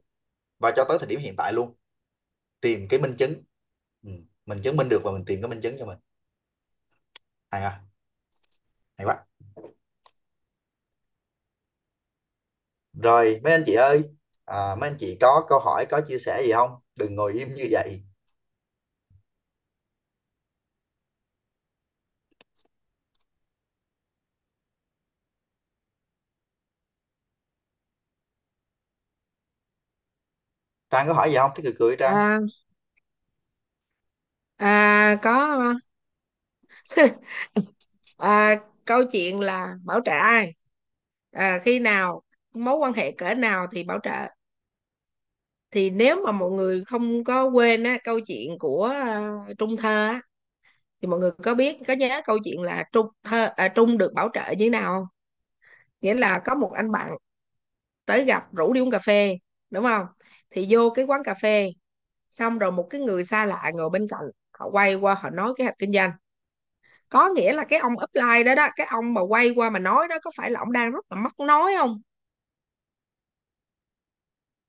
Và 0.60 0.72
cho 0.76 0.86
tới 0.90 1.00
thời 1.00 1.08
điểm 1.08 1.20
hiện 1.20 1.36
tại 1.38 1.54
luôn. 1.54 1.76
Tìm 2.62 2.88
cái 2.90 3.00
minh 3.00 3.16
chứng. 3.18 3.44
Ừ. 4.04 4.12
mình 4.46 4.62
chứng 4.64 4.78
minh 4.78 4.90
được 4.90 5.02
và 5.04 5.12
mình 5.12 5.26
tìm 5.26 5.42
cái 5.42 5.50
minh 5.50 5.62
chứng 5.62 5.78
cho 5.80 5.86
mình. 5.86 6.00
Hay 7.52 7.62
à 7.64 7.82
hay 8.98 9.06
quá. 9.06 9.26
Rồi 12.94 13.40
mấy 13.44 13.54
anh 13.54 13.64
chị 13.66 13.74
ơi. 13.74 14.04
À, 14.46 14.76
mấy 14.76 14.90
anh 14.90 14.98
chị 15.00 15.18
có 15.22 15.46
câu 15.50 15.60
hỏi 15.60 15.86
có 15.90 16.02
chia 16.08 16.18
sẻ 16.18 16.42
gì 16.46 16.52
không? 16.54 16.80
Đừng 16.96 17.16
ngồi 17.16 17.34
im 17.34 17.54
như 17.54 17.68
vậy 17.72 18.04
Trang 30.92 31.08
có 31.08 31.14
hỏi 31.14 31.30
gì 31.32 31.36
không? 31.38 31.52
Thấy 31.56 31.64
cười 31.64 31.74
cười 31.80 31.96
Trang. 32.00 32.22
À, 32.22 32.40
à 34.60 35.18
có. 35.24 35.74
À, 38.18 38.56
câu 38.86 39.04
chuyện 39.12 39.40
là 39.40 39.76
bảo 39.86 40.02
trợ 40.06 40.12
ai? 40.12 40.54
À, 41.32 41.60
khi 41.64 41.80
nào 41.80 42.24
mối 42.54 42.78
quan 42.78 42.94
hệ 42.94 43.12
cỡ 43.12 43.34
nào 43.36 43.68
thì 43.72 43.84
bảo 43.84 44.00
trợ? 44.04 44.28
Thì 45.72 45.90
nếu 45.90 46.22
mà 46.26 46.32
mọi 46.32 46.52
người 46.52 46.84
không 46.86 47.24
có 47.24 47.46
quên 47.46 47.84
á, 47.84 47.98
câu 48.04 48.20
chuyện 48.20 48.60
của 48.60 48.94
uh, 49.52 49.58
Trung 49.58 49.78
Thơ 49.78 50.08
á, 50.08 50.22
thì 51.02 51.08
mọi 51.10 51.20
người 51.20 51.32
có 51.44 51.56
biết 51.56 51.78
có 51.88 51.94
nhớ 51.94 52.22
câu 52.26 52.40
chuyện 52.46 52.62
là 52.62 52.86
Trung 52.94 53.08
Thơ 53.24 53.46
à, 53.58 53.68
Trung 53.68 53.98
được 53.98 54.14
bảo 54.16 54.30
trợ 54.34 54.42
như 54.52 54.56
thế 54.66 54.70
nào 54.72 54.94
không? 54.96 55.06
Nghĩa 56.02 56.14
là 56.14 56.42
có 56.46 56.56
một 56.56 56.72
anh 56.76 56.92
bạn 56.92 57.12
tới 58.06 58.26
gặp 58.26 58.54
rủ 58.56 58.74
đi 58.74 58.82
uống 58.82 58.92
cà 58.92 59.00
phê 59.00 59.38
đúng 59.72 59.86
không? 59.86 60.06
Thì 60.52 60.68
vô 60.70 60.90
cái 60.96 61.06
quán 61.06 61.24
cà 61.24 61.34
phê, 61.34 61.72
xong 62.30 62.60
rồi 62.60 62.72
một 62.72 62.88
cái 62.90 63.02
người 63.02 63.24
xa 63.24 63.46
lạ 63.46 63.72
ngồi 63.76 63.90
bên 63.90 64.08
cạnh, 64.10 64.26
họ 64.60 64.70
quay 64.72 64.96
qua 64.96 65.16
họ 65.16 65.30
nói 65.30 65.54
kế 65.58 65.64
hoạch 65.64 65.80
kinh 65.80 65.94
doanh. 65.94 66.12
Có 67.10 67.30
nghĩa 67.30 67.54
là 67.54 67.64
cái 67.66 67.80
ông 67.80 67.94
upline 68.04 68.44
đó 68.44 68.56
đó, 68.56 68.68
cái 68.76 68.88
ông 68.90 69.14
mà 69.14 69.22
quay 69.22 69.50
qua 69.56 69.70
mà 69.70 69.80
nói 69.80 70.08
đó, 70.08 70.16
có 70.24 70.32
phải 70.38 70.52
là 70.52 70.60
ông 70.60 70.72
đang 70.72 70.92
rất 70.92 71.06
là 71.12 71.18
mắc 71.22 71.40
nói 71.40 71.74
không? 71.78 72.02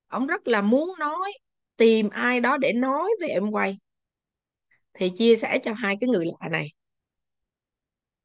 Ông 0.08 0.26
rất 0.26 0.48
là 0.48 0.62
muốn 0.62 0.90
nói, 0.98 1.32
tìm 1.76 2.08
ai 2.10 2.40
đó 2.40 2.56
để 2.56 2.72
nói 2.72 3.10
về 3.20 3.28
em 3.28 3.50
quay. 3.50 3.78
Thì 4.94 5.10
chia 5.18 5.36
sẻ 5.36 5.58
cho 5.64 5.72
hai 5.72 5.96
cái 6.00 6.08
người 6.08 6.26
lạ 6.40 6.48
này 6.48 6.68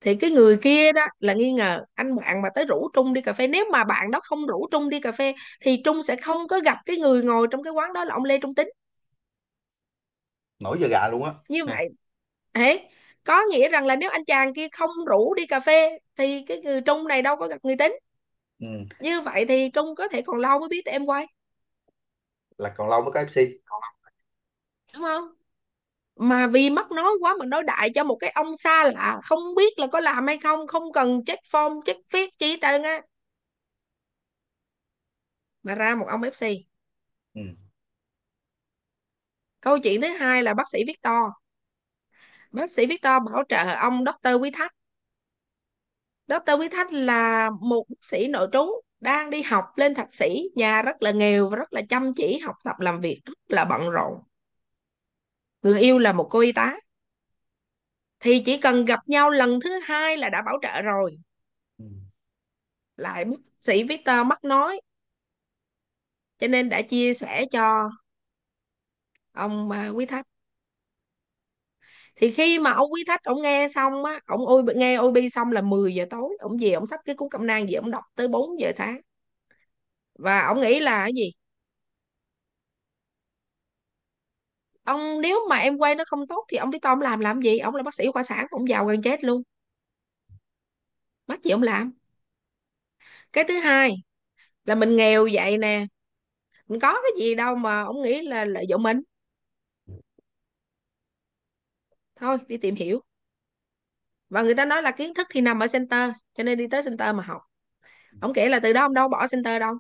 thì 0.07 0.15
cái 0.15 0.29
người 0.31 0.57
kia 0.61 0.91
đó 0.91 1.05
là 1.19 1.33
nghi 1.33 1.51
ngờ 1.51 1.85
anh 1.95 2.15
bạn 2.15 2.41
mà 2.41 2.49
tới 2.55 2.65
rủ 2.65 2.89
Trung 2.93 3.13
đi 3.13 3.21
cà 3.21 3.33
phê 3.33 3.47
nếu 3.47 3.65
mà 3.71 3.83
bạn 3.83 4.11
đó 4.11 4.19
không 4.23 4.47
rủ 4.47 4.67
Trung 4.71 4.89
đi 4.89 4.99
cà 5.01 5.11
phê 5.11 5.33
thì 5.61 5.81
Trung 5.85 6.03
sẽ 6.03 6.15
không 6.15 6.47
có 6.47 6.59
gặp 6.59 6.77
cái 6.85 6.97
người 6.97 7.23
ngồi 7.23 7.47
trong 7.51 7.63
cái 7.63 7.73
quán 7.73 7.93
đó 7.93 8.05
là 8.05 8.13
ông 8.13 8.25
Lê 8.25 8.39
Trung 8.39 8.55
Tín. 8.55 8.69
Nổi 10.59 10.77
da 10.81 10.87
gà 10.87 11.09
luôn 11.11 11.23
á. 11.23 11.33
Như 11.47 11.65
vậy 11.65 11.89
thế 12.53 12.89
có 13.23 13.43
nghĩa 13.51 13.69
rằng 13.69 13.85
là 13.85 13.95
nếu 13.95 14.09
anh 14.09 14.25
chàng 14.25 14.53
kia 14.53 14.67
không 14.71 14.89
rủ 15.07 15.33
đi 15.33 15.45
cà 15.45 15.59
phê 15.59 15.99
thì 16.17 16.43
cái 16.47 16.61
người 16.61 16.81
Trung 16.81 17.07
này 17.07 17.21
đâu 17.21 17.37
có 17.37 17.47
gặp 17.47 17.57
người 17.63 17.75
Tín. 17.79 17.91
Ừ. 18.59 18.67
như 18.99 19.21
vậy 19.21 19.45
thì 19.47 19.69
Trung 19.69 19.95
có 19.95 20.07
thể 20.07 20.21
còn 20.21 20.37
lâu 20.37 20.59
mới 20.59 20.69
biết 20.69 20.81
tới 20.85 20.91
em 20.91 21.05
quay. 21.05 21.27
Là 22.57 22.73
còn 22.77 22.89
lâu 22.89 23.01
mới 23.01 23.11
có 23.13 23.19
FC 23.19 23.51
đúng 24.93 25.03
không 25.03 25.33
mà 26.17 26.47
vì 26.47 26.69
mắc 26.69 26.91
nói 26.91 27.11
quá 27.21 27.35
mà 27.39 27.45
nói 27.45 27.63
đại 27.63 27.89
cho 27.95 28.03
một 28.03 28.17
cái 28.19 28.29
ông 28.29 28.57
xa 28.57 28.83
lạ 28.83 29.19
không 29.23 29.55
biết 29.55 29.79
là 29.79 29.87
có 29.87 29.99
làm 29.99 30.27
hay 30.27 30.37
không 30.37 30.67
không 30.67 30.91
cần 30.93 31.25
check 31.25 31.43
form 31.43 31.81
check 31.85 31.99
viết 32.11 32.37
chi 32.39 32.49
hết 32.49 32.57
trơn 32.61 32.83
á 32.83 33.01
mà 35.63 35.75
ra 35.75 35.95
một 35.95 36.05
ông 36.09 36.21
FC 36.21 36.63
ừ. 37.33 37.41
câu 39.59 39.79
chuyện 39.79 40.01
thứ 40.01 40.07
hai 40.07 40.43
là 40.43 40.53
bác 40.53 40.69
sĩ 40.69 40.83
Victor 40.87 41.23
bác 42.51 42.71
sĩ 42.71 42.85
Victor 42.85 43.13
bảo 43.25 43.43
trợ 43.49 43.73
ông 43.73 44.03
Dr. 44.05 44.41
Quý 44.41 44.51
Thách 44.51 44.75
Dr. 46.27 46.51
Quý 46.59 46.67
Thách 46.69 46.93
là 46.93 47.49
một 47.61 47.85
bác 47.89 48.03
sĩ 48.05 48.27
nội 48.27 48.47
trú 48.53 48.81
đang 48.99 49.29
đi 49.29 49.41
học 49.41 49.65
lên 49.75 49.95
thạc 49.95 50.13
sĩ 50.13 50.49
nhà 50.55 50.81
rất 50.81 51.01
là 51.03 51.11
nghèo 51.11 51.49
và 51.49 51.57
rất 51.57 51.73
là 51.73 51.81
chăm 51.89 52.13
chỉ 52.15 52.39
học 52.39 52.55
tập 52.63 52.75
làm 52.79 52.99
việc 53.01 53.21
rất 53.25 53.37
là 53.47 53.65
bận 53.65 53.89
rộn 53.89 54.13
người 55.61 55.79
yêu 55.81 55.99
là 55.99 56.13
một 56.13 56.27
cô 56.31 56.39
y 56.39 56.51
tá. 56.51 56.75
Thì 58.19 58.43
chỉ 58.45 58.57
cần 58.57 58.85
gặp 58.85 58.99
nhau 59.07 59.29
lần 59.29 59.59
thứ 59.59 59.79
hai 59.83 60.17
là 60.17 60.29
đã 60.29 60.41
bảo 60.41 60.57
trợ 60.61 60.81
rồi. 60.81 61.17
Ừ. 61.77 61.85
lại 62.97 63.25
bác 63.25 63.37
sĩ 63.61 63.83
Victor 63.83 64.15
mắc 64.25 64.43
nói. 64.43 64.81
Cho 66.39 66.47
nên 66.47 66.69
đã 66.69 66.81
chia 66.81 67.13
sẻ 67.13 67.45
cho 67.51 67.89
ông 69.31 69.71
à, 69.71 69.89
Quý 69.89 70.05
Thách. 70.05 70.27
Thì 72.15 72.31
khi 72.31 72.59
mà 72.59 72.71
ông 72.71 72.93
Quý 72.93 73.03
Thách 73.07 73.23
ông 73.23 73.41
nghe 73.41 73.67
xong 73.75 74.03
á 74.05 74.19
ông 74.25 74.45
ôi 74.47 74.63
nghe 74.75 74.95
ôi 74.95 75.11
bi 75.11 75.29
xong 75.29 75.51
là 75.51 75.61
10 75.61 75.95
giờ 75.95 76.05
tối. 76.09 76.37
Ông 76.39 76.57
về 76.61 76.71
ông 76.71 76.87
xách 76.87 76.99
cái 77.05 77.15
cuốn 77.15 77.29
cẩm 77.29 77.47
nang 77.47 77.65
về 77.67 77.73
ông 77.73 77.91
đọc 77.91 78.03
tới 78.15 78.27
4 78.27 78.59
giờ 78.59 78.71
sáng. 78.75 79.01
Và 80.19 80.41
ông 80.41 80.61
nghĩ 80.61 80.79
là 80.79 81.03
cái 81.03 81.13
gì 81.15 81.31
ông 84.87 85.21
nếu 85.21 85.39
mà 85.49 85.57
em 85.57 85.77
quay 85.77 85.95
nó 85.95 86.03
không 86.07 86.27
tốt 86.27 86.45
thì 86.49 86.57
ông 86.57 86.71
Victor 86.71 86.91
ông 86.91 87.01
làm 87.01 87.19
làm 87.19 87.41
gì? 87.41 87.57
Ông 87.59 87.75
là 87.75 87.83
bác 87.83 87.93
sĩ 87.93 88.07
khoa 88.13 88.23
sản, 88.23 88.47
ông 88.51 88.69
giàu 88.69 88.85
gần 88.85 89.01
chết 89.01 89.23
luôn. 89.23 89.41
Mắc 91.27 91.43
gì 91.43 91.51
ông 91.51 91.63
làm? 91.63 91.91
Cái 93.33 93.43
thứ 93.47 93.55
hai 93.59 93.95
là 94.65 94.75
mình 94.75 94.97
nghèo 94.97 95.27
vậy 95.33 95.57
nè. 95.59 95.85
Mình 96.67 96.81
có 96.81 96.93
cái 96.93 97.11
gì 97.19 97.35
đâu 97.35 97.55
mà 97.55 97.83
ông 97.83 98.03
nghĩ 98.03 98.21
là 98.21 98.45
lợi 98.45 98.65
dụng 98.69 98.83
mình. 98.83 99.01
Thôi, 102.15 102.37
đi 102.47 102.57
tìm 102.57 102.75
hiểu. 102.75 103.01
Và 104.29 104.41
người 104.41 104.55
ta 104.55 104.65
nói 104.65 104.81
là 104.81 104.91
kiến 104.91 105.13
thức 105.13 105.27
thì 105.31 105.41
nằm 105.41 105.59
ở 105.59 105.67
center, 105.73 106.11
cho 106.33 106.43
nên 106.43 106.57
đi 106.57 106.67
tới 106.67 106.83
center 106.83 107.15
mà 107.15 107.23
học. 107.23 107.41
Ông 108.21 108.33
kể 108.33 108.49
là 108.49 108.61
từ 108.61 108.73
đó 108.73 108.81
ông 108.81 108.95
đâu 108.95 109.09
bỏ 109.09 109.27
center 109.31 109.61
đâu 109.61 109.75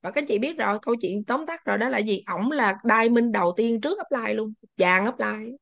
và 0.00 0.10
các 0.10 0.24
chị 0.28 0.38
biết 0.38 0.58
rồi 0.58 0.78
câu 0.82 0.94
chuyện 1.00 1.24
tóm 1.24 1.46
tắt 1.46 1.64
rồi 1.64 1.78
đó 1.78 1.88
là 1.88 1.98
gì? 1.98 2.22
Ổng 2.26 2.50
là 2.50 2.76
diamond 2.84 3.32
đầu 3.32 3.52
tiên 3.56 3.80
trước 3.80 3.98
apply 3.98 4.34
luôn 4.34 4.52
vàng 4.78 5.04
apply. 5.04 5.52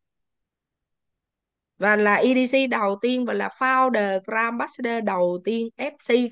Và 1.79 1.97
là 1.97 2.15
EDC 2.15 2.67
đầu 2.71 2.99
tiên 3.03 3.25
và 3.27 3.33
là 3.33 3.49
founder 3.59 4.21
Grand 4.27 4.45
Ambassador 4.53 5.05
đầu 5.05 5.39
tiên 5.45 5.69
FC 5.77 6.29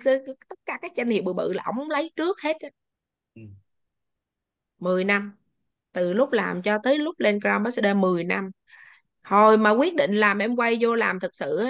tất 0.48 0.58
cả 0.66 0.78
các 0.82 0.92
danh 0.96 1.08
hiệu 1.08 1.22
bự 1.22 1.32
bự 1.32 1.52
là 1.52 1.62
ổng 1.76 1.90
lấy 1.90 2.10
trước 2.16 2.40
hết 2.42 2.56
á. 2.60 2.68
ừ. 3.34 3.42
10 4.78 5.04
năm. 5.04 5.32
Từ 5.92 6.12
lúc 6.12 6.32
làm 6.32 6.62
cho 6.62 6.78
tới 6.82 6.98
lúc 6.98 7.20
lên 7.20 7.38
Grand 7.38 7.54
Ambassador 7.54 7.96
10 7.96 8.24
năm. 8.24 8.50
Hồi 9.22 9.58
mà 9.58 9.70
quyết 9.70 9.94
định 9.96 10.16
làm 10.16 10.38
em 10.38 10.56
quay 10.56 10.78
vô 10.80 10.94
làm 10.96 11.20
thực 11.20 11.34
sự 11.34 11.66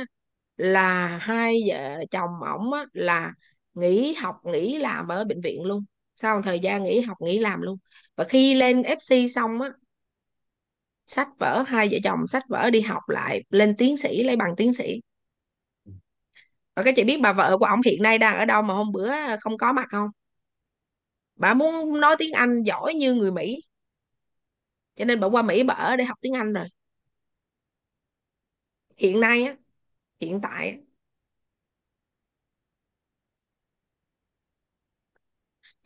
là 0.57 1.07
hai 1.23 1.61
vợ 1.71 2.05
chồng 2.11 2.31
ổng 2.47 2.71
là 2.93 3.35
nghỉ 3.75 4.15
học 4.15 4.37
nghỉ 4.45 4.79
làm 4.79 5.09
ở 5.09 5.25
bệnh 5.25 5.41
viện 5.41 5.65
luôn 5.65 5.85
sau 6.17 6.37
một 6.37 6.43
thời 6.45 6.61
gian 6.61 6.85
nghỉ 6.85 7.01
học, 7.01 7.17
nghỉ 7.21 7.39
làm 7.39 7.63
luôn. 7.63 7.79
Và 8.17 8.25
khi 8.25 8.55
lên 8.55 8.83
FC 8.83 9.27
xong 9.29 9.61
á, 9.63 9.71
sách 11.07 11.29
vở, 11.39 11.65
hai 11.67 11.89
vợ 11.93 11.99
chồng 12.05 12.27
sách 12.27 12.43
vở 12.49 12.71
đi 12.71 12.81
học 12.81 13.03
lại, 13.09 13.43
lên 13.51 13.75
tiến 13.79 13.97
sĩ, 13.97 14.23
lấy 14.23 14.37
bằng 14.37 14.55
tiến 14.57 14.73
sĩ. 14.73 15.01
Và 16.77 16.83
các 16.83 16.95
chị 16.97 17.05
biết 17.05 17.21
bà 17.23 17.33
vợ 17.33 17.57
của 17.59 17.65
ông 17.65 17.81
hiện 17.87 18.03
nay 18.03 18.19
đang 18.19 18.37
ở 18.39 18.45
đâu 18.45 18.63
mà 18.63 18.75
hôm 18.75 18.93
bữa 18.93 19.37
không 19.41 19.59
có 19.59 19.73
mặt 19.73 19.87
không? 19.91 20.09
Bà 21.37 21.55
muốn 21.55 22.01
nói 22.01 22.17
tiếng 22.19 22.33
Anh 22.33 22.63
giỏi 22.63 22.95
như 22.95 23.15
người 23.15 23.31
Mỹ. 23.31 23.61
Cho 24.95 25.05
nên 25.05 25.21
bà 25.21 25.27
qua 25.29 25.43
Mỹ 25.43 25.63
bà 25.63 25.75
ở 25.75 25.97
để 25.97 26.05
học 26.05 26.19
tiếng 26.21 26.33
Anh 26.35 26.53
rồi. 26.53 26.67
Hiện 28.97 29.21
nay 29.21 29.43
á, 29.45 29.57
hiện 30.21 30.41
tại 30.43 30.71
á 30.71 30.77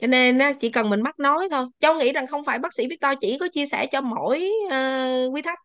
cho 0.01 0.07
nên 0.07 0.38
á, 0.38 0.53
chỉ 0.61 0.70
cần 0.70 0.90
mình 0.90 1.03
mắc 1.03 1.18
nói 1.20 1.48
thôi. 1.51 1.66
Châu 1.80 1.94
nghĩ 1.98 2.12
rằng 2.12 2.26
không 2.26 2.44
phải 2.44 2.59
bác 2.59 2.74
sĩ 2.74 2.86
Victor 2.90 3.12
chỉ 3.20 3.38
có 3.40 3.48
chia 3.53 3.66
sẻ 3.66 3.86
cho 3.92 4.01
mỗi 4.01 4.51
uh, 4.66 5.34
quý 5.34 5.42
thách 5.42 5.59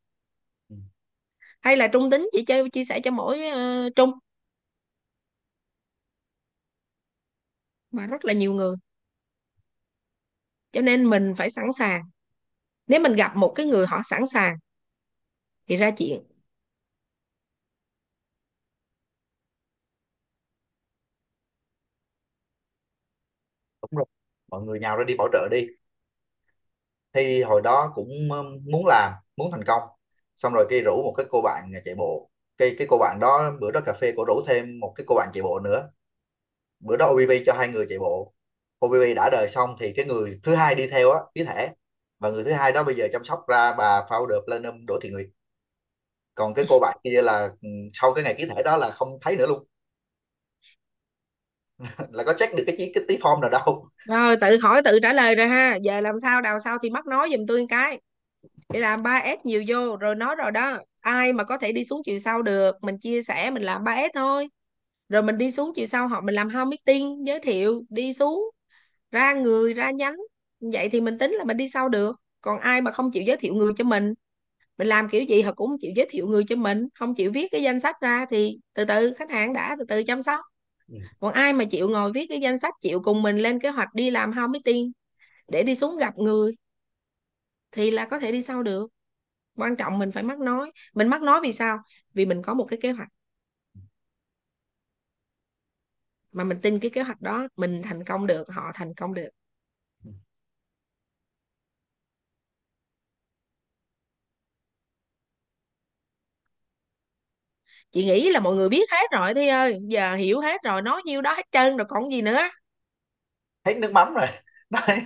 Ừ. 0.70 0.76
hay 1.62 1.78
là 1.78 1.88
trung 1.88 2.10
tính 2.12 2.30
chỉ 2.34 2.46
chơi 2.46 2.70
chia 2.70 2.84
sẻ 2.84 3.00
cho 3.04 3.12
mỗi 3.12 3.42
uh, 3.88 3.96
trung. 3.96 4.12
Mà 7.92 8.06
rất 8.06 8.26
là 8.26 8.34
nhiều 8.34 8.54
người. 8.54 8.76
Cho 10.72 10.82
nên 10.82 11.06
mình 11.10 11.34
phải 11.38 11.50
sẵn 11.50 11.66
sàng. 11.78 12.02
Nếu 12.88 13.02
mình 13.02 13.16
gặp 13.16 13.38
một 13.38 13.54
cái 13.56 13.66
người 13.66 13.88
họ 13.88 14.02
sẵn 14.06 14.28
sàng 14.34 14.58
thì 15.68 15.76
ra 15.78 15.92
chuyện 15.98 16.22
đúng 23.82 23.98
rồi 23.98 24.06
mọi 24.48 24.62
người 24.64 24.80
nhào 24.80 24.98
ra 24.98 25.04
đi, 25.04 25.16
bảo 25.18 25.28
trợ 25.34 25.48
đi. 25.52 25.68
Thì 27.14 27.43
hồi 27.43 27.62
đó 27.62 27.91
cũng 27.96 28.10
um, 28.32 28.60
muốn 28.72 28.86
làm, 28.88 29.14
muốn 29.38 29.52
thành 29.52 29.64
công. 29.68 29.84
Xong 30.36 30.54
rồi 30.54 30.66
cái 30.70 30.82
rủ 30.82 30.91
một 31.04 31.14
cái 31.18 31.26
cô 31.30 31.41
bạn 31.41 31.72
à, 31.76 31.80
chạy 31.86 31.96
bộ. 31.96 32.30
Cái 32.58 32.76
cái 32.78 32.88
cô 32.89 32.98
bạn 32.98 33.18
đó, 33.22 33.52
bữa 33.62 33.72
đó 33.72 33.82
cà 33.86 33.93
phê 33.93 34.14
cô 34.18 34.26
rủ 34.28 34.41
thêm 34.48 34.80
một 34.80 34.93
cái 34.96 35.06
cô 35.08 35.16
bạn 35.16 35.30
chạy 35.34 35.43
bộ 35.43 35.60
nữa. 35.60 35.89
Bữa 36.80 36.98
đó 36.98 37.08
OBB 37.08 37.43
cho 37.46 37.54
hai 37.54 37.68
người 37.70 37.86
chạy 37.89 38.00
bộ. 38.00 38.34
OBB 38.80 39.14
đã 39.16 39.30
đời 39.32 39.48
xong 39.50 39.76
thì 39.80 39.93
cái 39.98 40.06
người 40.06 40.39
thứ 40.43 40.56
hai 40.56 40.76
đi 40.76 40.88
theo 40.88 41.12
á 41.12 41.20
ký 41.36 41.43
thể 41.46 41.70
và 42.20 42.30
người 42.30 42.43
thứ 42.43 42.52
hai 42.54 42.72
đó 42.72 42.84
bây 42.84 42.96
giờ 42.96 43.08
chăm 43.14 43.26
sóc 43.26 43.46
ra 43.50 43.74
bà 43.78 44.02
founder 44.10 44.46
Platinum 44.46 44.86
Đỗ 44.88 45.00
Thị 45.04 45.10
Nguyệt. 45.12 45.28
Còn 46.36 46.54
cái 46.54 46.66
cô 46.70 46.80
bạn 46.80 46.98
kia 47.04 47.22
là 47.22 47.50
ừ, 47.62 47.70
sau 47.93 48.14
cái 48.14 48.24
ngày 48.24 48.36
ký 48.38 48.46
thể 48.56 48.64
đó 48.64 48.78
là 48.78 48.89
không 48.91 49.18
thấy 49.22 49.36
nữa 49.36 49.46
luôn. 49.48 49.64
là 52.12 52.24
có 52.24 52.34
check 52.34 52.56
được 52.56 52.64
cái 52.68 52.76
chí 52.78 52.92
cái 52.96 53.04
tí 53.08 53.18
form 53.18 53.40
nào 53.40 53.50
đâu. 53.50 53.90
Rồi, 54.06 54.36
tự 54.42 54.58
hỏi, 54.64 54.82
tự 54.86 55.00
trả 55.04 55.14
lời 55.14 55.36
rồi 55.36 55.48
ha. 55.48 55.76
Giờ 55.76 56.02
làm 56.02 56.16
sao, 56.22 56.42
đào 56.42 56.60
sao 56.60 56.78
thì 56.84 56.90
mắc 56.90 57.06
nói 57.08 57.30
giùm 57.32 57.46
tôi 57.48 57.60
một 57.62 57.66
cái. 57.70 58.02
Để 58.74 58.80
làm 58.80 59.04
3S 59.04 59.40
nhiều 59.46 59.64
vô, 59.68 59.96
rồi 59.98 60.16
nói 60.16 60.36
rồi 60.36 60.52
đó. 60.52 60.80
Ai 61.02 61.34
mà 61.34 61.44
có 61.44 61.58
thể 61.58 61.72
đi 61.72 61.84
xuống 61.84 62.02
chiều 62.06 62.20
sau 62.20 62.42
được, 62.42 62.76
mình 62.84 63.00
chia 63.00 63.22
sẻ, 63.22 63.52
mình 63.52 63.64
làm 63.64 63.84
3S 63.84 64.12
thôi. 64.14 64.50
Rồi 65.10 65.24
mình 65.24 65.38
đi 65.38 65.52
xuống 65.52 65.72
chiều 65.76 65.86
sau 65.86 66.08
họ, 66.08 66.22
mình 66.22 66.36
làm 66.36 66.50
home 66.50 66.66
meeting, 66.70 67.28
giới 67.28 67.40
thiệu, 67.40 67.84
đi 67.90 68.14
xuống, 68.14 68.44
ra 69.12 69.34
người, 69.34 69.74
ra 69.74 69.92
nhánh. 69.92 70.16
Vậy 70.60 70.90
thì 70.90 71.02
mình 71.02 71.18
tính 71.18 71.32
là 71.32 71.44
mình 71.44 71.58
đi 71.58 71.70
sau 71.70 71.90
được. 71.90 72.16
Còn 72.42 72.60
ai 72.60 72.82
mà 72.82 72.92
không 72.92 73.12
chịu 73.12 73.24
giới 73.24 73.38
thiệu 73.38 73.54
người 73.54 73.74
cho 73.78 73.84
mình? 73.84 74.14
Mình 74.78 74.88
làm 74.88 75.10
kiểu 75.10 75.24
gì 75.24 75.42
họ 75.42 75.54
cũng 75.54 75.78
chịu 75.82 75.92
giới 75.96 76.08
thiệu 76.12 76.28
người 76.28 76.44
cho 76.50 76.56
mình. 76.56 76.88
Không 77.00 77.16
chịu 77.16 77.32
viết 77.34 77.48
cái 77.52 77.64
danh 77.64 77.80
sách 77.80 77.96
ra 78.02 78.26
thì 78.30 78.60
từ 78.74 78.86
từ, 78.86 79.14
khách 79.18 79.32
hàng 79.32 79.54
đã 79.54 79.76
từ 79.80 79.86
từ 79.90 80.04
chăm 80.04 80.22
sóc. 80.22 80.40
Ừ. 80.88 80.98
còn 81.20 81.34
ai 81.34 81.54
mà 81.54 81.66
chịu 81.66 81.90
ngồi 81.90 82.12
viết 82.14 82.26
cái 82.30 82.40
danh 82.42 82.60
sách 82.60 82.74
chịu 82.82 83.02
cùng 83.04 83.22
mình 83.24 83.38
lên 83.38 83.60
kế 83.60 83.70
hoạch 83.70 83.94
đi 83.94 84.12
làm 84.12 84.32
home 84.34 84.48
meeting, 84.48 84.92
để 85.50 85.64
đi 85.64 85.76
xuống 85.76 85.98
gặp 85.98 86.20
người, 86.20 86.56
thì 87.72 87.92
là 87.92 88.06
có 88.12 88.20
thể 88.20 88.32
đi 88.32 88.42
sau 88.42 88.64
được. 88.64 88.88
Quan 89.58 89.76
trọng 89.76 90.00
mình 90.00 90.12
phải 90.12 90.24
mắc 90.24 90.40
nói. 90.40 90.72
Mình 90.94 91.08
mắc 91.10 91.22
nói 91.22 91.40
vì 91.44 91.54
sao? 91.54 91.80
Vì 92.14 92.26
mình 92.26 92.42
có 92.44 92.54
một 92.54 92.66
cái 92.70 92.80
kế 92.82 92.92
hoạch. 92.92 93.10
Mà 96.32 96.44
mình 96.44 96.60
tin 96.62 96.80
cái 96.80 96.92
kế 96.92 97.02
hoạch 97.02 97.22
đó, 97.22 97.48
mình 97.56 97.82
thành 97.84 98.04
công 98.04 98.28
được, 98.28 98.44
họ 98.50 98.72
thành 98.76 98.94
công 98.94 99.14
được. 99.14 99.30
Chị 107.96 108.06
nghĩ 108.06 108.32
là 108.32 108.41
mọi 108.41 108.56
người 108.56 108.70
biết 108.70 108.91
hết 108.93 109.08
rồi 109.12 109.36
Thi 109.36 109.50
ơi. 109.50 109.80
Giờ 109.89 110.16
hiểu 110.16 110.41
hết 110.41 110.64
rồi 110.64 110.84
nói 110.84 111.04
nhiêu 111.06 111.24
đó 111.24 111.34
hết 111.38 111.48
trơn 111.52 111.78
rồi 111.78 111.88
còn 111.89 112.14
gì 112.14 112.24
nữa. 112.24 112.39
Hết 113.66 113.78
nước 113.78 113.91
mắm 113.91 114.14
rồi. 114.14 114.28
Nói. 114.70 114.82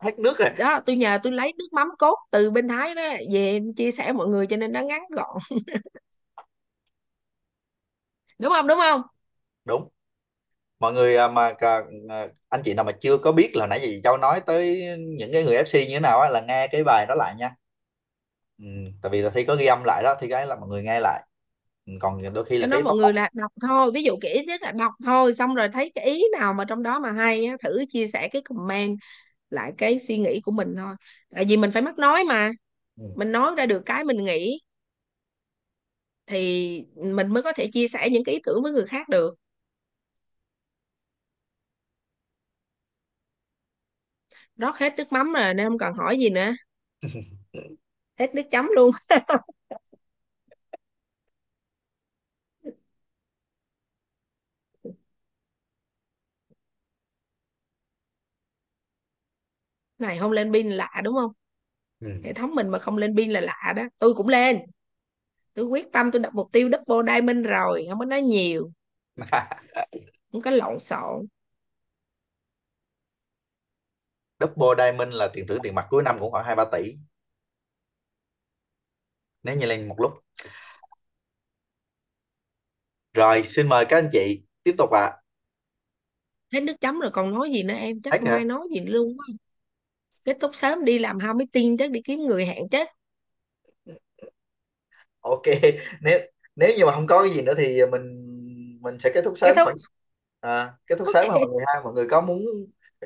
Hết 0.00 0.18
nước 0.18 0.38
rồi. 0.38 0.50
Đó 0.58 0.80
tôi 0.86 0.96
nhờ 0.96 1.18
tôi 1.22 1.32
lấy 1.32 1.52
nước 1.58 1.68
mắm 1.72 1.88
cốt 1.98 2.14
từ 2.30 2.50
bên 2.50 2.68
Thái 2.68 2.94
đó 2.94 3.02
về 3.32 3.60
chia 3.76 3.90
sẻ 3.90 4.12
mọi 4.12 4.26
người 4.28 4.46
cho 4.46 4.56
nên 4.56 4.72
nó 4.72 4.80
ngắn 4.80 5.02
gọn. 5.16 5.36
Đúng 8.38 8.52
không 8.52 8.66
đúng 8.66 8.78
không? 8.78 9.02
Đúng. 9.64 9.88
Mọi 10.80 10.94
người 10.94 11.16
à, 11.18 11.28
mà 11.28 11.54
à, 11.60 11.82
anh 12.48 12.62
chị 12.64 12.74
nào 12.74 12.84
mà 12.84 12.92
chưa 13.02 13.18
có 13.18 13.32
biết 13.32 13.50
là 13.56 13.66
nãy 13.68 13.80
giờ 13.80 13.86
chị 13.90 14.00
Châu 14.04 14.18
nói 14.18 14.40
tới 14.46 14.82
những 15.18 15.32
cái 15.32 15.44
người 15.44 15.56
FC 15.56 15.86
như 15.86 15.94
thế 15.94 16.00
nào 16.00 16.20
á 16.20 16.28
là 16.30 16.40
nghe 16.48 16.68
cái 16.72 16.84
bài 16.84 17.06
đó 17.08 17.14
lại 17.14 17.34
nha 17.38 17.50
ừ, 18.58 18.64
tại 19.02 19.10
vì 19.12 19.22
là 19.22 19.30
Thi 19.30 19.44
có 19.44 19.56
ghi 19.56 19.66
âm 19.66 19.82
lại 19.84 20.02
đó 20.04 20.14
thì 20.20 20.28
cái 20.30 20.46
là 20.46 20.56
mọi 20.56 20.68
người 20.68 20.82
nghe 20.82 21.00
lại. 21.00 21.22
Ừ, 21.86 21.92
còn 22.00 22.18
đôi 22.34 22.44
khi 22.44 22.58
là 22.58 22.66
nói 22.66 22.80
cái 22.84 22.84
mọi 22.84 22.94
người 22.96 23.12
là 23.12 23.30
đọc 23.32 23.52
thôi 23.62 23.90
ví 23.94 24.02
dụ 24.02 24.16
cái 24.20 24.32
ý 24.32 24.44
nhất 24.44 24.62
là 24.62 24.72
đọc 24.72 24.92
thôi 25.04 25.32
xong 25.34 25.54
rồi 25.54 25.68
thấy 25.68 25.92
cái 25.94 26.04
ý 26.04 26.24
nào 26.38 26.54
mà 26.54 26.64
trong 26.64 26.82
đó 26.82 26.98
mà 27.00 27.12
hay 27.12 27.46
á, 27.46 27.56
thử 27.62 27.84
chia 27.88 28.06
sẻ 28.06 28.28
cái 28.28 28.42
comment 28.42 28.98
lại 29.50 29.72
cái 29.78 29.98
suy 29.98 30.18
nghĩ 30.18 30.40
của 30.40 30.52
mình 30.52 30.74
thôi. 30.76 30.96
Tại 31.30 31.44
vì 31.48 31.56
mình 31.56 31.70
phải 31.72 31.82
mắc 31.82 31.98
nói 31.98 32.24
mà. 32.24 32.50
Ừ. 32.96 33.04
mình 33.14 33.32
nói 33.32 33.54
ra 33.58 33.66
được 33.66 33.82
cái 33.86 34.04
mình 34.04 34.24
nghĩ 34.24 34.60
thì 36.26 36.80
mình 36.96 37.28
mới 37.28 37.42
có 37.42 37.52
thể 37.56 37.70
chia 37.72 37.88
sẻ 37.88 38.08
những 38.12 38.24
cái 38.24 38.34
ý 38.34 38.40
tưởng 38.44 38.62
với 38.62 38.72
người 38.72 38.86
khác 38.86 39.08
được. 39.08 39.34
Rót 44.56 44.76
hết 44.78 44.94
nước 44.96 45.12
mắm 45.12 45.32
rồi 45.32 45.54
nên 45.54 45.68
không 45.68 45.78
cần 45.78 45.94
hỏi 45.94 46.18
gì 46.18 46.30
nữa 46.30 46.52
hết 48.18 48.34
nước 48.34 48.42
chấm 48.50 48.68
luôn. 48.76 48.90
Này 59.98 60.18
không 60.18 60.30
lên 60.30 60.52
pin 60.52 60.70
lạ 60.70 61.00
đúng 61.04 61.14
không? 61.14 61.32
Ừ. 62.00 62.08
hệ 62.24 62.32
thống 62.32 62.54
mình 62.54 62.68
mà 62.68 62.78
không 62.78 62.96
lên 62.96 63.16
pin 63.16 63.30
là 63.30 63.40
lạ 63.40 63.72
đó. 63.76 63.82
Tôi 63.98 64.14
cũng 64.14 64.28
lên. 64.28 64.58
Tôi 65.54 65.66
quyết 65.66 65.92
tâm 65.92 66.10
tôi 66.12 66.20
đặt 66.22 66.34
mục 66.34 66.48
tiêu 66.52 66.68
double 66.72 67.12
diamond 67.14 67.46
rồi 67.46 67.86
không 67.90 67.98
có 67.98 68.04
nói 68.04 68.22
nhiều. 68.22 68.70
Không 70.32 70.42
có 70.42 70.50
lộn 70.50 70.78
xộn. 70.78 71.26
Double 74.40 74.74
Diamond 74.78 75.14
là 75.14 75.28
tiền 75.32 75.46
thưởng 75.46 75.58
tiền 75.62 75.74
mặt 75.74 75.86
cuối 75.90 76.02
năm 76.02 76.16
cũng 76.20 76.30
khoảng 76.30 76.44
hai 76.46 76.56
ba 76.56 76.64
tỷ 76.72 76.96
nếu 79.44 79.56
như 79.56 79.66
lên 79.66 79.88
một 79.88 79.96
lúc. 80.00 80.12
Rồi 83.14 83.42
xin 83.44 83.68
mời 83.68 83.84
các 83.84 83.96
anh 83.98 84.08
chị 84.12 84.42
tiếp 84.64 84.74
tục 84.78 84.90
ạ. 84.90 85.12
Hết 86.52 86.60
nước 86.60 86.72
chấm 86.80 87.00
rồi 87.00 87.10
còn 87.10 87.34
nói 87.34 87.50
gì 87.50 87.62
nữa 87.62 87.74
em? 87.74 88.00
Chắc 88.02 88.14
Hết 88.14 88.18
không 88.18 88.30
hả? 88.30 88.38
ai 88.38 88.44
nói 88.44 88.68
gì 88.74 88.80
luôn 88.80 89.16
quá. 89.18 89.26
Kết 90.24 90.36
thúc 90.40 90.50
sớm 90.54 90.84
đi 90.84 90.98
làm 90.98 91.18
hao 91.18 91.34
meeting 91.34 91.76
chắc 91.76 91.90
đi 91.90 92.00
kiếm 92.04 92.20
người 92.20 92.46
hẹn 92.46 92.68
chết. 92.70 92.88
Ok 95.20 95.42
nếu 96.00 96.20
nếu 96.56 96.70
như 96.78 96.86
mà 96.86 96.92
không 96.92 97.06
có 97.06 97.22
cái 97.22 97.30
gì 97.34 97.42
nữa 97.42 97.54
thì 97.56 97.86
mình 97.86 98.02
mình 98.82 98.98
sẽ 98.98 99.10
kết 99.14 99.22
thúc 99.24 99.34
kết 99.42 99.52
sớm 99.52 99.56
thúc. 99.56 99.68
khoảng 99.68 99.76
à, 100.40 100.72
kết 100.86 100.96
thúc 100.98 101.08
sớm 101.12 101.28
mà 101.28 101.38
mọi 101.38 101.48
người 101.50 101.62
ha. 101.66 101.80
Mọi 101.84 101.92
người 101.92 102.06
có 102.10 102.20
muốn 102.20 102.42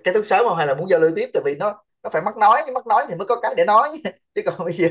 kết 0.04 0.12
thúc 0.14 0.24
sớm 0.26 0.44
không 0.48 0.56
hay 0.56 0.66
là 0.66 0.74
muốn 0.74 0.88
giao 0.90 1.00
lưu 1.00 1.10
tiếp? 1.16 1.30
Tại 1.34 1.42
vì 1.46 1.54
nó 1.56 1.84
nó 2.02 2.10
phải 2.10 2.22
mắc 2.22 2.36
nói 2.36 2.60
mắc 2.74 2.86
nói 2.86 3.04
thì 3.08 3.14
mới 3.14 3.26
có 3.26 3.40
cái 3.40 3.54
để 3.56 3.64
nói. 3.64 4.02
Chứ 4.34 4.42
còn 4.46 4.64
bây 4.64 4.72
giờ 4.74 4.88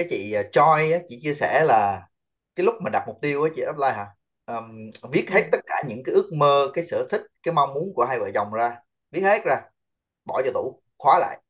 cái 0.00 0.06
chị 0.10 0.36
uh, 0.40 0.46
Choi 0.52 0.92
á, 0.92 0.98
chị 1.08 1.20
chia 1.22 1.34
sẻ 1.34 1.64
là 1.64 2.08
cái 2.54 2.66
lúc 2.66 2.74
mà 2.84 2.90
đặt 2.90 3.04
mục 3.06 3.18
tiêu 3.22 3.44
á 3.44 3.50
chị 3.56 3.62
apply 3.62 3.86
hả? 3.86 4.06
Um, 4.46 4.90
viết 5.12 5.30
hết 5.30 5.42
ừ. 5.42 5.48
tất 5.52 5.58
cả 5.66 5.74
những 5.88 6.02
cái 6.04 6.14
ước 6.14 6.30
mơ 6.36 6.70
cái 6.74 6.86
sở 6.86 7.06
thích 7.10 7.22
cái 7.42 7.54
mong 7.54 7.74
muốn 7.74 7.94
của 7.94 8.04
hai 8.04 8.18
vợ 8.18 8.30
chồng 8.34 8.52
ra 8.52 8.76
viết 9.10 9.20
hết 9.20 9.44
ra 9.44 9.60
bỏ 10.24 10.42
vào 10.44 10.52
tủ 10.54 10.82
khóa 10.98 11.18
lại. 11.18 11.42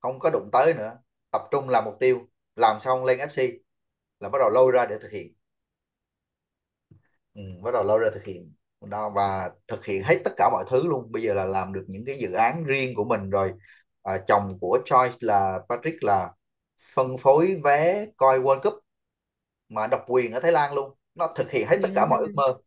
Không 0.00 0.18
có 0.18 0.30
đụng 0.30 0.48
tới 0.52 0.74
nữa 0.74 0.98
tập 1.32 1.42
trung 1.50 1.68
làm 1.68 1.84
mục 1.84 1.94
tiêu 2.00 2.20
làm 2.56 2.80
xong 2.80 3.04
lên 3.04 3.18
FC 3.18 3.58
là 4.20 4.28
bắt 4.28 4.38
đầu 4.38 4.50
lôi 4.50 4.72
ra 4.72 4.86
để 4.86 4.98
thực 5.02 5.10
hiện. 5.10 5.34
Ừ, 7.34 7.42
bắt 7.62 7.70
đầu 7.74 7.82
lôi 7.84 7.98
ra 7.98 8.10
thực 8.14 8.24
hiện. 8.24 8.54
Đó 8.80 9.10
và 9.10 9.50
thực 9.68 9.84
hiện 9.84 10.02
hết 10.04 10.18
tất 10.24 10.30
cả 10.36 10.50
mọi 10.52 10.64
thứ 10.68 10.86
luôn. 10.86 11.12
Bây 11.12 11.22
giờ 11.22 11.34
là 11.34 11.44
làm 11.44 11.72
được 11.72 11.84
những 11.88 12.04
cái 12.06 12.18
dự 12.18 12.32
án 12.32 12.64
riêng 12.64 12.94
của 12.94 13.04
mình 13.04 13.30
rồi. 13.30 13.52
À, 14.02 14.18
chồng 14.28 14.58
của 14.60 14.78
Choice 14.84 15.16
là 15.20 15.58
Patrick 15.68 16.02
là 16.02 16.30
phân 16.94 17.18
phối 17.18 17.60
vé 17.64 18.06
coi 18.16 18.40
World 18.40 18.60
Cup 18.60 18.74
mà 19.68 19.86
độc 19.86 20.04
quyền 20.08 20.32
ở 20.32 20.40
Thái 20.40 20.52
Lan 20.52 20.74
luôn. 20.74 20.94
Nó 21.14 21.32
thực 21.36 21.50
hiện 21.50 21.66
hết 21.68 21.78
tất 21.82 21.88
cả 21.94 22.06
mọi 22.06 22.18
ước 22.20 22.26
ừ. 22.26 22.34
mơ. 22.36 22.58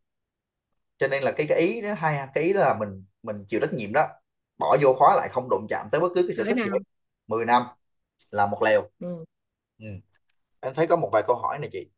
Cho 0.98 1.08
nên 1.08 1.24
là 1.24 1.32
cái 1.32 1.46
cái 1.50 1.60
ý 1.60 1.82
đó 1.82 1.94
hay 1.94 2.28
cái 2.34 2.44
ý 2.44 2.54
đó 2.54 2.62
là 2.62 2.74
mình 2.80 3.06
mình 3.24 3.46
chịu 3.48 3.60
trách 3.60 3.74
nhiệm 3.74 3.94
đó. 3.94 4.08
Bỏ 4.58 4.78
vô 4.82 4.94
khóa 4.94 5.16
lại 5.16 5.30
không 5.32 5.50
đụng 5.50 5.66
chạm 5.70 5.88
tới 5.92 6.02
bất 6.02 6.12
cứ 6.16 6.24
cái 6.28 6.36
sở 6.36 6.44
Cỡ 6.44 6.50
thích 6.50 6.64
gì 6.64 6.70
nào 6.70 6.80
10 7.28 7.46
năm 7.46 7.64
là 8.32 8.46
một 8.46 8.64
lèo. 8.64 8.82
Ừ. 9.00 9.26
ừ. 9.80 9.88
em 10.60 10.74
thấy 10.74 10.88
có 10.88 10.96
một 10.96 11.10
vài 11.14 11.24
câu 11.28 11.36
hỏi 11.36 11.60
này 11.60 11.70
chị. 11.72 11.90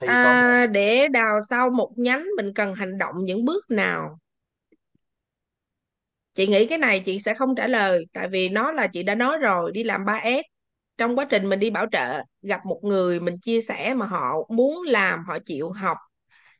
Thấy 0.00 0.08
có 0.08 0.14
à, 0.14 0.66
để 0.66 1.08
đào 1.08 1.40
sau 1.48 1.70
một 1.70 1.92
nhánh 1.96 2.24
mình 2.36 2.52
cần 2.54 2.74
hành 2.74 2.98
động 2.98 3.14
những 3.18 3.44
bước 3.44 3.70
nào 3.70 4.18
chị 6.38 6.46
nghĩ 6.46 6.66
cái 6.66 6.78
này 6.78 7.00
chị 7.00 7.20
sẽ 7.20 7.34
không 7.34 7.54
trả 7.56 7.66
lời, 7.66 8.04
tại 8.12 8.28
vì 8.28 8.48
nó 8.48 8.72
là 8.72 8.86
chị 8.86 9.02
đã 9.02 9.14
nói 9.14 9.38
rồi, 9.38 9.72
đi 9.72 9.84
làm 9.84 10.04
3S 10.04 10.44
trong 10.98 11.18
quá 11.18 11.24
trình 11.30 11.48
mình 11.48 11.60
đi 11.60 11.70
bảo 11.70 11.86
trợ, 11.92 12.22
gặp 12.42 12.60
một 12.66 12.80
người 12.84 13.20
mình 13.20 13.38
chia 13.40 13.60
sẻ 13.60 13.94
mà 13.94 14.06
họ 14.06 14.34
muốn 14.50 14.82
làm, 14.82 15.24
họ 15.26 15.38
chịu 15.46 15.70
học, 15.70 15.96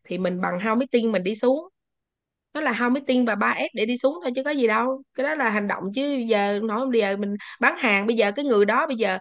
thì 0.04 0.18
mình 0.18 0.40
bằng 0.40 0.58
how 0.58 0.78
meeting 0.78 1.12
mình 1.12 1.22
đi 1.22 1.34
xuống. 1.34 1.68
Nó 2.54 2.60
là 2.60 2.72
how 2.72 2.92
meeting 2.92 3.24
và 3.26 3.34
3S 3.34 3.70
để 3.74 3.86
đi 3.86 3.96
xuống 3.98 4.14
thôi, 4.22 4.32
chứ 4.36 4.44
có 4.44 4.50
gì 4.50 4.66
đâu. 4.66 5.02
Cái 5.14 5.24
đó 5.26 5.34
là 5.34 5.50
hành 5.50 5.68
động 5.68 5.84
chứ, 5.94 6.16
giờ 6.28 6.60
nói 6.64 6.86
bây 6.92 7.00
giờ 7.00 7.16
mình 7.16 7.36
bán 7.60 7.76
hàng, 7.78 8.06
bây 8.06 8.16
giờ 8.16 8.32
cái 8.32 8.44
người 8.44 8.64
đó 8.64 8.86
bây 8.86 8.96
giờ 8.96 9.18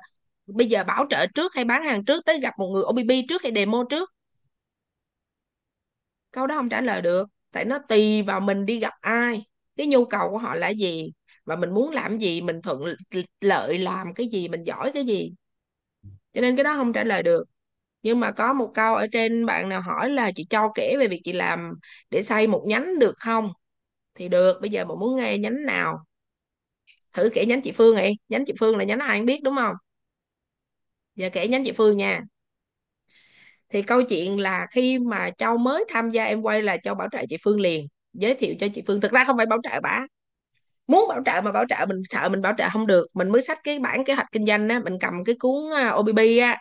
bây 0.47 0.67
giờ 0.69 0.83
bảo 0.83 1.05
trợ 1.09 1.27
trước 1.35 1.55
hay 1.55 1.65
bán 1.65 1.83
hàng 1.83 2.05
trước, 2.05 2.25
tới 2.25 2.39
gặp 2.39 2.53
một 2.59 2.67
người 2.73 2.83
OBB 2.83 3.21
trước 3.29 3.43
hay 3.43 3.51
demo 3.55 3.83
trước. 3.89 4.09
Câu 6.31 6.47
đó 6.47 6.55
không 6.55 6.69
trả 6.69 6.81
lời 6.81 7.01
được, 7.01 7.27
tại 7.51 7.65
nó 7.65 7.79
tùy 7.89 8.21
vào 8.21 8.39
mình 8.39 8.65
đi 8.65 8.79
gặp 8.79 8.93
ai 9.01 9.43
cái 9.77 9.87
nhu 9.87 10.05
cầu 10.05 10.29
của 10.31 10.37
họ 10.37 10.55
là 10.55 10.69
gì? 10.69 11.11
Và 11.45 11.55
mình 11.55 11.69
muốn 11.73 11.91
làm 11.91 12.17
gì? 12.19 12.41
Mình 12.41 12.61
thuận 12.61 12.79
lợi 13.41 13.77
làm 13.79 14.13
cái 14.13 14.27
gì? 14.27 14.47
Mình 14.47 14.63
giỏi 14.63 14.91
cái 14.93 15.05
gì? 15.05 15.31
Cho 16.33 16.41
nên 16.41 16.55
cái 16.55 16.63
đó 16.63 16.75
không 16.77 16.93
trả 16.93 17.03
lời 17.03 17.23
được. 17.23 17.43
Nhưng 18.03 18.19
mà 18.19 18.31
có 18.31 18.53
một 18.53 18.71
câu 18.73 18.95
ở 18.95 19.07
trên 19.11 19.45
bạn 19.45 19.69
nào 19.69 19.81
hỏi 19.81 20.09
là 20.09 20.31
chị 20.35 20.45
Châu 20.49 20.71
kể 20.75 20.95
về 20.99 21.07
việc 21.07 21.21
chị 21.23 21.33
làm 21.33 21.73
để 22.11 22.21
xây 22.21 22.47
một 22.47 22.63
nhánh 22.67 22.99
được 22.99 23.15
không? 23.19 23.53
Thì 24.15 24.29
được, 24.29 24.57
bây 24.61 24.69
giờ 24.71 24.85
mà 24.85 24.95
muốn 24.95 25.15
nghe 25.17 25.37
nhánh 25.37 25.65
nào? 25.65 25.99
Thử 27.13 27.29
kể 27.33 27.45
nhánh 27.45 27.61
chị 27.61 27.71
Phương 27.71 27.95
đi. 27.97 28.11
Nhánh 28.29 28.45
chị 28.45 28.53
Phương 28.59 28.77
là 28.77 28.83
nhánh 28.83 28.99
ai 28.99 29.17
cũng 29.19 29.25
biết, 29.25 29.39
đúng 29.43 29.55
không? 29.55 29.75
Giờ 31.15 31.29
kể 31.33 31.47
nhánh 31.47 31.63
chị 31.65 31.71
Phương 31.71 31.97
nha. 31.97 32.21
Thì 33.69 33.81
câu 33.81 34.03
chuyện 34.03 34.39
là 34.39 34.67
khi 34.71 34.99
mà 34.99 35.29
Châu 35.37 35.57
mới 35.57 35.85
tham 35.89 36.11
gia 36.11 36.23
em 36.23 36.41
quay 36.41 36.63
là 36.63 36.77
Châu 36.77 36.95
bảo 36.95 37.07
trợ 37.11 37.19
chị 37.29 37.37
Phương 37.43 37.59
liền 37.59 37.87
giới 38.17 38.35
thiệu 38.35 38.55
cho 38.59 38.67
chị 38.75 38.83
Phương. 38.87 39.01
Thực 39.01 39.13
ra 39.13 39.25
không 39.25 39.37
phải 39.37 39.47
bảo 39.47 39.59
trợ 39.63 39.81
bả 39.81 40.01
muốn 40.87 41.09
bảo 41.09 41.21
trợ 41.25 41.41
mà 41.41 41.51
bảo 41.51 41.65
trợ 41.69 41.85
mình 41.89 42.01
sợ 42.09 42.29
mình 42.29 42.41
bảo 42.41 42.53
trợ 42.57 42.69
không 42.73 42.87
được. 42.87 43.07
Mình 43.15 43.29
mới 43.31 43.41
sách 43.41 43.59
cái 43.63 43.79
bản 43.79 44.05
kế 44.05 44.13
hoạch 44.13 44.27
kinh 44.31 44.45
doanh 44.45 44.69
á. 44.69 44.81
Mình 44.85 44.97
cầm 45.01 45.25
cái 45.25 45.35
cuốn 45.39 45.71
ờ, 45.71 45.89
OBB 45.89 46.39
á. 46.39 46.59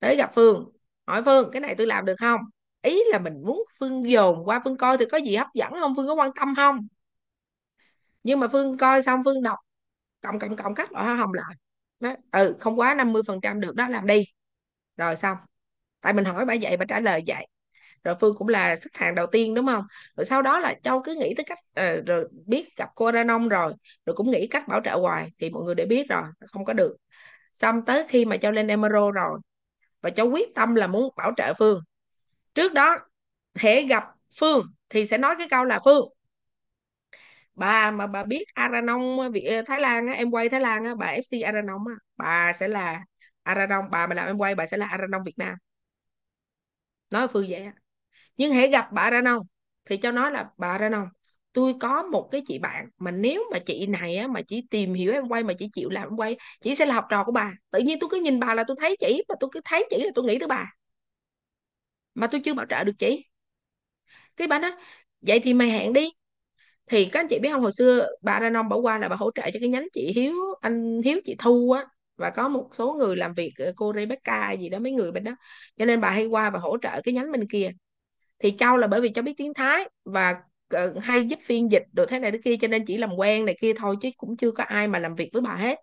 Tới 0.00 0.16
gặp 0.16 0.30
Phương 0.34 0.72
hỏi 1.06 1.22
Phương 1.24 1.50
cái 1.52 1.60
này 1.60 1.74
tôi 1.78 1.86
làm 1.86 2.04
được 2.06 2.16
không? 2.20 2.40
Ý 2.82 3.02
là 3.12 3.18
mình 3.18 3.34
muốn 3.46 3.64
Phương 3.80 4.10
dồn 4.10 4.44
qua 4.48 4.60
Phương 4.64 4.76
coi 4.76 4.98
thì 4.98 5.04
có 5.12 5.18
gì 5.18 5.36
hấp 5.36 5.48
dẫn 5.54 5.72
không 5.80 5.94
Phương 5.96 6.06
có 6.08 6.14
quan 6.14 6.30
tâm 6.40 6.54
không? 6.56 6.78
Nhưng 8.22 8.40
mà 8.40 8.48
Phương 8.48 8.78
coi 8.78 9.02
xong 9.02 9.20
Phương 9.24 9.42
đọc 9.42 9.58
cộng 10.22 10.38
cộng 10.38 10.56
cộng 10.56 10.74
các 10.74 10.92
loại 10.92 11.04
hoa 11.06 11.16
hồng 11.16 11.32
lại. 11.34 11.56
Nói, 12.00 12.16
ừ 12.32 12.56
không 12.60 12.80
quá 12.80 12.94
50% 12.94 13.60
được 13.60 13.76
đó 13.76 13.88
làm 13.88 14.06
đi. 14.06 14.24
Rồi 14.96 15.16
xong. 15.16 15.38
Tại 16.00 16.12
mình 16.12 16.26
hỏi 16.26 16.46
bà 16.46 16.54
vậy 16.62 16.76
bà 16.76 16.84
trả 16.88 17.00
lời 17.00 17.22
vậy 17.28 17.48
rồi 18.04 18.14
Phương 18.20 18.34
cũng 18.38 18.48
là 18.48 18.76
khách 18.76 18.94
hàng 19.00 19.14
đầu 19.14 19.26
tiên 19.26 19.54
đúng 19.54 19.66
không? 19.66 19.84
Rồi 20.16 20.24
sau 20.24 20.42
đó 20.42 20.58
là 20.58 20.74
Châu 20.84 21.02
cứ 21.02 21.14
nghĩ 21.14 21.34
tới 21.36 21.44
cách 21.44 21.58
uh, 22.00 22.06
rồi 22.06 22.28
biết 22.46 22.76
gặp 22.76 22.88
cô 22.94 23.12
nông 23.12 23.48
rồi 23.48 23.72
rồi 24.06 24.16
cũng 24.16 24.30
nghĩ 24.30 24.46
cách 24.46 24.68
bảo 24.68 24.80
trợ 24.84 24.96
hoài 24.96 25.30
thì 25.38 25.50
mọi 25.50 25.62
người 25.64 25.74
đều 25.74 25.86
biết 25.86 26.08
rồi 26.08 26.22
không 26.52 26.64
có 26.64 26.72
được. 26.72 26.96
Xong 27.52 27.84
tới 27.86 28.04
khi 28.08 28.24
mà 28.24 28.36
Châu 28.36 28.52
lên 28.52 28.66
Emerald 28.68 29.14
rồi 29.14 29.38
và 30.02 30.10
Châu 30.10 30.30
quyết 30.30 30.54
tâm 30.54 30.74
là 30.74 30.86
muốn 30.86 31.14
bảo 31.16 31.32
trợ 31.36 31.54
Phương. 31.58 31.80
Trước 32.54 32.74
đó 32.74 32.98
thể 33.54 33.82
gặp 33.82 34.04
Phương 34.40 34.66
thì 34.88 35.06
sẽ 35.06 35.18
nói 35.18 35.34
cái 35.38 35.48
câu 35.50 35.64
là 35.64 35.80
Phương 35.84 36.08
bà 37.54 37.90
mà 37.90 38.06
bà 38.06 38.24
biết 38.24 38.44
aranong 38.54 39.18
ờ, 39.48 39.62
Thái 39.66 39.80
Lan 39.80 40.06
á, 40.06 40.12
em 40.12 40.30
quay 40.30 40.48
Thái 40.48 40.60
Lan 40.60 40.84
á, 40.84 40.94
bà 40.94 41.06
FC 41.06 41.40
aranong 41.40 41.84
á, 41.88 41.94
bà 42.16 42.52
sẽ 42.52 42.68
là 42.68 43.04
aranong 43.42 43.84
bà 43.90 44.06
mà 44.06 44.14
làm 44.14 44.26
em 44.26 44.38
quay 44.38 44.54
bà 44.54 44.66
sẽ 44.66 44.76
là 44.76 44.86
aranong 44.86 45.24
Việt 45.24 45.38
Nam. 45.38 45.56
Nói 47.10 47.28
Phương 47.28 47.46
vậy 47.48 47.62
á 47.64 47.72
nhưng 48.36 48.52
hãy 48.52 48.68
gặp 48.68 48.92
bà 48.92 49.10
ra 49.10 49.20
nông 49.22 49.46
thì 49.84 49.96
cho 49.96 50.12
nói 50.12 50.30
là 50.32 50.50
bà 50.58 50.78
ra 50.78 50.88
nông 50.88 51.08
tôi 51.52 51.74
có 51.80 52.02
một 52.02 52.28
cái 52.32 52.42
chị 52.48 52.58
bạn 52.58 52.88
mà 52.98 53.10
nếu 53.10 53.44
mà 53.52 53.58
chị 53.66 53.86
này 53.86 54.16
á, 54.16 54.26
mà 54.28 54.42
chỉ 54.48 54.62
tìm 54.70 54.94
hiểu 54.94 55.12
em 55.12 55.28
quay 55.28 55.42
mà 55.42 55.52
chỉ 55.58 55.68
chịu 55.72 55.90
làm 55.90 56.08
em 56.08 56.16
quay 56.16 56.36
chị 56.60 56.74
sẽ 56.74 56.86
là 56.86 56.94
học 56.94 57.04
trò 57.10 57.24
của 57.24 57.32
bà. 57.32 57.52
Tự 57.70 57.78
nhiên 57.80 57.98
tôi 58.00 58.10
cứ 58.12 58.20
nhìn 58.20 58.40
bà 58.40 58.54
là 58.54 58.64
tôi 58.68 58.76
thấy 58.80 58.96
chị 59.00 59.22
mà 59.28 59.34
tôi 59.40 59.50
cứ 59.52 59.60
thấy 59.64 59.86
chị 59.90 59.96
là 60.04 60.10
tôi 60.14 60.24
nghĩ 60.24 60.38
tới 60.38 60.48
bà. 60.48 60.66
Mà 62.14 62.26
tôi 62.26 62.40
chưa 62.44 62.54
bảo 62.54 62.66
trợ 62.70 62.84
được 62.84 62.92
chị. 62.98 63.24
Cái 64.36 64.48
bà 64.48 64.58
nói 64.58 64.70
vậy 65.20 65.40
thì 65.42 65.54
mày 65.54 65.70
hẹn 65.70 65.92
đi. 65.92 66.08
Thì 66.86 67.04
các 67.06 67.20
anh 67.20 67.28
chị 67.28 67.38
biết 67.40 67.50
không 67.52 67.62
hồi 67.62 67.72
xưa 67.72 68.08
bà 68.22 68.40
Ra 68.40 68.50
Nông 68.50 68.68
bỏ 68.68 68.76
qua 68.78 68.98
là 68.98 69.08
bà 69.08 69.16
hỗ 69.16 69.30
trợ 69.34 69.42
cho 69.54 69.60
cái 69.60 69.70
nhánh 69.70 69.88
chị 69.92 70.12
Hiếu 70.16 70.34
anh 70.62 71.02
Hiếu 71.04 71.20
chị 71.24 71.36
Thu 71.38 71.72
á. 71.72 71.86
Và 72.16 72.30
có 72.30 72.48
một 72.48 72.70
số 72.72 72.94
người 72.94 73.16
làm 73.16 73.34
việc 73.34 73.52
ờ, 73.58 73.72
cô 73.76 73.92
Rebecca 73.96 74.52
gì 74.52 74.68
đó 74.68 74.78
mấy 74.78 74.92
người 74.92 75.12
bên 75.12 75.24
đó. 75.24 75.32
Cho 75.78 75.84
nên 75.84 76.00
bà 76.00 76.10
hay 76.10 76.26
qua 76.26 76.50
và 76.50 76.58
hỗ 76.58 76.78
trợ 76.82 77.02
cái 77.04 77.14
nhánh 77.14 77.32
bên 77.32 77.48
kia 77.48 77.70
thì 78.44 78.54
Châu 78.58 78.76
là 78.76 78.86
bởi 78.86 79.00
vì 79.00 79.12
Châu 79.14 79.24
biết 79.24 79.34
tiếng 79.36 79.54
Thái 79.54 79.88
và 80.04 80.36
ờ, 80.70 80.94
hay 81.02 81.26
giúp 81.28 81.38
phiên 81.42 81.72
dịch 81.72 81.84
đồ 81.92 82.06
thế 82.06 82.18
này 82.18 82.32
thế 82.32 82.38
kia, 82.44 82.56
cho 82.60 82.68
nên 82.68 82.84
chỉ 82.86 82.98
làm 82.98 83.10
quen 83.18 83.44
này 83.46 83.56
kia 83.60 83.72
thôi 83.76 83.96
chứ 84.02 84.08
cũng 84.16 84.36
chưa 84.36 84.50
có 84.50 84.64
ai 84.64 84.88
mà 84.88 84.98
làm 84.98 85.14
việc 85.14 85.30
với 85.32 85.42
bà 85.42 85.56
hết. 85.56 85.78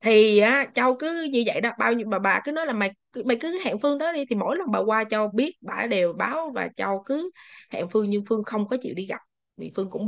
Thì, 0.00 0.38
á, 0.38 0.66
Châu 0.74 0.96
cứ 0.98 1.28
như 1.32 1.42
vậy 1.46 1.60
đó, 1.60 1.70
bao 1.78 1.92
nhiêu, 1.92 2.06
bà 2.10 2.18
bà 2.18 2.40
cứ 2.44 2.52
nói 2.52 2.66
là 2.66 2.72
mày 2.72 2.92
mày 3.24 3.36
cứ 3.40 3.58
hẹn 3.64 3.78
Phương 3.78 3.98
tới 3.98 4.12
đi, 4.14 4.24
thì 4.30 4.36
mỗi 4.36 4.56
lần 4.56 4.70
bà 4.70 4.78
qua 4.78 5.04
Châu 5.04 5.28
biết, 5.28 5.56
bà 5.60 5.86
đều 5.86 6.12
báo 6.12 6.50
và 6.54 6.68
Châu 6.76 7.02
cứ 7.06 7.30
hẹn 7.70 7.88
Phương 7.90 8.10
nhưng 8.10 8.24
Phương 8.28 8.44
không 8.44 8.68
có 8.68 8.76
chịu 8.82 8.94
đi 8.94 9.06
gặp, 9.06 9.20
vì 9.56 9.72
Phương 9.76 9.90
cũng 9.90 10.06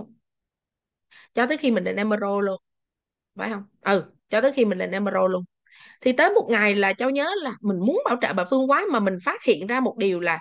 cho 1.35 1.47
tới 1.47 1.57
khi 1.57 1.71
mình 1.71 1.85
lên 1.85 1.97
Emerald 1.97 2.45
luôn, 2.45 2.61
phải 3.37 3.51
không? 3.51 3.65
Ừ 3.83 4.05
cho 4.31 4.41
tới 4.41 4.53
khi 4.53 4.65
mình 4.65 4.79
lên 4.79 4.91
Emerald 4.93 5.31
luôn 5.33 5.45
thì 6.01 6.13
tới 6.13 6.31
một 6.31 6.47
ngày 6.51 6.75
là 6.75 6.93
cháu 6.93 7.11
nhớ 7.11 7.31
là 7.43 7.53
mình 7.61 7.79
muốn 7.81 8.03
bảo 8.05 8.17
trợ 8.21 8.33
bà 8.33 8.45
Phương 8.51 8.71
quá 8.71 8.85
mà 8.93 9.01
mình 9.01 9.19
phát 9.25 9.45
hiện 9.45 9.67
ra 9.67 9.81
một 9.81 9.97
điều 9.99 10.21
là 10.21 10.39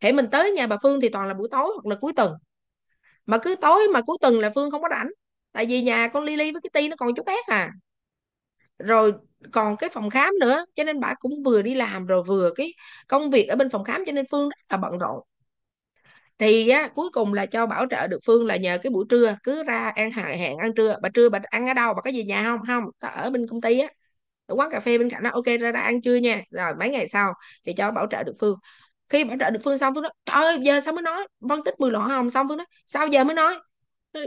hệ 0.00 0.12
mình 0.12 0.26
tới 0.32 0.52
nhà 0.52 0.66
bà 0.66 0.76
Phương 0.82 1.00
thì 1.00 1.08
toàn 1.08 1.28
là 1.28 1.34
buổi 1.34 1.48
tối 1.50 1.70
hoặc 1.74 1.86
là 1.90 1.96
cuối 2.00 2.12
tuần. 2.16 2.34
Mà 3.26 3.38
cứ 3.42 3.56
tối 3.60 3.80
mà 3.94 4.00
cuối 4.02 4.18
tuần 4.20 4.40
là 4.40 4.50
Phương 4.54 4.70
không 4.70 4.82
có 4.82 4.88
rảnh 4.90 5.10
tại 5.52 5.66
vì 5.66 5.82
nhà 5.82 6.08
con 6.08 6.24
Lily 6.24 6.52
với 6.52 6.60
cái 6.62 6.70
Ti 6.74 6.88
nó 6.88 6.96
còn 6.98 7.14
chút 7.16 7.26
khác 7.26 7.46
à. 7.48 7.72
Rồi 8.78 9.12
còn 9.52 9.76
cái 9.76 9.90
phòng 9.92 10.10
khám 10.10 10.34
nữa 10.40 10.64
cho 10.74 10.84
nên 10.84 11.00
bà 11.00 11.14
cũng 11.20 11.42
vừa 11.44 11.62
đi 11.62 11.74
làm 11.74 12.06
rồi 12.06 12.22
vừa 12.22 12.50
cái 12.56 12.74
công 13.08 13.30
việc 13.30 13.46
ở 13.48 13.56
bên 13.56 13.70
phòng 13.70 13.84
khám 13.84 14.02
cho 14.06 14.12
nên 14.12 14.24
Phương 14.30 14.48
rất 14.48 14.56
là 14.70 14.76
bận 14.76 14.98
rộn. 14.98 15.20
Thì 16.38 16.68
á, 16.68 16.88
cuối 16.94 17.10
cùng 17.12 17.32
là 17.34 17.46
cho 17.46 17.66
bảo 17.66 17.86
trợ 17.90 18.06
được 18.06 18.18
Phương 18.26 18.46
là 18.46 18.56
nhờ 18.56 18.78
cái 18.82 18.90
buổi 18.90 19.04
trưa 19.08 19.36
cứ 19.44 19.64
ra 19.64 19.88
ăn 19.94 20.12
hẹn 20.12 20.38
hẹn 20.38 20.56
ăn 20.58 20.74
trưa 20.74 20.96
bà 21.02 21.08
trưa 21.08 21.28
bà 21.28 21.38
ăn 21.50 21.66
ở 21.68 21.74
đâu? 21.74 21.94
Bà 21.94 22.00
có 22.02 22.10
về 22.14 22.24
nhà 22.24 22.42
không? 22.44 22.60
Không 22.66 22.84
ta 23.00 23.08
ở 23.08 23.30
bên 23.30 23.46
công 23.48 23.60
ty 23.60 23.78
á 23.80 23.88
quán 24.54 24.70
cà 24.70 24.80
phê 24.80 24.98
bên 24.98 25.10
cạnh 25.10 25.22
đó, 25.22 25.30
ok, 25.32 25.44
ra 25.60 25.70
ra 25.72 25.80
ăn 25.80 26.02
trưa 26.02 26.16
nha. 26.16 26.42
Rồi 26.50 26.74
mấy 26.78 26.90
ngày 26.90 27.08
sau 27.08 27.34
thì 27.66 27.72
cho 27.72 27.90
bảo 27.90 28.06
trợ 28.10 28.22
được 28.22 28.32
Phương. 28.40 28.58
Khi 29.08 29.24
bảo 29.24 29.36
trợ 29.40 29.50
được 29.50 29.60
Phương 29.64 29.78
xong, 29.78 29.94
Phương 29.94 30.02
nói, 30.02 30.12
trời 30.26 30.44
ơi, 30.44 30.58
giờ 30.62 30.80
sao 30.80 30.94
mới 30.94 31.02
nói? 31.02 31.26
Phân 31.48 31.64
tích 31.64 31.74
10 31.80 31.90
loại 31.90 32.08
hồng. 32.08 32.30
Xong 32.30 32.48
Phương 32.48 32.56
nói, 32.58 32.66
sao 32.86 33.06
giờ 33.06 33.24
mới 33.24 33.34
nói? 33.34 33.54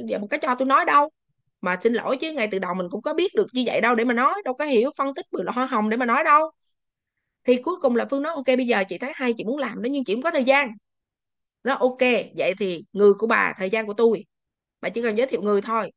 Giờ 0.07 0.17
một 0.19 0.27
cái 0.29 0.39
cho 0.43 0.55
tôi 0.55 0.65
nói 0.67 0.85
đâu. 0.85 1.09
Mà 1.61 1.77
xin 1.81 1.93
lỗi 1.93 2.17
chứ, 2.21 2.31
ngay 2.33 2.47
từ 2.51 2.59
đầu 2.59 2.73
mình 2.73 2.87
cũng 2.91 3.01
có 3.01 3.13
biết 3.13 3.31
được 3.35 3.47
như 3.53 3.63
vậy 3.65 3.81
đâu 3.81 3.95
để 3.95 4.03
mà 4.05 4.13
nói, 4.13 4.33
đâu 4.45 4.53
có 4.53 4.65
hiểu 4.65 4.91
phân 4.97 5.13
tích 5.13 5.25
10 5.33 5.43
loại 5.43 5.55
hoa 5.55 5.65
hồng 5.65 5.89
để 5.89 5.97
mà 5.97 6.05
nói 6.05 6.23
đâu. 6.23 6.51
Thì 7.43 7.57
cuối 7.63 7.75
cùng 7.81 7.95
là 7.95 8.05
Phương 8.09 8.21
nói, 8.21 8.33
ok, 8.33 8.45
bây 8.47 8.67
giờ 8.67 8.83
chị 8.89 8.97
thấy 8.97 9.11
hay, 9.15 9.33
chị 9.37 9.43
muốn 9.43 9.57
làm 9.57 9.81
đó, 9.81 9.87
nhưng 9.91 10.03
chị 10.03 10.13
không 10.15 10.21
có 10.21 10.31
thời 10.31 10.43
gian. 10.43 10.71
Nó 11.63 11.75
ok, 11.75 11.99
vậy 12.37 12.53
thì 12.59 12.85
người 12.93 13.13
của 13.13 13.27
bà, 13.27 13.53
thời 13.57 13.69
gian 13.69 13.87
của 13.87 13.93
tôi 13.93 14.25
bà 14.81 14.89
chỉ 14.89 15.01
cần 15.01 15.15
giới 15.17 15.27
thiệu 15.27 15.41
người 15.41 15.61
thôi. 15.61 15.91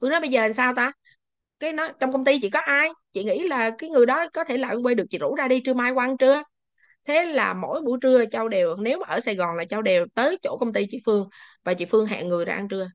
Phương 0.00 0.10
nói, 0.10 0.20
bây 0.20 0.28
giờ 0.30 0.40
làm 0.42 0.52
sao 0.52 0.74
ta? 0.74 0.92
Cái 1.62 1.72
nó, 1.72 1.88
trong 2.00 2.12
công 2.12 2.24
ty 2.24 2.38
chị 2.42 2.50
có 2.50 2.60
ai? 2.60 2.88
Chị 3.12 3.24
nghĩ 3.24 3.48
là 3.48 3.70
cái 3.78 3.90
người 3.90 4.06
đó 4.06 4.26
có 4.32 4.44
thể 4.44 4.56
làm 4.56 4.82
quay 4.82 4.94
được 4.94 5.04
chị 5.10 5.18
rủ 5.18 5.34
ra 5.34 5.48
đi, 5.48 5.60
trưa 5.60 5.74
mai 5.74 5.92
qua 5.92 6.04
ăn 6.06 6.16
trưa. 6.16 6.42
Thế 7.04 7.24
là 7.24 7.54
mỗi 7.54 7.80
buổi 7.82 7.98
trưa 8.02 8.24
châu 8.32 8.48
đều, 8.48 8.76
nếu 8.76 8.98
mà 8.98 9.06
ở 9.08 9.20
Sài 9.20 9.34
Gòn 9.36 9.56
là 9.56 9.64
châu 9.64 9.82
đều 9.82 10.06
tới 10.14 10.38
chỗ 10.42 10.56
công 10.60 10.72
ty 10.72 10.86
chị 10.90 11.00
Phương 11.06 11.28
và 11.64 11.74
chị 11.74 11.84
Phương 11.84 12.06
hẹn 12.06 12.28
người 12.28 12.44
ra 12.44 12.54
ăn 12.54 12.68
trưa. 12.68 12.88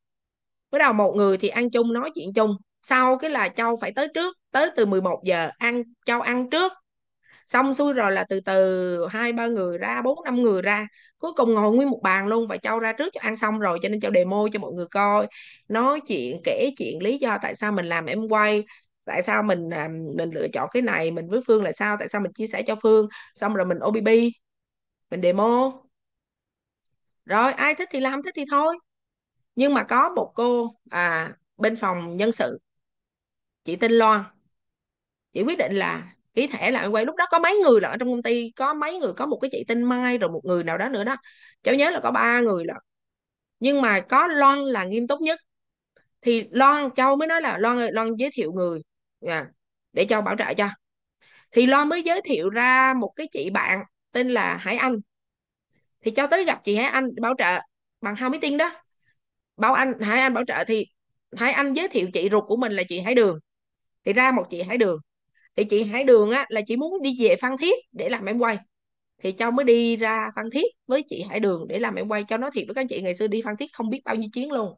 Bắt 0.71 0.79
đầu 0.79 0.93
một 0.93 1.13
người 1.15 1.37
thì 1.37 1.47
ăn 1.49 1.71
chung, 1.71 1.93
nói 1.93 2.11
chuyện 2.15 2.33
chung. 2.35 2.55
Sau 2.83 3.17
cái 3.17 3.29
là 3.29 3.49
Châu 3.49 3.77
phải 3.81 3.93
tới 3.93 4.07
trước, 4.13 4.37
tới 4.51 4.69
từ 4.75 4.85
11 4.85 5.21
giờ 5.25 5.49
ăn, 5.57 5.83
Châu 6.05 6.21
ăn 6.21 6.49
trước 6.49 6.73
xong 7.47 7.73
xuôi 7.73 7.93
rồi 7.93 8.11
là 8.11 8.25
từ 8.29 8.39
từ 8.39 9.07
hai, 9.11 9.33
ba 9.33 9.47
người 9.47 9.77
ra, 9.77 10.01
bốn, 10.01 10.23
năm 10.25 10.35
người 10.43 10.61
ra. 10.61 10.87
Cuối 11.19 11.31
cùng 11.35 11.53
ngồi 11.53 11.75
nguyên 11.75 11.89
một 11.89 11.99
bàn 12.03 12.27
luôn 12.27 12.47
và 12.47 12.57
Châu 12.57 12.79
ra 12.79 12.93
trước 12.93 13.09
cho 13.13 13.21
ăn 13.23 13.35
xong 13.35 13.59
rồi, 13.59 13.79
cho 13.81 13.89
nên 13.89 13.99
Châu 14.01 14.11
demo 14.15 14.47
cho 14.53 14.59
mọi 14.59 14.73
người 14.73 14.87
coi. 14.91 15.27
Nói 15.67 15.99
chuyện, 16.07 16.41
kể 16.43 16.71
chuyện 16.77 17.03
lý 17.03 17.17
do 17.17 17.37
tại 17.41 17.55
sao 17.55 17.71
mình 17.71 17.85
làm 17.85 18.05
em 18.05 18.27
quay, 18.29 18.63
tại 19.05 19.21
sao 19.21 19.43
mình 19.43 19.69
à, 19.73 19.87
mình 20.17 20.29
lựa 20.33 20.47
chọn 20.53 20.69
cái 20.73 20.81
này 20.81 21.11
mình 21.11 21.27
với 21.29 21.41
Phương 21.47 21.63
là 21.63 21.71
sao, 21.71 21.97
tại 21.99 22.07
sao 22.07 22.21
mình 22.21 22.33
chia 22.33 22.47
sẻ 22.47 22.63
cho 22.67 22.75
Phương. 22.83 23.07
Xong 23.35 23.53
rồi 23.53 23.65
mình 23.65 23.79
OBB 23.79 24.29
mình 25.11 25.21
demo. 25.21 25.73
Rồi, 27.25 27.53
ai 27.53 27.75
thích 27.75 27.89
thì 27.91 27.99
làm, 27.99 28.23
thích 28.23 28.33
thì 28.37 28.43
thôi. 28.51 28.77
Nhưng 29.55 29.73
mà 29.73 29.83
có 29.83 30.09
một 30.09 30.31
cô 30.35 30.75
à 30.91 31.33
bên 31.57 31.75
phòng 31.75 32.17
nhân 32.17 32.33
sự, 32.33 32.59
chị 33.63 33.75
tên 33.75 33.91
Loan. 33.91 34.23
Chị 35.33 35.41
quyết 35.43 35.57
định 35.57 35.71
là 35.75 36.15
ký 36.37 36.47
thể 36.47 36.71
là 36.71 36.85
quay 36.85 37.05
lúc 37.05 37.15
đó 37.15 37.25
có 37.31 37.39
mấy 37.39 37.57
người 37.57 37.81
là 37.81 37.89
ở 37.89 37.97
trong 37.97 38.11
công 38.11 38.23
ty 38.23 38.51
có 38.55 38.73
mấy 38.73 38.97
người 38.99 39.13
có 39.13 39.25
một 39.25 39.37
cái 39.41 39.49
chị 39.51 39.63
tên 39.67 39.83
Mai 39.83 40.17
rồi 40.17 40.29
một 40.31 40.41
người 40.43 40.63
nào 40.63 40.77
đó 40.77 40.89
nữa 40.89 41.03
đó. 41.03 41.15
Cháu 41.63 41.75
nhớ 41.75 41.91
là 41.91 41.99
có 42.03 42.11
ba 42.11 42.39
người 42.39 42.65
là 42.65 42.73
nhưng 43.59 43.81
mà 43.81 43.99
có 43.99 44.27
Loan 44.27 44.59
là 44.59 44.83
nghiêm 44.83 45.07
túc 45.07 45.21
nhất. 45.21 45.39
Thì 46.21 46.43
Loan 46.51 46.89
Châu 46.95 47.15
mới 47.15 47.27
nói 47.27 47.41
là 47.41 47.57
Loan 47.57 47.77
Loan 47.93 48.15
giới 48.15 48.29
thiệu 48.33 48.51
người. 48.51 48.81
Yeah, 49.27 49.47
để 49.93 50.05
cho 50.05 50.21
bảo 50.21 50.35
trợ 50.39 50.53
cho. 50.53 50.69
Thì 51.51 51.65
Loan 51.65 51.89
mới 51.89 52.03
giới 52.03 52.21
thiệu 52.21 52.49
ra 52.49 52.93
một 52.93 53.13
cái 53.15 53.27
chị 53.31 53.49
bạn 53.49 53.79
tên 54.11 54.29
là 54.29 54.57
Hải 54.57 54.77
Anh. 54.77 54.99
Thì 56.01 56.11
cho 56.11 56.27
tới 56.27 56.45
gặp 56.45 56.61
chị 56.63 56.75
Hải 56.75 56.85
Anh 56.85 57.09
bảo 57.21 57.33
trợ 57.37 57.59
bằng 58.01 58.15
hai 58.15 58.29
meeting 58.29 58.57
đó. 58.57 58.71
Bảo 59.57 59.73
anh 59.73 59.99
Hải 59.99 60.19
Anh 60.21 60.33
bảo 60.33 60.43
trợ 60.47 60.63
thì 60.67 60.85
Hải 61.37 61.51
Anh 61.51 61.73
giới 61.73 61.87
thiệu 61.87 62.07
chị 62.13 62.29
ruột 62.31 62.43
của 62.47 62.55
mình 62.55 62.71
là 62.71 62.83
chị 62.89 62.99
Hải 62.99 63.15
Đường. 63.15 63.39
Thì 64.05 64.13
ra 64.13 64.31
một 64.31 64.43
chị 64.49 64.61
Hải 64.61 64.77
Đường 64.77 64.99
thì 65.57 65.63
chị 65.65 65.83
Hải 65.83 66.03
Đường 66.03 66.31
á, 66.31 66.45
là 66.49 66.61
chị 66.67 66.75
muốn 66.77 67.01
đi 67.01 67.17
về 67.19 67.35
Phan 67.41 67.57
Thiết 67.57 67.75
để 67.91 68.09
làm 68.09 68.25
em 68.25 68.39
quay. 68.39 68.57
Thì 69.23 69.33
Châu 69.37 69.51
mới 69.51 69.65
đi 69.65 69.95
ra 69.97 70.31
Phan 70.35 70.49
Thiết 70.51 70.65
với 70.87 71.03
chị 71.09 71.23
Hải 71.29 71.39
Đường 71.39 71.67
để 71.69 71.79
làm 71.79 71.95
em 71.95 72.07
quay, 72.09 72.23
cho 72.29 72.37
nói 72.37 72.51
thiệt 72.53 72.65
với 72.67 72.75
các 72.75 72.85
chị, 72.89 73.01
ngày 73.01 73.15
xưa 73.15 73.27
đi 73.27 73.41
Phan 73.41 73.57
Thiết 73.57 73.67
không 73.73 73.89
biết 73.89 74.01
bao 74.05 74.15
nhiêu 74.15 74.29
chuyến 74.33 74.51
luôn. 74.51 74.75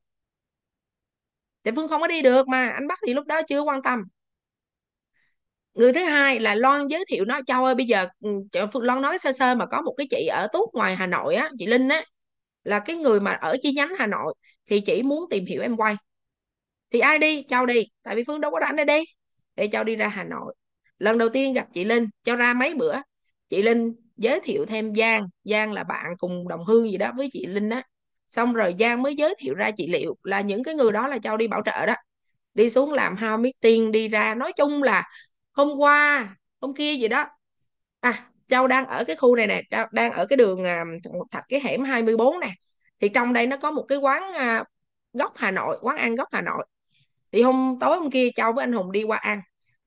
Tại 1.63 1.73
Phương 1.75 1.87
không 1.87 2.01
có 2.01 2.07
đi 2.07 2.21
được 2.21 2.47
mà, 2.47 2.69
anh 2.69 2.87
Bắc 2.87 2.99
thì 3.07 3.13
lúc 3.13 3.25
đó 3.27 3.41
chưa 3.49 3.61
quan 3.61 3.81
tâm. 3.83 4.03
Người 5.73 5.93
thứ 5.93 6.03
hai 6.03 6.39
là 6.39 6.55
Loan 6.55 6.87
giới 6.87 7.05
thiệu 7.09 7.25
nói 7.25 7.41
Châu 7.47 7.65
ơi, 7.65 7.75
bây 7.75 7.85
giờ 7.85 8.07
ừ, 8.19 8.29
Phương 8.73 8.83
Loan 8.83 9.01
nói 9.01 9.17
sơ 9.17 9.31
sơ 9.31 9.55
mà 9.55 9.65
có 9.65 9.81
một 9.81 9.93
cái 9.97 10.07
chị 10.09 10.27
ở 10.27 10.47
Tốt 10.53 10.69
ngoài 10.73 10.95
Hà 10.95 11.07
Nội 11.07 11.35
á, 11.35 11.49
chị 11.59 11.65
Linh 11.67 11.87
á, 11.89 12.03
là 12.63 12.79
cái 12.79 12.95
người 12.95 13.19
mà 13.19 13.31
ở 13.33 13.57
chi 13.63 13.73
nhánh 13.75 13.89
Hà 13.99 14.07
Nội, 14.07 14.33
thì 14.67 14.81
chỉ 14.81 15.03
muốn 15.03 15.25
tìm 15.29 15.45
hiểu 15.45 15.61
em 15.61 15.77
quay. 15.77 15.95
Thì 16.91 16.99
ai 16.99 17.19
đi? 17.19 17.45
Châu 17.49 17.65
đi, 17.65 17.83
tại 18.03 18.15
vì 18.15 18.23
Phương 18.27 18.41
đâu 18.41 18.51
có 18.51 18.59
rảnh 18.61 18.75
để 18.75 18.85
đi. 18.85 19.03
Để 19.55 19.69
Châu 19.71 19.83
đi 19.83 19.95
ra 19.95 20.07
Hà 20.07 20.23
Nội 20.23 20.55
lần 20.99 21.17
đầu 21.17 21.29
tiên 21.29 21.53
gặp 21.53 21.67
chị 21.73 21.83
Linh, 21.83 22.07
cho 22.23 22.35
ra 22.35 22.53
mấy 22.53 22.75
bữa, 22.75 22.95
chị 23.49 23.61
Linh 23.61 23.93
giới 24.17 24.39
thiệu 24.43 24.65
thêm 24.65 24.95
Giang. 24.95 25.27
Giang 25.43 25.71
là 25.73 25.83
bạn 25.83 26.05
cùng 26.17 26.47
đồng 26.47 26.65
hương 26.65 26.91
gì 26.91 26.97
đó 26.97 27.11
với 27.17 27.29
chị 27.33 27.45
Linh 27.45 27.69
á. 27.69 27.83
Xong 28.29 28.53
rồi 28.53 28.75
Giang 28.79 29.01
mới 29.01 29.15
giới 29.15 29.35
thiệu 29.39 29.53
ra 29.55 29.71
chị 29.71 29.87
Liệu, 29.87 30.15
là 30.23 30.41
những 30.41 30.63
cái 30.63 30.75
người 30.75 30.91
đó 30.91 31.07
là 31.07 31.19
Châu 31.19 31.37
đi 31.37 31.47
bảo 31.47 31.61
trợ 31.65 31.85
đó. 31.85 31.95
Đi 32.53 32.69
xuống 32.69 32.93
làm 32.93 33.15
hao 33.15 33.37
meeting, 33.37 33.91
đi 33.91 34.07
ra 34.07 34.35
nói 34.35 34.53
chung 34.53 34.83
là 34.83 35.03
hôm 35.51 35.77
qua, 35.77 36.35
hôm 36.61 36.73
kia 36.73 36.93
gì 36.93 37.07
đó. 37.07 37.27
À 37.99 38.29
Châu 38.49 38.67
đang 38.67 38.85
ở 38.85 39.03
cái 39.03 39.15
khu 39.15 39.35
này 39.35 39.47
nè 39.47 39.61
đang 39.91 40.11
ở 40.11 40.25
cái 40.25 40.37
đường 40.37 40.63
à, 40.63 40.83
thạch 41.31 41.43
cái 41.49 41.59
hẻm 41.63 41.83
24 41.83 42.39
nè. 42.39 42.51
Thì 42.99 43.09
trong 43.09 43.33
đây 43.33 43.47
nó 43.47 43.57
có 43.57 43.71
một 43.71 43.85
cái 43.87 43.97
quán 43.97 44.31
à, 44.33 44.57
gốc 44.57 44.67
góc 45.13 45.33
Hà 45.35 45.51
Nội, 45.51 45.77
quán 45.81 45.97
ăn 45.97 46.15
góc 46.15 46.27
Hà 46.31 46.41
Nội. 46.41 46.65
Thì 47.31 47.41
hôm 47.41 47.77
tối 47.79 47.99
hôm 47.99 48.11
kia 48.11 48.29
Châu 48.35 48.53
với 48.53 48.63
anh 48.63 48.73
Hùng 48.73 48.91
đi 48.91 49.03
qua 49.03 49.17
ăn 49.17 49.41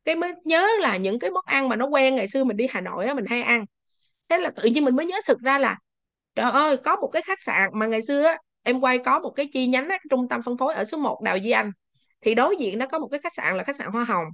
cái 0.05 0.14
mới 0.16 0.32
nhớ 0.44 0.68
là 0.80 0.96
những 0.96 1.18
cái 1.18 1.30
món 1.30 1.44
ăn 1.46 1.68
mà 1.68 1.76
nó 1.76 1.86
quen 1.86 2.14
ngày 2.14 2.28
xưa 2.28 2.44
mình 2.44 2.57
đi 2.57 2.66
Hà 2.70 2.80
Nội 2.80 3.07
á 3.07 3.14
mình 3.14 3.26
hay 3.26 3.42
ăn. 3.42 3.64
Thế 4.28 4.38
là 4.38 4.50
tự 4.57 4.64
nhiên 4.64 4.84
mình 4.84 4.96
mới 4.96 5.07
nhớ 5.07 5.16
sực 5.24 5.40
ra 5.40 5.59
là 5.59 5.78
trời 6.34 6.50
ơi 6.50 6.76
có 6.76 6.96
một 6.96 7.09
cái 7.12 7.22
khách 7.22 7.42
sạn 7.42 7.70
mà 7.74 7.86
ngày 7.86 8.03
xưa 8.03 8.22
á, 8.24 8.38
em 8.62 8.80
quay 8.80 8.98
có 8.98 9.18
một 9.18 9.30
cái 9.30 9.48
chi 9.53 9.66
nhánh 9.68 9.88
á, 9.88 9.98
trung 10.11 10.28
tâm 10.28 10.42
phân 10.42 10.59
phối 10.59 10.74
ở 10.74 10.84
số 10.84 10.98
1 10.98 11.22
Đào 11.24 11.36
Duy 11.38 11.50
Anh. 11.50 11.72
Thì 12.20 12.34
đối 12.34 12.57
diện 12.57 12.78
nó 12.78 12.86
có 12.86 12.98
một 12.98 13.09
cái 13.11 13.20
khách 13.22 13.34
sạn 13.34 13.57
là 13.57 13.62
khách 13.64 13.76
sạn 13.76 13.88
Hoa 13.88 14.05
Hồng. 14.05 14.24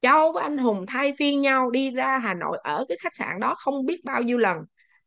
Châu 0.00 0.32
với 0.32 0.42
anh 0.42 0.58
Hùng 0.58 0.84
thay 0.88 1.14
phiên 1.18 1.40
nhau 1.40 1.70
đi 1.70 1.90
ra 1.90 2.18
Hà 2.18 2.34
Nội 2.34 2.58
ở 2.64 2.84
cái 2.88 2.98
khách 3.02 3.14
sạn 3.14 3.40
đó 3.40 3.54
không 3.58 3.86
biết 3.86 4.00
bao 4.04 4.22
nhiêu 4.22 4.38
lần 4.38 4.58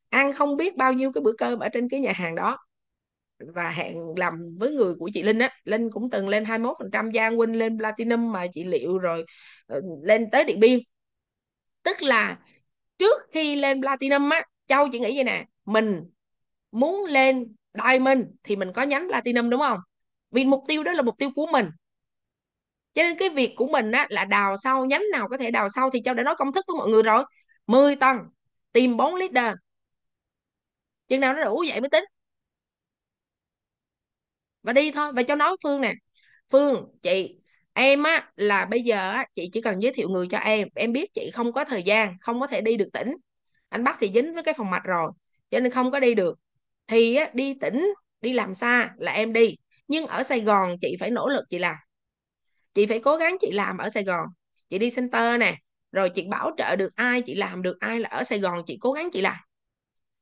ăn 0.09 0.33
không 0.33 0.57
biết 0.57 0.77
bao 0.77 0.93
nhiêu 0.93 1.11
cái 1.13 1.21
bữa 1.21 1.33
cơm 1.37 1.59
ở 1.59 1.69
trên 1.69 1.89
cái 1.89 1.99
nhà 1.99 2.11
hàng 2.15 2.35
đó 2.35 2.57
và 3.39 3.69
hẹn 3.69 3.97
làm 4.17 4.57
với 4.59 4.71
người 4.71 4.95
của 4.95 5.09
chị 5.13 5.23
Linh 5.23 5.39
á. 5.39 5.49
Linh 5.63 5.89
cũng 5.91 6.09
từng 6.09 6.27
lên 6.29 6.43
21% 6.45 7.11
Giang 7.13 7.37
Huynh 7.37 7.55
lên 7.55 7.77
Platinum 7.77 8.31
mà 8.31 8.47
chị 8.53 8.63
Liệu 8.63 8.97
rồi 8.97 9.25
ờ, 9.67 9.81
lên 10.03 10.29
tới 10.31 10.43
Điện 10.43 10.59
Biên. 10.59 10.79
Tức 11.83 12.01
là 12.03 12.39
trước 12.97 13.21
khi 13.31 13.55
lên 13.55 13.81
Platinum 13.81 14.29
á, 14.29 14.43
Châu 14.67 14.87
chị 14.91 14.99
nghĩ 14.99 15.15
vậy 15.15 15.23
nè, 15.23 15.45
mình 15.65 16.03
muốn 16.71 17.05
lên 17.05 17.55
Diamond 17.73 18.21
thì 18.43 18.55
mình 18.55 18.73
có 18.73 18.83
nhánh 18.83 19.07
Platinum, 19.09 19.49
đúng 19.49 19.59
không? 19.59 19.79
Vì 20.31 20.45
mục 20.45 20.63
tiêu 20.67 20.83
đó 20.83 20.93
là 20.93 21.01
mục 21.01 21.15
tiêu 21.17 21.29
của 21.35 21.47
mình. 21.51 21.69
Cho 22.93 23.03
nên 23.03 23.17
cái 23.17 23.29
việc 23.29 23.53
của 23.55 23.67
mình 23.67 23.91
á 23.91 24.07
là 24.09 24.25
đào 24.25 24.57
sâu, 24.57 24.85
nhánh 24.85 25.03
nào 25.11 25.27
có 25.29 25.37
thể 25.37 25.51
đào 25.51 25.69
sâu 25.69 25.89
thì 25.93 26.01
Châu 26.05 26.13
đã 26.13 26.23
nói 26.23 26.35
công 26.37 26.51
thức 26.51 26.65
với 26.67 26.77
mọi 26.77 26.89
người 26.89 27.03
rồi. 27.03 27.23
10 27.67 27.95
tầng, 27.95 28.17
tìm 28.73 28.97
4 28.97 29.15
leader. 29.15 29.55
Chừng 31.07 31.19
nào 31.19 31.33
nó 31.33 31.43
đủ, 31.43 31.63
vậy 31.69 31.81
mới 31.81 31.89
tính 31.89 32.03
và 34.69 34.73
đi 34.73 34.91
thôi 34.91 35.11
và 35.13 35.23
cháu 35.23 35.37
nói 35.37 35.55
Phương 35.63 35.81
nè. 35.81 35.93
Phương 36.51 36.85
chị 37.01 37.35
em 37.73 38.03
á 38.03 38.31
là 38.35 38.65
bây 38.65 38.81
giờ 38.81 39.11
á 39.11 39.25
chị 39.35 39.49
chỉ 39.53 39.61
cần 39.61 39.81
giới 39.81 39.93
thiệu 39.93 40.09
người 40.09 40.27
cho 40.31 40.37
em. 40.37 40.67
Em 40.75 40.93
biết 40.93 41.13
chị 41.13 41.29
không 41.33 41.53
có 41.53 41.65
thời 41.65 41.83
gian 41.83 42.17
không 42.21 42.39
có 42.39 42.47
thể 42.47 42.61
đi 42.61 42.77
được 42.77 42.89
tỉnh. 42.93 43.15
Anh 43.69 43.83
Bắc 43.83 43.97
thì 43.99 44.11
dính 44.13 44.33
với 44.33 44.43
cái 44.43 44.53
phòng 44.57 44.69
mạch 44.69 44.83
rồi 44.83 45.11
cho 45.51 45.59
nên 45.59 45.71
không 45.71 45.91
có 45.91 45.99
đi 45.99 46.15
được. 46.15 46.39
Thì 46.87 47.15
á, 47.15 47.29
đi 47.33 47.53
tỉnh 47.61 47.93
đi 48.21 48.33
làm 48.33 48.53
xa 48.53 48.89
là 48.97 49.11
em 49.11 49.33
đi. 49.33 49.55
Nhưng 49.87 50.07
ở 50.07 50.23
Sài 50.23 50.39
Gòn 50.41 50.75
chị 50.81 50.95
phải 50.99 51.11
nỗ 51.11 51.29
lực 51.29 51.43
chị 51.49 51.59
làm. 51.59 51.75
Chị 52.73 52.85
phải 52.85 52.99
cố 52.99 53.17
gắng 53.17 53.37
chị 53.41 53.51
làm 53.51 53.77
ở 53.77 53.89
Sài 53.89 54.03
Gòn. 54.03 54.27
Chị 54.69 54.77
đi 54.79 54.89
center 54.89 55.39
nè 55.39 55.55
rồi 55.91 56.09
chị 56.09 56.25
bảo 56.29 56.51
trợ 56.57 56.75
được 56.75 56.95
ai 56.95 57.21
chị 57.21 57.35
làm 57.35 57.61
được 57.61 57.79
ai 57.79 57.99
là 57.99 58.09
ở 58.09 58.23
Sài 58.23 58.39
Gòn 58.39 58.61
chị 58.65 58.77
cố 58.81 58.91
gắng 58.91 59.09
chị 59.13 59.21
làm. 59.21 59.37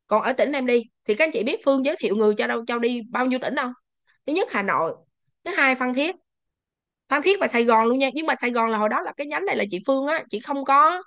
Còn 0.07 0.23
ở 0.23 0.33
tỉnh 0.33 0.51
em 0.51 0.65
đi 0.65 0.83
thì 1.05 1.15
các 1.15 1.25
anh 1.25 1.31
chị 1.31 1.43
biết 1.43 1.59
Phương 1.65 1.85
giới 1.85 1.95
thiệu 1.99 2.15
người 2.15 2.33
cho 2.37 2.47
đâu 2.47 2.65
cho 2.67 2.79
đi 2.79 3.01
bao 3.11 3.25
nhiêu 3.25 3.39
tỉnh 3.39 3.55
đâu? 3.55 3.69
Thứ 4.27 4.33
nhất 4.33 4.47
Hà 4.51 4.61
Nội 4.63 4.93
thứ 5.45 5.51
hai 5.57 5.75
Phan 5.75 5.93
Thiết. 5.93 6.15
Phan 7.09 7.21
Thiết 7.21 7.39
và 7.41 7.47
Sài 7.47 7.63
Gòn 7.63 7.85
luôn 7.87 7.99
nha. 7.99 8.09
Nhưng 8.13 8.25
mà 8.25 8.35
Sài 8.35 8.51
Gòn 8.51 8.69
là 8.69 8.77
hồi 8.77 8.89
đó 8.89 9.01
là 9.01 9.13
cái 9.17 9.27
nhánh 9.27 9.45
này 9.45 9.55
là 9.55 9.65
chị 9.71 9.79
Phương 9.87 10.07
á 10.07 10.23
chị 10.29 10.39
không 10.39 10.65
có 10.65 11.03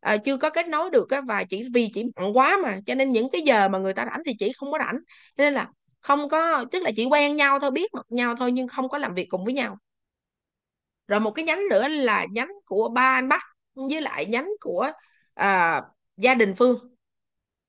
à, 0.00 0.16
chưa 0.16 0.36
có 0.36 0.50
kết 0.50 0.68
nối 0.68 0.90
được 0.90 1.10
á 1.10 1.20
và 1.20 1.44
chỉ 1.44 1.64
vì 1.74 1.88
chị 1.94 2.04
bận 2.16 2.36
quá 2.36 2.58
mà 2.62 2.78
cho 2.86 2.94
nên 2.94 3.12
những 3.12 3.30
cái 3.30 3.42
giờ 3.42 3.68
mà 3.68 3.78
người 3.78 3.94
ta 3.94 4.04
rảnh 4.06 4.22
thì 4.26 4.32
chị 4.38 4.52
không 4.58 4.72
có 4.72 4.78
rảnh. 4.78 4.98
Cho 5.36 5.44
nên 5.44 5.54
là 5.54 5.68
không 6.00 6.28
có 6.28 6.64
tức 6.72 6.82
là 6.82 6.90
chỉ 6.96 7.04
quen 7.06 7.36
nhau 7.36 7.60
thôi 7.60 7.70
biết 7.70 7.94
mặt 7.94 8.06
nhau 8.08 8.36
thôi 8.36 8.52
nhưng 8.52 8.68
không 8.68 8.88
có 8.88 8.98
làm 8.98 9.14
việc 9.14 9.26
cùng 9.30 9.44
với 9.44 9.54
nhau. 9.54 9.76
Rồi 11.08 11.20
một 11.20 11.30
cái 11.30 11.44
nhánh 11.44 11.68
nữa 11.70 11.88
là 11.88 12.26
nhánh 12.30 12.48
của 12.64 12.88
ba 12.88 13.14
anh 13.14 13.28
Bắc 13.28 13.42
với 13.74 14.00
lại 14.00 14.26
nhánh 14.26 14.48
của 14.60 14.92
à, 15.34 15.82
gia 16.16 16.34
đình 16.34 16.54
Phương. 16.54 16.94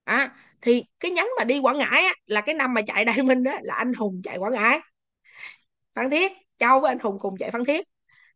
À, 0.04 0.36
thì 0.62 0.84
cái 1.00 1.12
nhánh 1.12 1.28
mà 1.38 1.44
đi 1.44 1.60
Quảng 1.60 1.78
Ngãi 1.78 2.04
á, 2.04 2.14
là 2.26 2.42
cái 2.42 2.56
năm 2.56 2.74
mà 2.74 2.82
chạy 2.82 3.06
Đại 3.06 3.24
Minh 3.24 3.44
đó 3.44 3.52
là 3.62 3.76
anh 3.76 3.94
Hùng 3.94 4.22
chạy 4.24 4.38
Quảng 4.38 4.54
Ngãi. 4.54 4.80
Phan 5.96 6.10
Thiết 6.10 6.32
Châu 6.58 6.80
với 6.80 6.92
anh 6.92 7.00
Hùng 7.00 7.20
cùng 7.20 7.38
chạy 7.38 7.52
Phan 7.52 7.66
Thiết. 7.66 7.88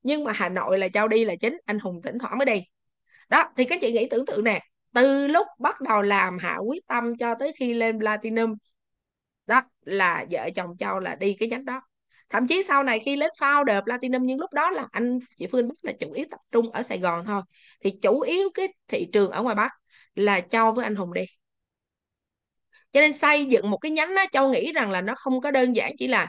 Nhưng 0.03 0.23
mà 0.23 0.31
Hà 0.33 0.49
Nội 0.49 0.77
là 0.77 0.87
Châu 0.89 1.07
đi 1.07 1.25
là 1.25 1.35
chính 1.35 1.57
anh 1.65 1.79
Hùng 1.79 2.01
thỉnh 2.03 2.17
thoảng 2.19 2.37
mới 2.37 2.45
đi. 2.45 2.63
Đó 3.29 3.43
thì 3.57 3.65
các 3.65 3.79
chị 3.81 3.91
nghĩ 3.91 4.07
tưởng 4.09 4.25
tượng 4.25 4.43
nè 4.43 4.59
từ 4.93 5.27
lúc 5.27 5.47
bắt 5.59 5.81
đầu 5.81 6.01
làm 6.01 6.37
hạ 6.37 6.57
quyết 6.57 6.87
tâm 6.87 7.17
cho 7.17 7.35
tới 7.39 7.51
khi 7.59 7.73
lên 7.73 7.99
platinum 7.99 8.55
đó 9.47 9.61
là 9.81 10.25
vợ 10.31 10.49
chồng 10.55 10.77
Châu 10.77 10.99
là 10.99 11.15
đi 11.15 11.35
cái 11.39 11.49
nhánh 11.49 11.65
đó. 11.65 11.81
Thậm 12.29 12.47
chí 12.47 12.63
sau 12.63 12.83
này 12.83 12.99
khi 12.99 13.15
lên 13.15 13.29
founder 13.39 13.83
platinum 13.83 14.25
nhưng 14.25 14.39
lúc 14.39 14.53
đó 14.53 14.69
là 14.69 14.87
anh 14.91 15.19
chị 15.37 15.47
Phương 15.51 15.67
Bắc 15.67 15.75
là 15.81 15.91
chủ 15.99 16.11
yếu 16.11 16.25
tập 16.31 16.39
trung 16.51 16.71
ở 16.71 16.83
Sài 16.83 16.99
Gòn 16.99 17.25
thôi. 17.25 17.41
Thì 17.83 17.91
chủ 18.01 18.21
yếu 18.21 18.49
cái 18.53 18.67
thị 18.87 19.07
trường 19.13 19.31
ở 19.31 19.43
ngoài 19.43 19.55
Bắc 19.55 19.71
là 20.15 20.41
Châu 20.41 20.71
với 20.71 20.83
anh 20.83 20.95
Hùng 20.95 21.13
đi 21.13 21.25
cho 22.93 23.01
nên 23.01 23.13
xây 23.13 23.45
dựng 23.45 23.69
một 23.69 23.77
cái 23.77 23.91
nhánh 23.91 24.15
đó 24.15 24.25
Châu 24.31 24.49
nghĩ 24.49 24.71
rằng 24.73 24.91
là 24.91 25.01
nó 25.01 25.15
không 25.15 25.41
có 25.41 25.51
đơn 25.51 25.75
giản 25.75 25.91
chỉ 25.99 26.07
là 26.07 26.27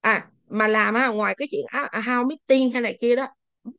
à 0.00 0.26
mà 0.48 0.68
làm 0.68 0.94
á 0.94 1.08
ngoài 1.08 1.34
cái 1.38 1.48
chuyện 1.50 1.64
à, 1.68 1.88
how 1.92 2.28
meeting 2.28 2.70
hay 2.70 2.82
này 2.82 2.98
kia 3.00 3.16
đó. 3.16 3.26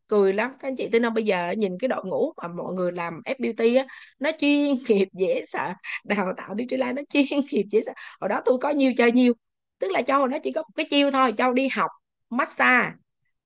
Cười 0.08 0.34
lắm. 0.34 0.52
Các 0.60 0.68
anh 0.68 0.76
chị 0.78 0.90
tin 0.92 1.04
không? 1.04 1.14
Bây 1.14 1.24
giờ 1.26 1.52
nhìn 1.58 1.78
cái 1.80 1.88
đội 1.88 2.06
ngũ 2.06 2.34
mà 2.42 2.48
mọi 2.48 2.74
người 2.74 2.92
làm 2.92 3.22
FBT 3.26 3.76
á 3.76 3.86
nó 4.20 4.32
chuyên 4.40 4.76
nghiệp 4.90 5.08
dễ 5.14 5.42
sợ. 5.46 5.74
Đào 6.06 6.34
tạo 6.38 6.54
đi 6.54 6.66
trên 6.70 6.80
nó 6.80 7.02
chuyên 7.10 7.26
nghiệp 7.52 7.64
dễ 7.72 7.82
sợ. 7.86 7.92
Hồi 8.22 8.30
đó 8.30 8.42
tôi 8.46 8.58
có 8.62 8.70
nhiều 8.70 8.94
chơi 8.98 9.12
nhiều, 9.12 9.34
tức 9.80 9.92
là 9.92 10.02
châu 10.02 10.28
nó 10.28 10.38
chỉ 10.44 10.52
có 10.52 10.62
một 10.62 10.70
cái 10.76 10.86
chiêu 10.90 11.12
thôi. 11.12 11.34
Châu 11.38 11.54
đi 11.54 11.68
học 11.68 11.92
massage 12.30 12.92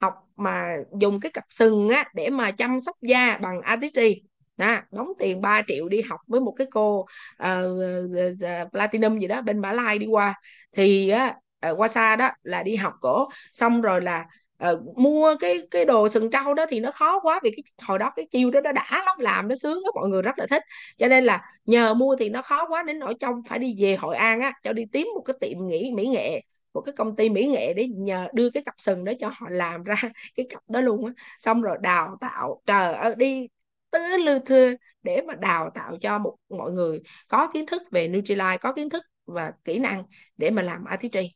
học 0.02 0.14
mà 0.36 0.76
dùng 1.00 1.20
cái 1.20 1.32
cặp 1.32 1.44
sừng 1.50 1.90
á 1.90 2.06
để 2.16 2.30
mà 2.30 2.52
chăm 2.52 2.80
sóc 2.80 2.96
da 3.02 3.38
bằng 3.38 3.62
artistry 3.62 4.22
đó, 4.58 4.80
đóng 4.92 5.14
tiền 5.20 5.42
3 5.42 5.62
triệu 5.68 5.90
đi 5.90 6.02
học 6.02 6.20
với 6.28 6.40
một 6.42 6.52
cái 6.52 6.68
cô 6.72 7.06
uh, 7.44 8.72
platinum 8.72 9.20
gì 9.20 9.28
đó 9.28 9.42
bên 9.42 9.60
Mã 9.60 9.72
Lai 9.72 10.00
đi 10.00 10.06
qua. 10.06 10.34
Thì 10.72 11.10
á 11.10 11.36
uh, 11.72 11.80
qua 11.80 11.88
xa 11.88 12.16
đó 12.16 12.30
là 12.44 12.64
đi 12.64 12.76
học 12.76 12.94
cổ. 13.02 13.28
Xong 13.54 13.82
rồi 13.82 14.02
là 14.02 14.26
uh, 14.72 14.98
mua 14.98 15.36
cái 15.40 15.58
cái 15.72 15.86
đồ 15.86 16.10
sừng 16.10 16.32
trâu 16.32 16.54
đó 16.54 16.66
thì 16.70 16.80
nó 16.80 16.92
khó 16.92 17.20
quá 17.20 17.40
vì 17.44 17.52
cái 17.52 17.64
hồi 17.88 18.00
đó 18.00 18.12
cái 18.16 18.28
chiêu 18.32 18.52
đó 18.52 18.62
nó 18.62 18.72
đã 18.72 19.04
lắm 19.06 19.20
làm 19.20 19.48
nó 19.48 19.56
sướng 19.56 19.84
đó, 19.84 19.92
mọi 19.96 20.10
người 20.10 20.22
rất 20.22 20.40
là 20.40 20.48
thích. 20.48 20.64
Cho 20.98 21.08
nên 21.08 21.24
là 21.24 21.42
nhờ 21.66 21.94
mua 21.94 22.16
thì 22.16 22.30
nó 22.30 22.42
khó 22.42 22.68
quá 22.68 22.84
đến 22.84 23.00
nỗi 23.00 23.14
trong 23.20 23.42
phải 23.50 23.60
đi 23.60 23.76
về 23.80 23.96
Hội 23.96 24.16
An 24.16 24.42
á 24.42 24.54
cho 24.64 24.74
đi 24.74 24.86
tìm 24.92 25.08
một 25.16 25.22
cái 25.26 25.36
tiệm 25.42 25.68
nghỉ 25.68 25.92
mỹ 25.96 26.08
nghệ 26.08 26.42
một 26.74 26.82
cái 26.82 26.94
công 26.98 27.16
ty 27.16 27.30
mỹ 27.30 27.48
nghệ 27.48 27.74
để 27.74 27.88
nhờ 27.88 28.28
đưa 28.34 28.50
cái 28.52 28.64
cặp 28.66 28.76
sừng 28.78 29.04
đó 29.06 29.14
cho 29.20 29.32
họ 29.34 29.48
làm 29.50 29.84
ra 29.84 29.96
cái 30.36 30.46
cặp 30.50 30.62
đó 30.70 30.82
luôn 30.82 31.06
á. 31.06 31.14
Xong 31.40 31.62
rồi 31.62 31.78
đào 31.82 32.18
tạo 32.22 32.62
trời 32.66 32.94
ơi 32.94 33.16
đi 33.18 33.48
tứ 33.94 34.00
lư 34.26 34.40
thư 34.40 34.76
để 35.04 35.22
mà 35.28 35.36
đào 35.36 35.72
tạo 35.76 35.98
cho 36.02 36.20
một, 36.20 36.36
mọi 36.50 36.72
người 36.72 37.02
có 37.28 37.48
kiến 37.54 37.66
thức 37.68 37.82
về 37.92 38.08
Nutrilite, 38.08 38.58
có 38.62 38.74
kiến 38.74 38.90
thức 38.90 39.04
và 39.26 39.52
kỹ 39.66 39.80
năng 39.80 40.04
để 40.38 40.50
mà 40.50 40.62
làm 40.62 40.86
artistry 40.86 41.32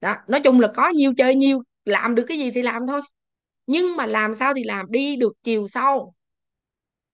đó, 0.00 0.16
nói 0.28 0.40
chung 0.44 0.60
là 0.60 0.68
có 0.76 0.88
nhiều, 0.88 1.12
chơi 1.16 1.34
nhiều, 1.34 1.62
làm 1.84 2.14
được 2.14 2.24
cái 2.28 2.38
gì 2.38 2.50
thì 2.50 2.62
làm 2.62 2.86
thôi. 2.86 3.00
Nhưng 3.66 3.96
mà 3.96 4.06
làm 4.06 4.34
sao 4.34 4.54
thì 4.54 4.64
làm, 4.64 4.86
đi 4.90 5.16
được 5.16 5.32
chiều 5.42 5.66
sâu. 5.68 6.14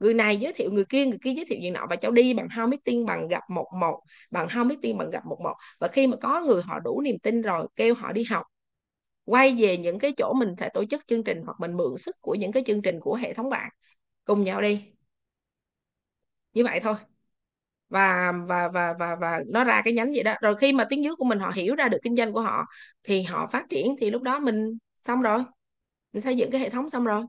Người 0.00 0.14
này 0.14 0.36
giới 0.36 0.52
thiệu, 0.52 0.70
người 0.72 0.84
kia 0.84 1.06
người 1.06 1.18
kia 1.22 1.32
giới 1.36 1.44
thiệu 1.44 1.58
gì 1.62 1.70
nọ 1.70 1.86
và 1.90 1.96
cháu 1.96 2.12
đi 2.12 2.34
bằng 2.34 2.48
how 2.48 2.68
meeting, 2.68 3.06
bằng 3.06 3.28
gặp 3.28 3.42
một 3.50 3.66
một, 3.80 4.00
bằng 4.30 4.48
how 4.48 4.66
meeting, 4.66 4.98
bằng 4.98 5.10
gặp 5.10 5.26
một 5.26 5.38
một. 5.44 5.54
Và 5.80 5.88
khi 5.88 6.06
mà 6.06 6.16
có 6.16 6.40
người 6.40 6.62
họ 6.62 6.80
đủ 6.80 7.00
niềm 7.00 7.18
tin 7.22 7.42
rồi, 7.42 7.68
kêu 7.76 7.94
họ 7.94 8.12
đi 8.12 8.24
học, 8.30 8.46
quay 9.24 9.56
về 9.60 9.76
những 9.78 9.98
cái 9.98 10.12
chỗ 10.18 10.34
mình 10.38 10.54
sẽ 10.58 10.68
tổ 10.74 10.84
chức 10.84 11.06
chương 11.06 11.24
trình 11.24 11.42
hoặc 11.46 11.56
mình 11.60 11.76
mượn 11.76 11.96
sức 11.96 12.16
của 12.20 12.34
những 12.34 12.52
cái 12.52 12.62
chương 12.66 12.82
trình 12.82 13.00
của 13.00 13.14
hệ 13.14 13.34
thống 13.34 13.50
bạn 13.50 13.70
cùng 14.24 14.44
nhau 14.44 14.60
đi. 14.60 14.84
Như 16.52 16.64
vậy 16.64 16.80
thôi. 16.80 16.94
Và 17.88 18.32
và 18.48 18.68
và 18.68 18.94
và 18.98 19.16
và 19.20 19.40
nó 19.46 19.64
ra 19.64 19.82
cái 19.84 19.92
nhánh 19.94 20.12
vậy 20.12 20.22
đó. 20.22 20.34
Rồi 20.42 20.56
khi 20.56 20.72
mà 20.72 20.84
tiếng 20.90 21.04
dưới 21.04 21.16
của 21.16 21.24
mình 21.24 21.38
họ 21.38 21.50
hiểu 21.54 21.74
ra 21.74 21.88
được 21.88 21.98
kinh 22.02 22.16
doanh 22.16 22.32
của 22.32 22.40
họ, 22.40 22.66
thì 23.04 23.22
họ 23.22 23.46
phát 23.52 23.64
triển, 23.70 23.96
thì 24.00 24.10
lúc 24.10 24.22
đó 24.22 24.38
mình 24.38 24.78
xong 25.04 25.22
rồi. 25.22 25.44
Mình 26.12 26.20
xây 26.22 26.36
dựng 26.36 26.50
cái 26.50 26.60
hệ 26.60 26.70
thống 26.70 26.88
xong 26.88 27.04
rồi, 27.04 27.24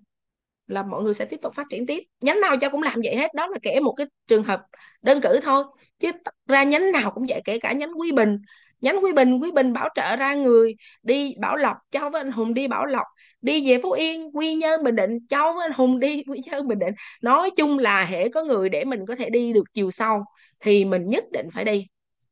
là 0.68 0.84
mọi 0.84 1.04
người 1.04 1.14
sẽ 1.14 1.26
tiếp 1.26 1.40
tục 1.42 1.56
phát 1.56 1.68
triển 1.70 1.86
tiếp. 1.86 2.04
Nhánh 2.22 2.42
nào 2.42 2.58
cho 2.62 2.70
cũng 2.70 2.84
làm 2.84 3.02
vậy 3.04 3.16
hết, 3.16 3.32
đó 3.36 3.48
là 3.48 3.58
kể 3.64 3.80
một 3.80 3.94
cái 3.98 4.08
trường 4.28 4.44
hợp 4.44 4.62
đơn 5.02 5.22
cử 5.24 5.40
thôi. 5.44 5.64
Chứ 6.00 6.12
ra 6.48 6.64
nhánh 6.64 6.92
nào 6.92 7.12
cũng 7.12 7.26
vậy, 7.30 7.42
kể 7.46 7.60
cả 7.60 7.74
nhánh 7.74 8.00
quý 8.00 8.12
bình 8.12 8.38
nhánh 8.82 9.04
quý 9.04 9.12
bình 9.14 9.40
quý 9.42 9.52
bình 9.52 9.74
bảo 9.74 9.90
trợ 9.96 10.16
ra 10.16 10.36
người, 10.36 10.76
đi 11.04 11.34
bảo 11.40 11.56
lộc 11.58 11.78
cho 11.92 12.10
với 12.10 12.22
anh 12.22 12.32
hùng 12.32 12.54
đi 12.54 12.68
bảo 12.68 12.86
lộc. 12.86 13.06
Đi 13.42 13.70
về 13.70 13.80
phú 13.84 13.92
yên, 13.92 14.32
quy 14.38 14.56
nhơn, 14.56 14.84
bình 14.84 14.96
định 14.96 15.18
cháu 15.30 15.54
với 15.54 15.66
anh 15.66 15.72
hùng 15.72 16.00
đi 16.00 16.24
quy 16.28 16.42
nhơn, 16.52 16.68
bình 16.68 16.80
định. 16.80 16.94
Nói 17.22 17.52
chung 17.58 17.80
là 17.80 18.06
hệ 18.06 18.30
có 18.30 18.44
người 18.44 18.70
để 18.70 18.86
mình 18.86 19.06
có 19.08 19.16
thể 19.16 19.30
đi 19.30 19.54
được 19.54 19.64
chiều 19.74 19.92
sâu 19.92 20.24
thì 20.60 20.86
mình 20.86 21.10
nhất 21.10 21.24
định 21.32 21.48
phải 21.54 21.66
đi 21.66 21.88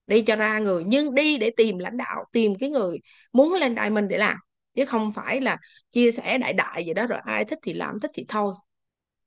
đi 0.07 0.21
cho 0.21 0.35
ra 0.35 0.59
người. 0.59 0.83
Nhưng 0.87 1.15
đi 1.15 1.37
để 1.37 1.49
tìm 1.57 1.77
lãnh 1.77 1.97
đạo, 1.97 2.25
tìm 2.31 2.55
cái 2.59 2.69
người 2.69 2.99
muốn 3.33 3.53
lên 3.53 3.75
đại 3.75 3.89
mình 3.89 4.07
để 4.07 4.17
làm, 4.17 4.37
chứ 4.75 4.85
không 4.85 5.11
phải 5.13 5.41
là 5.41 5.57
chia 5.91 6.11
sẻ 6.11 6.37
đại 6.37 6.53
đại 6.53 6.85
gì 6.85 6.93
đó, 6.93 7.07
rồi 7.07 7.19
ai 7.25 7.45
thích 7.45 7.59
thì 7.63 7.73
làm, 7.73 7.99
thích 7.99 8.11
thì 8.13 8.25
thôi. 8.27 8.53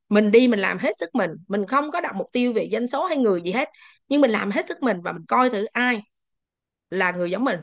Mình 0.09 0.31
đi 0.31 0.49
mình 0.49 0.61
làm 0.61 0.79
hết 0.79 0.97
sức 0.99 1.15
mình. 1.15 1.31
Mình 1.49 1.67
không 1.67 1.91
có 1.91 2.01
đặt 2.01 2.15
mục 2.17 2.27
tiêu 2.33 2.53
về 2.53 2.69
doanh 2.73 2.87
số 2.87 3.07
hay 3.07 3.19
người 3.19 3.41
gì 3.43 3.53
hết, 3.53 3.69
nhưng 4.09 4.21
mình 4.21 4.31
làm 4.31 4.51
hết 4.51 4.67
sức 4.69 4.83
mình 4.83 5.01
và 5.05 5.13
mình 5.13 5.25
coi 5.29 5.51
thử 5.51 5.65
ai 5.65 6.03
là 6.93 7.13
người 7.13 7.31
giống 7.31 7.45
mình 7.45 7.61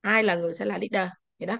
ai 0.00 0.22
là 0.22 0.34
người 0.34 0.52
sẽ 0.52 0.64
là 0.64 0.78
leader? 0.78 1.10
Vậy 1.38 1.46
đó. 1.46 1.58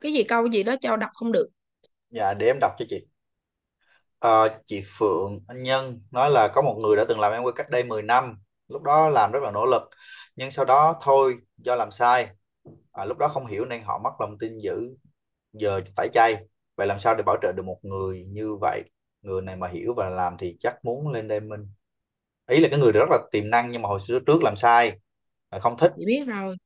Cái 0.00 0.12
gì 0.12 0.24
câu 0.24 0.46
gì 0.46 0.62
đó 0.62 0.74
cho 0.80 0.96
đọc 0.96 1.10
không 1.14 1.32
được? 1.32 1.48
Dạ 2.10 2.34
để 2.34 2.46
em 2.46 2.58
đọc 2.60 2.72
cho 2.78 2.84
chị. 2.88 3.06
Ờ, 4.18 4.60
chị 4.66 4.82
Phượng 4.98 5.40
Anh 5.48 5.62
Nhân 5.62 6.00
nói 6.10 6.30
là 6.30 6.48
có 6.54 6.62
một 6.62 6.78
người 6.82 6.96
đã 6.96 7.04
từng 7.08 7.20
làm 7.20 7.32
em 7.32 7.42
quay 7.42 7.52
cách 7.56 7.70
đây 7.70 7.84
10 7.84 8.02
năm 8.02 8.36
lúc 8.68 8.82
đó 8.82 9.08
làm 9.08 9.32
rất 9.32 9.40
là 9.42 9.50
nỗ 9.50 9.64
lực 9.66 9.82
nhưng 10.36 10.50
sau 10.50 10.64
đó 10.64 10.98
thôi 11.02 11.36
do 11.56 11.74
làm 11.76 11.90
sai. 11.90 12.28
À, 12.92 13.04
lúc 13.04 13.18
đó 13.18 13.28
không 13.28 13.46
hiểu 13.46 13.64
nên 13.64 13.82
họ 13.84 13.98
mất 14.04 14.10
lòng 14.20 14.38
tin 14.40 14.58
dữ 14.58 14.96
giờ 15.52 15.80
tẩy 15.96 16.08
chay. 16.14 16.36
Vậy 16.76 16.86
làm 16.86 17.00
sao 17.00 17.14
để 17.14 17.22
bảo 17.26 17.36
trợ 17.42 17.52
được 17.56 17.64
một 17.66 17.78
người 17.82 18.24
như 18.28 18.56
vậy? 18.60 18.82
Người 19.22 19.42
này 19.42 19.56
mà 19.56 19.68
hiểu 19.68 19.94
và 19.94 20.10
làm 20.10 20.36
thì 20.38 20.56
chắc 20.60 20.84
muốn 20.84 21.08
lên 21.08 21.28
đây 21.28 21.40
mình. 21.40 21.66
Ý 22.50 22.60
là 22.60 22.68
cái 22.70 22.80
người 22.80 22.92
rất 22.92 23.06
là 23.10 23.18
tiềm 23.32 23.50
năng 23.50 23.70
nhưng 23.70 23.82
mà 23.82 23.88
hồi 23.88 24.00
xưa 24.00 24.18
trước 24.26 24.42
làm 24.42 24.56
sai 24.56 24.92
à, 25.50 25.58
không 25.58 25.76
thích. 25.78 25.92
Chị 25.96 26.06
biết 26.06 26.24
rồi. 26.26 26.56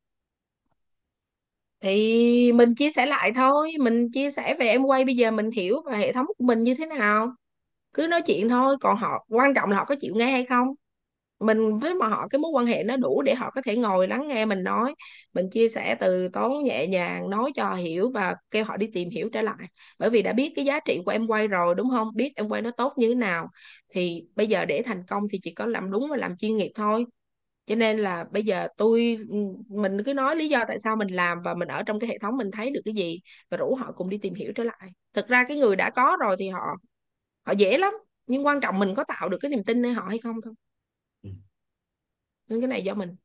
Thì 1.80 2.52
mình 2.52 2.74
chia 2.74 2.90
sẻ 2.90 3.06
lại 3.06 3.32
thôi, 3.34 3.72
mình 3.80 4.10
chia 4.12 4.30
sẻ 4.30 4.56
về 4.60 4.68
em 4.68 4.82
quay 4.82 5.04
bây 5.04 5.16
giờ 5.16 5.30
mình 5.30 5.50
hiểu 5.50 5.82
và 5.84 5.92
hệ 5.96 6.12
thống 6.12 6.26
của 6.26 6.44
mình 6.44 6.62
như 6.62 6.74
thế 6.74 6.86
nào. 6.86 7.34
Cứ 7.94 8.06
nói 8.10 8.22
chuyện 8.26 8.48
thôi, 8.48 8.76
còn 8.80 8.96
họ, 8.96 9.26
quan 9.28 9.54
trọng 9.54 9.70
là 9.70 9.76
họ 9.76 9.84
có 9.84 9.94
chịu 10.00 10.14
nghe 10.16 10.26
hay 10.26 10.44
không? 10.44 10.68
Mình 11.40 11.76
với 11.78 11.94
mà 11.94 12.08
họ 12.08 12.28
cái 12.28 12.38
mối 12.38 12.50
quan 12.54 12.66
hệ 12.66 12.82
nó 12.82 12.96
đủ 12.96 13.22
để 13.22 13.34
họ 13.34 13.50
có 13.54 13.62
thể 13.62 13.76
ngồi 13.76 14.08
lắng 14.08 14.28
nghe 14.28 14.44
mình 14.46 14.62
nói. 14.62 14.94
Mình 15.34 15.50
chia 15.50 15.68
sẻ 15.68 15.94
từ 16.00 16.28
tốn, 16.28 16.64
nhẹ 16.64 16.86
nhàng, 16.86 17.30
nói 17.30 17.52
cho 17.56 17.74
hiểu 17.74 18.10
và 18.14 18.34
kêu 18.50 18.64
họ 18.64 18.76
đi 18.76 18.86
tìm 18.92 19.10
hiểu 19.10 19.28
trở 19.32 19.42
lại. 19.42 19.66
Bởi 19.98 20.10
vì 20.10 20.22
đã 20.22 20.32
biết 20.32 20.52
cái 20.56 20.64
giá 20.64 20.80
trị 20.80 21.00
của 21.04 21.10
em 21.10 21.26
quay 21.26 21.48
rồi, 21.48 21.74
đúng 21.74 21.90
không? 21.90 22.08
Biết 22.14 22.32
em 22.36 22.48
quay 22.48 22.62
nó 22.62 22.70
tốt 22.76 22.92
như 22.96 23.08
thế 23.08 23.14
nào. 23.14 23.48
Thì 23.88 24.26
bây 24.36 24.46
giờ 24.46 24.64
để 24.64 24.82
thành 24.86 25.02
công 25.08 25.22
thì 25.32 25.38
chỉ 25.42 25.54
có 25.54 25.66
làm 25.66 25.90
đúng 25.90 26.06
và 26.10 26.16
làm 26.16 26.36
chuyên 26.36 26.56
nghiệp 26.56 26.70
thôi. 26.74 27.04
Cho 27.66 27.74
nên 27.74 27.98
là 27.98 28.24
bây 28.32 28.42
giờ 28.44 28.68
tôi 28.76 29.18
ừ, 29.30 29.36
mình 29.68 30.02
cứ 30.04 30.14
nói 30.14 30.36
lý 30.36 30.48
do 30.48 30.64
tại 30.68 30.78
sao 30.78 30.96
mình 30.96 31.08
làm 31.08 31.42
và 31.44 31.54
mình 31.54 31.68
ở 31.68 31.82
trong 31.82 32.00
cái 32.00 32.10
hệ 32.10 32.18
thống 32.18 32.36
mình 32.36 32.50
thấy 32.50 32.70
được 32.70 32.80
cái 32.84 32.94
gì 32.94 33.20
và 33.50 33.56
rủ 33.56 33.74
họ 33.74 33.92
cùng 33.92 34.10
đi 34.10 34.18
tìm 34.18 34.34
hiểu 34.34 34.52
trở 34.54 34.64
lại. 34.64 34.90
Thực 35.14 35.28
ra 35.28 35.44
cái 35.48 35.56
người 35.56 35.76
đã 35.76 35.90
có 35.90 36.16
rồi 36.20 36.36
thì 36.38 36.48
họ 36.48 36.60
họ 37.46 37.52
dễ 37.52 37.78
lắm, 37.78 37.94
nhưng 38.26 38.46
quan 38.46 38.60
trọng 38.60 38.78
mình 38.78 38.94
có 38.96 39.04
tạo 39.04 39.28
được 39.28 39.38
cái 39.40 39.50
niềm 39.50 39.64
tin 39.64 39.82
nơi 39.82 39.92
họ 39.92 40.06
hay 40.08 40.18
không 40.18 40.36
thôi 40.44 40.54
nên 42.48 42.60
cái 42.60 42.68
này 42.68 42.84
do 42.84 42.94
mình 42.94 43.16